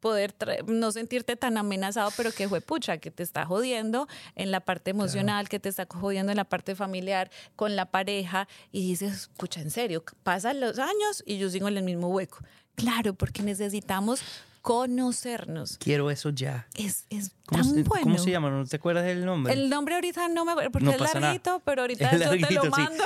poder 0.00 0.34
no 0.66 0.92
sentirte 0.92 1.36
tan 1.36 1.56
amenazado, 1.58 2.10
pero 2.16 2.32
que 2.32 2.48
fue 2.48 2.60
pucha, 2.60 2.98
que 2.98 3.10
te 3.10 3.22
está 3.22 3.44
jodiendo 3.44 4.08
en 4.34 4.50
la 4.50 4.60
parte 4.60 4.90
emocional, 4.90 5.48
que 5.48 5.60
te 5.60 5.68
está 5.68 5.86
jodiendo 5.88 6.32
en 6.32 6.36
la 6.36 6.44
parte 6.44 6.74
familiar, 6.74 7.30
con 7.56 7.76
la 7.76 7.86
pareja, 7.86 8.48
y 8.72 8.88
dices, 8.88 9.30
pucha, 9.36 9.60
en 9.60 9.70
serio, 9.70 10.04
pasan 10.22 10.60
los 10.60 10.78
años 10.78 11.22
y 11.26 11.38
yo 11.38 11.50
sigo 11.50 11.68
en 11.68 11.76
el 11.76 11.84
mismo 11.84 12.08
hueco. 12.08 12.38
Claro, 12.74 13.12
porque 13.14 13.42
necesitamos 13.42 14.22
conocernos. 14.62 15.78
Quiero 15.78 16.10
eso 16.10 16.30
ya. 16.30 16.66
Es, 16.74 17.06
es 17.10 17.32
¿Cómo, 17.46 17.62
tan 17.62 17.84
bueno. 17.84 18.02
¿Cómo 18.04 18.18
se 18.18 18.30
llama? 18.30 18.50
¿No 18.50 18.66
te 18.66 18.76
acuerdas 18.76 19.04
del 19.04 19.24
nombre? 19.24 19.52
El 19.52 19.70
nombre 19.70 19.94
ahorita 19.94 20.28
no 20.28 20.44
me 20.44 20.54
porque 20.70 20.84
No 20.84 20.90
es 20.92 20.96
pasa 20.98 21.14
nada. 21.14 21.28
larguito, 21.32 21.62
pero 21.64 21.82
ahorita 21.82 22.04
Es 22.06 22.12
yo 22.12 22.18
te 22.18 22.24
lo 22.24 22.30
larguito, 22.32 22.62
sí. 22.64 22.68
mando. 22.70 23.04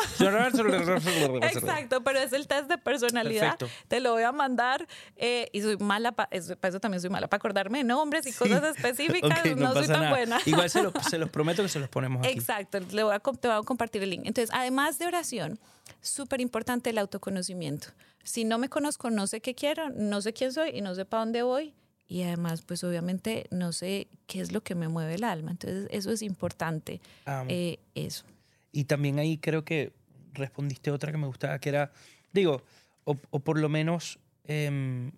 Exacto, 1.47 2.03
pero 2.03 2.19
es 2.19 2.33
el 2.33 2.47
test 2.47 2.69
de 2.69 2.79
personalidad. 2.79 3.57
Perfecto. 3.59 3.87
Te 3.89 4.01
lo 4.01 4.12
voy 4.12 4.23
a 4.23 4.33
mandar 4.33 4.87
eh, 5.16 5.49
y 5.53 5.61
soy 5.62 5.77
mala 5.79 6.12
para 6.12 6.29
eso, 6.33 6.57
pa' 6.57 6.69
eso 6.69 6.81
también 6.81 7.01
soy 7.01 7.11
mala 7.11 7.29
para 7.29 7.39
acordarme 7.39 7.79
de 7.79 7.85
nombres 7.85 8.27
y 8.27 8.33
cosas 8.33 8.62
específicas. 8.77 9.39
Ok, 9.41 9.57
no, 9.57 9.73
soy 9.73 9.83
pasa 9.83 9.93
tan 9.93 10.03
nada. 10.03 10.11
buena. 10.11 10.41
Igual 10.47 10.70
se, 10.70 10.83
lo- 10.83 10.93
se 11.09 11.19
los 11.19 11.31
prometo 11.31 11.62
que 11.62 11.69
se 11.69 11.79
los 11.79 11.89
ponemos 11.89 12.24
aquí. 12.27 12.37
Exacto, 12.37 12.79
le 12.91 13.03
voy 13.03 13.15
a, 13.15 13.19
te 13.20 13.49
voy 13.49 13.57
a 13.59 13.62
compartir 13.62 14.03
el 14.03 14.11
link. 14.11 14.23
Entonces, 14.24 14.51
además 14.55 14.99
de 14.99 15.07
oración, 15.07 15.59
súper 16.01 16.40
importante 16.40 16.90
el 16.90 16.98
autoconocimiento. 16.98 17.89
Si 18.24 18.44
no 18.44 18.59
me 18.59 18.69
conozco, 18.69 19.10
no 19.10 19.27
sé 19.27 19.40
qué 19.40 19.55
quiero, 19.55 19.90
no 19.90 20.20
sé 20.20 20.32
quién 20.32 20.52
soy 20.52 20.70
y 20.70 20.81
no 20.81 20.94
sé 20.94 21.05
para 21.05 21.24
dónde 21.24 21.43
voy. 21.43 21.74
Y 22.09 22.23
además, 22.23 22.62
pues 22.62 22.85
obviamente 22.85 23.47
no 23.51 23.73
sé 23.73 24.09
qué 24.27 24.40
es 24.40 24.52
lo 24.52 24.60
que 24.62 24.74
me 24.74 24.89
mueve 24.89 25.14
el 25.14 25.24
alma. 25.24 25.51
Entonces, 25.51 25.89
eso 25.90 26.10
es 26.10 26.23
importante. 26.23 27.01
Amo. 27.24 27.48
eh, 27.48 27.78
eso. 27.94 28.24
Y 28.70 28.85
también 28.85 29.19
ahí 29.19 29.39
creo 29.39 29.64
que 29.64 29.93
respondiste 30.35 30.90
otra 30.90 31.10
que 31.12 31.19
me 31.19 31.27
gustaba, 31.27 31.59
que 31.59 31.69
era, 31.69 31.93
digo, 32.32 32.62
o, 33.05 33.16
o 33.31 33.39
por 33.40 33.59
lo 33.59 33.69
menos 33.69 34.19
em, 34.44 35.12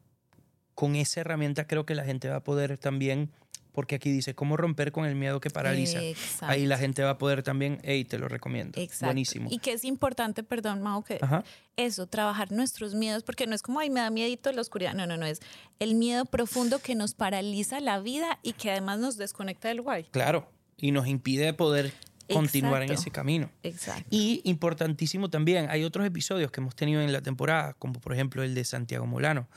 con 0.74 0.96
esa 0.96 1.20
herramienta 1.20 1.66
creo 1.66 1.86
que 1.86 1.94
la 1.94 2.04
gente 2.04 2.28
va 2.28 2.36
a 2.36 2.44
poder 2.44 2.78
también, 2.78 3.30
porque 3.74 3.96
aquí 3.96 4.10
dice, 4.10 4.34
¿cómo 4.34 4.56
romper 4.56 4.92
con 4.92 5.04
el 5.04 5.16
miedo 5.16 5.40
que 5.40 5.50
paraliza? 5.50 6.00
Exacto. 6.00 6.46
Ahí 6.46 6.64
la 6.64 6.78
gente 6.78 7.02
va 7.02 7.10
a 7.10 7.18
poder 7.18 7.42
también, 7.42 7.80
hey, 7.82 8.04
te 8.04 8.18
lo 8.18 8.28
recomiendo. 8.28 8.80
Exacto. 8.80 9.06
Buenísimo. 9.06 9.48
Y 9.50 9.58
que 9.58 9.72
es 9.72 9.84
importante, 9.84 10.44
perdón, 10.44 10.80
Mau, 10.80 11.02
que 11.02 11.18
Ajá. 11.20 11.42
eso, 11.76 12.06
trabajar 12.06 12.52
nuestros 12.52 12.94
miedos, 12.94 13.24
porque 13.24 13.48
no 13.48 13.54
es 13.54 13.62
como, 13.62 13.80
ay, 13.80 13.90
me 13.90 14.00
da 14.00 14.10
miedito 14.10 14.52
la 14.52 14.60
oscuridad. 14.60 14.94
No, 14.94 15.06
no, 15.06 15.16
no, 15.16 15.26
es 15.26 15.40
el 15.80 15.96
miedo 15.96 16.24
profundo 16.24 16.78
que 16.78 16.94
nos 16.94 17.14
paraliza 17.14 17.80
la 17.80 17.98
vida 17.98 18.38
y 18.42 18.52
que 18.52 18.70
además 18.70 19.00
nos 19.00 19.16
desconecta 19.16 19.68
del 19.68 19.82
guay. 19.82 20.04
Claro, 20.04 20.48
y 20.76 20.92
nos 20.92 21.08
impide 21.08 21.52
poder 21.52 21.92
continuar 22.32 22.82
en 22.82 22.90
Exacto. 22.90 23.00
ese 23.00 23.10
camino. 23.10 23.50
Exacto. 23.64 24.06
Y 24.10 24.40
importantísimo 24.44 25.30
también, 25.30 25.68
hay 25.68 25.82
otros 25.84 26.06
episodios 26.06 26.50
que 26.50 26.60
hemos 26.60 26.76
tenido 26.76 27.02
en 27.02 27.12
la 27.12 27.22
temporada, 27.22 27.74
como 27.74 28.00
por 28.00 28.12
ejemplo 28.12 28.44
el 28.44 28.54
de 28.54 28.64
Santiago 28.64 29.06
Molano, 29.06 29.48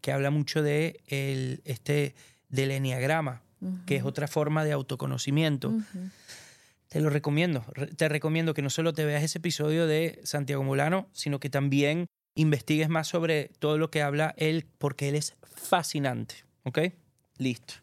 que 0.00 0.12
habla 0.12 0.30
mucho 0.30 0.62
de 0.62 1.00
el, 1.08 1.60
este, 1.64 2.14
del 2.48 2.70
enneagrama, 2.70 3.42
que 3.86 3.96
es 3.96 4.04
otra 4.04 4.28
forma 4.28 4.64
de 4.64 4.72
autoconocimiento. 4.72 5.72
Te 6.88 7.00
lo 7.00 7.10
recomiendo. 7.10 7.64
Re- 7.74 7.88
Te 7.88 8.08
recomiendo 8.08 8.54
que 8.54 8.62
no 8.62 8.70
solo 8.70 8.92
te 8.92 9.04
veas 9.04 9.22
ese 9.22 9.38
episodio 9.38 9.86
de 9.86 10.20
Santiago 10.24 10.62
Molano, 10.62 11.08
sino 11.12 11.40
que 11.40 11.50
también 11.50 12.06
investigues 12.36 12.88
más 12.88 13.08
sobre 13.08 13.50
todo 13.58 13.78
lo 13.78 13.90
que 13.90 14.02
habla 14.02 14.34
él, 14.36 14.66
porque 14.78 15.08
él 15.08 15.14
es 15.16 15.34
fascinante. 15.42 16.36
¿Ok? 16.64 16.78
Listo. 17.38 17.74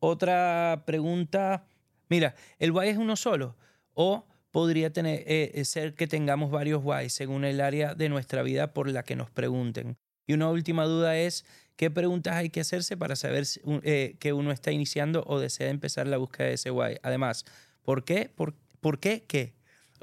Otra 0.00 0.82
pregunta. 0.86 1.64
Mira, 2.08 2.34
¿el 2.58 2.72
guay 2.72 2.90
es 2.90 2.96
uno 2.96 3.16
solo? 3.16 3.56
¿O 3.94 4.26
podría 4.50 4.92
tener, 4.92 5.22
eh, 5.26 5.64
ser 5.64 5.94
que 5.94 6.06
tengamos 6.06 6.50
varios 6.50 6.82
guays 6.82 7.12
según 7.12 7.44
el 7.44 7.60
área 7.60 7.94
de 7.94 8.08
nuestra 8.08 8.42
vida 8.42 8.72
por 8.72 8.88
la 8.88 9.02
que 9.02 9.16
nos 9.16 9.30
pregunten? 9.30 9.96
Y 10.26 10.34
una 10.34 10.48
última 10.50 10.84
duda 10.84 11.16
es, 11.16 11.44
¿qué 11.78 11.90
preguntas 11.90 12.34
hay 12.34 12.50
que 12.50 12.60
hacerse 12.60 12.96
para 12.96 13.14
saber 13.16 13.44
eh, 13.84 14.16
que 14.18 14.32
uno 14.34 14.50
está 14.52 14.72
iniciando 14.72 15.22
o 15.26 15.38
desea 15.40 15.70
empezar 15.70 16.06
la 16.08 16.18
búsqueda 16.18 16.48
de 16.48 16.54
ese 16.54 16.70
guay? 16.70 16.96
Además, 17.02 17.44
¿por 17.82 18.04
qué? 18.04 18.28
¿Por, 18.34 18.54
por 18.80 18.98
qué? 18.98 19.24
¿Qué? 19.26 19.54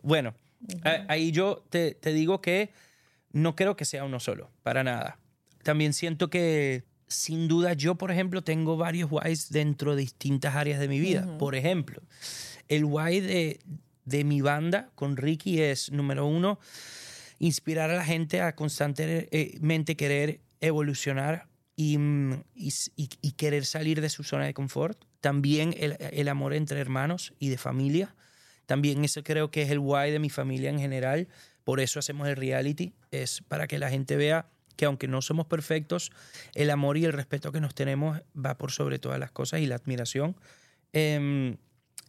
Bueno, 0.01 0.33
a- 0.83 1.05
ahí 1.09 1.31
yo 1.31 1.63
te, 1.69 1.93
te 1.93 2.13
digo 2.13 2.41
que 2.41 2.71
no 3.31 3.55
creo 3.55 3.75
que 3.75 3.85
sea 3.85 4.05
uno 4.05 4.19
solo, 4.19 4.49
para 4.63 4.83
nada. 4.83 5.19
También 5.63 5.93
siento 5.93 6.29
que, 6.29 6.83
sin 7.07 7.47
duda, 7.49 7.73
yo, 7.73 7.95
por 7.95 8.09
ejemplo, 8.09 8.41
tengo 8.41 8.77
varios 8.77 9.11
whys 9.11 9.49
dentro 9.51 9.95
de 9.95 10.01
distintas 10.03 10.55
áreas 10.55 10.79
de 10.79 10.87
mi 10.87 10.99
vida. 10.99 11.37
Por 11.37 11.55
ejemplo, 11.55 12.01
el 12.69 12.85
why 12.85 13.19
de, 13.19 13.59
de 14.05 14.23
mi 14.23 14.39
banda 14.41 14.89
con 14.95 15.17
Ricky 15.17 15.61
es, 15.61 15.91
número 15.91 16.25
uno, 16.25 16.57
inspirar 17.39 17.89
a 17.91 17.95
la 17.97 18.05
gente 18.05 18.39
a 18.41 18.55
constantemente 18.55 19.95
querer 19.97 20.39
evolucionar 20.61 21.47
y, 21.75 21.97
mm, 21.97 22.43
y 22.55 22.73
y- 22.95 23.31
querer 23.33 23.65
salir 23.65 24.01
de 24.01 24.09
su 24.09 24.23
zona 24.23 24.45
de 24.45 24.53
confort. 24.53 24.97
También 25.21 25.73
el, 25.77 25.97
el 25.99 26.27
amor 26.27 26.53
entre 26.53 26.79
hermanos 26.79 27.33
y 27.39 27.49
de 27.49 27.57
familia. 27.57 28.15
También 28.65 29.03
eso 29.05 29.23
creo 29.23 29.51
que 29.51 29.61
es 29.63 29.69
el 29.71 29.79
why 29.79 30.11
de 30.11 30.19
mi 30.19 30.29
familia 30.29 30.69
en 30.69 30.79
general. 30.79 31.27
Por 31.63 31.79
eso 31.79 31.99
hacemos 31.99 32.27
el 32.27 32.35
reality. 32.35 32.93
Es 33.11 33.41
para 33.41 33.67
que 33.67 33.79
la 33.79 33.89
gente 33.89 34.15
vea 34.15 34.47
que 34.75 34.85
aunque 34.85 35.07
no 35.07 35.21
somos 35.21 35.47
perfectos, 35.47 36.11
el 36.53 36.69
amor 36.69 36.97
y 36.97 37.05
el 37.05 37.13
respeto 37.13 37.51
que 37.51 37.61
nos 37.61 37.75
tenemos 37.75 38.21
va 38.35 38.57
por 38.57 38.71
sobre 38.71 38.99
todas 38.99 39.19
las 39.19 39.31
cosas 39.31 39.61
y 39.61 39.65
la 39.65 39.75
admiración. 39.75 40.35
Em, 40.93 41.57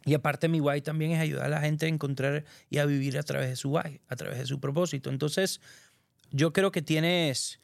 y 0.05 0.13
aparte 0.13 0.47
mi 0.47 0.59
why 0.61 0.81
también 0.81 1.11
es 1.11 1.19
ayudar 1.19 1.45
a 1.45 1.49
la 1.49 1.61
gente 1.61 1.85
a 1.85 1.89
encontrar 1.89 2.45
y 2.69 2.77
a 2.77 2.85
vivir 2.85 3.17
a 3.17 3.23
través 3.23 3.49
de 3.49 3.55
su 3.55 3.71
why, 3.71 3.99
a 4.07 4.15
través 4.15 4.37
de 4.39 4.45
su 4.45 4.59
propósito. 4.59 5.09
Entonces, 5.09 5.59
yo 6.31 6.53
creo 6.53 6.71
que 6.71 6.81
tienes, 6.81 7.59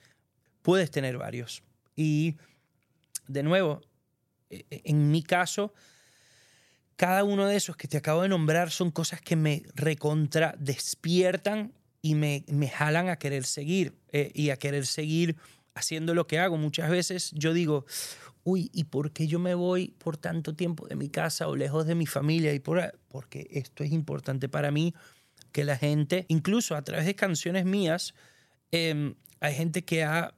puedes 0.62 0.92
tener 0.92 1.18
varios. 1.18 1.64
Y 1.96 2.38
de 3.28 3.44
nuevo, 3.44 3.82
e- 4.50 4.66
e- 4.70 4.82
en 4.86 5.12
mi 5.12 5.24
caso, 5.24 5.74
cada 6.96 7.24
uno 7.24 7.48
de 7.48 7.56
esos 7.56 7.76
que 7.76 7.88
te 7.88 7.98
acabo 7.98 8.22
de 8.22 8.30
nombrar 8.30 8.72
son 8.72 8.92
cosas 8.92 9.22
que 9.22 9.36
me 9.36 9.64
recontra 9.76 10.56
despiertan 10.60 11.74
y 12.02 12.16
me, 12.16 12.44
me 12.48 12.70
jalan 12.70 13.10
a 13.10 13.18
querer 13.18 13.46
seguir 13.46 13.98
eh, 14.12 14.32
y 14.34 14.50
a 14.50 14.58
querer 14.58 14.86
seguir 14.86 15.38
haciendo 15.74 16.14
lo 16.14 16.28
que 16.28 16.40
hago. 16.40 16.58
Muchas 16.58 16.90
veces 16.90 17.32
yo 17.32 17.54
digo, 17.54 17.86
uy, 18.44 18.70
¿y 18.74 18.86
por 18.86 19.12
qué 19.12 19.28
yo 19.28 19.40
me 19.40 19.56
voy 19.56 19.96
por 19.98 20.18
tanto 20.18 20.54
tiempo 20.56 20.88
de 20.88 20.96
mi 20.96 21.10
casa 21.10 21.48
o 21.48 21.56
lejos 21.56 21.88
de 21.88 21.96
mi 21.96 22.06
familia? 22.06 22.54
Y 22.54 22.60
por, 22.60 23.00
porque 23.08 23.48
esto 23.52 23.84
es 23.84 23.92
importante 23.92 24.50
para 24.50 24.70
mí, 24.70 24.94
que 25.52 25.64
la 25.64 25.78
gente, 25.78 26.26
incluso 26.28 26.76
a 26.76 26.84
través 26.84 27.06
de 27.06 27.16
canciones 27.16 27.66
mías, 27.66 28.14
eh, 28.72 29.16
hay 29.40 29.56
gente 29.56 29.84
que 29.84 30.04
ha 30.04 30.34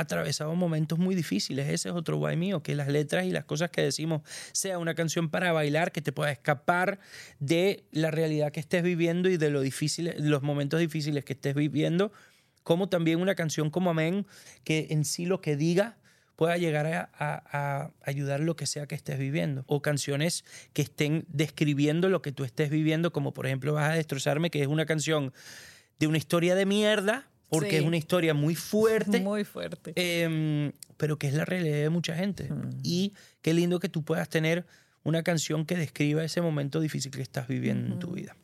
atravesado 0.00 0.54
momentos 0.54 0.98
muy 0.98 1.14
difíciles. 1.14 1.68
Ese 1.68 1.88
es 1.90 1.94
otro 1.94 2.16
guay 2.16 2.36
mío, 2.36 2.62
que 2.62 2.74
las 2.74 2.88
letras 2.88 3.24
y 3.26 3.30
las 3.30 3.44
cosas 3.44 3.70
que 3.70 3.82
decimos 3.82 4.22
sea 4.52 4.78
una 4.78 4.94
canción 4.94 5.28
para 5.30 5.52
bailar, 5.52 5.92
que 5.92 6.02
te 6.02 6.12
pueda 6.12 6.30
escapar 6.32 6.98
de 7.38 7.84
la 7.92 8.10
realidad 8.10 8.52
que 8.52 8.60
estés 8.60 8.82
viviendo 8.82 9.28
y 9.28 9.36
de 9.36 9.50
lo 9.50 9.60
difícil, 9.60 10.12
los 10.18 10.42
momentos 10.42 10.80
difíciles 10.80 11.24
que 11.24 11.34
estés 11.34 11.54
viviendo, 11.54 12.12
como 12.62 12.88
también 12.88 13.20
una 13.20 13.34
canción 13.34 13.70
como 13.70 13.90
Amén, 13.90 14.26
que 14.64 14.88
en 14.90 15.04
sí 15.04 15.26
lo 15.26 15.40
que 15.40 15.56
diga 15.56 15.96
pueda 16.36 16.56
llegar 16.56 16.86
a, 16.86 17.10
a- 17.18 17.90
ayudar 18.02 18.40
lo 18.40 18.56
que 18.56 18.66
sea 18.66 18.86
que 18.86 18.94
estés 18.94 19.18
viviendo. 19.18 19.64
O 19.66 19.82
canciones 19.82 20.44
que 20.72 20.80
estén 20.80 21.26
describiendo 21.28 22.08
lo 22.08 22.22
que 22.22 22.32
tú 22.32 22.44
estés 22.44 22.70
viviendo, 22.70 23.12
como 23.12 23.34
por 23.34 23.46
ejemplo 23.46 23.74
Vas 23.74 23.90
a 23.90 23.94
destrozarme, 23.94 24.50
que 24.50 24.62
es 24.62 24.66
una 24.68 24.86
canción 24.86 25.32
de 25.98 26.06
una 26.06 26.16
historia 26.16 26.54
de 26.54 26.64
mierda, 26.64 27.29
porque 27.50 27.70
Sí. 27.70 27.76
es 27.76 27.82
una 27.82 27.96
historia 27.96 28.32
muy 28.32 28.54
fuerte. 28.54 29.20
Muy 29.20 29.44
fuerte. 29.44 29.92
Em, 29.96 30.72
pero 30.96 31.18
que 31.18 31.26
es 31.28 31.34
la 31.34 31.44
realidad 31.44 31.76
de 31.78 31.90
mucha 31.90 32.14
gente. 32.14 32.48
Y 32.82 33.12
qué 33.42 33.52
lindo 33.52 33.80
que 33.80 33.88
tú 33.88 34.02
puedas 34.04 34.28
tener 34.28 34.64
una 35.02 35.22
canción 35.22 35.66
que 35.66 35.76
describa 35.76 36.22
ese 36.24 36.40
momento 36.40 36.80
difícil 36.80 37.10
que 37.10 37.22
estás 37.22 37.48
viviendo 37.48 37.94
en 37.94 37.98
tu 37.98 38.12
vida. 38.12 38.36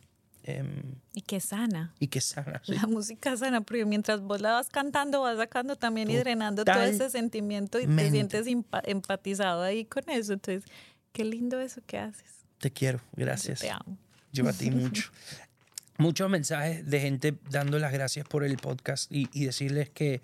Em, 0.49 0.95
y 1.13 1.23
que 1.23 1.41
sana. 1.41 1.93
y 1.99 2.07
que 2.07 2.21
sana. 2.21 2.61
sí. 2.65 2.73
La 2.75 2.83
música 2.87 3.37
sana, 3.37 3.61
porque 3.63 3.85
mientras 3.85 4.21
vos 4.21 4.41
la 4.41 4.53
vas 4.53 4.69
cantando, 4.69 5.21
vas 5.23 5.37
sacando 5.39 5.75
también 5.77 6.09
y 6.11 6.17
drenando 6.17 6.65
todo 6.65 6.83
ese 6.83 7.11
sentimiento 7.11 7.79
y 7.79 7.83
te 7.83 7.89
Totalmente. 7.89 8.43
sientes 8.45 8.65
empatizado 8.85 9.63
ahí 9.63 9.85
con 9.85 10.09
eso. 10.09 10.35
Entonces, 10.35 10.65
qué 11.13 11.25
lindo 11.25 11.59
eso 11.61 11.81
que 11.87 11.99
haces. 11.99 12.45
Te 12.59 12.71
quiero, 12.71 12.99
Yo 13.17 13.25
gracias. 13.25 13.61
Te 13.61 13.71
amo. 13.71 13.99
Yo 14.33 14.49
a 14.49 14.53
ti 14.53 14.71
mucho. 14.71 15.11
Muchos 15.99 16.29
mensajes 16.29 16.89
de 16.89 17.01
gente 17.01 17.35
dando 17.51 17.79
las 17.79 17.93
gracias 17.93 18.27
por 18.27 18.45
el 18.45 18.57
podcast 18.57 19.11
y, 19.11 19.29
y 19.33 19.47
decirles 19.47 19.89
que, 19.89 20.21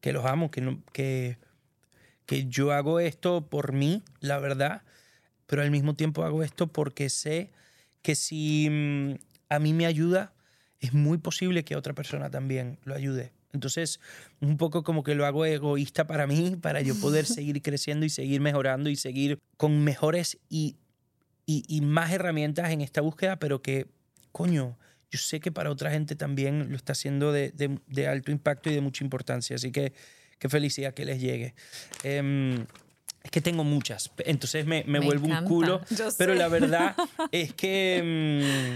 que 0.00 0.12
los 0.12 0.24
amo, 0.24 0.50
que, 0.50 0.60
no- 0.60 0.82
que, 0.92 1.38
que 2.26 2.46
yo 2.46 2.72
hago 2.72 2.98
esto 2.98 3.46
por 3.48 3.72
mí, 3.72 4.02
la 4.20 4.38
verdad, 4.38 4.82
pero 5.46 5.62
al 5.62 5.70
mismo 5.70 5.94
tiempo 5.94 6.24
hago 6.24 6.42
esto 6.42 6.66
porque 6.66 7.08
sé 7.08 7.50
que 8.02 8.14
si 8.16 8.68
mm, 8.70 9.14
a 9.48 9.58
mí 9.60 9.72
me 9.74 9.86
ayuda, 9.86 10.32
es 10.80 10.92
muy 10.92 11.18
posible 11.18 11.64
que 11.64 11.74
a 11.74 11.78
otra 11.78 11.92
persona 11.94 12.30
también 12.30 12.78
lo 12.84 12.94
ayude. 12.94 13.32
Entonces, 13.52 14.00
un 14.40 14.56
poco 14.56 14.82
como 14.82 15.04
que 15.04 15.14
lo 15.14 15.26
hago 15.26 15.44
egoísta 15.44 16.06
para 16.06 16.26
mí, 16.26 16.56
para 16.60 16.80
yo 16.80 16.96
poder 16.96 17.26
seguir 17.26 17.62
creciendo 17.62 18.04
y 18.06 18.10
seguir 18.10 18.40
mejorando 18.40 18.90
y 18.90 18.96
seguir 18.96 19.38
con 19.56 19.84
mejores 19.84 20.38
y, 20.48 20.76
y, 21.46 21.62
y 21.68 21.80
más 21.82 22.10
herramientas 22.10 22.70
en 22.70 22.80
esta 22.80 23.02
búsqueda, 23.02 23.36
pero 23.38 23.62
que, 23.62 23.86
coño, 24.32 24.78
yo 25.12 25.18
sé 25.18 25.38
que 25.38 25.52
para 25.52 25.70
otra 25.70 25.90
gente 25.92 26.16
también 26.16 26.70
lo 26.70 26.76
está 26.76 26.92
haciendo 26.92 27.30
de, 27.32 27.50
de- 27.52 27.78
de 27.86 28.06
alto 28.08 28.32
impacto 28.32 28.68
y 28.70 28.74
de 28.74 28.80
mucha 28.80 29.04
importancia. 29.04 29.54
Así 29.54 29.70
que 29.70 29.92
qué 30.40 30.48
felicidad 30.48 30.92
que 30.94 31.04
les 31.04 31.20
llegue. 31.20 31.54
Em, 32.02 32.66
Es 33.24 33.30
que 33.30 33.40
tengo 33.40 33.62
muchas, 33.62 34.10
entonces 34.24 34.66
me, 34.66 34.82
me 34.88 34.98
Me 34.98 35.06
vuelvo 35.06 35.26
un 35.26 35.30
encanta, 35.30 35.48
culo. 35.48 35.80
yo 35.90 36.08
Pero 36.18 36.32
sé. 36.32 36.38
la 36.40 36.48
verdad 36.48 36.96
es 37.30 37.52
que 37.54 38.02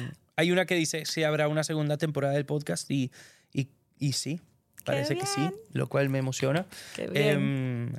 mm, 0.06 0.12
hay 0.36 0.52
una 0.52 0.66
que 0.66 0.76
dice 0.76 1.04
si 1.06 1.24
habrá 1.24 1.48
una 1.48 1.64
segunda 1.64 1.96
temporada 1.96 2.34
del 2.34 2.44
podcast 2.46 2.88
y, 2.90 3.10
y, 3.52 3.68
y 3.98 4.12
sí, 4.12 4.40
parece 4.84 5.16
que 5.16 5.26
sí, 5.26 5.40
lo 5.72 5.88
cual 5.88 6.10
me 6.10 6.18
emociona. 6.18 6.66
Qué 6.94 7.08
bien. 7.08 7.26
Em, 7.28 7.92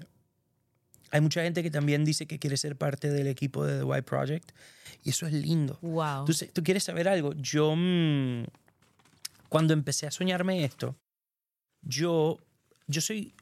hay 1.12 1.22
mucha 1.22 1.42
gente 1.44 1.64
que 1.64 1.72
también 1.72 2.04
dice 2.06 2.26
que 2.28 2.40
quiere 2.40 2.58
ser 2.58 2.76
parte 2.76 3.10
del 3.10 3.28
equipo 3.28 3.66
de 3.66 3.78
The 3.80 3.84
White 3.84 4.04
Project 4.04 4.52
y 5.04 5.10
eso 5.12 5.26
es 5.28 5.34
lindo. 5.34 5.80
wow. 5.82 6.20
Entonces, 6.22 6.52
¿tú 6.54 6.64
quieres 6.64 6.84
saber 6.84 7.08
algo? 7.08 7.34
Yo, 7.36 7.74
mm, 7.76 8.44
cuando 9.50 9.74
empecé 9.74 10.08
a 10.08 10.12
soñarme 10.12 10.64
esto, 10.66 10.96
yo, 11.82 12.38
yo, 12.88 13.02
soy, 13.02 13.34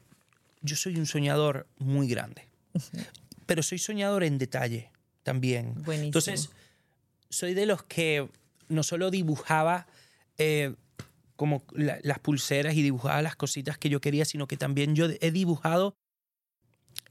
yo 0.62 0.76
soy 0.76 0.96
un 0.96 1.06
soñador 1.06 1.66
muy 1.78 2.06
grande, 2.08 2.46
pero 3.46 3.62
soy 3.62 3.78
soñador 3.78 4.22
en 4.24 4.38
detalle 4.38 4.90
también. 5.22 5.74
Buenísimo. 5.82 6.06
Entonces, 6.06 6.50
soy 7.28 7.54
de 7.54 7.66
los 7.66 7.82
que 7.82 8.28
no 8.68 8.82
solo 8.82 9.10
dibujaba 9.10 9.86
eh, 10.38 10.74
como 11.34 11.64
la- 11.72 11.98
las 12.02 12.18
pulseras 12.18 12.74
y 12.74 12.82
dibujaba 12.82 13.20
las 13.22 13.36
cositas 13.36 13.78
que 13.78 13.88
yo 13.88 14.00
quería, 14.00 14.24
sino 14.24 14.46
que 14.46 14.56
también 14.56 14.94
yo 14.94 15.06
he 15.20 15.30
dibujado 15.30 15.96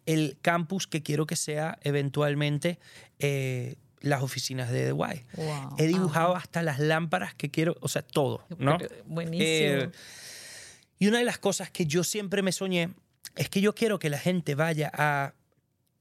el 0.05 0.37
campus 0.41 0.87
que 0.87 1.01
quiero 1.01 1.25
que 1.25 1.35
sea 1.35 1.77
eventualmente 1.81 2.79
eh, 3.19 3.75
las 4.01 4.21
oficinas 4.21 4.69
de 4.71 4.85
The. 4.85 4.91
Wow. 4.91 5.75
He 5.77 5.87
dibujado 5.87 6.35
hasta 6.35 6.61
las 6.61 6.79
lámparas 6.79 7.33
que 7.33 7.49
quiero, 7.49 7.75
o 7.81 7.87
sea, 7.87 8.03
todo, 8.03 8.45
¿no? 8.59 8.77
Buenísimo. 9.05 9.45
Eh, 9.45 9.91
y 10.99 11.07
una 11.07 11.17
de 11.17 11.25
las 11.25 11.39
cosas 11.39 11.71
que 11.71 11.85
yo 11.85 12.03
siempre 12.03 12.41
me 12.41 12.51
soñé 12.51 12.93
es 13.35 13.49
que 13.49 13.61
yo 13.61 13.73
quiero 13.73 13.99
que 13.99 14.09
la 14.09 14.19
gente 14.19 14.55
vaya 14.55 14.91
a 14.93 15.33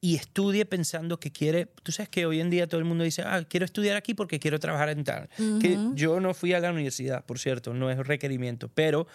y 0.04 0.16
estudie 0.16 0.66
pensando 0.66 1.18
que 1.18 1.32
quiere. 1.32 1.64
Tú 1.82 1.90
sabes 1.90 2.10
que 2.10 2.26
hoy 2.26 2.38
en 2.38 2.50
día 2.50 2.66
todo 2.66 2.78
el 2.78 2.84
mundo 2.84 3.04
dice, 3.04 3.22
ah, 3.22 3.42
quiero 3.48 3.64
estudiar 3.64 3.96
aquí 3.96 4.12
porque 4.12 4.38
quiero 4.38 4.60
trabajar 4.60 4.90
en 4.90 5.02
tal. 5.02 5.30
Que 5.62 5.78
Ujú. 5.78 5.94
yo 5.94 6.20
no 6.20 6.34
fui 6.34 6.52
a 6.52 6.60
la 6.60 6.70
universidad, 6.72 7.24
por 7.24 7.38
cierto, 7.38 7.72
no 7.72 7.90
es 7.90 7.96
requerimiento. 8.06 8.68
Pero 8.68 9.06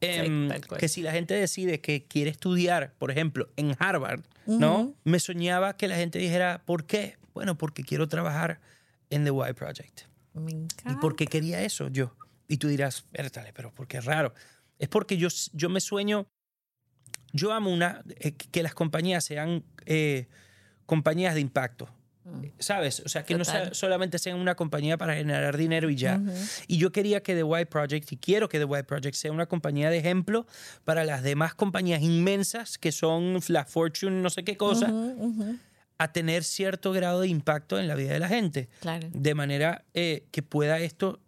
em, 0.00 0.46
tal 0.48 0.64
cual. 0.64 0.78
que 0.78 0.86
si 0.86 1.02
la 1.02 1.10
gente 1.10 1.34
decide 1.34 1.80
que 1.80 2.04
quiere 2.04 2.30
estudiar, 2.30 2.94
por 2.96 3.10
ejemplo, 3.10 3.48
en 3.56 3.74
Harvard, 3.76 4.20
¿no? 4.46 4.82
Ujú. 4.82 4.96
Me 5.02 5.18
soñaba 5.18 5.76
que 5.76 5.88
la 5.88 5.96
gente 5.96 6.20
dijera, 6.20 6.62
¿por 6.64 6.86
qué? 6.86 7.16
Bueno, 7.34 7.58
porque 7.58 7.82
quiero 7.82 8.06
trabajar 8.06 8.60
en 9.10 9.24
The 9.24 9.32
Y 9.32 9.52
Project. 9.52 10.02
Me 10.34 10.52
encanta. 10.52 10.92
¿Y 10.92 10.94
por 10.94 11.16
qué 11.16 11.26
quería 11.26 11.60
eso 11.62 11.88
yo? 11.88 12.14
Y 12.46 12.58
tú 12.58 12.68
dirás, 12.68 13.04
pero 13.52 13.74
¿por 13.74 13.88
qué 13.88 13.96
es 13.96 14.04
raro? 14.04 14.32
Es 14.78 14.86
porque 14.86 15.16
yo, 15.16 15.26
yo 15.54 15.68
me 15.70 15.80
sueño, 15.80 16.28
yo 17.32 17.52
amo 17.52 17.70
una, 17.72 18.02
eh, 18.20 18.32
que 18.32 18.62
las 18.62 18.74
compañías 18.74 19.24
sean 19.24 19.62
eh, 19.86 20.26
compañías 20.86 21.34
de 21.34 21.40
impacto, 21.40 21.88
Mm. 22.24 22.46
¿sabes? 22.58 23.00
O 23.06 23.08
sea, 23.08 23.24
que 23.24 23.36
no 23.36 23.44
sea- 23.44 23.72
solamente 23.72 24.18
sean 24.18 24.38
una 24.40 24.56
compañía 24.56 24.98
para 24.98 25.14
generar 25.14 25.56
dinero 25.56 25.88
y 25.90 25.94
ya. 25.94 26.16
Ujú. 26.16 26.32
Y 26.66 26.76
yo 26.78 26.90
quería 26.90 27.22
que 27.22 27.36
The 27.36 27.44
White 27.44 27.66
Project, 27.66 28.10
y 28.10 28.16
quiero 28.16 28.48
que 28.48 28.58
The 28.58 28.64
White 28.64 28.82
Project 28.82 29.14
sea 29.14 29.30
una 29.30 29.46
compañía 29.46 29.90
de 29.90 29.98
ejemplo 29.98 30.44
para 30.84 31.04
las 31.04 31.22
demás 31.22 31.54
compañías 31.54 32.02
inmensas 32.02 32.78
que 32.78 32.90
son 32.90 33.38
la 33.46 33.64
Fortune, 33.64 34.22
no 34.22 34.30
sé 34.30 34.42
qué 34.42 34.56
cosa, 34.56 34.86
Ujú, 34.88 35.24
ujú. 35.24 35.56
a 35.98 36.12
tener 36.12 36.42
cierto 36.42 36.90
grado 36.90 37.20
de 37.20 37.28
impacto 37.28 37.78
en 37.78 37.86
la 37.86 37.94
vida 37.94 38.12
de 38.14 38.18
la 38.18 38.28
gente 38.28 38.68
Claro. 38.80 39.08
de 39.12 39.34
manera 39.36 39.84
eh, 39.94 40.26
que 40.32 40.42
pueda 40.42 40.80
esto 40.80 41.20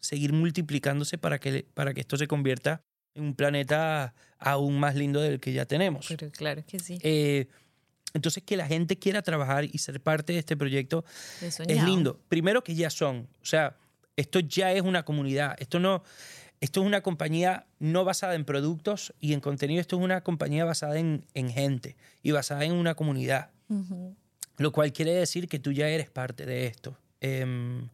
seguir 0.00 0.32
multiplicándose 0.32 1.18
para 1.18 1.38
que, 1.38 1.66
para 1.74 1.92
que 1.92 2.00
esto 2.00 2.16
se 2.16 2.26
convierta 2.28 2.80
un 3.16 3.34
planeta 3.34 4.14
aún 4.38 4.78
más 4.78 4.94
lindo 4.94 5.20
del 5.20 5.40
que 5.40 5.52
ya 5.52 5.66
tenemos. 5.66 6.06
Pero 6.08 6.30
claro 6.30 6.64
que 6.66 6.78
sí. 6.78 6.98
Eh, 7.02 7.46
entonces, 8.14 8.42
que 8.42 8.56
la 8.56 8.66
gente 8.66 8.98
quiera 8.98 9.22
trabajar 9.22 9.64
y 9.64 9.78
ser 9.78 10.00
parte 10.00 10.32
de 10.32 10.38
este 10.38 10.56
proyecto 10.56 11.04
es 11.42 11.84
lindo. 11.84 12.18
Primero 12.28 12.64
que 12.64 12.74
ya 12.74 12.88
son, 12.88 13.28
o 13.42 13.44
sea, 13.44 13.76
esto 14.16 14.40
ya 14.40 14.72
es 14.72 14.82
una 14.82 15.04
comunidad, 15.04 15.54
esto 15.58 15.78
no... 15.78 16.02
Esto 16.58 16.80
es 16.80 16.86
una 16.86 17.02
compañía 17.02 17.66
no 17.80 18.04
basada 18.04 18.34
en 18.34 18.46
productos 18.46 19.12
y 19.20 19.34
en 19.34 19.40
contenido, 19.40 19.78
esto 19.78 19.96
es 19.98 20.02
una 20.02 20.22
compañía 20.22 20.64
basada 20.64 20.98
en, 20.98 21.26
en 21.34 21.50
gente 21.50 21.96
y 22.22 22.30
basada 22.30 22.64
en 22.64 22.72
una 22.72 22.94
comunidad. 22.94 23.50
Lo 24.56 24.72
cual 24.72 24.90
quiere 24.94 25.12
decir 25.12 25.48
que 25.48 25.58
tú 25.58 25.72
ya 25.72 25.88
eres 25.88 26.08
parte 26.08 26.46
de 26.46 26.66
esto, 26.66 26.96
em, 27.20 27.90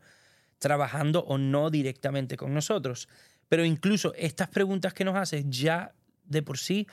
trabajando 0.60 1.24
o 1.24 1.38
no 1.38 1.70
directamente 1.70 2.36
con 2.36 2.54
nosotros. 2.54 3.08
Pero 3.48 3.64
incluso 3.64 4.14
estas 4.14 4.48
preguntas 4.48 4.94
que 4.94 5.04
nos 5.04 5.16
haces 5.16 5.44
ya 5.48 5.92
de 6.24 6.42
por 6.42 6.58
sí 6.58 6.86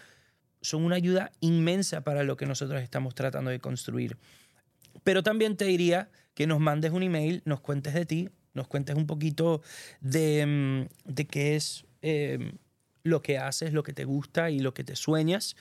son 0.62 0.84
una 0.84 0.96
ayuda 0.96 1.32
inmensa 1.40 2.02
para 2.02 2.24
lo 2.24 2.36
que 2.36 2.46
nosotros 2.46 2.82
estamos 2.82 3.16
tratando 3.16 3.50
de 3.50 3.60
construir. 3.60 4.18
Pero 5.04 5.24
también 5.24 5.56
te 5.56 5.66
diría 5.66 6.10
que 6.34 6.48
nos 6.48 6.60
mandes 6.60 6.92
un 6.92 7.04
email, 7.04 7.42
nos 7.46 7.62
cuentes 7.62 7.94
de 7.94 8.06
ti, 8.06 8.30
nos 8.54 8.68
cuentes 8.68 8.96
un 8.96 9.08
poquito 9.08 9.62
de, 10.02 10.42
em, 10.42 10.88
de 11.06 11.26
qué 11.26 11.56
es 11.56 11.86
em, 12.02 12.54
lo 13.04 13.22
que 13.22 13.38
haces, 13.38 13.74
lo 13.74 13.84
que 13.84 13.94
te 13.94 14.06
gusta 14.06 14.50
y 14.50 14.60
lo 14.60 14.74
que 14.74 14.84
te 14.84 14.96
sueñas. 14.96 15.56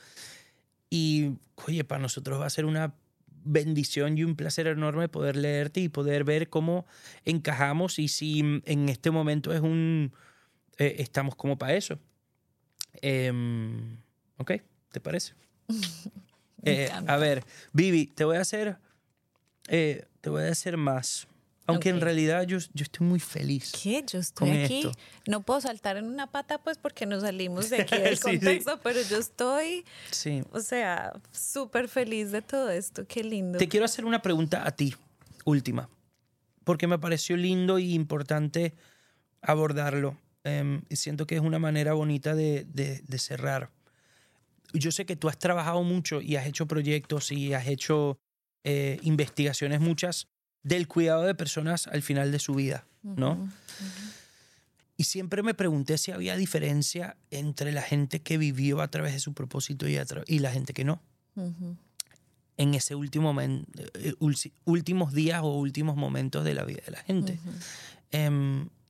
Y, 0.91 1.33
oye, 1.67 1.85
para 1.85 2.01
nosotros 2.01 2.41
va 2.41 2.47
a 2.47 2.51
ser 2.51 2.65
una 2.65 2.95
bendición 3.45 4.19
y 4.19 4.25
un 4.25 4.37
placer 4.37 4.67
enorme 4.67 5.09
poder 5.09 5.37
leerte 5.37 5.81
y 5.81 5.89
poder 5.89 6.25
ver 6.25 6.49
cómo 6.49 6.87
encajamos 7.25 7.99
y 7.99 8.09
si 8.09 8.43
mm, 8.43 8.63
en 8.65 8.89
este 8.89 9.11
momento 9.11 9.53
es 9.53 9.61
un... 9.61 10.13
eh, 10.79 10.97
estamos 10.99 11.35
como 11.37 11.59
para 11.59 11.75
eso. 11.75 11.99
Em, 13.03 13.99
¿Ok? 14.39 14.53
¿Te 14.93 15.01
parece? 15.01 15.35
Eh, 16.65 16.91
a 17.07 17.17
ver, 17.17 17.45
Vivi, 17.73 18.07
te 18.09 18.25
voy 18.25 18.37
a 18.37 18.41
hacer... 18.41 18.79
eh, 19.69 20.07
te 20.21 20.29
voy 20.29 20.43
a 20.43 20.49
hacer 20.51 20.77
más. 20.77 21.29
Aunque 21.67 21.89
en 21.91 21.97
Ok. 21.99 22.03
realidad 22.03 22.43
yo, 22.43 22.59
yo 22.75 22.83
estoy 22.83 23.07
muy 23.07 23.21
feliz. 23.21 23.73
¿Qué? 23.81 24.03
Yo 24.05 24.19
estoy 24.19 24.51
aquí. 24.51 24.79
esto. 24.81 24.93
No 25.29 25.43
puedo 25.43 25.61
saltar 25.61 25.99
en 25.99 26.07
una 26.07 26.27
pata, 26.27 26.59
pues, 26.59 26.77
porque 26.77 27.07
nos 27.07 27.23
salimos 27.23 27.71
de 27.71 27.83
aquí 27.83 27.97
del 27.99 28.17
Sí, 28.19 28.23
sí. 28.33 28.39
contexto, 28.41 28.81
pero 28.83 29.01
yo 29.03 29.19
estoy, 29.19 29.85
Sí. 30.11 30.43
o 30.51 30.59
sea, 30.61 31.13
súper 31.31 31.89
feliz 31.89 32.33
de 32.33 32.43
todo 32.43 32.71
esto. 32.71 33.07
Qué 33.07 33.23
lindo. 33.23 33.57
Te 33.59 33.69
quiero 33.69 33.85
hacer 33.87 34.05
una 34.05 34.21
pregunta 34.21 34.67
a 34.67 34.73
ti, 34.73 34.97
última, 35.45 35.89
porque 36.65 36.89
me 36.89 36.99
pareció 36.99 37.37
lindo 37.37 37.79
y 37.79 37.95
importante 37.95 38.75
abordarlo. 39.43 40.17
Em, 40.45 40.83
y 40.89 40.97
siento 40.97 41.27
que 41.27 41.35
es 41.37 41.41
una 41.41 41.59
manera 41.59 41.93
bonita 41.95 42.35
de, 42.35 42.65
de- 42.73 43.03
de 43.07 43.19
cerrar. 43.19 43.71
Yo 44.75 44.93
sé 44.93 45.07
que 45.07 45.17
tú 45.17 45.29
has 45.29 45.39
trabajado 45.39 45.83
mucho 45.83 46.21
y 46.21 46.37
has 46.37 46.47
hecho 46.47 46.67
proyectos 46.67 47.33
y 47.33 47.55
has 47.55 47.67
hecho 47.67 48.19
eh, 48.65 48.99
investigaciones 49.03 49.81
muchas 49.81 50.29
del 50.63 50.87
cuidado 50.89 51.23
de 51.23 51.35
personas 51.35 51.87
al 51.87 52.03
final 52.03 52.33
de 52.33 52.39
su 52.39 52.55
vida, 52.55 52.85
¿no? 53.03 53.33
Ujú. 53.33 53.49
Y 54.97 55.05
siempre 55.05 55.43
me 55.45 55.55
pregunté 55.55 55.97
si 55.97 56.11
había 56.11 56.37
diferencia 56.37 57.17
entre 57.31 57.71
la 57.73 57.83
gente 57.83 58.21
que 58.21 58.37
vivió 58.37 58.81
a 58.83 58.89
través 58.89 59.13
de 59.13 59.21
su 59.21 59.33
propósito 59.33 59.89
y, 59.89 59.97
y 60.27 60.39
la 60.41 60.51
gente 60.51 60.73
que 60.73 60.85
no. 60.85 61.01
Ujú. 61.37 61.77
en 62.57 62.75
ese 62.75 62.97
último 62.97 63.33
momen- 63.33 63.65
eh, 63.95 64.15
últimos 64.65 65.13
días 65.15 65.41
o 65.45 65.55
últimos 65.57 65.95
momentos 65.97 66.45
de 66.45 66.55
la 66.55 66.65
vida 66.65 66.83
de 66.85 66.91
la 66.91 66.99
gente. 67.05 67.39
Ujú. 67.45 67.53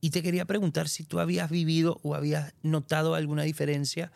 Y 0.01 0.11
te 0.11 0.21
quería 0.23 0.45
preguntar 0.45 0.87
si 0.87 1.03
tú 1.03 1.19
habías 1.19 1.49
vivido 1.49 1.99
o 2.03 2.15
habías 2.15 2.53
notado 2.63 3.15
alguna 3.15 3.43
diferencia 3.43 4.11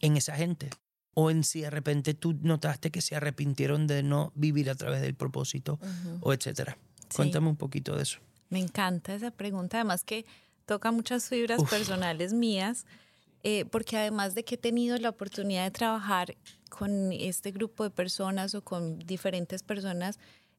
en 0.00 0.16
esa 0.16 0.34
gente. 0.36 0.70
O 1.14 1.30
en 1.30 1.44
si 1.44 1.60
de 1.60 1.70
repente 1.70 2.14
tú 2.14 2.34
notaste 2.42 2.90
que 2.90 3.00
se 3.00 3.14
arrepintieron 3.14 3.86
de 3.86 4.02
no 4.02 4.32
vivir 4.34 4.70
a 4.70 4.74
través 4.74 5.00
del 5.02 5.14
propósito 5.14 5.74
Ujú. 5.74 6.18
o 6.20 6.32
etcétera. 6.32 6.76
Sí. 7.08 7.16
Cuéntame 7.16 7.48
un 7.48 7.56
poquito 7.56 7.94
de 7.96 8.02
eso. 8.02 8.18
Me 8.48 8.58
encanta 8.58 9.14
esa 9.14 9.30
pregunta, 9.30 9.76
además 9.78 10.02
que 10.04 10.26
toca 10.66 10.90
muchas 10.90 11.28
fibras 11.28 11.60
Uf. 11.60 11.70
personales 11.70 12.32
mías, 12.32 12.86
eh, 13.42 13.64
porque 13.66 13.96
además 13.96 14.34
de 14.34 14.44
que 14.44 14.54
he 14.56 14.58
tenido 14.58 14.96
la 14.98 15.10
oportunidad 15.10 15.64
de 15.64 15.70
trabajar 15.70 16.36
con 16.70 17.12
este 17.12 17.52
grupo 17.52 17.84
de 17.84 17.90
personas 17.90 18.54
o 18.54 18.62
con 18.64 18.98
diferentes 18.98 19.62
personas 19.62 20.18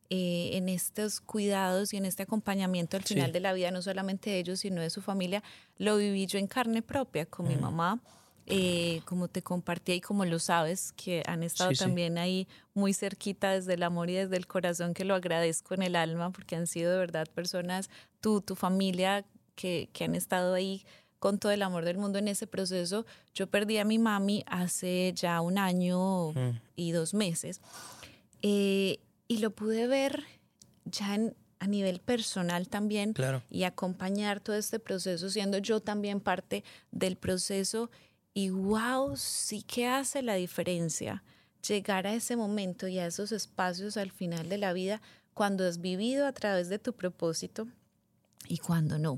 eh, 0.10 0.52
en 0.54 0.70
estos 0.70 1.20
cuidados 1.22 1.94
y 1.94 1.98
en 1.98 2.06
este 2.06 2.24
acompañamiento 2.24 2.96
al 2.98 3.04
Sí. 3.04 3.16
final 3.16 3.32
de 3.32 3.40
la 3.40 3.54
vida, 3.54 3.72
no 3.72 3.82
solamente 3.82 4.30
de 4.30 4.40
ellos, 4.40 4.60
sino 4.60 4.82
de 4.82 4.90
su 4.90 5.02
familia, 5.02 5.42
lo 5.78 5.98
viví 5.98 6.26
yo 6.28 6.38
en 6.40 6.48
carne 6.48 6.82
propia 6.82 7.26
con 7.26 7.48
mi 7.48 7.56
mamá. 7.56 8.00
eh, 8.48 9.02
como 9.06 9.28
te 9.28 9.42
compartí 9.42 9.94
y 9.94 10.02
como 10.02 10.24
lo 10.24 10.38
sabes, 10.38 10.92
que 10.92 11.24
han 11.26 11.42
estado 11.42 11.72
Sí, 11.72 11.78
sí. 11.78 11.84
también 11.84 12.20
ahí 12.20 12.48
muy 12.76 12.94
cerquita 12.94 13.50
desde 13.50 13.74
el 13.74 13.82
amor 13.82 14.12
y 14.12 14.14
desde 14.14 14.38
el 14.38 14.46
corazón, 14.46 14.94
que 14.94 15.04
lo 15.04 15.16
agradezco 15.16 15.74
en 15.74 15.82
el 15.82 15.96
alma, 15.96 16.30
porque 16.30 16.56
han 16.56 16.68
sido 16.68 16.92
de 16.92 17.00
verdad 17.00 17.26
personas, 17.34 17.90
tú, 18.22 18.42
tu 18.42 18.56
familia, 18.56 19.26
que, 19.56 19.90
que 19.94 20.04
han 20.04 20.14
estado 20.14 20.54
ahí 20.54 20.86
con 21.18 21.40
todo 21.40 21.54
el 21.54 21.64
amor 21.64 21.86
del 21.86 21.98
mundo 21.98 22.20
en 22.20 22.28
ese 22.28 22.46
proceso. 22.46 23.08
Yo 23.34 23.48
perdí 23.48 23.80
a 23.80 23.84
mi 23.84 23.98
mami 23.98 24.44
hace 24.46 25.12
ya 25.16 25.42
un 25.42 25.58
año 25.58 26.34
Mm. 26.34 26.60
y 26.76 26.92
dos 26.92 27.16
meses 27.16 27.62
eh, 28.44 29.00
y 29.28 29.38
lo 29.40 29.52
pude 29.52 29.88
ver 29.88 30.24
ya 30.86 31.16
en- 31.16 31.36
a 31.60 31.68
nivel 31.68 32.00
personal 32.00 32.68
también 32.68 33.14
Claro. 33.14 33.42
y 33.50 33.64
acompañar 33.64 34.40
todo 34.40 34.56
este 34.56 34.78
proceso 34.80 35.30
siendo 35.30 35.58
yo 35.58 35.80
también 35.80 36.20
parte 36.20 36.64
del 36.92 37.16
proceso 37.16 37.90
y 38.34 38.50
wow, 38.50 39.16
sí 39.16 39.62
que 39.64 39.88
hace 39.88 40.22
la 40.22 40.36
diferencia. 40.36 41.24
llegar 41.68 42.06
a 42.06 42.14
ese 42.14 42.36
momento 42.36 42.88
y 42.88 43.00
a 43.00 43.08
esos 43.08 43.32
espacios 43.32 43.98
al 43.98 44.12
final 44.12 44.50
de 44.50 44.60
la 44.60 44.72
vida 44.72 45.02
cuando 45.34 45.66
has 45.68 45.82
vivido 45.82 46.28
a 46.28 46.32
través 46.32 46.70
de 46.70 46.78
tu 46.78 46.94
propósito 46.94 47.68
y 48.48 48.60
cuando 48.60 49.00
no. 49.00 49.16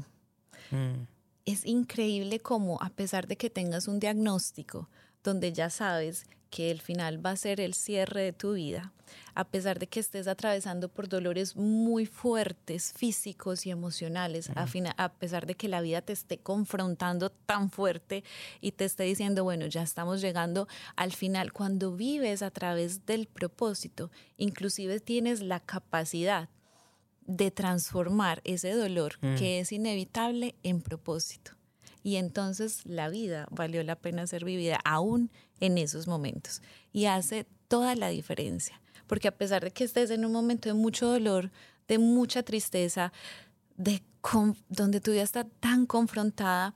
Mm. 0.72 1.08
Es 1.44 1.66
increíble 1.66 2.40
como 2.40 2.82
a 2.82 2.90
pesar 2.90 3.28
de 3.28 3.36
que 3.36 3.50
tengas 3.50 3.90
un 3.90 4.00
diagnóstico 4.00 4.88
donde 5.26 5.52
ya 5.52 5.70
sabes 5.70 6.26
que 6.50 6.72
el 6.72 6.82
final 6.82 7.26
va 7.26 7.32
a 7.32 7.36
ser 7.36 7.60
el 7.60 7.74
cierre 7.74 8.22
de 8.22 8.34
tu 8.34 8.54
vida, 8.54 8.94
a 9.36 9.46
pesar 9.46 9.80
de 9.80 9.88
que 9.88 10.00
estés 10.00 10.28
atravesando 10.28 10.90
por 10.90 11.08
dolores 11.08 11.56
muy 11.56 12.06
fuertes, 12.06 12.94
físicos 12.94 13.66
y 13.66 13.72
emocionales, 13.72 14.50
a, 14.56 15.10
pesar 15.10 15.46
de 15.46 15.56
que 15.56 15.68
la 15.68 15.82
vida 15.82 16.02
te 16.02 16.14
esté 16.14 16.40
confrontando 16.40 17.30
tan 17.30 17.70
fuerte 17.70 18.24
y 18.62 18.72
te 18.72 18.86
esté 18.86 19.04
diciendo, 19.04 19.44
bueno, 19.44 19.68
ya 19.68 19.84
estamos 19.84 20.22
llegando 20.22 20.68
al 20.96 21.14
final, 21.14 21.54
cuando 21.54 21.96
vives 21.96 22.42
a 22.42 22.52
través 22.52 23.06
del 23.06 23.28
propósito, 23.28 24.12
inclusive 24.38 25.00
tienes 25.00 25.42
la 25.42 25.60
capacidad 25.60 26.50
de 27.26 27.52
transformar 27.52 28.42
ese 28.46 28.72
dolor 28.72 29.20
que 29.38 29.60
es 29.60 29.72
inevitable 29.72 30.56
en 30.64 30.82
propósito. 30.82 31.52
Y 32.08 32.16
entonces 32.16 32.86
la 32.86 33.10
vida 33.10 33.50
valió 33.52 33.84
la 33.84 33.98
pena 33.98 34.26
ser 34.28 34.46
vivida 34.46 34.80
aún 34.86 35.30
en 35.60 35.78
esos 35.78 36.08
momentos. 36.08 36.62
Y 36.94 37.08
hace 37.08 37.46
toda 37.68 37.96
la 37.96 38.08
diferencia. 38.08 38.80
Porque 39.08 39.28
a 39.28 39.36
pesar 39.36 39.66
de 39.66 39.72
que 39.72 39.84
estés 39.84 40.10
en 40.12 40.24
un 40.24 40.32
momento 40.32 40.70
de 40.70 40.74
mucho 40.74 41.06
dolor, 41.06 41.52
de 41.90 41.98
mucha 41.98 42.44
tristeza, 42.44 43.12
de 43.76 44.02
donde 44.70 45.02
tu 45.02 45.12
vida 45.12 45.22
está 45.22 45.44
tan 45.44 45.86
confrontada, 45.86 46.74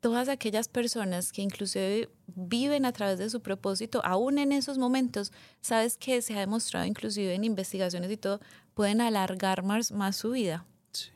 todas 0.00 0.28
aquellas 0.28 0.66
personas 0.66 1.30
que 1.30 1.42
inclusive 1.42 2.10
viven 2.26 2.84
a 2.84 2.90
través 2.90 3.20
de 3.20 3.30
su 3.30 3.42
propósito, 3.42 4.00
aún 4.04 4.38
en 4.38 4.50
esos 4.50 4.76
momentos, 4.76 5.30
sabes 5.60 5.96
que 5.96 6.20
se 6.20 6.34
ha 6.34 6.40
demostrado 6.40 6.84
inclusive 6.84 7.32
en 7.32 7.44
investigaciones 7.44 8.10
y 8.10 8.16
todo, 8.16 8.40
pueden 8.74 9.00
alargar 9.00 9.62
más, 9.62 9.92
más 9.92 10.16
su 10.16 10.32
vida 10.32 10.66
Sí. 10.94 11.10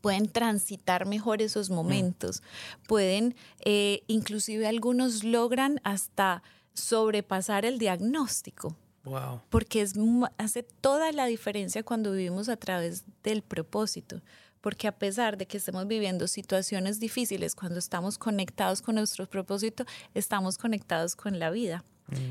Pueden 0.00 0.28
transitar 0.28 1.06
mejor 1.06 1.42
esos 1.42 1.70
momentos, 1.70 2.42
pueden, 2.86 3.34
eh, 3.64 4.02
inclusive 4.06 4.66
algunos 4.66 5.24
logran 5.24 5.80
hasta 5.84 6.42
sobrepasar 6.74 7.64
el 7.64 7.78
diagnóstico, 7.78 8.76
Wow. 9.04 9.40
porque 9.50 9.82
es, 9.82 9.94
hace 10.36 10.62
toda 10.62 11.12
la 11.12 11.26
diferencia 11.26 11.82
cuando 11.82 12.12
vivimos 12.12 12.48
a 12.48 12.56
través 12.56 13.04
del 13.22 13.42
propósito. 13.42 14.20
Porque 14.60 14.88
a 14.88 14.92
pesar 14.98 15.36
de 15.36 15.46
que 15.46 15.58
estemos 15.58 15.86
viviendo 15.86 16.26
situaciones 16.26 16.98
difíciles, 16.98 17.54
cuando 17.54 17.78
estamos 17.78 18.18
conectados 18.18 18.82
con 18.82 18.96
nuestro 18.96 19.26
propósito, 19.28 19.84
estamos 20.12 20.58
conectados 20.58 21.14
con 21.14 21.38
la 21.38 21.50
vida. 21.50 21.84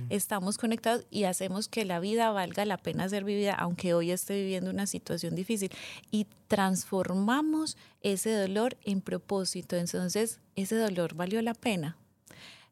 Estamos 0.10 0.58
conectados 0.58 1.06
y 1.10 1.26
hacemos 1.26 1.68
que 1.68 1.84
la 1.84 2.00
vida 2.00 2.32
valga 2.32 2.64
la 2.66 2.78
pena 2.78 3.10
ser 3.10 3.24
vivida, 3.24 3.54
aunque 3.54 3.94
hoy 3.94 4.12
esté 4.12 4.36
viviendo 4.36 4.70
una 4.70 4.88
situación 4.88 5.36
difícil. 5.36 5.72
Y 6.12 6.28
transformamos 6.48 7.78
ese 8.02 8.32
dolor 8.34 8.78
en 8.84 9.02
propósito. 9.02 9.76
Entonces, 9.76 10.40
ese 10.56 10.78
dolor 10.78 11.16
valió 11.16 11.42
la 11.42 11.54
pena. 11.54 11.98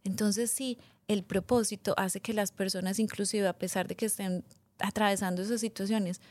Entonces, 0.03 0.51
sí, 0.51 0.77
el 1.07 1.23
propósito 1.23 1.93
hace 1.97 2.21
que 2.21 2.34
las 2.34 2.51
personas, 2.51 2.99
inclusive 2.99 3.47
a 3.47 3.53
pesar 3.53 3.88
de 3.88 3.95
que 3.95 4.05
estén 4.05 4.43
atravesando 4.80 5.41
esas 5.41 5.61
situaciones, 5.61 6.21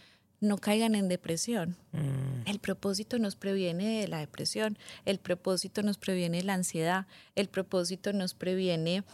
no 0.41 0.59
caigan 0.59 0.95
en 0.95 1.09
depresión. 1.09 1.77
Mm. 1.93 2.49
El 2.49 2.59
propósito 2.59 3.19
nos 3.19 3.37
previene 3.37 4.01
de 4.01 4.09
la 4.09 4.19
depresión, 4.19 4.77
el 5.05 5.19
propósito 5.19 5.83
nos 5.83 5.99
previene 5.99 6.39
de 6.39 6.43
la 6.45 6.55
ansiedad, 6.55 7.07
el 7.37 7.49
propósito 7.49 8.13
nos 8.13 8.35
previene 8.35 9.05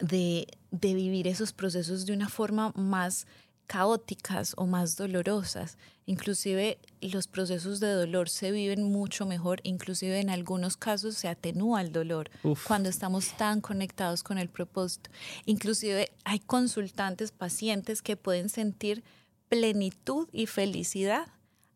de, 0.00 0.46
de 0.70 0.94
vivir 0.94 1.26
esos 1.26 1.52
procesos 1.52 2.06
de 2.06 2.12
una 2.12 2.28
forma 2.28 2.72
más 2.74 3.26
caóticas 3.66 4.54
o 4.56 4.66
más 4.66 4.96
dolorosas. 4.96 5.76
Inclusive 6.06 6.78
los 7.00 7.26
procesos 7.26 7.80
de 7.80 7.90
dolor 7.92 8.28
se 8.28 8.52
viven 8.52 8.84
mucho 8.90 9.26
mejor, 9.26 9.60
inclusive 9.64 10.20
en 10.20 10.30
algunos 10.30 10.76
casos 10.76 11.16
se 11.16 11.28
atenúa 11.28 11.80
el 11.80 11.92
dolor 11.92 12.30
Uf. 12.44 12.64
cuando 12.66 12.88
estamos 12.88 13.36
tan 13.36 13.60
conectados 13.60 14.22
con 14.22 14.38
el 14.38 14.48
propósito. 14.48 15.10
Inclusive 15.46 16.12
hay 16.24 16.38
consultantes, 16.38 17.32
pacientes 17.32 18.02
que 18.02 18.16
pueden 18.16 18.48
sentir 18.48 19.02
plenitud 19.48 20.28
y 20.32 20.46
felicidad 20.46 21.26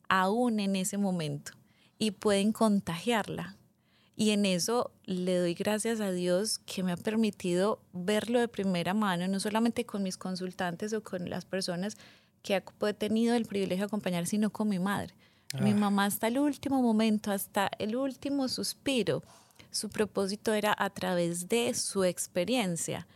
aún 0.09 0.61
en 0.61 0.77
ese 0.77 0.97
momento 0.97 1.53
y 1.99 2.13
pueden 2.13 2.53
contagiarla. 2.53 3.57
Y 4.21 4.33
en 4.33 4.45
eso 4.45 4.91
le 5.07 5.39
doy 5.39 5.55
gracias 5.55 5.99
a 6.03 6.13
Dios 6.13 6.59
que 6.67 6.83
me 6.83 6.93
ha 6.93 6.99
permitido 6.99 7.81
verlo 7.95 8.39
de 8.39 8.49
primera 8.49 8.93
mano, 8.93 9.27
no 9.29 9.41
solamente 9.41 9.87
con 9.87 10.03
mis 10.03 10.19
consultantes 10.19 10.93
o 10.93 11.03
con 11.03 11.31
las 11.31 11.47
personas 11.47 11.97
que 12.43 12.55
he 12.55 12.93
tenido 12.93 13.35
el 13.35 13.47
privilegio 13.47 13.85
de 13.85 13.87
acompañar, 13.87 14.27
sino 14.27 14.51
con 14.51 14.69
mi 14.69 14.79
madre. 14.79 15.15
Mi 15.63 15.73
mamá 15.73 16.05
hasta 16.05 16.27
el 16.27 16.39
último 16.39 16.83
momento, 16.83 17.33
hasta 17.33 17.71
el 17.79 17.97
último 17.97 18.47
suspiro, 18.49 19.23
su 19.71 19.89
propósito 19.89 20.53
era 20.53 20.75
a 20.77 20.91
través 20.91 21.49
de 21.49 21.73
su 21.73 22.05
experiencia 22.05 23.07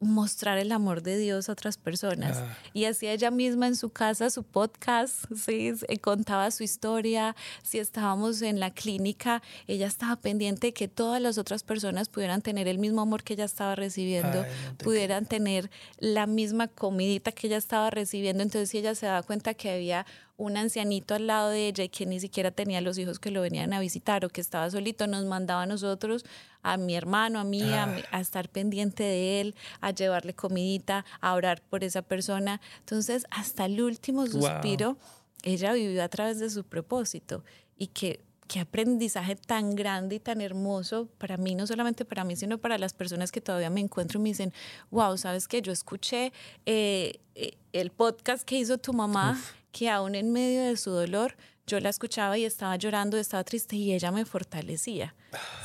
mostrar 0.00 0.58
el 0.58 0.70
amor 0.72 1.02
de 1.02 1.18
Dios 1.18 1.48
a 1.48 1.52
otras 1.52 1.76
personas. 1.76 2.38
Ah. 2.38 2.56
Y 2.72 2.84
hacía 2.84 3.12
ella 3.12 3.30
misma 3.30 3.66
en 3.66 3.76
su 3.76 3.90
casa 3.90 4.30
su 4.30 4.44
podcast, 4.44 5.24
¿sí? 5.34 5.72
Eh, 5.88 5.98
contaba 5.98 6.50
su 6.50 6.62
historia, 6.62 7.34
si 7.62 7.78
estábamos 7.78 8.42
en 8.42 8.60
la 8.60 8.70
clínica, 8.70 9.42
ella 9.66 9.86
estaba 9.86 10.16
pendiente 10.16 10.68
de 10.68 10.72
que 10.72 10.88
todas 10.88 11.20
las 11.20 11.38
otras 11.38 11.62
personas 11.62 12.08
pudieran 12.08 12.42
tener 12.42 12.68
el 12.68 12.78
mismo 12.78 13.00
amor 13.00 13.24
que 13.24 13.34
ella 13.34 13.44
estaba 13.44 13.74
recibiendo, 13.74 14.42
Ay, 14.42 14.50
no 14.66 14.76
te 14.76 14.84
pudieran 14.84 15.26
tener 15.26 15.70
la 15.98 16.26
misma 16.26 16.68
comidita 16.68 17.32
que 17.32 17.48
ella 17.48 17.56
estaba 17.56 17.90
recibiendo. 17.90 18.42
Entonces 18.42 18.72
ella 18.74 18.94
se 18.94 19.06
daba 19.06 19.22
cuenta 19.22 19.54
que 19.54 19.70
había 19.70 20.06
un 20.38 20.56
ancianito 20.56 21.14
al 21.14 21.26
lado 21.26 21.50
de 21.50 21.66
ella 21.68 21.84
y 21.84 21.88
que 21.88 22.06
ni 22.06 22.20
siquiera 22.20 22.50
tenía 22.52 22.80
los 22.80 22.96
hijos 22.96 23.18
que 23.18 23.30
lo 23.32 23.42
venían 23.42 23.72
a 23.72 23.80
visitar 23.80 24.24
o 24.24 24.28
que 24.30 24.40
estaba 24.40 24.70
solito, 24.70 25.06
nos 25.08 25.24
mandaba 25.26 25.62
a 25.62 25.66
nosotros, 25.66 26.24
a 26.62 26.76
mi 26.76 26.94
hermano, 26.94 27.40
a 27.40 27.44
mí, 27.44 27.74
a, 27.74 27.86
mi- 27.86 28.04
a 28.12 28.20
estar 28.20 28.48
pendiente 28.48 29.02
de 29.02 29.40
él, 29.40 29.54
a 29.80 29.90
llevarle 29.90 30.34
comidita, 30.34 31.04
a 31.20 31.34
orar 31.34 31.60
por 31.68 31.82
esa 31.84 32.02
persona. 32.02 32.60
Entonces, 32.78 33.26
hasta 33.30 33.64
el 33.66 33.82
último 33.82 34.22
Wow. 34.26 34.30
suspiro, 34.42 34.96
ella 35.42 35.72
vivió 35.72 36.02
a 36.04 36.08
través 36.08 36.38
de 36.38 36.50
su 36.50 36.62
propósito 36.64 37.44
y 37.76 37.88
que 37.88 38.20
qué 38.48 38.60
aprendizaje 38.60 39.36
tan 39.36 39.76
grande 39.76 40.16
y 40.16 40.20
tan 40.20 40.40
hermoso 40.40 41.06
para 41.18 41.36
mí, 41.36 41.54
no 41.54 41.66
solamente 41.66 42.04
para 42.04 42.24
mí, 42.24 42.34
sino 42.34 42.58
para 42.58 42.78
las 42.78 42.94
personas 42.94 43.30
que 43.30 43.42
todavía 43.42 43.70
me 43.70 43.80
encuentro 43.80 44.18
y 44.18 44.22
me 44.22 44.30
dicen, 44.30 44.52
wow, 44.90 45.16
sabes 45.18 45.46
que 45.46 45.60
yo 45.60 45.70
escuché 45.70 46.32
eh, 46.64 47.20
eh, 47.34 47.58
el 47.74 47.90
podcast 47.90 48.44
que 48.44 48.58
hizo 48.58 48.78
tu 48.78 48.94
mamá, 48.94 49.40
que 49.70 49.90
aún 49.90 50.14
en 50.14 50.32
medio 50.32 50.62
de 50.62 50.76
su 50.78 50.90
dolor, 50.90 51.36
yo 51.66 51.78
la 51.78 51.90
escuchaba 51.90 52.38
y 52.38 52.46
estaba 52.46 52.74
llorando, 52.76 53.18
estaba 53.18 53.44
triste 53.44 53.76
y 53.76 53.92
ella 53.92 54.10
me 54.10 54.24
fortalecía. 54.24 55.14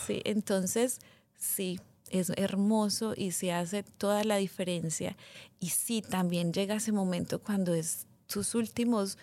Sí, 0.06 0.22
entonces, 0.26 1.00
sí, 1.38 1.80
es 2.10 2.32
hermoso 2.36 3.14
y 3.16 3.32
se 3.32 3.54
hace 3.54 3.84
toda 3.84 4.26
la 4.26 4.36
diferencia. 4.36 5.16
Y 5.62 5.70
sí, 5.70 6.02
también 6.02 6.52
llega 6.52 6.76
ese 6.76 6.92
momento 6.92 7.40
cuando 7.40 7.74
es 7.74 8.06
tus 8.28 8.54
últimos 8.56 9.18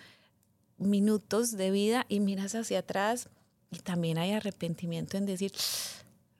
minutos 0.79 1.51
de 1.51 1.69
vida 1.69 2.07
y 2.09 2.19
miras 2.19 2.55
hacia 2.55 2.79
atrás 2.79 3.29
y 3.71 3.79
también 3.79 4.17
hay 4.17 4.33
arrepentimiento 4.33 5.17
en 5.17 5.25
decir, 5.25 5.51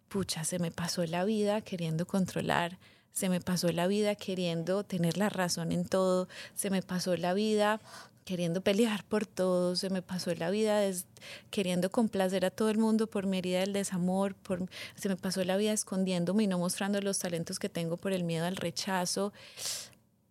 pucha, 0.10 0.44
se 0.44 0.60
me 0.60 0.70
pasó 0.72 1.06
la 1.06 1.24
vida 1.24 1.62
queriendo 1.62 2.06
controlar, 2.06 2.78
se 3.14 3.30
me 3.30 3.40
pasó 3.42 3.72
la 3.72 3.88
vida 3.88 4.16
queriendo 4.16 4.84
tener 4.84 5.18
la 5.18 5.30
razón 5.30 5.72
en 5.72 5.86
todo, 5.86 6.28
se 6.56 6.70
me 6.70 6.82
pasó 6.82 7.16
la 7.16 7.34
vida 7.34 7.82
queriendo 8.26 8.62
pelear 8.62 9.04
por 9.06 9.26
todo, 9.26 9.76
se 9.76 9.90
me 9.90 10.02
pasó 10.02 10.34
la 10.36 10.50
vida 10.52 10.80
des- 10.80 11.06
queriendo 11.50 11.90
complacer 11.90 12.46
a 12.46 12.52
todo 12.52 12.70
el 12.70 12.78
mundo 12.78 13.08
por 13.08 13.26
mi 13.26 13.40
herida 13.40 13.62
del 13.62 13.74
desamor, 13.74 14.36
por, 14.36 14.70
se 14.96 15.10
me 15.10 15.16
pasó 15.18 15.44
la 15.44 15.58
vida 15.58 15.74
escondiéndome 15.74 16.44
y 16.44 16.48
no 16.48 16.60
mostrando 16.60 17.02
los 17.02 17.18
talentos 17.20 17.58
que 17.58 17.68
tengo 17.70 17.98
por 17.98 18.14
el 18.14 18.24
miedo 18.24 18.46
al 18.46 18.58
rechazo. 18.58 19.34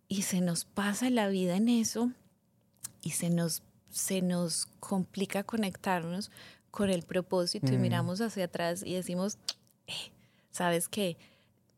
Y 0.07 0.21
se 0.23 0.41
nos 0.41 0.65
pasa 0.65 1.09
la 1.09 1.27
vida 1.27 1.55
en 1.57 1.69
eso 1.69 2.11
y 3.01 3.11
se 3.11 3.29
nos, 3.29 3.61
se 3.89 4.21
nos 4.21 4.67
complica 4.79 5.43
conectarnos 5.43 6.31
con 6.71 6.89
el 6.89 7.03
propósito 7.03 7.71
y 7.73 7.77
miramos 7.77 8.21
hacia 8.21 8.45
atrás 8.45 8.81
y 8.85 8.93
decimos, 8.95 9.37
"Eh, 9.87 10.11
¿sabes 10.51 10.87
qué? 10.87 11.17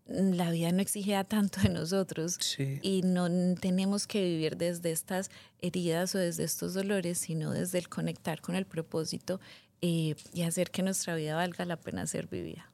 La 0.06 0.52
vida 0.52 0.72
no 0.72 0.82
exigía 0.82 1.24
tanto 1.24 1.62
de 1.62 1.70
nosotros 1.70 2.38
Sí. 2.40 2.80
y 2.82 3.02
no 3.04 3.28
tenemos 3.56 4.06
que 4.06 4.22
vivir 4.24 4.58
desde 4.58 4.92
estas 4.92 5.32
heridas 5.62 6.14
o 6.14 6.18
desde 6.20 6.44
estos 6.44 6.74
dolores, 6.74 7.18
sino 7.18 7.52
desde 7.52 7.78
el 7.80 7.88
conectar 7.90 8.42
con 8.42 8.56
el 8.56 8.66
propósito 8.66 9.40
eh, 9.82 10.16
y 10.34 10.44
hacer 10.44 10.72
que 10.72 10.82
nuestra 10.84 11.16
vida 11.16 11.36
valga 11.36 11.66
la 11.66 11.76
pena 11.78 12.06
ser 12.08 12.28
vivida. 12.28 12.70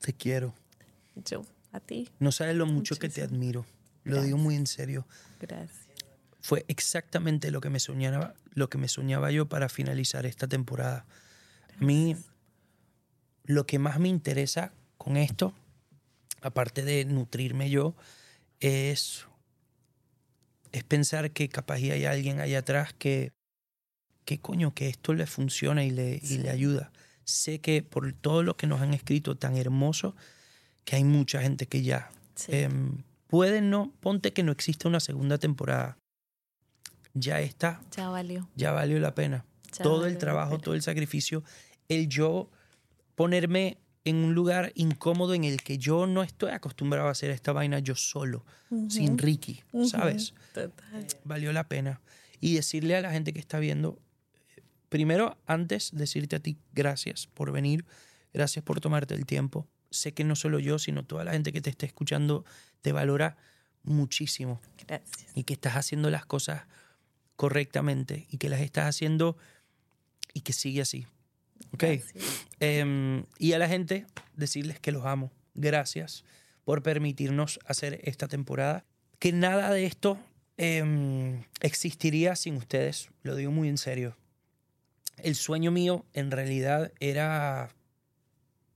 Te 0.00 0.12
quiero. 0.12 0.52
Yo, 1.14 1.44
a 1.72 1.80
ti, 1.80 2.08
No 2.18 2.32
sabes 2.32 2.56
lo 2.56 2.66
mucho 2.66 2.96
que 2.96 3.08
te 3.08 3.22
admiro. 3.22 3.64
Lo 4.04 4.20
digo 4.22 4.36
muy 4.36 4.56
en 4.56 4.66
serio. 4.66 5.06
gracias. 5.40 5.81
Fue 6.42 6.64
exactamente 6.68 7.50
lo 7.50 7.60
que 7.60 7.70
me 7.70 7.80
soñaba, 7.80 8.34
lo 8.52 8.68
que 8.68 8.76
me 8.76 8.88
soñaba 8.88 9.30
yo 9.30 9.48
para 9.48 9.68
finalizar 9.68 10.26
esta 10.26 10.48
temporada. 10.48 11.06
A 11.80 11.84
mí, 11.84 12.16
lo 13.44 13.64
que 13.64 13.78
más 13.78 13.98
me 13.98 14.08
interesa 14.08 14.72
con 14.98 15.16
esto, 15.16 15.54
aparte 16.40 16.82
de 16.82 17.04
nutrirme 17.04 17.70
yo, 17.70 17.94
es, 18.60 19.26
es 20.72 20.84
pensar 20.84 21.30
que 21.30 21.48
capaz 21.48 21.76
hay 21.76 22.04
alguien 22.04 22.40
allá 22.40 22.58
atrás 22.58 22.92
que, 22.92 23.32
que 24.24 24.40
coño, 24.40 24.74
que 24.74 24.88
esto 24.88 25.14
le 25.14 25.26
funciona 25.26 25.84
y 25.84 25.90
le, 25.90 26.20
y 26.22 26.38
le 26.38 26.50
ayuda. 26.50 26.92
Sé 27.24 27.60
que 27.60 27.82
por 27.82 28.12
todo 28.12 28.42
lo 28.42 28.56
que 28.56 28.66
nos 28.66 28.80
han 28.80 28.94
escrito 28.94 29.36
tan 29.36 29.56
hermoso, 29.56 30.16
que 30.84 30.96
hay 30.96 31.04
mucha 31.04 31.40
gente 31.40 31.66
que 31.66 31.82
ya 31.82 32.10
Sí. 32.34 32.50
em, 32.52 33.02
puede 33.28 33.60
no, 33.60 33.92
ponte 34.00 34.32
que 34.32 34.42
no 34.42 34.50
existe 34.52 34.88
una 34.88 35.00
segunda 35.00 35.38
temporada. 35.38 35.98
Ya 37.14 37.40
está, 37.40 37.82
ya 37.94 38.08
valió. 38.08 38.48
ya 38.54 38.72
valió 38.72 38.98
la 38.98 39.14
pena. 39.14 39.44
ya 39.72 39.82
todo 39.82 40.06
el 40.06 40.18
trabajo, 40.18 40.58
todo 40.58 40.74
el 40.74 40.82
sacrificio, 40.82 41.44
el 41.88 42.08
yo 42.08 42.50
ponerme 43.14 43.78
en 44.04 44.16
un 44.16 44.34
lugar 44.34 44.72
incómodo 44.74 45.34
en 45.34 45.44
el 45.44 45.62
que 45.62 45.78
yo 45.78 46.06
no 46.06 46.22
estoy 46.22 46.50
acostumbrado 46.50 47.08
a 47.08 47.12
hacer 47.12 47.30
esta 47.30 47.52
vaina 47.52 47.78
yo 47.78 47.94
solo, 47.94 48.44
sin 48.88 49.18
Ricky. 49.18 49.62
¿sabes? 49.86 50.34
Total. 50.52 51.06
Valió 51.24 51.52
la 51.52 51.68
pena. 51.68 52.00
Y 52.40 52.54
decirle 52.54 52.96
a 52.96 53.00
la 53.00 53.12
gente 53.12 53.32
que 53.32 53.38
está 53.38 53.60
viendo, 53.60 54.00
primero, 54.88 55.38
antes, 55.46 55.90
decirte 55.92 56.36
a 56.36 56.40
ti 56.40 56.58
gracias 56.72 57.28
por 57.28 57.52
venir, 57.52 57.84
gracias 58.32 58.64
por 58.64 58.80
tomarte 58.80 59.14
el 59.14 59.26
tiempo. 59.26 59.68
Sé 59.90 60.12
que 60.12 60.24
no 60.24 60.34
solo 60.34 60.58
yo, 60.58 60.78
sino 60.80 61.04
toda 61.04 61.22
la 61.22 61.32
gente 61.32 61.52
que 61.52 61.60
te 61.60 61.70
esté 61.70 61.86
escuchando 61.86 62.44
te 62.80 62.90
valora 62.92 63.36
muchísimo 63.84 64.60
Gracias. 64.86 65.26
y 65.34 65.44
que 65.44 65.52
estás 65.52 65.76
haciendo 65.76 66.10
las 66.10 66.24
cosas 66.24 66.62
correctamente 67.36 68.26
y 68.30 68.38
que 68.38 68.48
las 68.48 68.60
estás 68.60 68.86
haciendo 68.86 69.36
y 70.34 70.40
que 70.40 70.52
sigue 70.52 70.80
así. 70.82 71.06
¿Ok? 71.72 71.84
Em, 72.60 73.24
y 73.38 73.52
a 73.52 73.58
la 73.58 73.68
gente 73.68 74.06
decirles 74.34 74.80
que 74.80 74.92
los 74.92 75.04
amo. 75.06 75.32
Gracias 75.54 76.24
por 76.64 76.82
permitirnos 76.82 77.58
hacer 77.66 78.00
esta 78.04 78.28
temporada. 78.28 78.84
Que 79.18 79.32
nada 79.32 79.70
de 79.70 79.86
esto 79.86 80.18
em, 80.56 81.44
existiría 81.60 82.36
sin 82.36 82.56
ustedes. 82.56 83.08
Lo 83.22 83.36
digo 83.36 83.50
muy 83.50 83.68
en 83.68 83.78
serio. 83.78 84.16
El 85.18 85.34
sueño 85.34 85.70
mío 85.70 86.04
en 86.12 86.30
realidad 86.30 86.92
era 87.00 87.70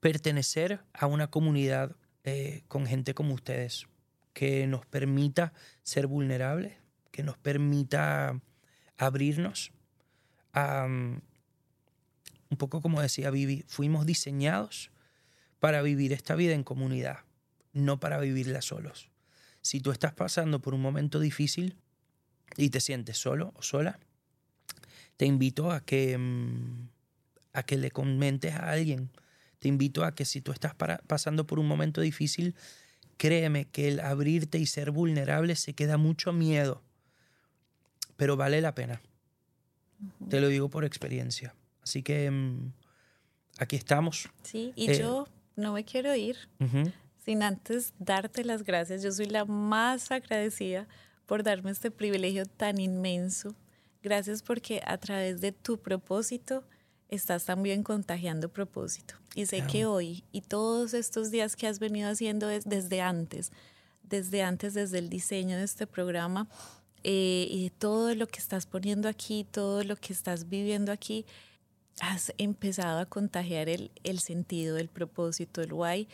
pertenecer 0.01 0.81
a 0.93 1.07
una 1.07 1.29
comunidad 1.29 1.97
eh, 2.25 2.63
con 2.69 2.87
gente 2.87 3.15
como 3.15 3.35
ustedes 3.35 3.87
que 4.33 4.67
nos 4.67 4.85
permita 4.85 5.55
ser 5.83 6.07
vulnerables, 6.07 6.75
que 7.17 7.23
nos 7.23 7.39
permita 7.39 8.39
abrirnos 8.99 9.73
mm, 10.53 11.17
un 12.51 12.59
poco 12.59 12.83
como 12.83 13.01
decía 13.01 13.31
Vivi, 13.31 13.65
fuimos 13.69 14.05
diseñados 14.05 14.91
para 15.59 15.81
vivir 15.81 16.13
esta 16.13 16.35
vida 16.35 16.53
en 16.53 16.63
comunidad, 16.63 17.21
no 17.73 17.99
para 18.01 18.19
vivirla 18.19 18.61
solos. 18.61 19.09
Si 19.63 19.81
tú 19.81 19.93
estás 19.93 20.13
pasando 20.13 20.61
por 20.61 20.75
un 20.75 20.83
momento 20.83 21.19
difícil 21.19 21.79
y 22.59 22.69
te 22.69 22.81
sientes 22.81 23.17
solo 23.17 23.55
o 23.57 23.63
sola, 23.63 23.99
te 25.17 25.25
invito 25.25 25.73
a 25.73 25.81
que, 25.81 26.19
mm, 26.19 26.89
a 27.55 27.63
que 27.63 27.79
le 27.79 27.91
comentes 27.91 28.55
a 28.55 28.71
alguien. 28.71 29.11
Te 29.59 29.69
invito 29.69 30.05
a 30.05 30.15
que 30.15 30.27
si 30.27 30.43
tú 30.43 30.53
estás 30.53 30.75
pasando 31.07 31.47
por 31.47 31.59
un 31.59 31.67
momento 31.67 32.03
difícil, 32.03 32.55
créeme 33.17 33.65
que 33.65 33.89
el 33.89 34.01
abrirte 34.01 34.59
y 34.59 34.67
ser 34.67 34.91
vulnerable 34.91 35.57
se 35.57 35.73
queda 35.73 35.97
mucho 35.97 36.35
miedo, 36.35 36.83
pero 38.17 38.37
vale 38.37 38.61
la 38.61 38.75
pena. 38.75 39.01
Te 40.29 40.41
lo 40.41 40.49
digo 40.49 40.69
por 40.69 40.85
experiencia. 40.85 41.55
Así 41.83 42.03
que 42.03 42.31
mm, 42.31 42.73
aquí 43.59 43.77
estamos. 43.77 44.29
Sí, 44.43 44.73
y 44.77 44.91
Eh, 44.91 44.99
yo 44.99 45.27
no 45.55 45.73
me 45.73 45.85
quiero 45.85 46.15
ir 46.15 46.37
sin 47.25 47.43
antes 47.43 47.95
darte 47.99 48.45
las 48.45 48.63
gracias. 48.63 49.03
Yo 49.03 49.13
soy 49.13 49.27
la 49.27 49.45
más 49.45 50.11
agradecida 50.11 50.87
por 51.27 51.43
darme 51.43 51.71
este 51.71 51.91
privilegio 51.91 52.47
tan 52.47 52.81
inmenso. 52.81 53.55
Gracias 54.03 54.43
porque 54.43 54.83
a 54.85 54.99
través 54.99 55.41
de 55.41 55.53
tu 55.53 55.79
propósito 55.79 56.65
estás 57.09 57.45
también 57.45 57.83
contagiando 57.83 58.49
propósito. 58.49 59.15
Y 59.35 59.47
sé 59.47 59.63
que 59.67 59.87
hoy 59.87 60.25
y 60.33 60.41
todos 60.43 60.95
estos 60.95 61.31
días 61.31 61.57
que 61.57 61.67
has 61.67 61.79
venido 61.79 62.09
haciendo 62.09 62.49
es 62.51 62.65
desde 62.65 63.01
antes, 63.01 63.53
desde 64.03 64.43
antes, 64.43 64.75
desde 64.75 64.99
el 64.99 65.09
diseño 65.09 65.57
de 65.57 65.65
este 65.65 65.87
programa 65.87 66.49
eh, 67.09 67.47
y 67.49 67.71
todo 67.71 68.17
lo 68.17 68.27
que 68.27 68.41
estás 68.41 68.67
poniendo 68.67 69.09
aquí, 69.09 69.47
todo 69.49 69.85
lo 69.85 69.95
que 69.95 70.13
estás 70.13 70.49
viviendo 70.49 70.91
aquí, 70.91 71.25
has 72.01 72.33
empezado 72.37 72.99
a 72.99 73.07
contagiar 73.07 73.69
el, 73.69 73.93
el 74.03 74.19
sentido, 74.19 74.77
el 74.77 74.89
propósito, 74.89 75.63
el 75.63 75.73
why 75.73 76.09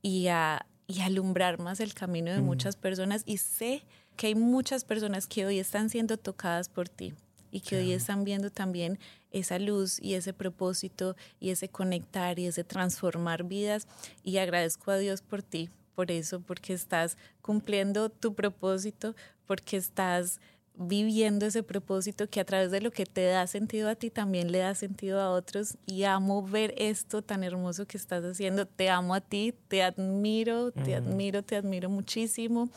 y 0.00 0.28
a, 0.28 0.64
y 0.86 1.00
a 1.00 1.04
alumbrar 1.04 1.58
más 1.58 1.80
el 1.80 1.92
camino 1.92 2.32
de 2.32 2.40
muchas 2.40 2.76
personas. 2.76 3.24
Y 3.26 3.36
sé 3.36 3.84
que 4.16 4.28
hay 4.28 4.34
muchas 4.34 4.84
personas 4.84 5.26
que 5.26 5.44
hoy 5.44 5.58
están 5.58 5.90
siendo 5.90 6.16
tocadas 6.16 6.70
por 6.70 6.88
ti 6.88 7.12
y 7.50 7.60
que 7.60 7.76
hoy 7.76 7.92
están 7.92 8.24
viendo 8.24 8.50
también 8.50 8.98
esa 9.30 9.58
luz 9.58 10.00
y 10.00 10.14
ese 10.14 10.32
propósito 10.32 11.14
y 11.40 11.50
ese 11.50 11.68
conectar 11.68 12.38
y 12.38 12.46
ese 12.46 12.64
transformar 12.64 13.44
vidas. 13.44 13.86
Y 14.22 14.38
agradezco 14.38 14.92
a 14.92 14.96
Dios 14.96 15.20
por 15.20 15.42
ti, 15.42 15.68
por 15.98 16.12
eso, 16.12 16.40
porque 16.40 16.74
estás 16.74 17.18
cumpliendo 17.42 18.08
tu 18.08 18.32
propósito, 18.32 19.16
porque 19.48 19.76
estás 19.76 20.38
viviendo 20.76 21.44
ese 21.44 21.64
propósito 21.64 22.30
que 22.30 22.38
a 22.38 22.44
través 22.44 22.70
de 22.70 22.80
lo 22.80 22.92
que 22.92 23.04
te 23.04 23.24
da 23.24 23.48
sentido 23.48 23.88
a 23.88 23.96
ti 23.96 24.08
también 24.08 24.52
le 24.52 24.58
da 24.58 24.76
sentido 24.76 25.20
a 25.20 25.32
otros 25.32 25.76
y 25.86 26.04
amo 26.04 26.40
ver 26.46 26.72
esto 26.78 27.20
tan 27.20 27.42
hermoso 27.42 27.84
que 27.84 27.96
estás 27.96 28.22
haciendo. 28.22 28.64
Te 28.64 28.90
amo 28.90 29.12
a 29.12 29.20
ti, 29.20 29.52
te 29.66 29.82
admiro, 29.82 30.70
te 30.70 30.94
admiro, 30.94 31.42
te 31.42 31.56
admiro 31.56 31.90
muchísimo. 31.90 32.70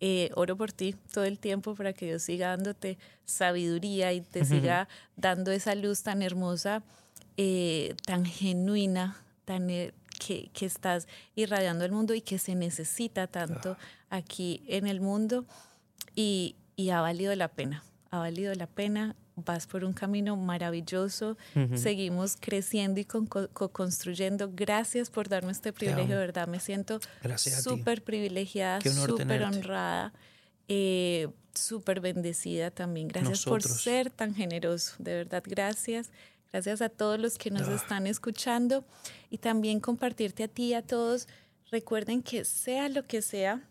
Eh, 0.00 0.30
oro 0.34 0.56
por 0.56 0.72
ti 0.72 0.94
todo 1.12 1.24
el 1.24 1.38
tiempo 1.38 1.74
para 1.74 1.92
que 1.92 2.06
Dios 2.06 2.22
siga 2.22 2.56
dándote 2.56 2.96
sabiduría 3.26 4.14
y 4.14 4.22
te 4.22 4.46
siga 4.46 4.88
dando 5.14 5.52
esa 5.52 5.74
luz 5.74 6.02
tan 6.02 6.22
hermosa, 6.22 6.82
eh, 7.36 7.94
tan 8.06 8.24
genuina, 8.24 9.14
tan 9.44 9.68
eh, 9.68 9.92
que, 10.18 10.50
que 10.52 10.66
estás 10.66 11.06
irradiando 11.34 11.84
al 11.84 11.92
mundo 11.92 12.14
y 12.14 12.20
que 12.20 12.38
se 12.38 12.54
necesita 12.54 13.26
tanto 13.26 13.76
aquí 14.10 14.62
en 14.68 14.86
el 14.86 15.00
mundo 15.00 15.44
y, 16.14 16.56
y 16.76 16.90
ha 16.90 17.00
valido 17.00 17.34
la 17.34 17.48
pena, 17.48 17.82
ha 18.10 18.18
valido 18.18 18.54
la 18.54 18.66
pena. 18.66 19.16
Vas 19.38 19.66
por 19.66 19.84
un 19.84 19.92
camino 19.92 20.34
maravilloso, 20.36 21.36
seguimos 21.76 22.36
creciendo 22.40 23.00
y 23.00 23.04
con- 23.04 23.26
co- 23.26 23.48
co-construyendo. 23.52 24.50
Gracias 24.54 25.10
por 25.10 25.28
darme 25.28 25.52
este 25.52 25.74
privilegio, 25.74 26.14
de 26.14 26.20
verdad. 26.26 26.48
Me 26.48 26.58
siento 26.58 27.00
súper 27.62 28.02
privilegiada, 28.02 28.80
súper 29.10 29.42
honrada, 29.44 30.14
eh, 30.68 31.28
súper 31.54 32.00
bendecida 32.00 32.70
también. 32.70 33.08
Gracias 33.08 33.44
por 33.44 33.60
ser 33.82 34.10
tan 34.10 34.34
generoso, 34.34 34.94
de 34.98 35.14
verdad, 35.16 35.42
gracias. 35.46 36.10
Gracias 36.52 36.80
a 36.82 36.88
todos 36.88 37.18
los 37.18 37.38
que 37.38 37.50
nos 37.50 37.68
están 37.68 38.06
escuchando 38.06 38.84
y 39.30 39.38
también 39.38 39.80
compartirte 39.80 40.44
a 40.44 40.48
ti 40.48 40.68
y 40.68 40.74
a 40.74 40.82
todos. 40.82 41.28
Recuerden 41.70 42.22
que 42.22 42.44
sea 42.44 42.88
lo 42.88 43.06
que 43.06 43.22
sea 43.22 43.68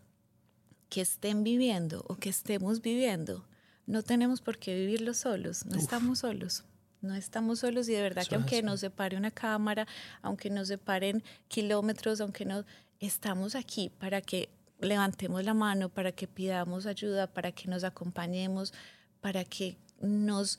que 0.88 1.00
estén 1.00 1.42
viviendo 1.42 2.04
o 2.08 2.16
que 2.16 2.28
estemos 2.28 2.80
viviendo, 2.80 3.44
no 3.86 4.02
tenemos 4.02 4.40
por 4.40 4.58
qué 4.58 4.74
vivirlo 4.74 5.14
solos, 5.14 5.64
no 5.66 5.76
estamos 5.76 6.20
solos. 6.20 6.64
No 7.02 7.14
estamos 7.14 7.60
solos 7.60 7.88
y 7.88 7.92
de 7.92 8.02
verdad 8.02 8.22
Eso 8.22 8.30
que 8.30 8.34
aunque 8.34 8.62
nos 8.62 8.80
separe 8.80 9.16
una 9.16 9.30
cámara, 9.30 9.86
aunque 10.22 10.50
nos 10.50 10.68
separen 10.68 11.22
kilómetros, 11.46 12.20
aunque 12.20 12.44
no, 12.44 12.64
estamos 13.00 13.54
aquí 13.54 13.90
para 13.90 14.20
que 14.22 14.48
levantemos 14.80 15.44
la 15.44 15.54
mano, 15.54 15.88
para 15.88 16.10
que 16.12 16.26
pidamos 16.26 16.86
ayuda, 16.86 17.26
para 17.26 17.52
que 17.52 17.68
nos 17.68 17.84
acompañemos, 17.84 18.72
para 19.20 19.44
que 19.44 19.76
nos, 20.00 20.58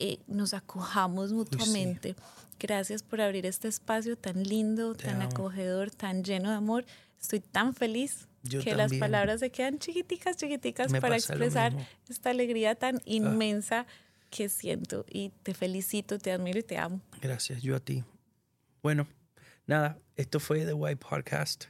eh, 0.00 0.18
nos 0.26 0.54
acojamos 0.54 1.32
mutuamente. 1.32 2.16
Gracias 2.58 3.02
por 3.02 3.20
abrir 3.20 3.46
este 3.46 3.68
espacio 3.68 4.16
tan 4.16 4.42
lindo, 4.42 4.94
Te 4.94 5.04
tan 5.04 5.22
amo. 5.22 5.30
acogedor, 5.30 5.90
tan 5.90 6.24
lleno 6.24 6.50
de 6.50 6.56
amor. 6.56 6.84
Estoy 7.20 7.40
tan 7.40 7.74
feliz 7.74 8.28
Yo 8.42 8.60
que 8.62 8.70
las 8.74 8.86
también. 8.90 9.00
palabras 9.00 9.40
se 9.40 9.50
quedan 9.50 9.78
chiquiticas, 9.78 10.36
chiquiticas 10.36 10.90
Me 10.90 11.00
para 11.00 11.16
expresar. 11.16 11.74
Ah. 11.78 11.86
esta 12.08 12.30
alegría 12.30 12.74
tan 12.74 13.00
inmensa 13.04 13.86
que 14.30 14.48
siento. 14.48 15.04
Y 15.08 15.30
te 15.42 15.54
felicito, 15.54 16.18
te 16.18 16.32
admiro 16.32 16.58
y 16.58 16.62
te 16.62 16.76
amo. 16.78 17.00
Gracias, 17.20 17.62
yo 17.62 17.76
a 17.76 17.80
ti. 17.80 18.04
Bueno, 18.82 19.06
nada, 19.66 19.98
esto 20.16 20.40
fue 20.40 20.64
The 20.64 20.72
White 20.72 20.96
Podcast, 21.06 21.64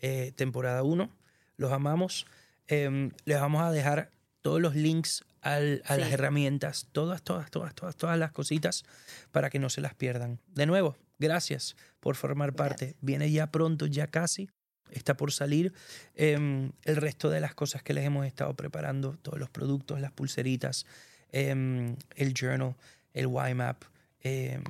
eh, 0.00 0.32
temporada 0.36 0.82
1. 0.82 1.10
Los 1.56 1.72
amamos. 1.72 2.26
Em, 2.68 3.10
les 3.24 3.40
vamos 3.40 3.62
a 3.62 3.70
dejar 3.70 4.10
todos 4.46 4.60
los 4.60 4.76
links 4.76 5.24
al- 5.42 5.82
a 5.86 5.96
las 5.96 6.06
Sí. 6.06 6.14
herramientas, 6.14 6.86
todas, 6.92 7.20
todas, 7.24 7.50
todas, 7.50 7.74
todas, 7.74 7.96
todas 7.96 8.16
las 8.16 8.30
cositas 8.30 8.84
para 9.32 9.50
que 9.50 9.58
no 9.58 9.68
se 9.70 9.80
las 9.80 9.94
pierdan. 9.96 10.38
De 10.46 10.66
nuevo, 10.66 10.96
gracias 11.18 11.74
por 11.98 12.14
formar 12.14 12.52
parte. 12.54 12.94
Viene 13.00 13.28
ya 13.32 13.50
pronto, 13.50 13.86
ya 13.86 14.06
casi. 14.06 14.48
Está 14.92 15.16
por 15.16 15.32
salir 15.32 15.72
em, 16.14 16.70
el 16.84 16.94
resto 16.94 17.28
de 17.28 17.40
las 17.40 17.56
cosas 17.56 17.82
que 17.82 17.92
les 17.92 18.04
hemos 18.04 18.24
estado 18.24 18.54
preparando, 18.54 19.18
todos 19.20 19.40
los 19.40 19.50
productos, 19.50 20.00
las 20.00 20.12
pulseritas, 20.12 20.86
em, 21.32 21.96
el 22.14 22.32
journal, 22.32 22.76
el 23.14 23.26
YMAP, 23.26 23.82
em, 24.20 24.62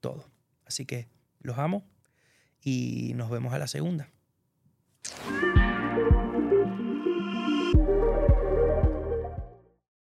todo. 0.00 0.24
Así 0.64 0.86
que 0.86 1.06
los 1.42 1.58
amo 1.58 1.84
y 2.62 3.12
nos 3.14 3.28
vemos 3.28 3.52
a 3.52 3.58
la 3.58 3.66
segunda. 3.66 4.08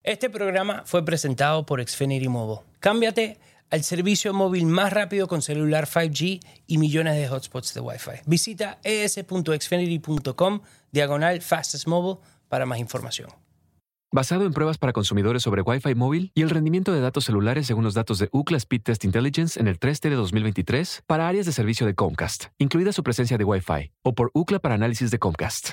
Este 0.06 0.30
programa 0.30 0.84
fue 0.86 1.04
presentado 1.04 1.66
por 1.66 1.84
Xfinity 1.84 2.30
Mobile. 2.30 2.62
Cámbiate 2.80 3.40
al 3.72 3.84
servicio 3.84 4.36
móvil 4.36 4.68
más 4.68 4.94
rápido 4.94 5.28
con 5.28 5.42
celular 5.42 5.88
5G 5.88 6.42
y 6.68 6.78
millones 6.78 7.16
de 7.16 7.28
hotspots 7.28 7.74
de 7.74 7.82
Wi-Fi. 7.82 8.22
Visita 8.28 8.78
es.xfinity.com 8.84 10.60
diagonal 10.92 11.42
fastest 11.42 11.88
mobile 11.88 12.20
para 12.50 12.68
más 12.68 12.78
información. 12.78 13.32
Basado 14.12 14.46
en 14.46 14.54
pruebas 14.54 14.78
para 14.78 14.94
consumidores 14.94 15.42
sobre 15.42 15.64
Wi-Fi 15.64 15.96
móvil 15.96 16.32
y 16.36 16.44
el 16.44 16.52
rendimiento 16.52 16.94
de 16.94 17.02
datos 17.02 17.26
celulares 17.26 17.66
según 17.66 17.84
los 17.84 17.96
datos 17.96 18.20
de 18.20 18.30
UCLA 18.32 18.58
Speed 18.58 18.84
Test 18.84 19.06
Intelligence 19.06 19.60
en 19.60 19.68
el 19.68 19.80
3T 19.80 20.08
de 20.08 20.16
2023 20.16 21.02
para 21.08 21.28
áreas 21.28 21.48
de 21.48 21.52
servicio 21.52 21.88
de 21.88 21.96
Comcast, 21.96 22.46
incluida 22.60 22.94
su 22.94 23.02
presencia 23.02 23.40
de 23.40 23.44
Wi-Fi, 23.44 23.92
o 24.04 24.14
por 24.14 24.30
UCLA 24.36 24.60
para 24.60 24.76
análisis 24.76 25.10
de 25.10 25.18
Comcast. 25.18 25.72